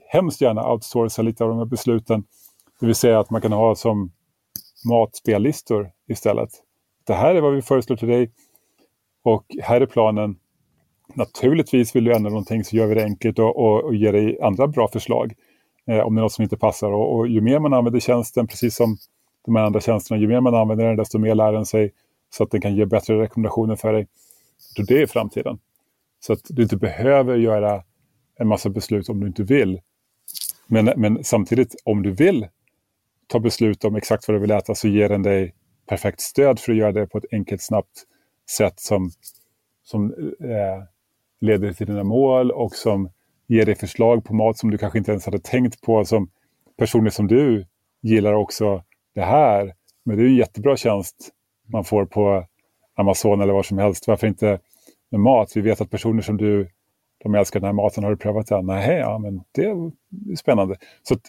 hemskt 0.08 0.42
gärna 0.42 0.72
outsourca 0.72 1.22
lite 1.22 1.44
av 1.44 1.50
de 1.50 1.58
här 1.58 1.66
besluten. 1.66 2.24
Det 2.80 2.86
vill 2.86 2.96
säga 2.96 3.20
att 3.20 3.30
man 3.30 3.42
kan 3.42 3.52
ha 3.52 3.76
som 3.76 4.12
matspellistor 4.90 5.92
istället 6.08 6.50
det 7.06 7.14
här 7.14 7.36
är 7.36 7.42
vad 7.42 7.54
vi 7.54 7.62
föreslår 7.62 7.98
till 7.98 8.08
dig 8.08 8.32
och 9.24 9.46
här 9.62 9.82
är 9.82 9.86
planen. 9.86 10.36
Naturligtvis 11.14 11.96
vill 11.96 12.04
du 12.04 12.16
ändra 12.16 12.30
någonting 12.30 12.64
så 12.64 12.76
gör 12.76 12.88
vi 12.88 12.96
det 12.96 13.04
enkelt 13.04 13.40
och, 13.40 13.58
och, 13.58 13.84
och 13.84 13.96
ger 13.96 14.14
dig 14.14 14.42
andra 14.42 14.68
bra 14.68 14.88
förslag 14.88 15.34
eh, 15.88 16.00
om 16.00 16.16
det 16.16 16.20
är 16.20 16.24
något 16.24 16.32
som 16.32 16.44
inte 16.44 16.58
passar. 16.58 16.92
Och, 16.92 17.16
och, 17.16 17.28
ju 17.28 17.42
mer 17.42 17.60
man 17.60 17.74
använder 17.74 18.00
tjänsten, 18.00 18.48
precis 18.48 18.76
som 18.76 18.98
de 19.46 19.56
här 19.56 19.64
andra 19.64 19.82
tjänsterna, 19.82 20.22
ju 20.22 20.28
mer 20.28 20.42
man 20.42 20.56
använder 20.56 20.86
den 20.86 20.96
desto 20.96 21.20
mer 21.20 21.36
lär 21.36 21.52
den 21.52 21.66
sig 21.66 21.92
så 22.30 22.44
att 22.44 22.52
den 22.52 22.62
kan 22.62 22.76
ge 22.76 22.86
bättre 22.86 23.22
rekommendationer 23.22 23.76
för 23.76 23.94
dig. 23.94 24.08
Så 24.58 24.82
det 24.82 25.02
är 25.02 25.08
framtiden. 25.08 25.60
Så 26.20 26.34
att 26.34 26.42
du 26.50 26.64
inte 26.64 26.78
behöver 26.78 27.36
göra 27.36 27.84
en 28.36 28.48
massa 28.48 28.70
beslut 28.70 29.10
om 29.10 29.20
du 29.20 29.28
inte 29.28 29.44
vill. 29.44 29.82
Men, 30.68 30.86
men 30.96 31.24
samtidigt, 31.24 31.76
om 31.84 32.04
du 32.04 32.12
vill 32.12 32.48
ta 33.28 33.40
beslut 33.40 33.86
om 33.86 33.96
exakt 33.96 34.28
vad 34.28 34.36
du 34.36 34.42
vill 34.42 34.52
äta 34.52 34.76
så 34.76 34.88
ger 34.88 35.10
den 35.10 35.24
dig 35.24 35.56
perfekt 35.90 36.22
stöd 36.22 36.60
för 36.60 36.72
att 36.72 36.78
göra 36.78 36.92
det 36.92 37.08
på 37.08 37.18
ett 37.18 37.26
enkelt, 37.32 37.62
snabbt 37.62 38.04
sätt 38.58 38.80
som, 38.80 39.12
som 39.84 40.12
eh, 40.40 40.84
leder 41.42 41.74
till 41.74 41.88
dina 41.88 42.04
mål 42.04 42.52
och 42.52 42.76
som 42.76 43.10
ger 43.48 43.66
dig 43.66 43.76
förslag 43.76 44.26
på 44.26 44.34
mat 44.34 44.58
som 44.58 44.72
du 44.72 44.78
kanske 44.78 44.98
inte 44.98 45.12
ens 45.12 45.26
hade 45.26 45.40
tänkt 45.40 45.82
på. 45.82 46.06
Som 46.06 46.30
personer 46.78 47.10
som 47.10 47.28
du 47.28 47.66
gillar 48.02 48.34
också 48.34 48.84
det 49.16 49.24
här. 49.24 49.74
Men 50.04 50.18
det 50.18 50.24
är 50.24 50.28
en 50.28 50.36
jättebra 50.36 50.78
tjänst 50.78 51.30
man 51.68 51.84
får 51.84 52.06
på 52.06 52.46
Amazon 52.96 53.42
eller 53.42 53.54
var 53.54 53.64
som 53.64 53.78
helst. 53.78 54.08
Varför 54.08 54.28
inte 54.28 54.60
med 55.12 55.20
mat? 55.20 55.52
Vi 55.56 55.62
vet 55.62 55.82
att 55.82 55.90
personer 55.90 56.22
som 56.22 56.38
du 56.38 56.70
de 57.24 57.36
älskar 57.36 57.60
den 57.60 57.68
här 57.68 57.74
maten, 57.74 58.04
har 58.04 58.12
du 58.12 58.18
prövat 58.18 58.48
den? 58.48 58.66
Nej, 58.66 58.98
ja 58.98 59.18
men 59.18 59.44
det 59.52 59.66
är 59.66 59.92
spännande. 60.36 60.78
Så 61.04 61.14
att 61.14 61.22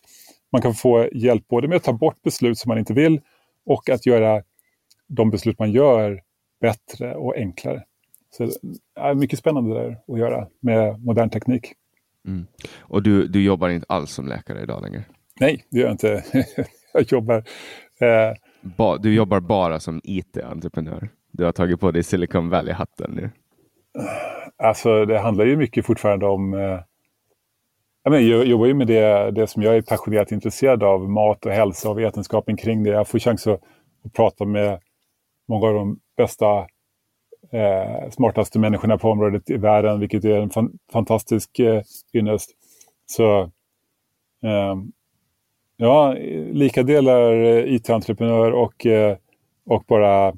man 0.53 0.63
kan 0.63 0.75
få 0.75 1.09
hjälp 1.13 1.49
både 1.49 1.69
med 1.69 1.77
att 1.77 1.85
ta 1.85 1.93
bort 1.93 2.23
beslut 2.23 2.59
som 2.59 2.69
man 2.69 2.79
inte 2.79 2.95
vill 2.95 3.21
och 3.67 3.91
att 3.91 4.07
göra 4.07 4.43
de 5.07 5.31
beslut 5.31 5.59
man 5.59 5.73
gör 5.73 6.23
bättre 6.61 7.15
och 7.15 7.37
enklare. 7.37 7.85
Så 8.31 8.45
det 8.45 8.53
är 8.95 9.15
mycket 9.15 9.39
spännande 9.39 9.75
där 9.75 9.99
att 10.09 10.19
göra 10.19 10.49
med 10.61 11.05
modern 11.05 11.31
teknik. 11.31 11.73
Mm. 12.27 12.47
Och 12.79 13.03
du, 13.03 13.29
du 13.29 13.43
jobbar 13.43 13.69
inte 13.69 13.87
alls 13.89 14.11
som 14.11 14.29
läkare 14.29 14.63
idag 14.63 14.83
längre? 14.83 15.05
Nej, 15.41 15.65
det 15.71 15.79
gör 15.79 15.87
jag 15.87 15.95
inte. 15.95 16.25
jag 16.97 17.13
jobbar... 17.13 17.37
Eh... 18.01 18.37
Ba, 18.77 18.97
du 18.97 19.15
jobbar 19.15 19.41
bara 19.41 19.81
som 19.81 20.01
IT-entreprenör? 20.05 21.09
Du 21.33 21.45
har 21.45 21.53
tagit 21.53 21.81
på 21.81 21.91
dig 21.91 22.03
Silicon 22.03 22.49
Valley-hatten 22.49 23.11
nu? 23.11 23.31
Alltså 24.57 25.05
det 25.05 25.19
handlar 25.19 25.45
ju 25.45 25.57
mycket 25.57 25.87
fortfarande 25.87 26.27
om... 26.27 26.55
Eh... 26.55 26.81
Jag 28.03 28.47
jobbar 28.47 28.67
ju 28.67 28.75
med 28.75 28.87
det, 28.87 29.31
det 29.31 29.47
som 29.47 29.63
jag 29.63 29.77
är 29.77 29.83
passionerat 29.83 30.33
intresserad 30.33 30.83
av, 30.83 31.11
mat 31.11 31.47
och 31.47 31.53
hälsa 31.53 31.91
och 31.91 31.99
vetenskapen 31.99 32.57
kring 32.57 32.83
det. 32.83 32.91
Jag 32.91 33.09
får 33.09 33.19
chans 33.19 33.47
att, 33.47 33.61
att 34.05 34.13
prata 34.13 34.45
med 34.45 34.81
många 35.49 35.67
av 35.67 35.75
de 35.75 35.99
bästa 36.17 36.67
eh, 37.53 38.11
smartaste 38.11 38.59
människorna 38.59 38.99
på 38.99 39.11
området 39.11 39.51
i 39.51 39.57
världen, 39.57 40.01
vilket 40.01 40.25
är 40.25 40.41
en 40.41 40.51
fan, 40.51 40.79
fantastisk 40.93 41.59
eh, 41.59 41.83
ynnest. 42.15 42.51
Så 43.07 43.41
eh, 44.43 44.77
ja, 45.77 46.15
lika 46.53 46.83
delar 46.83 47.33
eh, 47.33 47.75
IT-entreprenör 47.75 48.53
och, 48.53 48.87
eh, 48.87 49.17
och 49.67 49.85
bara, 49.89 50.37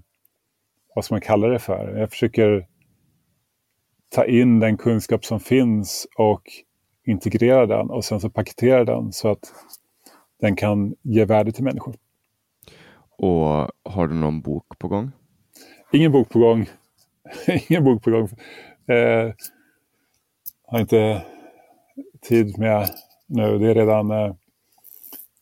vad 0.94 1.04
ska 1.04 1.14
man 1.14 1.20
kalla 1.20 1.48
det 1.48 1.58
för? 1.58 1.96
Jag 1.96 2.10
försöker 2.10 2.66
ta 4.08 4.24
in 4.24 4.60
den 4.60 4.76
kunskap 4.76 5.24
som 5.24 5.40
finns 5.40 6.06
och 6.16 6.42
integrera 7.06 7.66
den 7.66 7.90
och 7.90 8.04
sen 8.04 8.20
så 8.20 8.30
paketera 8.30 8.84
den 8.84 9.12
så 9.12 9.28
att 9.28 9.52
den 10.40 10.56
kan 10.56 10.94
ge 11.02 11.24
värde 11.24 11.52
till 11.52 11.64
människor. 11.64 11.94
Och 13.18 13.70
har 13.84 14.08
du 14.08 14.14
någon 14.14 14.40
bok 14.40 14.78
på 14.78 14.88
gång? 14.88 15.10
Ingen 15.92 16.12
bok 16.12 16.28
på 16.28 16.38
gång. 16.38 16.66
ingen 17.68 17.84
bok 17.84 18.02
på 18.02 18.10
gång. 18.10 18.28
Eh, 18.96 19.32
har 20.66 20.80
inte 20.80 21.22
tid 22.20 22.58
med 22.58 22.88
nu. 23.26 23.58
Det 23.58 23.70
är 23.70 23.74
redan 23.74 24.10
eh, 24.10 24.34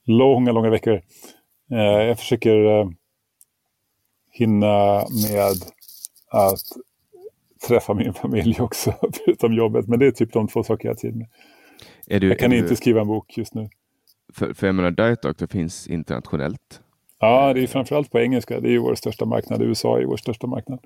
långa, 0.07 0.53
långa 0.53 0.70
veckor. 0.70 1.01
Eh, 1.70 1.78
jag 1.78 2.19
försöker 2.19 2.65
eh, 2.65 2.89
hinna 4.33 5.05
med 5.31 5.53
att 6.31 6.62
träffa 7.69 7.95
min 7.95 8.15
familj 8.15 8.57
också, 8.61 8.95
förutom 9.24 9.55
jobbet. 9.55 9.89
Men 9.89 9.99
det 9.99 10.07
är 10.07 10.11
typ 10.11 10.33
de 10.33 10.49
två 10.49 10.62
saker 10.62 10.89
jag 10.89 10.95
har 10.95 10.99
tid 10.99 11.16
med. 11.16 11.28
Du, 12.20 12.28
jag 12.28 12.39
kan 12.39 12.53
inte 12.53 12.69
du... 12.69 12.77
skriva 12.77 13.01
en 13.01 13.07
bok 13.07 13.39
just 13.39 13.55
nu. 13.55 13.69
För, 14.33 14.55
för 14.55 14.66
jag 14.66 14.74
menar, 14.74 14.91
Diet 14.91 15.23
Doctor 15.23 15.47
finns 15.47 15.87
internationellt. 15.87 16.81
Ja, 17.19 17.53
det 17.55 17.62
är 17.62 17.66
framförallt 17.66 18.11
på 18.11 18.20
engelska. 18.20 18.61
Det 18.61 18.69
är 18.69 18.73
ju 18.73 18.78
vår 18.78 18.95
största 18.95 19.24
marknad. 19.24 19.62
USA 19.62 19.99
är 19.99 20.05
vår 20.05 20.16
största 20.16 20.47
marknad. 20.47 20.78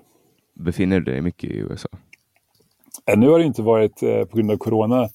Befinner 0.53 0.99
du 0.99 1.11
dig 1.11 1.21
mycket 1.21 1.49
i 1.49 1.57
USA? 1.57 1.89
Nu 3.17 3.29
har 3.29 3.39
det 3.39 3.45
inte 3.45 3.61
varit 3.61 4.03
eh, 4.03 4.23
på 4.25 4.37
grund 4.37 4.51
av 4.51 4.57
corona 4.57 5.09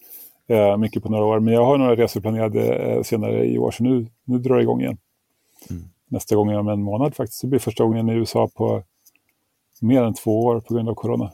eh, 0.48 0.77
mycket 0.77 1.02
på 1.02 1.09
några 1.09 1.24
år, 1.24 1.40
men 1.40 1.55
jag 1.55 1.64
har 1.64 1.78
några 1.78 1.97
resor 1.97 2.20
planerade 2.20 2.77
eh, 2.77 3.02
senare 3.02 3.47
i 3.47 3.59
år, 3.59 3.70
så 3.70 3.85
nu, 3.85 4.06
nu 4.24 4.39
drar 4.39 4.56
det 4.56 4.62
igång 4.62 4.81
igen. 4.81 4.98
Mm. 5.70 5.82
Nästa 6.09 6.36
gång 6.36 6.55
om 6.56 6.68
en 6.68 6.82
månad 6.82 7.14
faktiskt. 7.14 7.43
Det 7.43 7.48
blir 7.48 7.59
första 7.59 7.85
gången 7.85 8.09
i 8.09 8.12
USA 8.12 8.48
på 8.56 8.82
mer 9.81 10.02
än 10.02 10.14
två 10.14 10.40
år 10.44 10.60
på 10.60 10.74
grund 10.74 10.89
av 10.89 10.94
corona. 10.94 11.32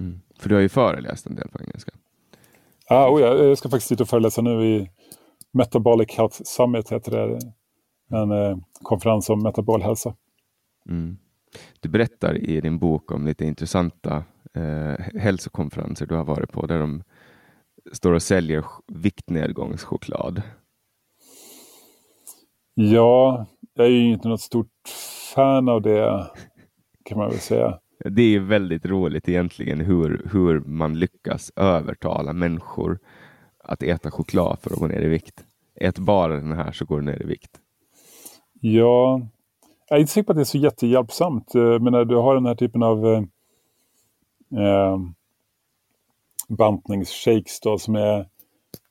Mm. 0.00 0.20
För 0.38 0.48
du 0.48 0.54
har 0.54 0.62
ju 0.62 0.68
föreläst 0.68 1.26
en 1.26 1.34
del 1.34 1.48
på 1.48 1.60
engelska. 1.60 1.92
Ah, 2.86 3.08
oh 3.08 3.20
ja, 3.20 3.34
jag 3.34 3.58
ska 3.58 3.68
faktiskt 3.68 3.88
sitta 3.88 4.02
och 4.02 4.08
föreläsa 4.08 4.42
nu 4.42 4.64
i 4.64 4.90
Metabolic 5.52 6.10
Health 6.16 6.40
Summit, 6.44 6.92
heter 6.92 7.10
det. 7.10 7.38
En 8.16 8.30
eh, 8.30 8.56
konferens 8.82 9.30
om 9.30 9.42
metabol 9.42 9.82
hälsa. 9.82 10.14
Mm. 10.88 11.16
Du 11.80 11.88
berättar 11.88 12.50
i 12.50 12.60
din 12.60 12.78
bok 12.78 13.12
om 13.12 13.26
lite 13.26 13.44
intressanta 13.44 14.24
eh, 14.54 15.20
hälsokonferenser 15.20 16.06
du 16.06 16.14
har 16.14 16.24
varit 16.24 16.52
på 16.52 16.66
där 16.66 16.78
de 16.78 17.02
står 17.92 18.12
och 18.12 18.22
säljer 18.22 18.64
viktnedgångschoklad. 18.86 20.42
Ja, 22.74 23.46
jag 23.74 23.86
är 23.86 23.90
ju 23.90 24.12
inte 24.12 24.28
något 24.28 24.40
stort 24.40 24.88
fan 25.34 25.68
av 25.68 25.82
det 25.82 26.26
kan 27.04 27.18
man 27.18 27.30
väl 27.30 27.38
säga. 27.38 27.78
Det 28.04 28.22
är 28.22 28.40
väldigt 28.40 28.86
roligt 28.86 29.28
egentligen 29.28 29.80
hur, 29.80 30.28
hur 30.32 30.60
man 30.60 30.98
lyckas 30.98 31.52
övertala 31.56 32.32
människor 32.32 32.98
att 33.64 33.82
äta 33.82 34.10
choklad 34.10 34.58
för 34.60 34.70
att 34.70 34.78
gå 34.78 34.86
ner 34.86 35.02
i 35.02 35.08
vikt. 35.08 35.44
Ät 35.80 35.98
bara 35.98 36.36
den 36.36 36.52
här 36.52 36.72
så 36.72 36.84
går 36.84 37.00
du 37.00 37.06
ner 37.06 37.22
i 37.22 37.26
vikt. 37.26 37.60
Ja, 38.60 39.20
jag 39.88 39.96
är 39.96 40.00
inte 40.00 40.12
säker 40.12 40.26
på 40.26 40.32
att 40.32 40.36
det 40.36 40.42
är 40.42 40.44
så 40.44 40.58
jättehjälpsamt. 40.58 41.54
Eh, 41.54 41.78
men 41.80 41.92
när 41.92 42.04
du 42.04 42.16
har 42.16 42.34
den 42.34 42.46
här 42.46 42.54
typen 42.54 42.82
av 42.82 43.06
eh, 43.06 43.22
eh 44.58 44.98
bantningsshakes 46.48 47.60
då, 47.60 47.78
som 47.78 47.94
är, 47.94 48.18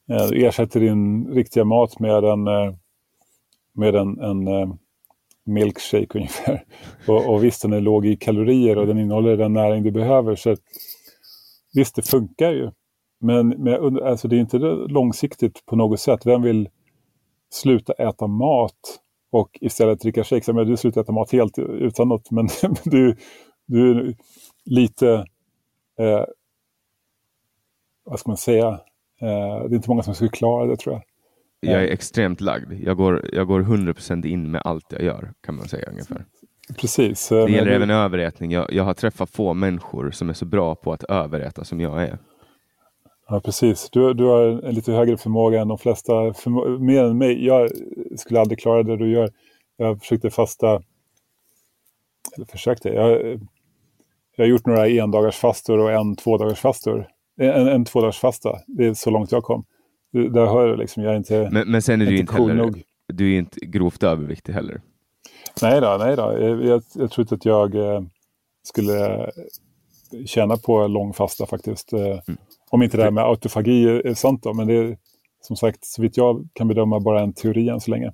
eh, 0.10 0.45
ersätter 0.45 0.80
din 0.80 1.28
riktiga 1.34 1.65
mat 1.65 1.99
med 1.99 2.23
en, 2.23 2.48
eh, 2.48 2.73
med 3.73 3.95
en, 3.95 4.19
en 4.19 4.48
eh, 4.48 4.73
milkshake 5.45 6.18
ungefär. 6.18 6.64
Och, 7.07 7.34
och 7.34 7.44
visst, 7.44 7.61
den 7.61 7.73
är 7.73 7.82
låg 7.82 8.06
i 8.06 8.15
kalorier 8.15 8.78
och 8.78 8.88
den 8.88 8.99
innehåller 8.99 9.38
den 9.38 9.53
näring 9.53 9.84
du 9.84 9.91
behöver. 9.91 10.36
Så 10.36 10.56
visst, 11.73 11.95
det 11.95 12.02
funkar 12.02 12.52
ju. 12.52 12.72
Men, 13.19 13.48
men 13.49 14.03
alltså, 14.03 14.28
det 14.28 14.36
är 14.36 14.40
inte 14.40 14.57
långsiktigt 14.88 15.65
på 15.65 15.76
något 15.76 15.99
sätt. 15.99 16.26
Vem 16.26 16.41
vill 16.41 16.69
sluta 17.49 17.94
äta 17.94 18.28
mat 18.28 18.99
och 19.32 19.57
istället 19.61 19.99
dricka 19.99 20.23
shakes? 20.23 20.48
Men 20.48 20.68
du 20.68 20.78
slutar 20.78 21.02
äta 21.02 21.11
mat 21.11 21.32
helt 21.32 21.60
utan 21.60 22.07
något, 22.07 22.32
men 22.32 22.48
du, 22.84 23.15
du 23.68 23.91
är 23.91 24.15
lite, 24.65 25.26
eh, 25.99 26.23
vad 28.03 28.19
ska 28.19 28.30
man 28.30 28.38
säga, 28.38 28.68
eh, 29.22 29.64
det 29.68 29.73
är 29.73 29.76
inte 29.76 29.90
många 29.90 30.03
som 30.03 30.15
skulle 30.15 30.30
klara 30.30 30.65
det 30.65 30.78
tror 30.78 30.95
jag. 30.95 31.03
Jag 31.60 31.84
är 31.84 31.88
extremt 31.88 32.41
lagd. 32.41 32.73
Jag 32.73 32.98
går, 32.98 33.30
jag 33.34 33.48
går 33.48 33.61
100% 33.61 34.26
in 34.26 34.52
med 34.52 34.61
allt 34.65 34.91
jag 34.91 35.02
gör, 35.02 35.34
kan 35.41 35.56
man 35.56 35.68
säga 35.68 35.90
ungefär. 35.90 36.26
Precis. 36.78 37.30
Det 37.30 37.36
gäller 37.36 37.65
du... 37.65 37.76
även 37.76 37.90
överätning. 37.90 38.52
Jag, 38.52 38.73
jag 38.73 38.84
har 38.84 38.94
träffat 38.94 39.30
få 39.30 39.53
människor 39.53 40.11
som 40.11 40.30
är 40.30 40.34
så 40.34 40.45
bra 40.45 40.76
på 40.76 40.94
att 40.94 41.03
överäta 41.03 41.64
som 41.64 41.80
jag 41.80 42.03
är. 42.03 42.18
Ja, 43.28 43.40
precis. 43.40 43.90
Du, 43.90 44.14
du 44.14 44.23
har 44.23 44.44
en 44.44 44.76
lite 44.76 44.91
högre 44.91 45.18
förmåga 45.18 45.61
än 45.61 45.68
de 45.68 45.78
flesta. 45.78 46.14
Förmo- 46.14 46.80
mer 46.80 47.03
än 47.03 47.18
mig. 47.18 47.45
Jag 47.45 47.69
skulle 48.18 48.40
aldrig 48.40 48.60
klara 48.60 48.84
det 48.84 48.98
du 48.98 49.11
gör. 49.11 49.30
Jag 49.78 49.99
försökte 49.99 50.30
fasta, 50.30 50.82
eller 52.36 52.45
försökte, 52.45 52.90
jag, 52.90 53.40
jag 54.36 54.45
har 54.45 54.49
gjort 54.49 54.65
några 54.65 54.88
endagars 54.88 55.36
fastor 55.36 55.78
och 55.78 55.91
en 55.91 56.15
tvådagars 56.15 56.60
fastor. 56.60 57.07
En, 57.41 57.68
en 57.68 57.85
tvådagars 57.85 58.19
fasta, 58.19 58.59
det 58.68 58.85
är 58.85 58.93
så 58.93 59.09
långt 59.09 59.31
jag 59.31 59.43
kom. 59.43 59.63
Där 60.11 60.45
hör 60.45 60.68
du 60.68 60.77
liksom, 60.77 61.03
jag 61.03 61.13
är 61.13 61.18
inte 61.18 61.49
Men, 61.51 61.72
men 61.72 61.81
sen 61.81 62.01
är 62.01 62.05
du 62.05 62.18
inte 62.18 62.34
cool 62.34 62.49
heller, 62.49 62.63
nog. 62.63 62.84
du 63.07 63.34
är 63.34 63.38
inte 63.38 63.65
grovt 63.65 64.03
överviktig 64.03 64.53
heller? 64.53 64.81
Nej 65.61 65.81
då, 65.81 65.97
nej 65.99 66.15
då. 66.15 66.22
Jag, 66.22 66.65
jag, 66.65 66.84
jag 66.95 67.11
tror 67.11 67.23
inte 67.23 67.35
att 67.35 67.45
jag 67.45 67.76
eh, 67.76 68.01
skulle 68.63 69.30
tjäna 70.26 70.57
på 70.57 70.88
lång 70.88 71.13
fasta 71.13 71.45
faktiskt. 71.45 71.93
Eh, 71.93 71.99
mm. 71.99 72.38
Om 72.69 72.84
inte 72.84 72.97
det 72.97 73.03
här 73.03 73.11
med 73.11 73.23
autofagi 73.23 73.85
är 73.88 74.13
sant 74.13 74.43
då, 74.43 74.53
men 74.53 74.68
det 74.68 74.73
är 74.73 74.97
som 75.41 75.55
sagt, 75.55 75.85
så 75.85 76.01
vitt 76.01 76.18
jag 76.18 76.47
kan 76.53 76.68
bedöma, 76.68 76.99
bara 76.99 77.22
en 77.22 77.34
teori 77.34 77.69
än 77.69 77.80
så 77.80 77.91
länge. 77.91 78.11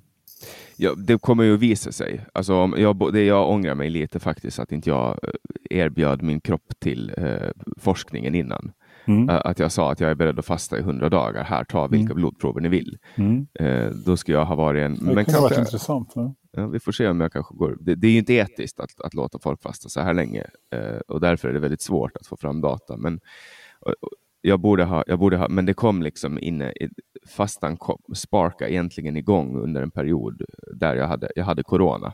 Ja, 0.76 0.94
det 0.94 1.20
kommer 1.20 1.44
ju 1.44 1.54
att 1.54 1.60
visa 1.60 1.92
sig. 1.92 2.20
Alltså, 2.32 2.54
om 2.54 2.74
jag, 2.78 3.12
det 3.12 3.24
jag 3.24 3.50
ångrar 3.50 3.74
mig 3.74 3.90
lite 3.90 4.20
faktiskt 4.20 4.58
att 4.58 4.72
inte 4.72 4.90
jag 4.90 5.08
eh, 5.08 5.78
erbjöd 5.78 6.22
min 6.22 6.40
kropp 6.40 6.72
till 6.78 7.14
eh, 7.16 7.50
forskningen 7.76 8.34
innan. 8.34 8.72
Mm. 9.08 9.28
Eh, 9.28 9.40
att 9.44 9.58
jag 9.58 9.72
sa 9.72 9.92
att 9.92 10.00
jag 10.00 10.10
är 10.10 10.14
beredd 10.14 10.38
att 10.38 10.46
fasta 10.46 10.78
i 10.78 10.82
hundra 10.82 11.08
dagar. 11.08 11.44
Här, 11.44 11.64
ta 11.64 11.86
vilka 11.86 12.04
mm. 12.04 12.16
blodprover 12.16 12.60
ni 12.60 12.68
vill. 12.68 12.98
Mm. 13.14 13.46
Eh, 13.54 13.90
då 14.06 14.16
skulle 14.16 14.38
jag 14.38 14.44
ha 14.44 14.54
varit 14.54 14.84
en... 14.84 14.94
Det 14.94 15.14
men 15.14 15.24
kanske, 15.24 15.42
varit 15.42 15.58
intressant. 15.58 16.12
Ja. 16.14 16.34
Ja, 16.52 16.66
vi 16.66 16.80
får 16.80 16.92
se 16.92 17.08
om 17.08 17.20
jag 17.20 17.32
kanske 17.32 17.54
går... 17.54 17.76
Det, 17.80 17.94
det 17.94 18.06
är 18.06 18.10
ju 18.10 18.18
inte 18.18 18.34
etiskt 18.34 18.80
att, 18.80 19.00
att 19.00 19.14
låta 19.14 19.38
folk 19.38 19.62
fasta 19.62 19.88
så 19.88 20.00
här 20.00 20.14
länge 20.14 20.44
eh, 20.74 20.98
och 21.08 21.20
därför 21.20 21.48
är 21.48 21.52
det 21.52 21.60
väldigt 21.60 21.82
svårt 21.82 22.16
att 22.16 22.26
få 22.26 22.36
fram 22.36 22.60
data. 22.60 22.96
Men 22.96 23.20
jag 24.40 24.60
borde 24.60 24.84
ha, 24.84 25.04
jag 25.06 25.18
borde 25.18 25.36
ha, 25.36 25.48
men 25.48 25.66
det 25.66 25.74
kom 25.74 26.02
liksom 26.02 26.38
inne, 26.38 26.72
fastan 27.28 27.76
kom, 27.76 27.98
sparka 28.14 28.68
egentligen 28.68 29.16
igång 29.16 29.56
under 29.56 29.82
en 29.82 29.90
period 29.90 30.42
där 30.74 30.96
jag 30.96 31.06
hade, 31.06 31.30
jag 31.36 31.44
hade 31.44 31.62
corona 31.62 32.12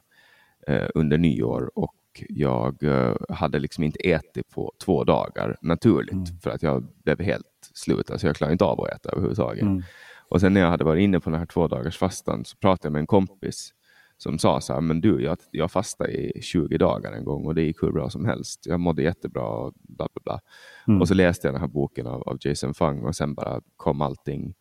eh, 0.68 0.88
under 0.94 1.18
nyår 1.18 1.70
och 1.74 1.94
jag 2.28 2.82
eh, 2.82 3.14
hade 3.28 3.58
liksom 3.58 3.84
inte 3.84 3.98
ätit 4.10 4.50
på 4.50 4.72
två 4.84 5.04
dagar 5.04 5.56
naturligt 5.60 6.12
mm. 6.12 6.40
för 6.42 6.50
att 6.50 6.62
jag 6.62 6.86
blev 7.04 7.20
helt 7.20 7.70
slut. 7.74 8.10
Alltså 8.10 8.26
jag 8.26 8.36
klarade 8.36 8.52
inte 8.52 8.64
av 8.64 8.80
att 8.80 8.88
äta 8.88 9.10
överhuvudtaget. 9.10 9.62
Mm. 9.62 9.82
Och 10.28 10.40
sen 10.40 10.54
när 10.54 10.60
jag 10.60 10.68
hade 10.68 10.84
varit 10.84 11.02
inne 11.02 11.20
på 11.20 11.30
den 11.30 11.38
här 11.38 11.46
två 11.46 11.68
dagars 11.68 11.98
fastan 11.98 12.44
så 12.44 12.56
pratade 12.56 12.86
jag 12.86 12.92
med 12.92 13.00
en 13.00 13.06
kompis 13.06 13.74
som 14.18 14.38
sa 14.38 14.60
så 14.60 14.72
här, 14.72 14.80
men 14.80 15.00
du, 15.00 15.22
jag, 15.22 15.38
jag 15.50 15.70
fastade 15.70 16.12
i 16.12 16.42
20 16.42 16.78
dagar 16.78 17.12
en 17.12 17.24
gång 17.24 17.46
och 17.46 17.54
det 17.54 17.62
gick 17.62 17.82
hur 17.82 17.92
bra 17.92 18.10
som 18.10 18.24
helst. 18.24 18.66
Jag 18.66 18.80
mådde 18.80 19.02
jättebra 19.02 19.42
och 19.42 19.72
bla 19.74 20.08
bla 20.14 20.22
bla. 20.24 20.40
Mm. 20.88 21.00
Och 21.00 21.08
så 21.08 21.14
läste 21.14 21.46
jag 21.46 21.54
den 21.54 21.60
här 21.60 21.68
boken 21.68 22.06
av, 22.06 22.22
av 22.22 22.38
Jason 22.40 22.74
Fung 22.74 23.02
och 23.02 23.16
sen 23.16 23.34
bara 23.34 23.60
kom 23.76 24.02
allting 24.02 24.54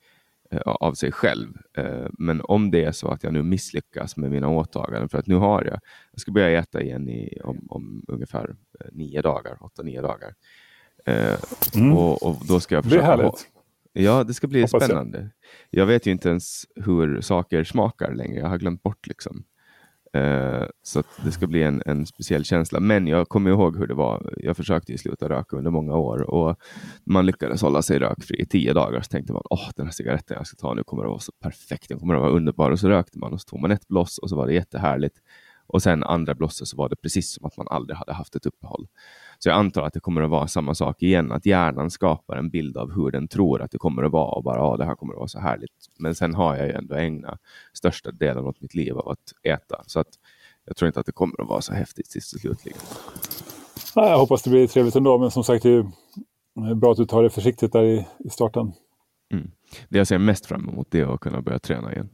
av 0.65 0.93
sig 0.93 1.11
själv. 1.11 1.49
Eh, 1.77 2.07
men 2.19 2.41
om 2.41 2.71
det 2.71 2.83
är 2.83 2.91
så 2.91 3.07
att 3.07 3.23
jag 3.23 3.33
nu 3.33 3.43
misslyckas 3.43 4.17
med 4.17 4.31
mina 4.31 4.49
åtaganden, 4.49 5.09
för 5.09 5.17
att 5.17 5.27
nu 5.27 5.35
har 5.35 5.63
jag, 5.63 5.79
jag 6.11 6.21
ska 6.21 6.31
börja 6.31 6.59
äta 6.59 6.81
igen 6.81 7.09
i, 7.09 7.39
om, 7.43 7.67
om 7.69 8.05
ungefär 8.07 8.55
eh, 8.79 8.87
nio 8.91 9.21
dagar, 9.21 9.57
åtta, 9.61 9.83
nio 9.83 10.01
dagar. 10.01 10.33
Mm. 11.75 11.93
Och, 11.93 12.23
och, 12.23 12.37
då 12.47 12.59
ska 12.59 12.75
jag 12.75 12.83
försöka... 12.83 13.01
Det 13.01 13.13
är 13.13 13.17
härligt. 13.17 13.47
Ja, 13.93 14.23
det 14.23 14.33
ska 14.33 14.47
bli 14.47 14.61
Hoppas 14.61 14.83
spännande. 14.83 15.29
Jag. 15.69 15.81
jag. 15.81 15.85
vet 15.85 16.05
ju 16.05 16.11
inte 16.11 16.29
ens 16.29 16.65
hur 16.75 17.21
saker 17.21 17.63
smakar 17.63 18.13
längre. 18.13 18.39
Jag 18.39 18.47
har 18.47 18.57
glömt 18.57 18.83
bort 18.83 19.07
liksom. 19.07 19.43
Eh, 20.13 20.63
så 20.83 21.03
det 21.23 21.31
ska 21.31 21.47
bli 21.47 21.63
en, 21.63 21.81
en 21.85 22.05
speciell 22.05 22.45
känsla. 22.45 22.79
Men 22.79 23.07
jag 23.07 23.29
kommer 23.29 23.49
ihåg 23.49 23.77
hur 23.77 23.87
det 23.87 23.93
var. 23.93 24.33
Jag 24.37 24.57
försökte 24.57 24.91
ju 24.91 24.97
sluta 24.97 25.29
röka 25.29 25.57
under 25.57 25.71
många 25.71 25.93
år 25.95 26.29
och 26.29 26.57
man 27.05 27.25
lyckades 27.25 27.61
hålla 27.61 27.81
sig 27.81 27.99
rökfri 27.99 28.41
i 28.41 28.45
tio 28.45 28.73
dagar. 28.73 29.01
Så 29.01 29.09
tänkte 29.09 29.33
man, 29.33 29.41
åh, 29.49 29.69
den 29.75 29.85
här 29.85 29.93
cigaretten 29.93 30.37
jag 30.37 30.47
ska 30.47 30.57
ta 30.57 30.73
nu 30.73 30.83
kommer 30.83 31.03
att 31.03 31.09
vara 31.09 31.19
så 31.19 31.31
perfekt. 31.41 31.89
Den 31.89 31.99
kommer 31.99 32.15
att 32.15 32.21
vara 32.21 32.31
underbar. 32.31 32.71
Och 32.71 32.79
så 32.79 32.89
rökte 32.89 33.19
man 33.19 33.33
och 33.33 33.41
så 33.41 33.45
tog 33.45 33.61
man 33.61 33.71
ett 33.71 33.87
bloss 33.87 34.17
och 34.17 34.29
så 34.29 34.35
var 34.35 34.47
det 34.47 34.53
jättehärligt. 34.53 35.15
Och 35.67 35.83
sen 35.83 36.03
andra 36.03 36.33
blosset 36.33 36.67
så 36.67 36.77
var 36.77 36.89
det 36.89 36.95
precis 36.95 37.33
som 37.33 37.45
att 37.45 37.57
man 37.57 37.67
aldrig 37.67 37.97
hade 37.97 38.13
haft 38.13 38.35
ett 38.35 38.45
uppehåll. 38.45 38.87
Så 39.39 39.49
jag 39.49 39.55
antar 39.55 39.83
att 39.83 39.93
det 39.93 39.99
kommer 39.99 40.21
att 40.21 40.29
vara 40.29 40.47
samma 40.47 40.75
sak 40.75 41.01
igen, 41.01 41.31
att 41.31 41.45
hjärnan 41.45 41.91
skapar 41.91 42.35
en 42.37 42.49
bild 42.49 42.77
av 42.77 42.91
hur 42.91 43.11
den 43.11 43.27
tror 43.27 43.61
att 43.61 43.71
det 43.71 43.77
kommer 43.77 44.03
att 44.03 44.11
vara 44.11 44.31
och 44.31 44.43
bara, 44.43 44.57
ja, 44.57 44.77
det 44.77 44.85
här 44.85 44.95
kommer 44.95 45.13
att 45.13 45.17
vara 45.17 45.27
så 45.27 45.39
härligt. 45.39 45.71
Men 45.99 46.15
sen 46.15 46.33
har 46.33 46.55
jag 46.55 46.67
ju 46.67 46.73
ändå 46.73 46.95
ägnat 46.95 47.39
största 47.73 48.11
delen 48.11 48.45
av 48.45 48.55
mitt 48.59 48.75
liv 48.75 48.97
av 48.97 49.09
att 49.09 49.33
äta, 49.43 49.83
så 49.87 49.99
att 49.99 50.07
jag 50.65 50.75
tror 50.75 50.87
inte 50.87 50.99
att 50.99 51.05
det 51.05 51.11
kommer 51.11 51.41
att 51.41 51.47
vara 51.47 51.61
så 51.61 51.73
häftigt 51.73 52.07
sist 52.07 52.33
och 52.33 52.39
slutligen. 52.39 52.79
Jag 53.95 54.17
hoppas 54.17 54.43
det 54.43 54.49
blir 54.49 54.67
trevligt 54.67 54.95
ändå, 54.95 55.17
men 55.17 55.31
som 55.31 55.43
sagt, 55.43 55.63
det 55.63 55.69
är 55.69 56.75
bra 56.75 56.91
att 56.91 56.97
du 56.97 57.05
tar 57.05 57.23
det 57.23 57.29
försiktigt 57.29 57.71
där 57.71 57.83
i, 57.83 58.07
i 58.19 58.29
starten. 58.29 58.73
Mm. 59.33 59.51
Det 59.89 59.97
jag 59.97 60.07
ser 60.07 60.17
mest 60.17 60.45
fram 60.45 60.69
emot 60.69 60.87
det 60.91 60.99
är 60.99 61.13
att 61.13 61.19
kunna 61.19 61.41
börja 61.41 61.59
träna 61.59 61.93
igen. 61.93 62.09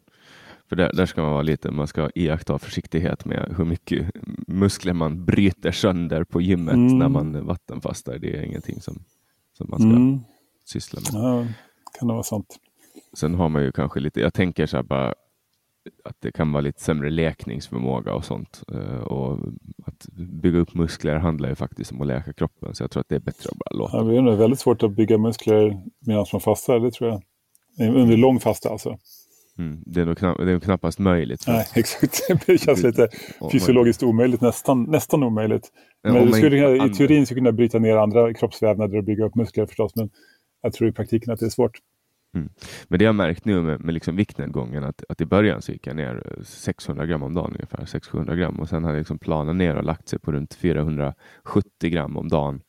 För 0.69 0.75
där, 0.75 0.91
där, 0.93 1.05
ska 1.05 1.21
man 1.21 1.31
vara 1.31 1.41
lite, 1.41 1.71
man 1.71 1.87
ska 1.87 2.09
iaktta 2.15 2.59
försiktighet 2.59 3.25
med 3.25 3.55
hur 3.57 3.65
mycket 3.65 4.11
muskler 4.47 4.93
man 4.93 5.25
bryter 5.25 5.71
sönder 5.71 6.23
på 6.23 6.41
gymmet 6.41 6.73
mm. 6.73 6.97
när 6.97 7.09
man 7.09 7.45
vattenfastar. 7.45 8.17
Det 8.17 8.37
är 8.37 8.41
ingenting 8.41 8.81
som, 8.81 9.03
som 9.57 9.67
man 9.69 9.79
ska 9.79 9.89
mm. 9.89 10.19
syssla 10.65 10.99
med. 10.99 11.21
Ja, 11.21 11.45
kan 11.99 12.07
det 12.07 12.13
vara 12.13 12.23
sant. 12.23 12.59
Sen 13.13 13.35
har 13.35 13.49
man 13.49 13.63
ju 13.63 13.71
kanske 13.71 13.99
lite, 13.99 14.19
jag 14.19 14.33
tänker 14.33 14.65
så 14.65 14.77
här 14.77 14.83
bara 14.83 15.13
att 16.03 16.15
det 16.19 16.31
kan 16.31 16.51
vara 16.51 16.61
lite 16.61 16.81
sämre 16.81 17.09
läkningsförmåga 17.09 18.13
och 18.13 18.25
sånt. 18.25 18.63
Eh, 18.73 19.01
och 19.01 19.39
att 19.85 20.07
bygga 20.41 20.59
upp 20.59 20.73
muskler 20.73 21.15
handlar 21.15 21.49
ju 21.49 21.55
faktiskt 21.55 21.91
om 21.91 22.01
att 22.01 22.07
läka 22.07 22.33
kroppen, 22.33 22.75
så 22.75 22.83
jag 22.83 22.91
tror 22.91 23.01
att 23.01 23.09
det 23.09 23.15
är 23.15 23.19
bättre 23.19 23.49
att 23.49 23.57
bara 23.57 23.77
låta. 23.77 23.97
Ja, 23.97 24.03
det 24.03 24.31
är 24.31 24.35
väldigt 24.35 24.59
svårt 24.59 24.83
att 24.83 24.91
bygga 24.91 25.17
muskler 25.17 25.81
medan 25.99 26.25
man 26.33 26.41
fastar, 26.41 26.79
det 26.79 26.91
tror 26.91 27.09
jag. 27.09 27.21
Under 27.95 28.17
lång 28.17 28.39
fasta 28.39 28.69
alltså. 28.69 28.97
Mm, 29.59 29.83
det, 29.85 30.01
är 30.01 30.05
nog 30.05 30.17
knapp, 30.17 30.37
det 30.37 30.51
är 30.51 30.59
knappast 30.59 30.99
möjligt. 30.99 31.43
Nej, 31.47 31.65
exakt. 31.75 32.21
Det 32.45 32.57
känns 32.57 32.83
lite 32.83 33.07
fysiologiskt 33.51 34.03
omöjligt, 34.03 34.41
nästan, 34.41 34.83
nästan 34.83 35.23
omöjligt. 35.23 35.67
Men 36.03 36.15
ja, 36.15 36.25
du 36.25 36.33
skulle, 36.33 36.85
I 36.85 36.89
teorin 36.89 37.25
skulle 37.25 37.39
kunna 37.39 37.51
bryta 37.51 37.79
ner 37.79 37.97
andra 37.97 38.33
kroppsvävnader 38.33 38.97
och 38.97 39.03
bygga 39.03 39.25
upp 39.25 39.35
muskler 39.35 39.65
förstås, 39.65 39.95
men 39.95 40.09
jag 40.61 40.73
tror 40.73 40.89
i 40.89 40.91
praktiken 40.91 41.33
att 41.33 41.39
det 41.39 41.45
är 41.45 41.49
svårt. 41.49 41.79
Mm. 42.35 42.49
Men 42.87 42.99
det 42.99 43.05
jag 43.05 43.15
märkt 43.15 43.45
nu 43.45 43.61
med, 43.61 43.81
med 43.81 43.93
liksom 43.93 44.15
viktnedgången, 44.15 44.83
att, 44.83 45.03
att 45.09 45.21
i 45.21 45.25
början 45.25 45.61
så 45.61 45.71
gick 45.71 45.87
jag 45.87 45.95
ner 45.95 46.39
600 46.43 47.05
gram 47.05 47.23
om 47.23 47.33
dagen 47.33 47.51
ungefär, 47.53 47.85
600 47.85 48.35
gram 48.35 48.59
och 48.59 48.69
sen 48.69 48.83
har 48.83 48.91
jag 48.91 48.97
liksom 48.97 49.19
planat 49.19 49.55
ner 49.55 49.75
och 49.75 49.83
lagt 49.83 50.09
sig 50.09 50.19
på 50.19 50.31
runt 50.31 50.53
470 50.53 51.13
gram 51.81 52.17
om 52.17 52.27
dagen. 52.27 52.61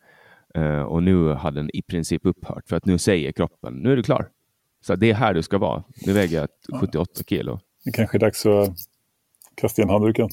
Uh, 0.58 0.82
och 0.82 1.02
nu 1.02 1.24
har 1.24 1.50
den 1.50 1.70
i 1.72 1.82
princip 1.82 2.26
upphört 2.26 2.68
för 2.68 2.76
att 2.76 2.86
nu 2.86 2.98
säger 2.98 3.32
kroppen, 3.32 3.74
nu 3.74 3.92
är 3.92 3.96
du 3.96 4.02
klar. 4.02 4.28
Så 4.80 4.94
det 4.94 5.10
är 5.10 5.14
här 5.14 5.34
du 5.34 5.42
ska 5.42 5.58
vara. 5.58 5.84
Nu 6.06 6.12
väger 6.12 6.38
jag 6.40 6.80
78 6.80 7.22
kilo. 7.26 7.60
Det 7.84 7.92
kanske 7.92 8.16
är 8.16 8.20
dags 8.20 8.46
att 8.46 8.76
kasta 9.54 9.82
in 9.82 9.88
handduken. 9.88 10.28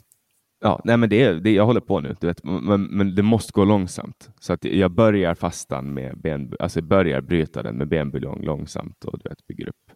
Ja, 0.60 0.82
nej 0.84 0.98
men 0.98 1.10
det 1.10 1.24
är, 1.24 1.34
det, 1.34 1.52
jag 1.52 1.66
håller 1.66 1.82
på 1.82 2.00
nu, 2.00 2.16
du 2.22 2.28
vet, 2.28 2.44
men, 2.44 2.84
men 2.84 3.16
det 3.16 3.24
måste 3.24 3.52
gå 3.52 3.66
långsamt. 3.66 4.30
Så 4.40 4.54
att 4.54 4.64
jag 4.66 4.92
börjar 4.92 5.36
fastan 5.36 5.94
med 5.94 6.22
ben, 6.22 6.54
alltså 6.60 6.82
börjar 6.82 7.22
bryta 7.22 7.64
den 7.64 7.78
med 7.78 7.88
benbuljong 7.88 8.42
långsamt 8.44 9.06
och 9.06 9.20
du 9.24 9.30
vet, 9.30 9.48
bygger 9.48 9.70
upp 9.70 9.92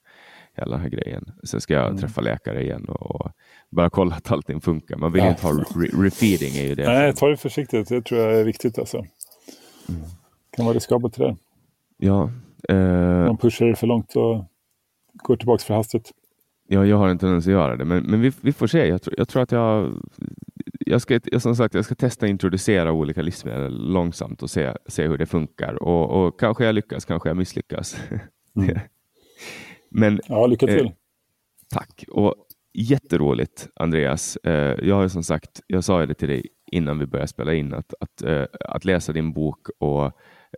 hela 0.53 0.72
den 0.72 0.80
här 0.80 0.90
grejen. 0.90 1.32
Sen 1.44 1.61
ska 1.61 1.73
jag 1.73 1.88
mm. 1.88 1.98
träffa 1.98 2.22
läkare 2.22 2.64
igen 2.64 2.86
och 2.90 3.32
bara 3.69 3.90
kolla 3.90 4.15
att 4.15 4.32
allting 4.32 4.61
funkar. 4.61 4.98
Man 4.98 5.11
vill 5.11 5.23
ja. 5.23 5.30
inte 5.30 5.48
ha 5.48 5.53
re 5.53 6.06
refeeding. 6.06 6.56
Är 6.56 6.68
ju 6.68 6.76
det 6.76 6.88
Nej, 6.88 7.14
ta 7.14 7.28
det 7.28 7.38
försiktigt. 7.38 7.90
Det 7.90 8.02
tror 8.02 8.22
jag 8.22 8.40
är 8.40 8.44
viktigt. 8.44 8.80
Alltså. 8.80 8.98
Mm. 8.98 10.02
kan 10.56 10.65
vara 10.65 10.76
riskabelt 10.76 11.18
det 11.18 11.23
där. 11.23 11.38
Ja, 11.98 12.30
Uh, 12.71 13.25
Man 13.25 13.38
pushar 13.38 13.65
det 13.65 13.75
för 13.75 13.88
långt 13.88 14.15
och 14.15 14.45
går 15.13 15.35
tillbaka 15.35 15.63
för 15.63 15.73
hastigt. 15.73 16.11
Ja, 16.67 16.85
jag 16.85 16.97
har 16.97 17.07
en 17.07 17.17
tendens 17.17 17.47
att 17.47 17.53
göra 17.53 17.75
det, 17.75 17.85
men, 17.85 18.03
men 18.03 18.21
vi, 18.21 18.31
vi 18.41 18.53
får 18.53 18.67
se. 18.67 18.88
Jag, 18.88 19.01
tror, 19.01 19.15
jag 19.17 19.27
tror 19.27 19.41
att 19.43 19.51
jag, 19.51 19.93
jag 20.79 21.01
ska, 21.01 21.19
som 21.39 21.55
sagt, 21.55 21.73
jag 21.73 21.85
ska 21.85 21.95
testa 21.95 22.27
introducera 22.27 22.91
olika 22.91 23.21
livsmedel 23.21 23.91
långsamt 23.91 24.43
och 24.43 24.49
se, 24.49 24.73
se 24.85 25.07
hur 25.07 25.17
det 25.17 25.25
funkar. 25.25 25.83
Och, 25.83 26.25
och 26.25 26.39
kanske 26.39 26.65
jag 26.65 26.75
lyckas, 26.75 27.05
kanske 27.05 27.29
jag 27.29 27.38
misslyckas. 27.38 27.97
Mm. 28.55 28.79
men, 29.89 30.19
ja, 30.27 30.47
lycka 30.47 30.67
till. 30.67 30.85
Eh, 30.85 30.91
tack. 31.73 32.05
Och 32.11 32.35
jätteroligt, 32.73 33.67
Andreas. 33.75 34.35
Eh, 34.35 34.75
jag 34.88 34.95
har 34.95 35.07
som 35.07 35.23
sagt, 35.23 35.61
jag 35.67 35.83
sa 35.83 36.05
det 36.05 36.13
till 36.13 36.27
dig 36.27 36.47
innan 36.71 36.99
vi 36.99 37.05
började 37.05 37.27
spela 37.27 37.53
in, 37.53 37.73
att, 37.73 37.93
att, 37.99 38.21
eh, 38.21 38.45
att 38.59 38.85
läsa 38.85 39.13
din 39.13 39.33
bok 39.33 39.67
och 39.79 40.05
eh, 40.05 40.11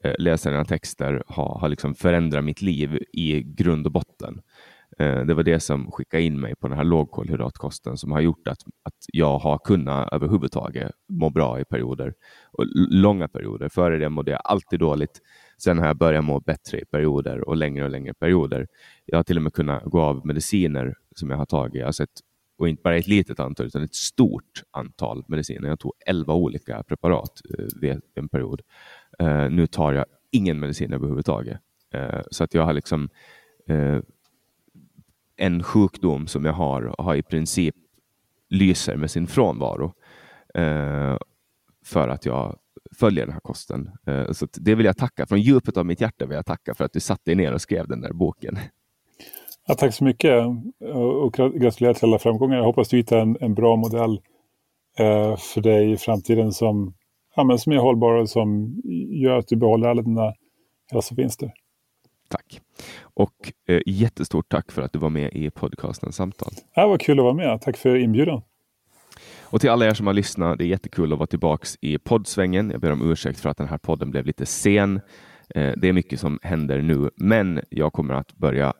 Eh, 0.04 0.14
läsa 0.20 0.50
dina 0.50 0.66
texter 0.66 1.24
har, 1.28 1.60
har 1.60 1.70
liksom 1.70 1.96
förändrat 1.96 2.44
mitt 2.44 2.62
liv 2.62 3.04
i 3.14 3.44
grund 3.44 3.86
och 3.86 3.92
botten. 3.92 4.42
Eh, 5.00 5.26
det 5.26 5.34
var 5.34 5.44
det 5.44 5.60
som 5.60 5.92
skickade 5.92 6.24
in 6.24 6.40
mig 6.40 6.56
på 6.56 6.68
den 6.68 6.78
här 6.78 6.84
lågkolhydratkosten 6.84 7.98
som 7.98 8.12
har 8.12 8.22
gjort 8.22 8.48
att, 8.48 8.64
att 8.84 8.96
jag 9.14 9.40
har 9.40 9.58
kunnat 9.58 10.14
överhuvudtaget 10.14 10.92
må 11.10 11.30
bra 11.30 11.60
i 11.60 11.66
perioder, 11.66 12.14
och 12.52 12.66
långa 12.90 13.28
perioder. 13.28 13.70
Före 13.70 13.98
det 13.98 14.10
mådde 14.10 14.32
jag 14.32 14.42
alltid 14.44 14.80
dåligt. 14.80 15.22
Sen 15.58 15.80
har 15.80 15.88
jag 15.88 15.98
börjat 15.98 16.24
må 16.24 16.40
bättre 16.40 16.80
i 16.80 16.86
perioder 16.86 17.48
och 17.50 17.58
längre 17.58 17.84
och 17.84 17.92
längre 17.92 18.14
perioder. 18.14 18.68
Jag 19.06 19.18
har 19.18 19.24
till 19.24 19.38
och 19.38 19.44
med 19.44 19.54
kunnat 19.54 19.84
gå 19.84 20.02
av 20.02 20.26
mediciner 20.26 20.96
som 21.16 21.30
jag 21.30 21.38
har 21.38 21.46
tagit. 21.46 21.80
Jag 21.80 21.88
har 21.88 21.92
sett, 21.92 22.10
och 22.58 22.70
inte 22.70 22.82
bara 22.82 22.98
ett 22.98 23.08
litet 23.08 23.40
antal, 23.40 23.66
utan 23.66 23.84
ett 23.84 23.96
stort 23.96 24.64
antal 24.72 25.24
mediciner. 25.28 25.70
Jag 25.70 25.80
tog 25.80 25.94
elva 26.06 26.34
olika 26.34 26.84
preparat 26.84 27.42
eh, 27.60 27.66
vid 27.82 28.02
en 28.16 28.30
period. 28.30 28.62
Eh, 29.20 29.50
nu 29.50 29.68
tar 29.68 29.94
jag 29.94 30.06
ingen 30.32 30.60
medicin 30.60 30.94
överhuvudtaget. 30.94 31.58
Eh, 31.94 32.22
så 32.32 32.44
att 32.44 32.54
jag 32.54 32.66
har 32.66 32.74
liksom 32.74 33.10
en 35.36 35.64
sjukdom 35.64 36.28
som 36.28 36.46
jag 36.46 36.54
har, 36.54 36.96
har 36.98 37.16
i 37.16 37.24
princip 37.24 37.76
lyser 38.50 38.96
med 38.96 39.12
sin 39.12 39.28
frånvaro 39.28 39.94
för 41.86 42.08
att 42.08 42.26
jag 42.26 42.58
följer 42.96 43.26
den 43.26 43.34
här 43.34 43.40
kosten. 43.40 43.92
så 44.32 44.48
det 44.54 44.76
vill 44.76 44.86
jag 44.86 44.98
tacka, 44.98 45.26
från 45.26 45.42
djupet 45.42 45.78
av 45.78 45.86
mitt 45.86 46.02
hjärta 46.02 46.26
vill 46.26 46.36
jag 46.36 46.46
tacka 46.46 46.74
för 46.74 46.86
att 46.86 46.94
du 46.94 47.00
satte 47.00 47.22
dig 47.26 47.36
ner 47.36 47.54
och 47.54 47.62
skrev 47.62 47.88
den 47.88 48.02
där 48.02 48.14
boken. 48.14 48.58
Ja, 49.68 49.76
tack 49.76 49.94
så 49.94 50.04
mycket 50.04 50.46
och 51.24 51.34
gratulerar 51.34 51.94
till 51.94 52.06
alla 52.06 52.20
framgångar. 52.20 52.58
Jag 52.58 52.64
hoppas 52.64 52.90
du 52.90 52.98
hittar 52.98 53.18
en, 53.18 53.38
en 53.42 53.54
bra 53.54 53.76
modell 53.76 54.22
för 55.38 55.62
dig 55.62 55.92
i 55.92 55.98
framtiden 55.98 56.52
som 56.52 56.94
ja, 57.36 57.44
men 57.44 57.60
som 57.60 57.72
är 57.72 57.78
hållbara 57.78 58.22
och 58.22 58.30
som 58.30 58.76
gör 59.10 59.38
att 59.38 59.48
du 59.48 59.56
behåller 59.56 59.88
alla 59.88 60.02
dina 60.02 60.34
hälsovinster. 60.92 61.52
Tack. 62.30 62.62
Och 63.02 63.52
eh, 63.68 63.82
jättestort 63.86 64.50
tack 64.50 64.72
för 64.72 64.82
att 64.82 64.94
du 64.94 65.00
var 65.00 65.10
med 65.10 65.34
i 65.34 65.50
podcasten 65.50 66.12
Samtal. 66.12 66.54
Ja, 66.76 66.88
vad 66.88 67.02
kul 67.02 67.20
att 67.20 67.24
vara 67.24 67.34
med. 67.34 67.62
Tack 67.62 67.78
för 67.78 67.96
inbjudan. 67.96 68.42
Och 69.42 69.62
till 69.62 69.70
alla 69.70 69.86
er 69.86 69.94
som 69.94 70.08
har 70.08 70.14
lyssnat, 70.14 70.58
det 70.58 70.64
är 70.64 70.68
jättekul 70.68 71.14
att 71.14 71.20
vara 71.20 71.28
tillbaks 71.28 71.78
i 71.82 71.98
poddsvängen. 71.98 72.70
Jag 72.70 72.82
ber 72.82 72.92
om 72.92 73.12
ursäkt 73.12 73.40
för 73.40 73.50
att 73.50 73.58
den 73.58 73.68
här 73.68 73.78
podden 73.78 74.12
blev 74.12 74.26
lite 74.26 74.46
sen. 74.46 75.02
Eh, 75.56 75.72
det 75.78 75.88
är 75.88 75.94
mycket 75.94 76.20
som 76.20 76.40
händer 76.42 76.82
nu, 76.82 77.10
men 77.16 77.62
jag 77.70 77.94
kommer 77.94 78.14
att 78.14 78.34
börja 78.34 78.74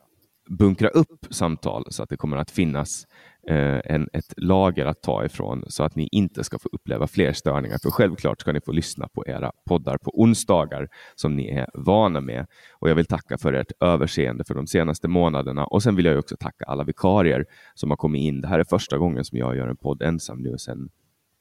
bunkra 0.46 0.88
upp 0.88 1.26
samtal 1.30 1.86
så 1.90 2.02
att 2.02 2.08
det 2.08 2.16
kommer 2.16 2.36
att 2.36 2.50
finnas 2.50 3.06
eh, 3.48 3.80
en, 3.84 4.08
ett 4.12 4.34
lager 4.36 4.86
att 4.86 5.02
ta 5.02 5.24
ifrån 5.24 5.64
så 5.68 5.84
att 5.84 5.96
ni 5.96 6.08
inte 6.12 6.44
ska 6.44 6.58
få 6.58 6.68
uppleva 6.72 7.06
fler 7.06 7.32
störningar. 7.32 7.78
För 7.82 7.90
självklart 7.90 8.40
ska 8.40 8.52
ni 8.52 8.60
få 8.60 8.72
lyssna 8.72 9.08
på 9.08 9.26
era 9.26 9.52
poddar 9.68 9.98
på 9.98 10.10
onsdagar 10.20 10.88
som 11.14 11.36
ni 11.36 11.48
är 11.48 11.66
vana 11.74 12.20
med. 12.20 12.46
Och 12.72 12.90
jag 12.90 12.94
vill 12.94 13.06
tacka 13.06 13.38
för 13.38 13.52
ert 13.52 13.72
överseende 13.80 14.44
för 14.44 14.54
de 14.54 14.66
senaste 14.66 15.08
månaderna 15.08 15.64
och 15.64 15.82
sen 15.82 15.96
vill 15.96 16.04
jag 16.04 16.18
också 16.18 16.36
tacka 16.36 16.64
alla 16.64 16.84
vikarier 16.84 17.44
som 17.74 17.90
har 17.90 17.96
kommit 17.96 18.22
in. 18.22 18.40
Det 18.40 18.48
här 18.48 18.58
är 18.58 18.64
första 18.64 18.98
gången 18.98 19.24
som 19.24 19.38
jag 19.38 19.56
gör 19.56 19.68
en 19.68 19.76
podd 19.76 20.02
ensam 20.02 20.42
nu 20.42 20.58
sedan 20.58 20.88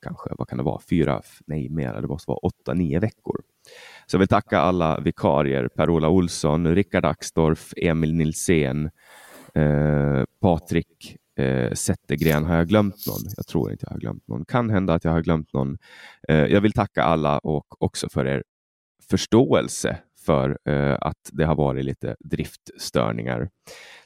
kanske, 0.03 0.30
vad 0.38 0.47
kan 0.47 0.57
det 0.57 0.63
vara, 0.63 0.81
fyra, 0.89 1.21
nej 1.45 1.69
mer, 1.69 2.01
det 2.01 2.07
måste 2.07 2.30
vara 2.30 2.38
åtta, 2.38 2.73
nio 2.73 2.99
veckor. 2.99 3.41
Så 4.05 4.15
jag 4.15 4.19
vill 4.19 4.27
tacka 4.27 4.59
alla 4.59 4.99
vikarier, 4.99 5.67
Per-Ola 5.67 6.09
Olsson, 6.09 6.75
Rickard 6.75 7.05
Axdorff, 7.05 7.73
Emil 7.77 8.13
Nilsén, 8.13 8.89
eh, 9.53 10.23
Patrik 10.41 11.17
eh, 11.38 11.73
Zettergren. 11.73 12.45
Har 12.45 12.55
jag 12.55 12.67
glömt 12.67 13.07
någon? 13.07 13.21
Jag 13.38 13.47
tror 13.47 13.71
inte 13.71 13.85
jag 13.85 13.93
har 13.93 13.99
glömt 13.99 14.27
någon. 14.27 14.45
Kan 14.45 14.69
hända 14.69 14.93
att 14.93 15.03
jag 15.03 15.11
har 15.11 15.21
glömt 15.21 15.53
någon. 15.53 15.77
Eh, 16.27 16.45
jag 16.45 16.61
vill 16.61 16.73
tacka 16.73 17.03
alla 17.03 17.39
och 17.39 17.84
också 17.84 18.09
för 18.09 18.27
er 18.27 18.43
förståelse 19.09 19.97
för 20.26 20.58
eh, 20.70 20.98
att 21.02 21.30
det 21.32 21.45
har 21.45 21.56
varit 21.56 21.86
lite 21.86 22.16
driftstörningar. 22.20 23.50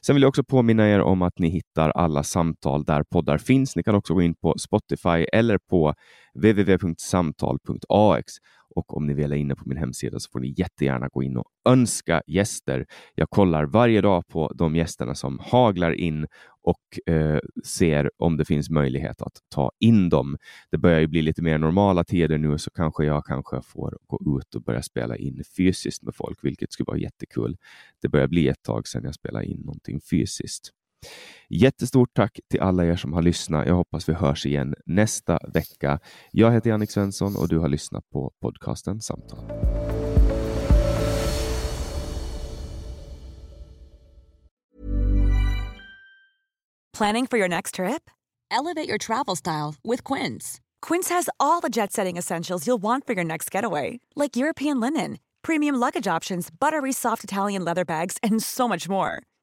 Sen 0.05 0.15
vill 0.15 0.23
jag 0.23 0.29
också 0.29 0.43
påminna 0.43 0.89
er 0.89 1.01
om 1.01 1.21
att 1.21 1.39
ni 1.39 1.49
hittar 1.49 1.89
alla 1.89 2.23
samtal 2.23 2.83
där 2.83 3.03
poddar 3.03 3.37
finns. 3.37 3.75
Ni 3.75 3.83
kan 3.83 3.95
också 3.95 4.13
gå 4.13 4.21
in 4.21 4.35
på 4.35 4.55
Spotify 4.57 5.25
eller 5.33 5.57
på 5.57 5.93
www.samtal.ax 6.35 8.33
och 8.77 8.97
om 8.97 9.07
ni 9.07 9.13
väl 9.13 9.31
är 9.31 9.35
inne 9.35 9.55
på 9.55 9.63
min 9.65 9.77
hemsida 9.77 10.19
så 10.19 10.29
får 10.31 10.39
ni 10.39 10.53
jättegärna 10.57 11.07
gå 11.07 11.23
in 11.23 11.37
och 11.37 11.45
önska 11.69 12.21
gäster. 12.27 12.85
Jag 13.15 13.29
kollar 13.29 13.65
varje 13.65 14.01
dag 14.01 14.27
på 14.27 14.51
de 14.55 14.75
gästerna 14.75 15.15
som 15.15 15.39
haglar 15.39 15.91
in 15.91 16.27
och 16.61 17.13
eh, 17.13 17.39
ser 17.65 18.11
om 18.17 18.37
det 18.37 18.45
finns 18.45 18.69
möjlighet 18.69 19.21
att 19.21 19.33
ta 19.49 19.71
in 19.79 20.09
dem. 20.09 20.37
Det 20.71 20.77
börjar 20.77 20.99
ju 20.99 21.07
bli 21.07 21.21
lite 21.21 21.41
mer 21.41 21.57
normala 21.57 22.03
tider 22.03 22.37
nu 22.37 22.57
så 22.57 22.69
kanske 22.69 23.05
jag 23.05 23.25
kanske 23.25 23.61
får 23.61 23.97
gå 24.07 24.39
ut 24.39 24.55
och 24.55 24.61
börja 24.61 24.81
spela 24.81 25.15
in 25.17 25.43
fysiskt 25.57 26.03
med 26.03 26.15
folk, 26.15 26.39
vilket 26.41 26.71
skulle 26.71 26.87
vara 26.87 26.97
jättekul. 26.97 27.57
Det 28.01 28.09
börjar 28.09 28.27
bli 28.27 28.47
ett 28.47 28.63
tag 28.63 28.87
sedan 28.87 29.03
jag 29.03 29.15
spelade 29.15 29.45
in 29.45 29.59
någonting 29.59 29.99
fysiskt. 30.01 30.71
Jättestort 31.49 32.13
tack 32.13 32.39
till 32.51 32.59
alla 32.59 32.85
er 32.85 32.95
som 32.95 33.13
har 33.13 33.21
lyssnat. 33.21 33.67
Jag 33.67 33.75
hoppas 33.75 34.09
vi 34.09 34.13
hörs 34.13 34.45
igen 34.45 34.75
nästa 34.85 35.39
vecka. 35.53 35.99
Jag 36.31 36.51
heter 36.51 36.69
Jannik 36.69 36.91
Svensson 36.91 37.35
och 37.35 37.47
du 37.47 37.57
har 37.57 37.67
lyssnat 37.67 38.09
på 38.09 38.31
podcasten 38.41 39.01
Samtal. 39.01 39.39
Planning 46.97 47.27
for 47.27 47.37
your 47.37 47.47
next 47.47 47.75
trip? 47.75 48.09
Elevate 48.49 48.87
your 48.89 48.97
travel 48.97 49.35
style 49.35 49.75
with 49.83 50.03
Quince. 50.03 50.59
Quince 50.81 51.09
has 51.09 51.29
all 51.39 51.61
the 51.61 51.69
jet 51.69 51.93
setting 51.93 52.17
essentials 52.17 52.65
you'll 52.65 52.81
want 52.81 53.05
for 53.05 53.13
your 53.13 53.23
next 53.23 53.51
getaway, 53.51 53.99
like 54.15 54.35
European 54.35 54.79
linen, 54.79 55.17
premium 55.43 55.75
luggage 55.75 56.07
options, 56.07 56.49
buttery 56.49 56.91
soft 56.91 57.23
Italian 57.23 57.63
leather 57.63 57.85
bags, 57.85 58.17
and 58.23 58.41
so 58.41 58.67
much 58.67 58.89
more. 58.89 59.21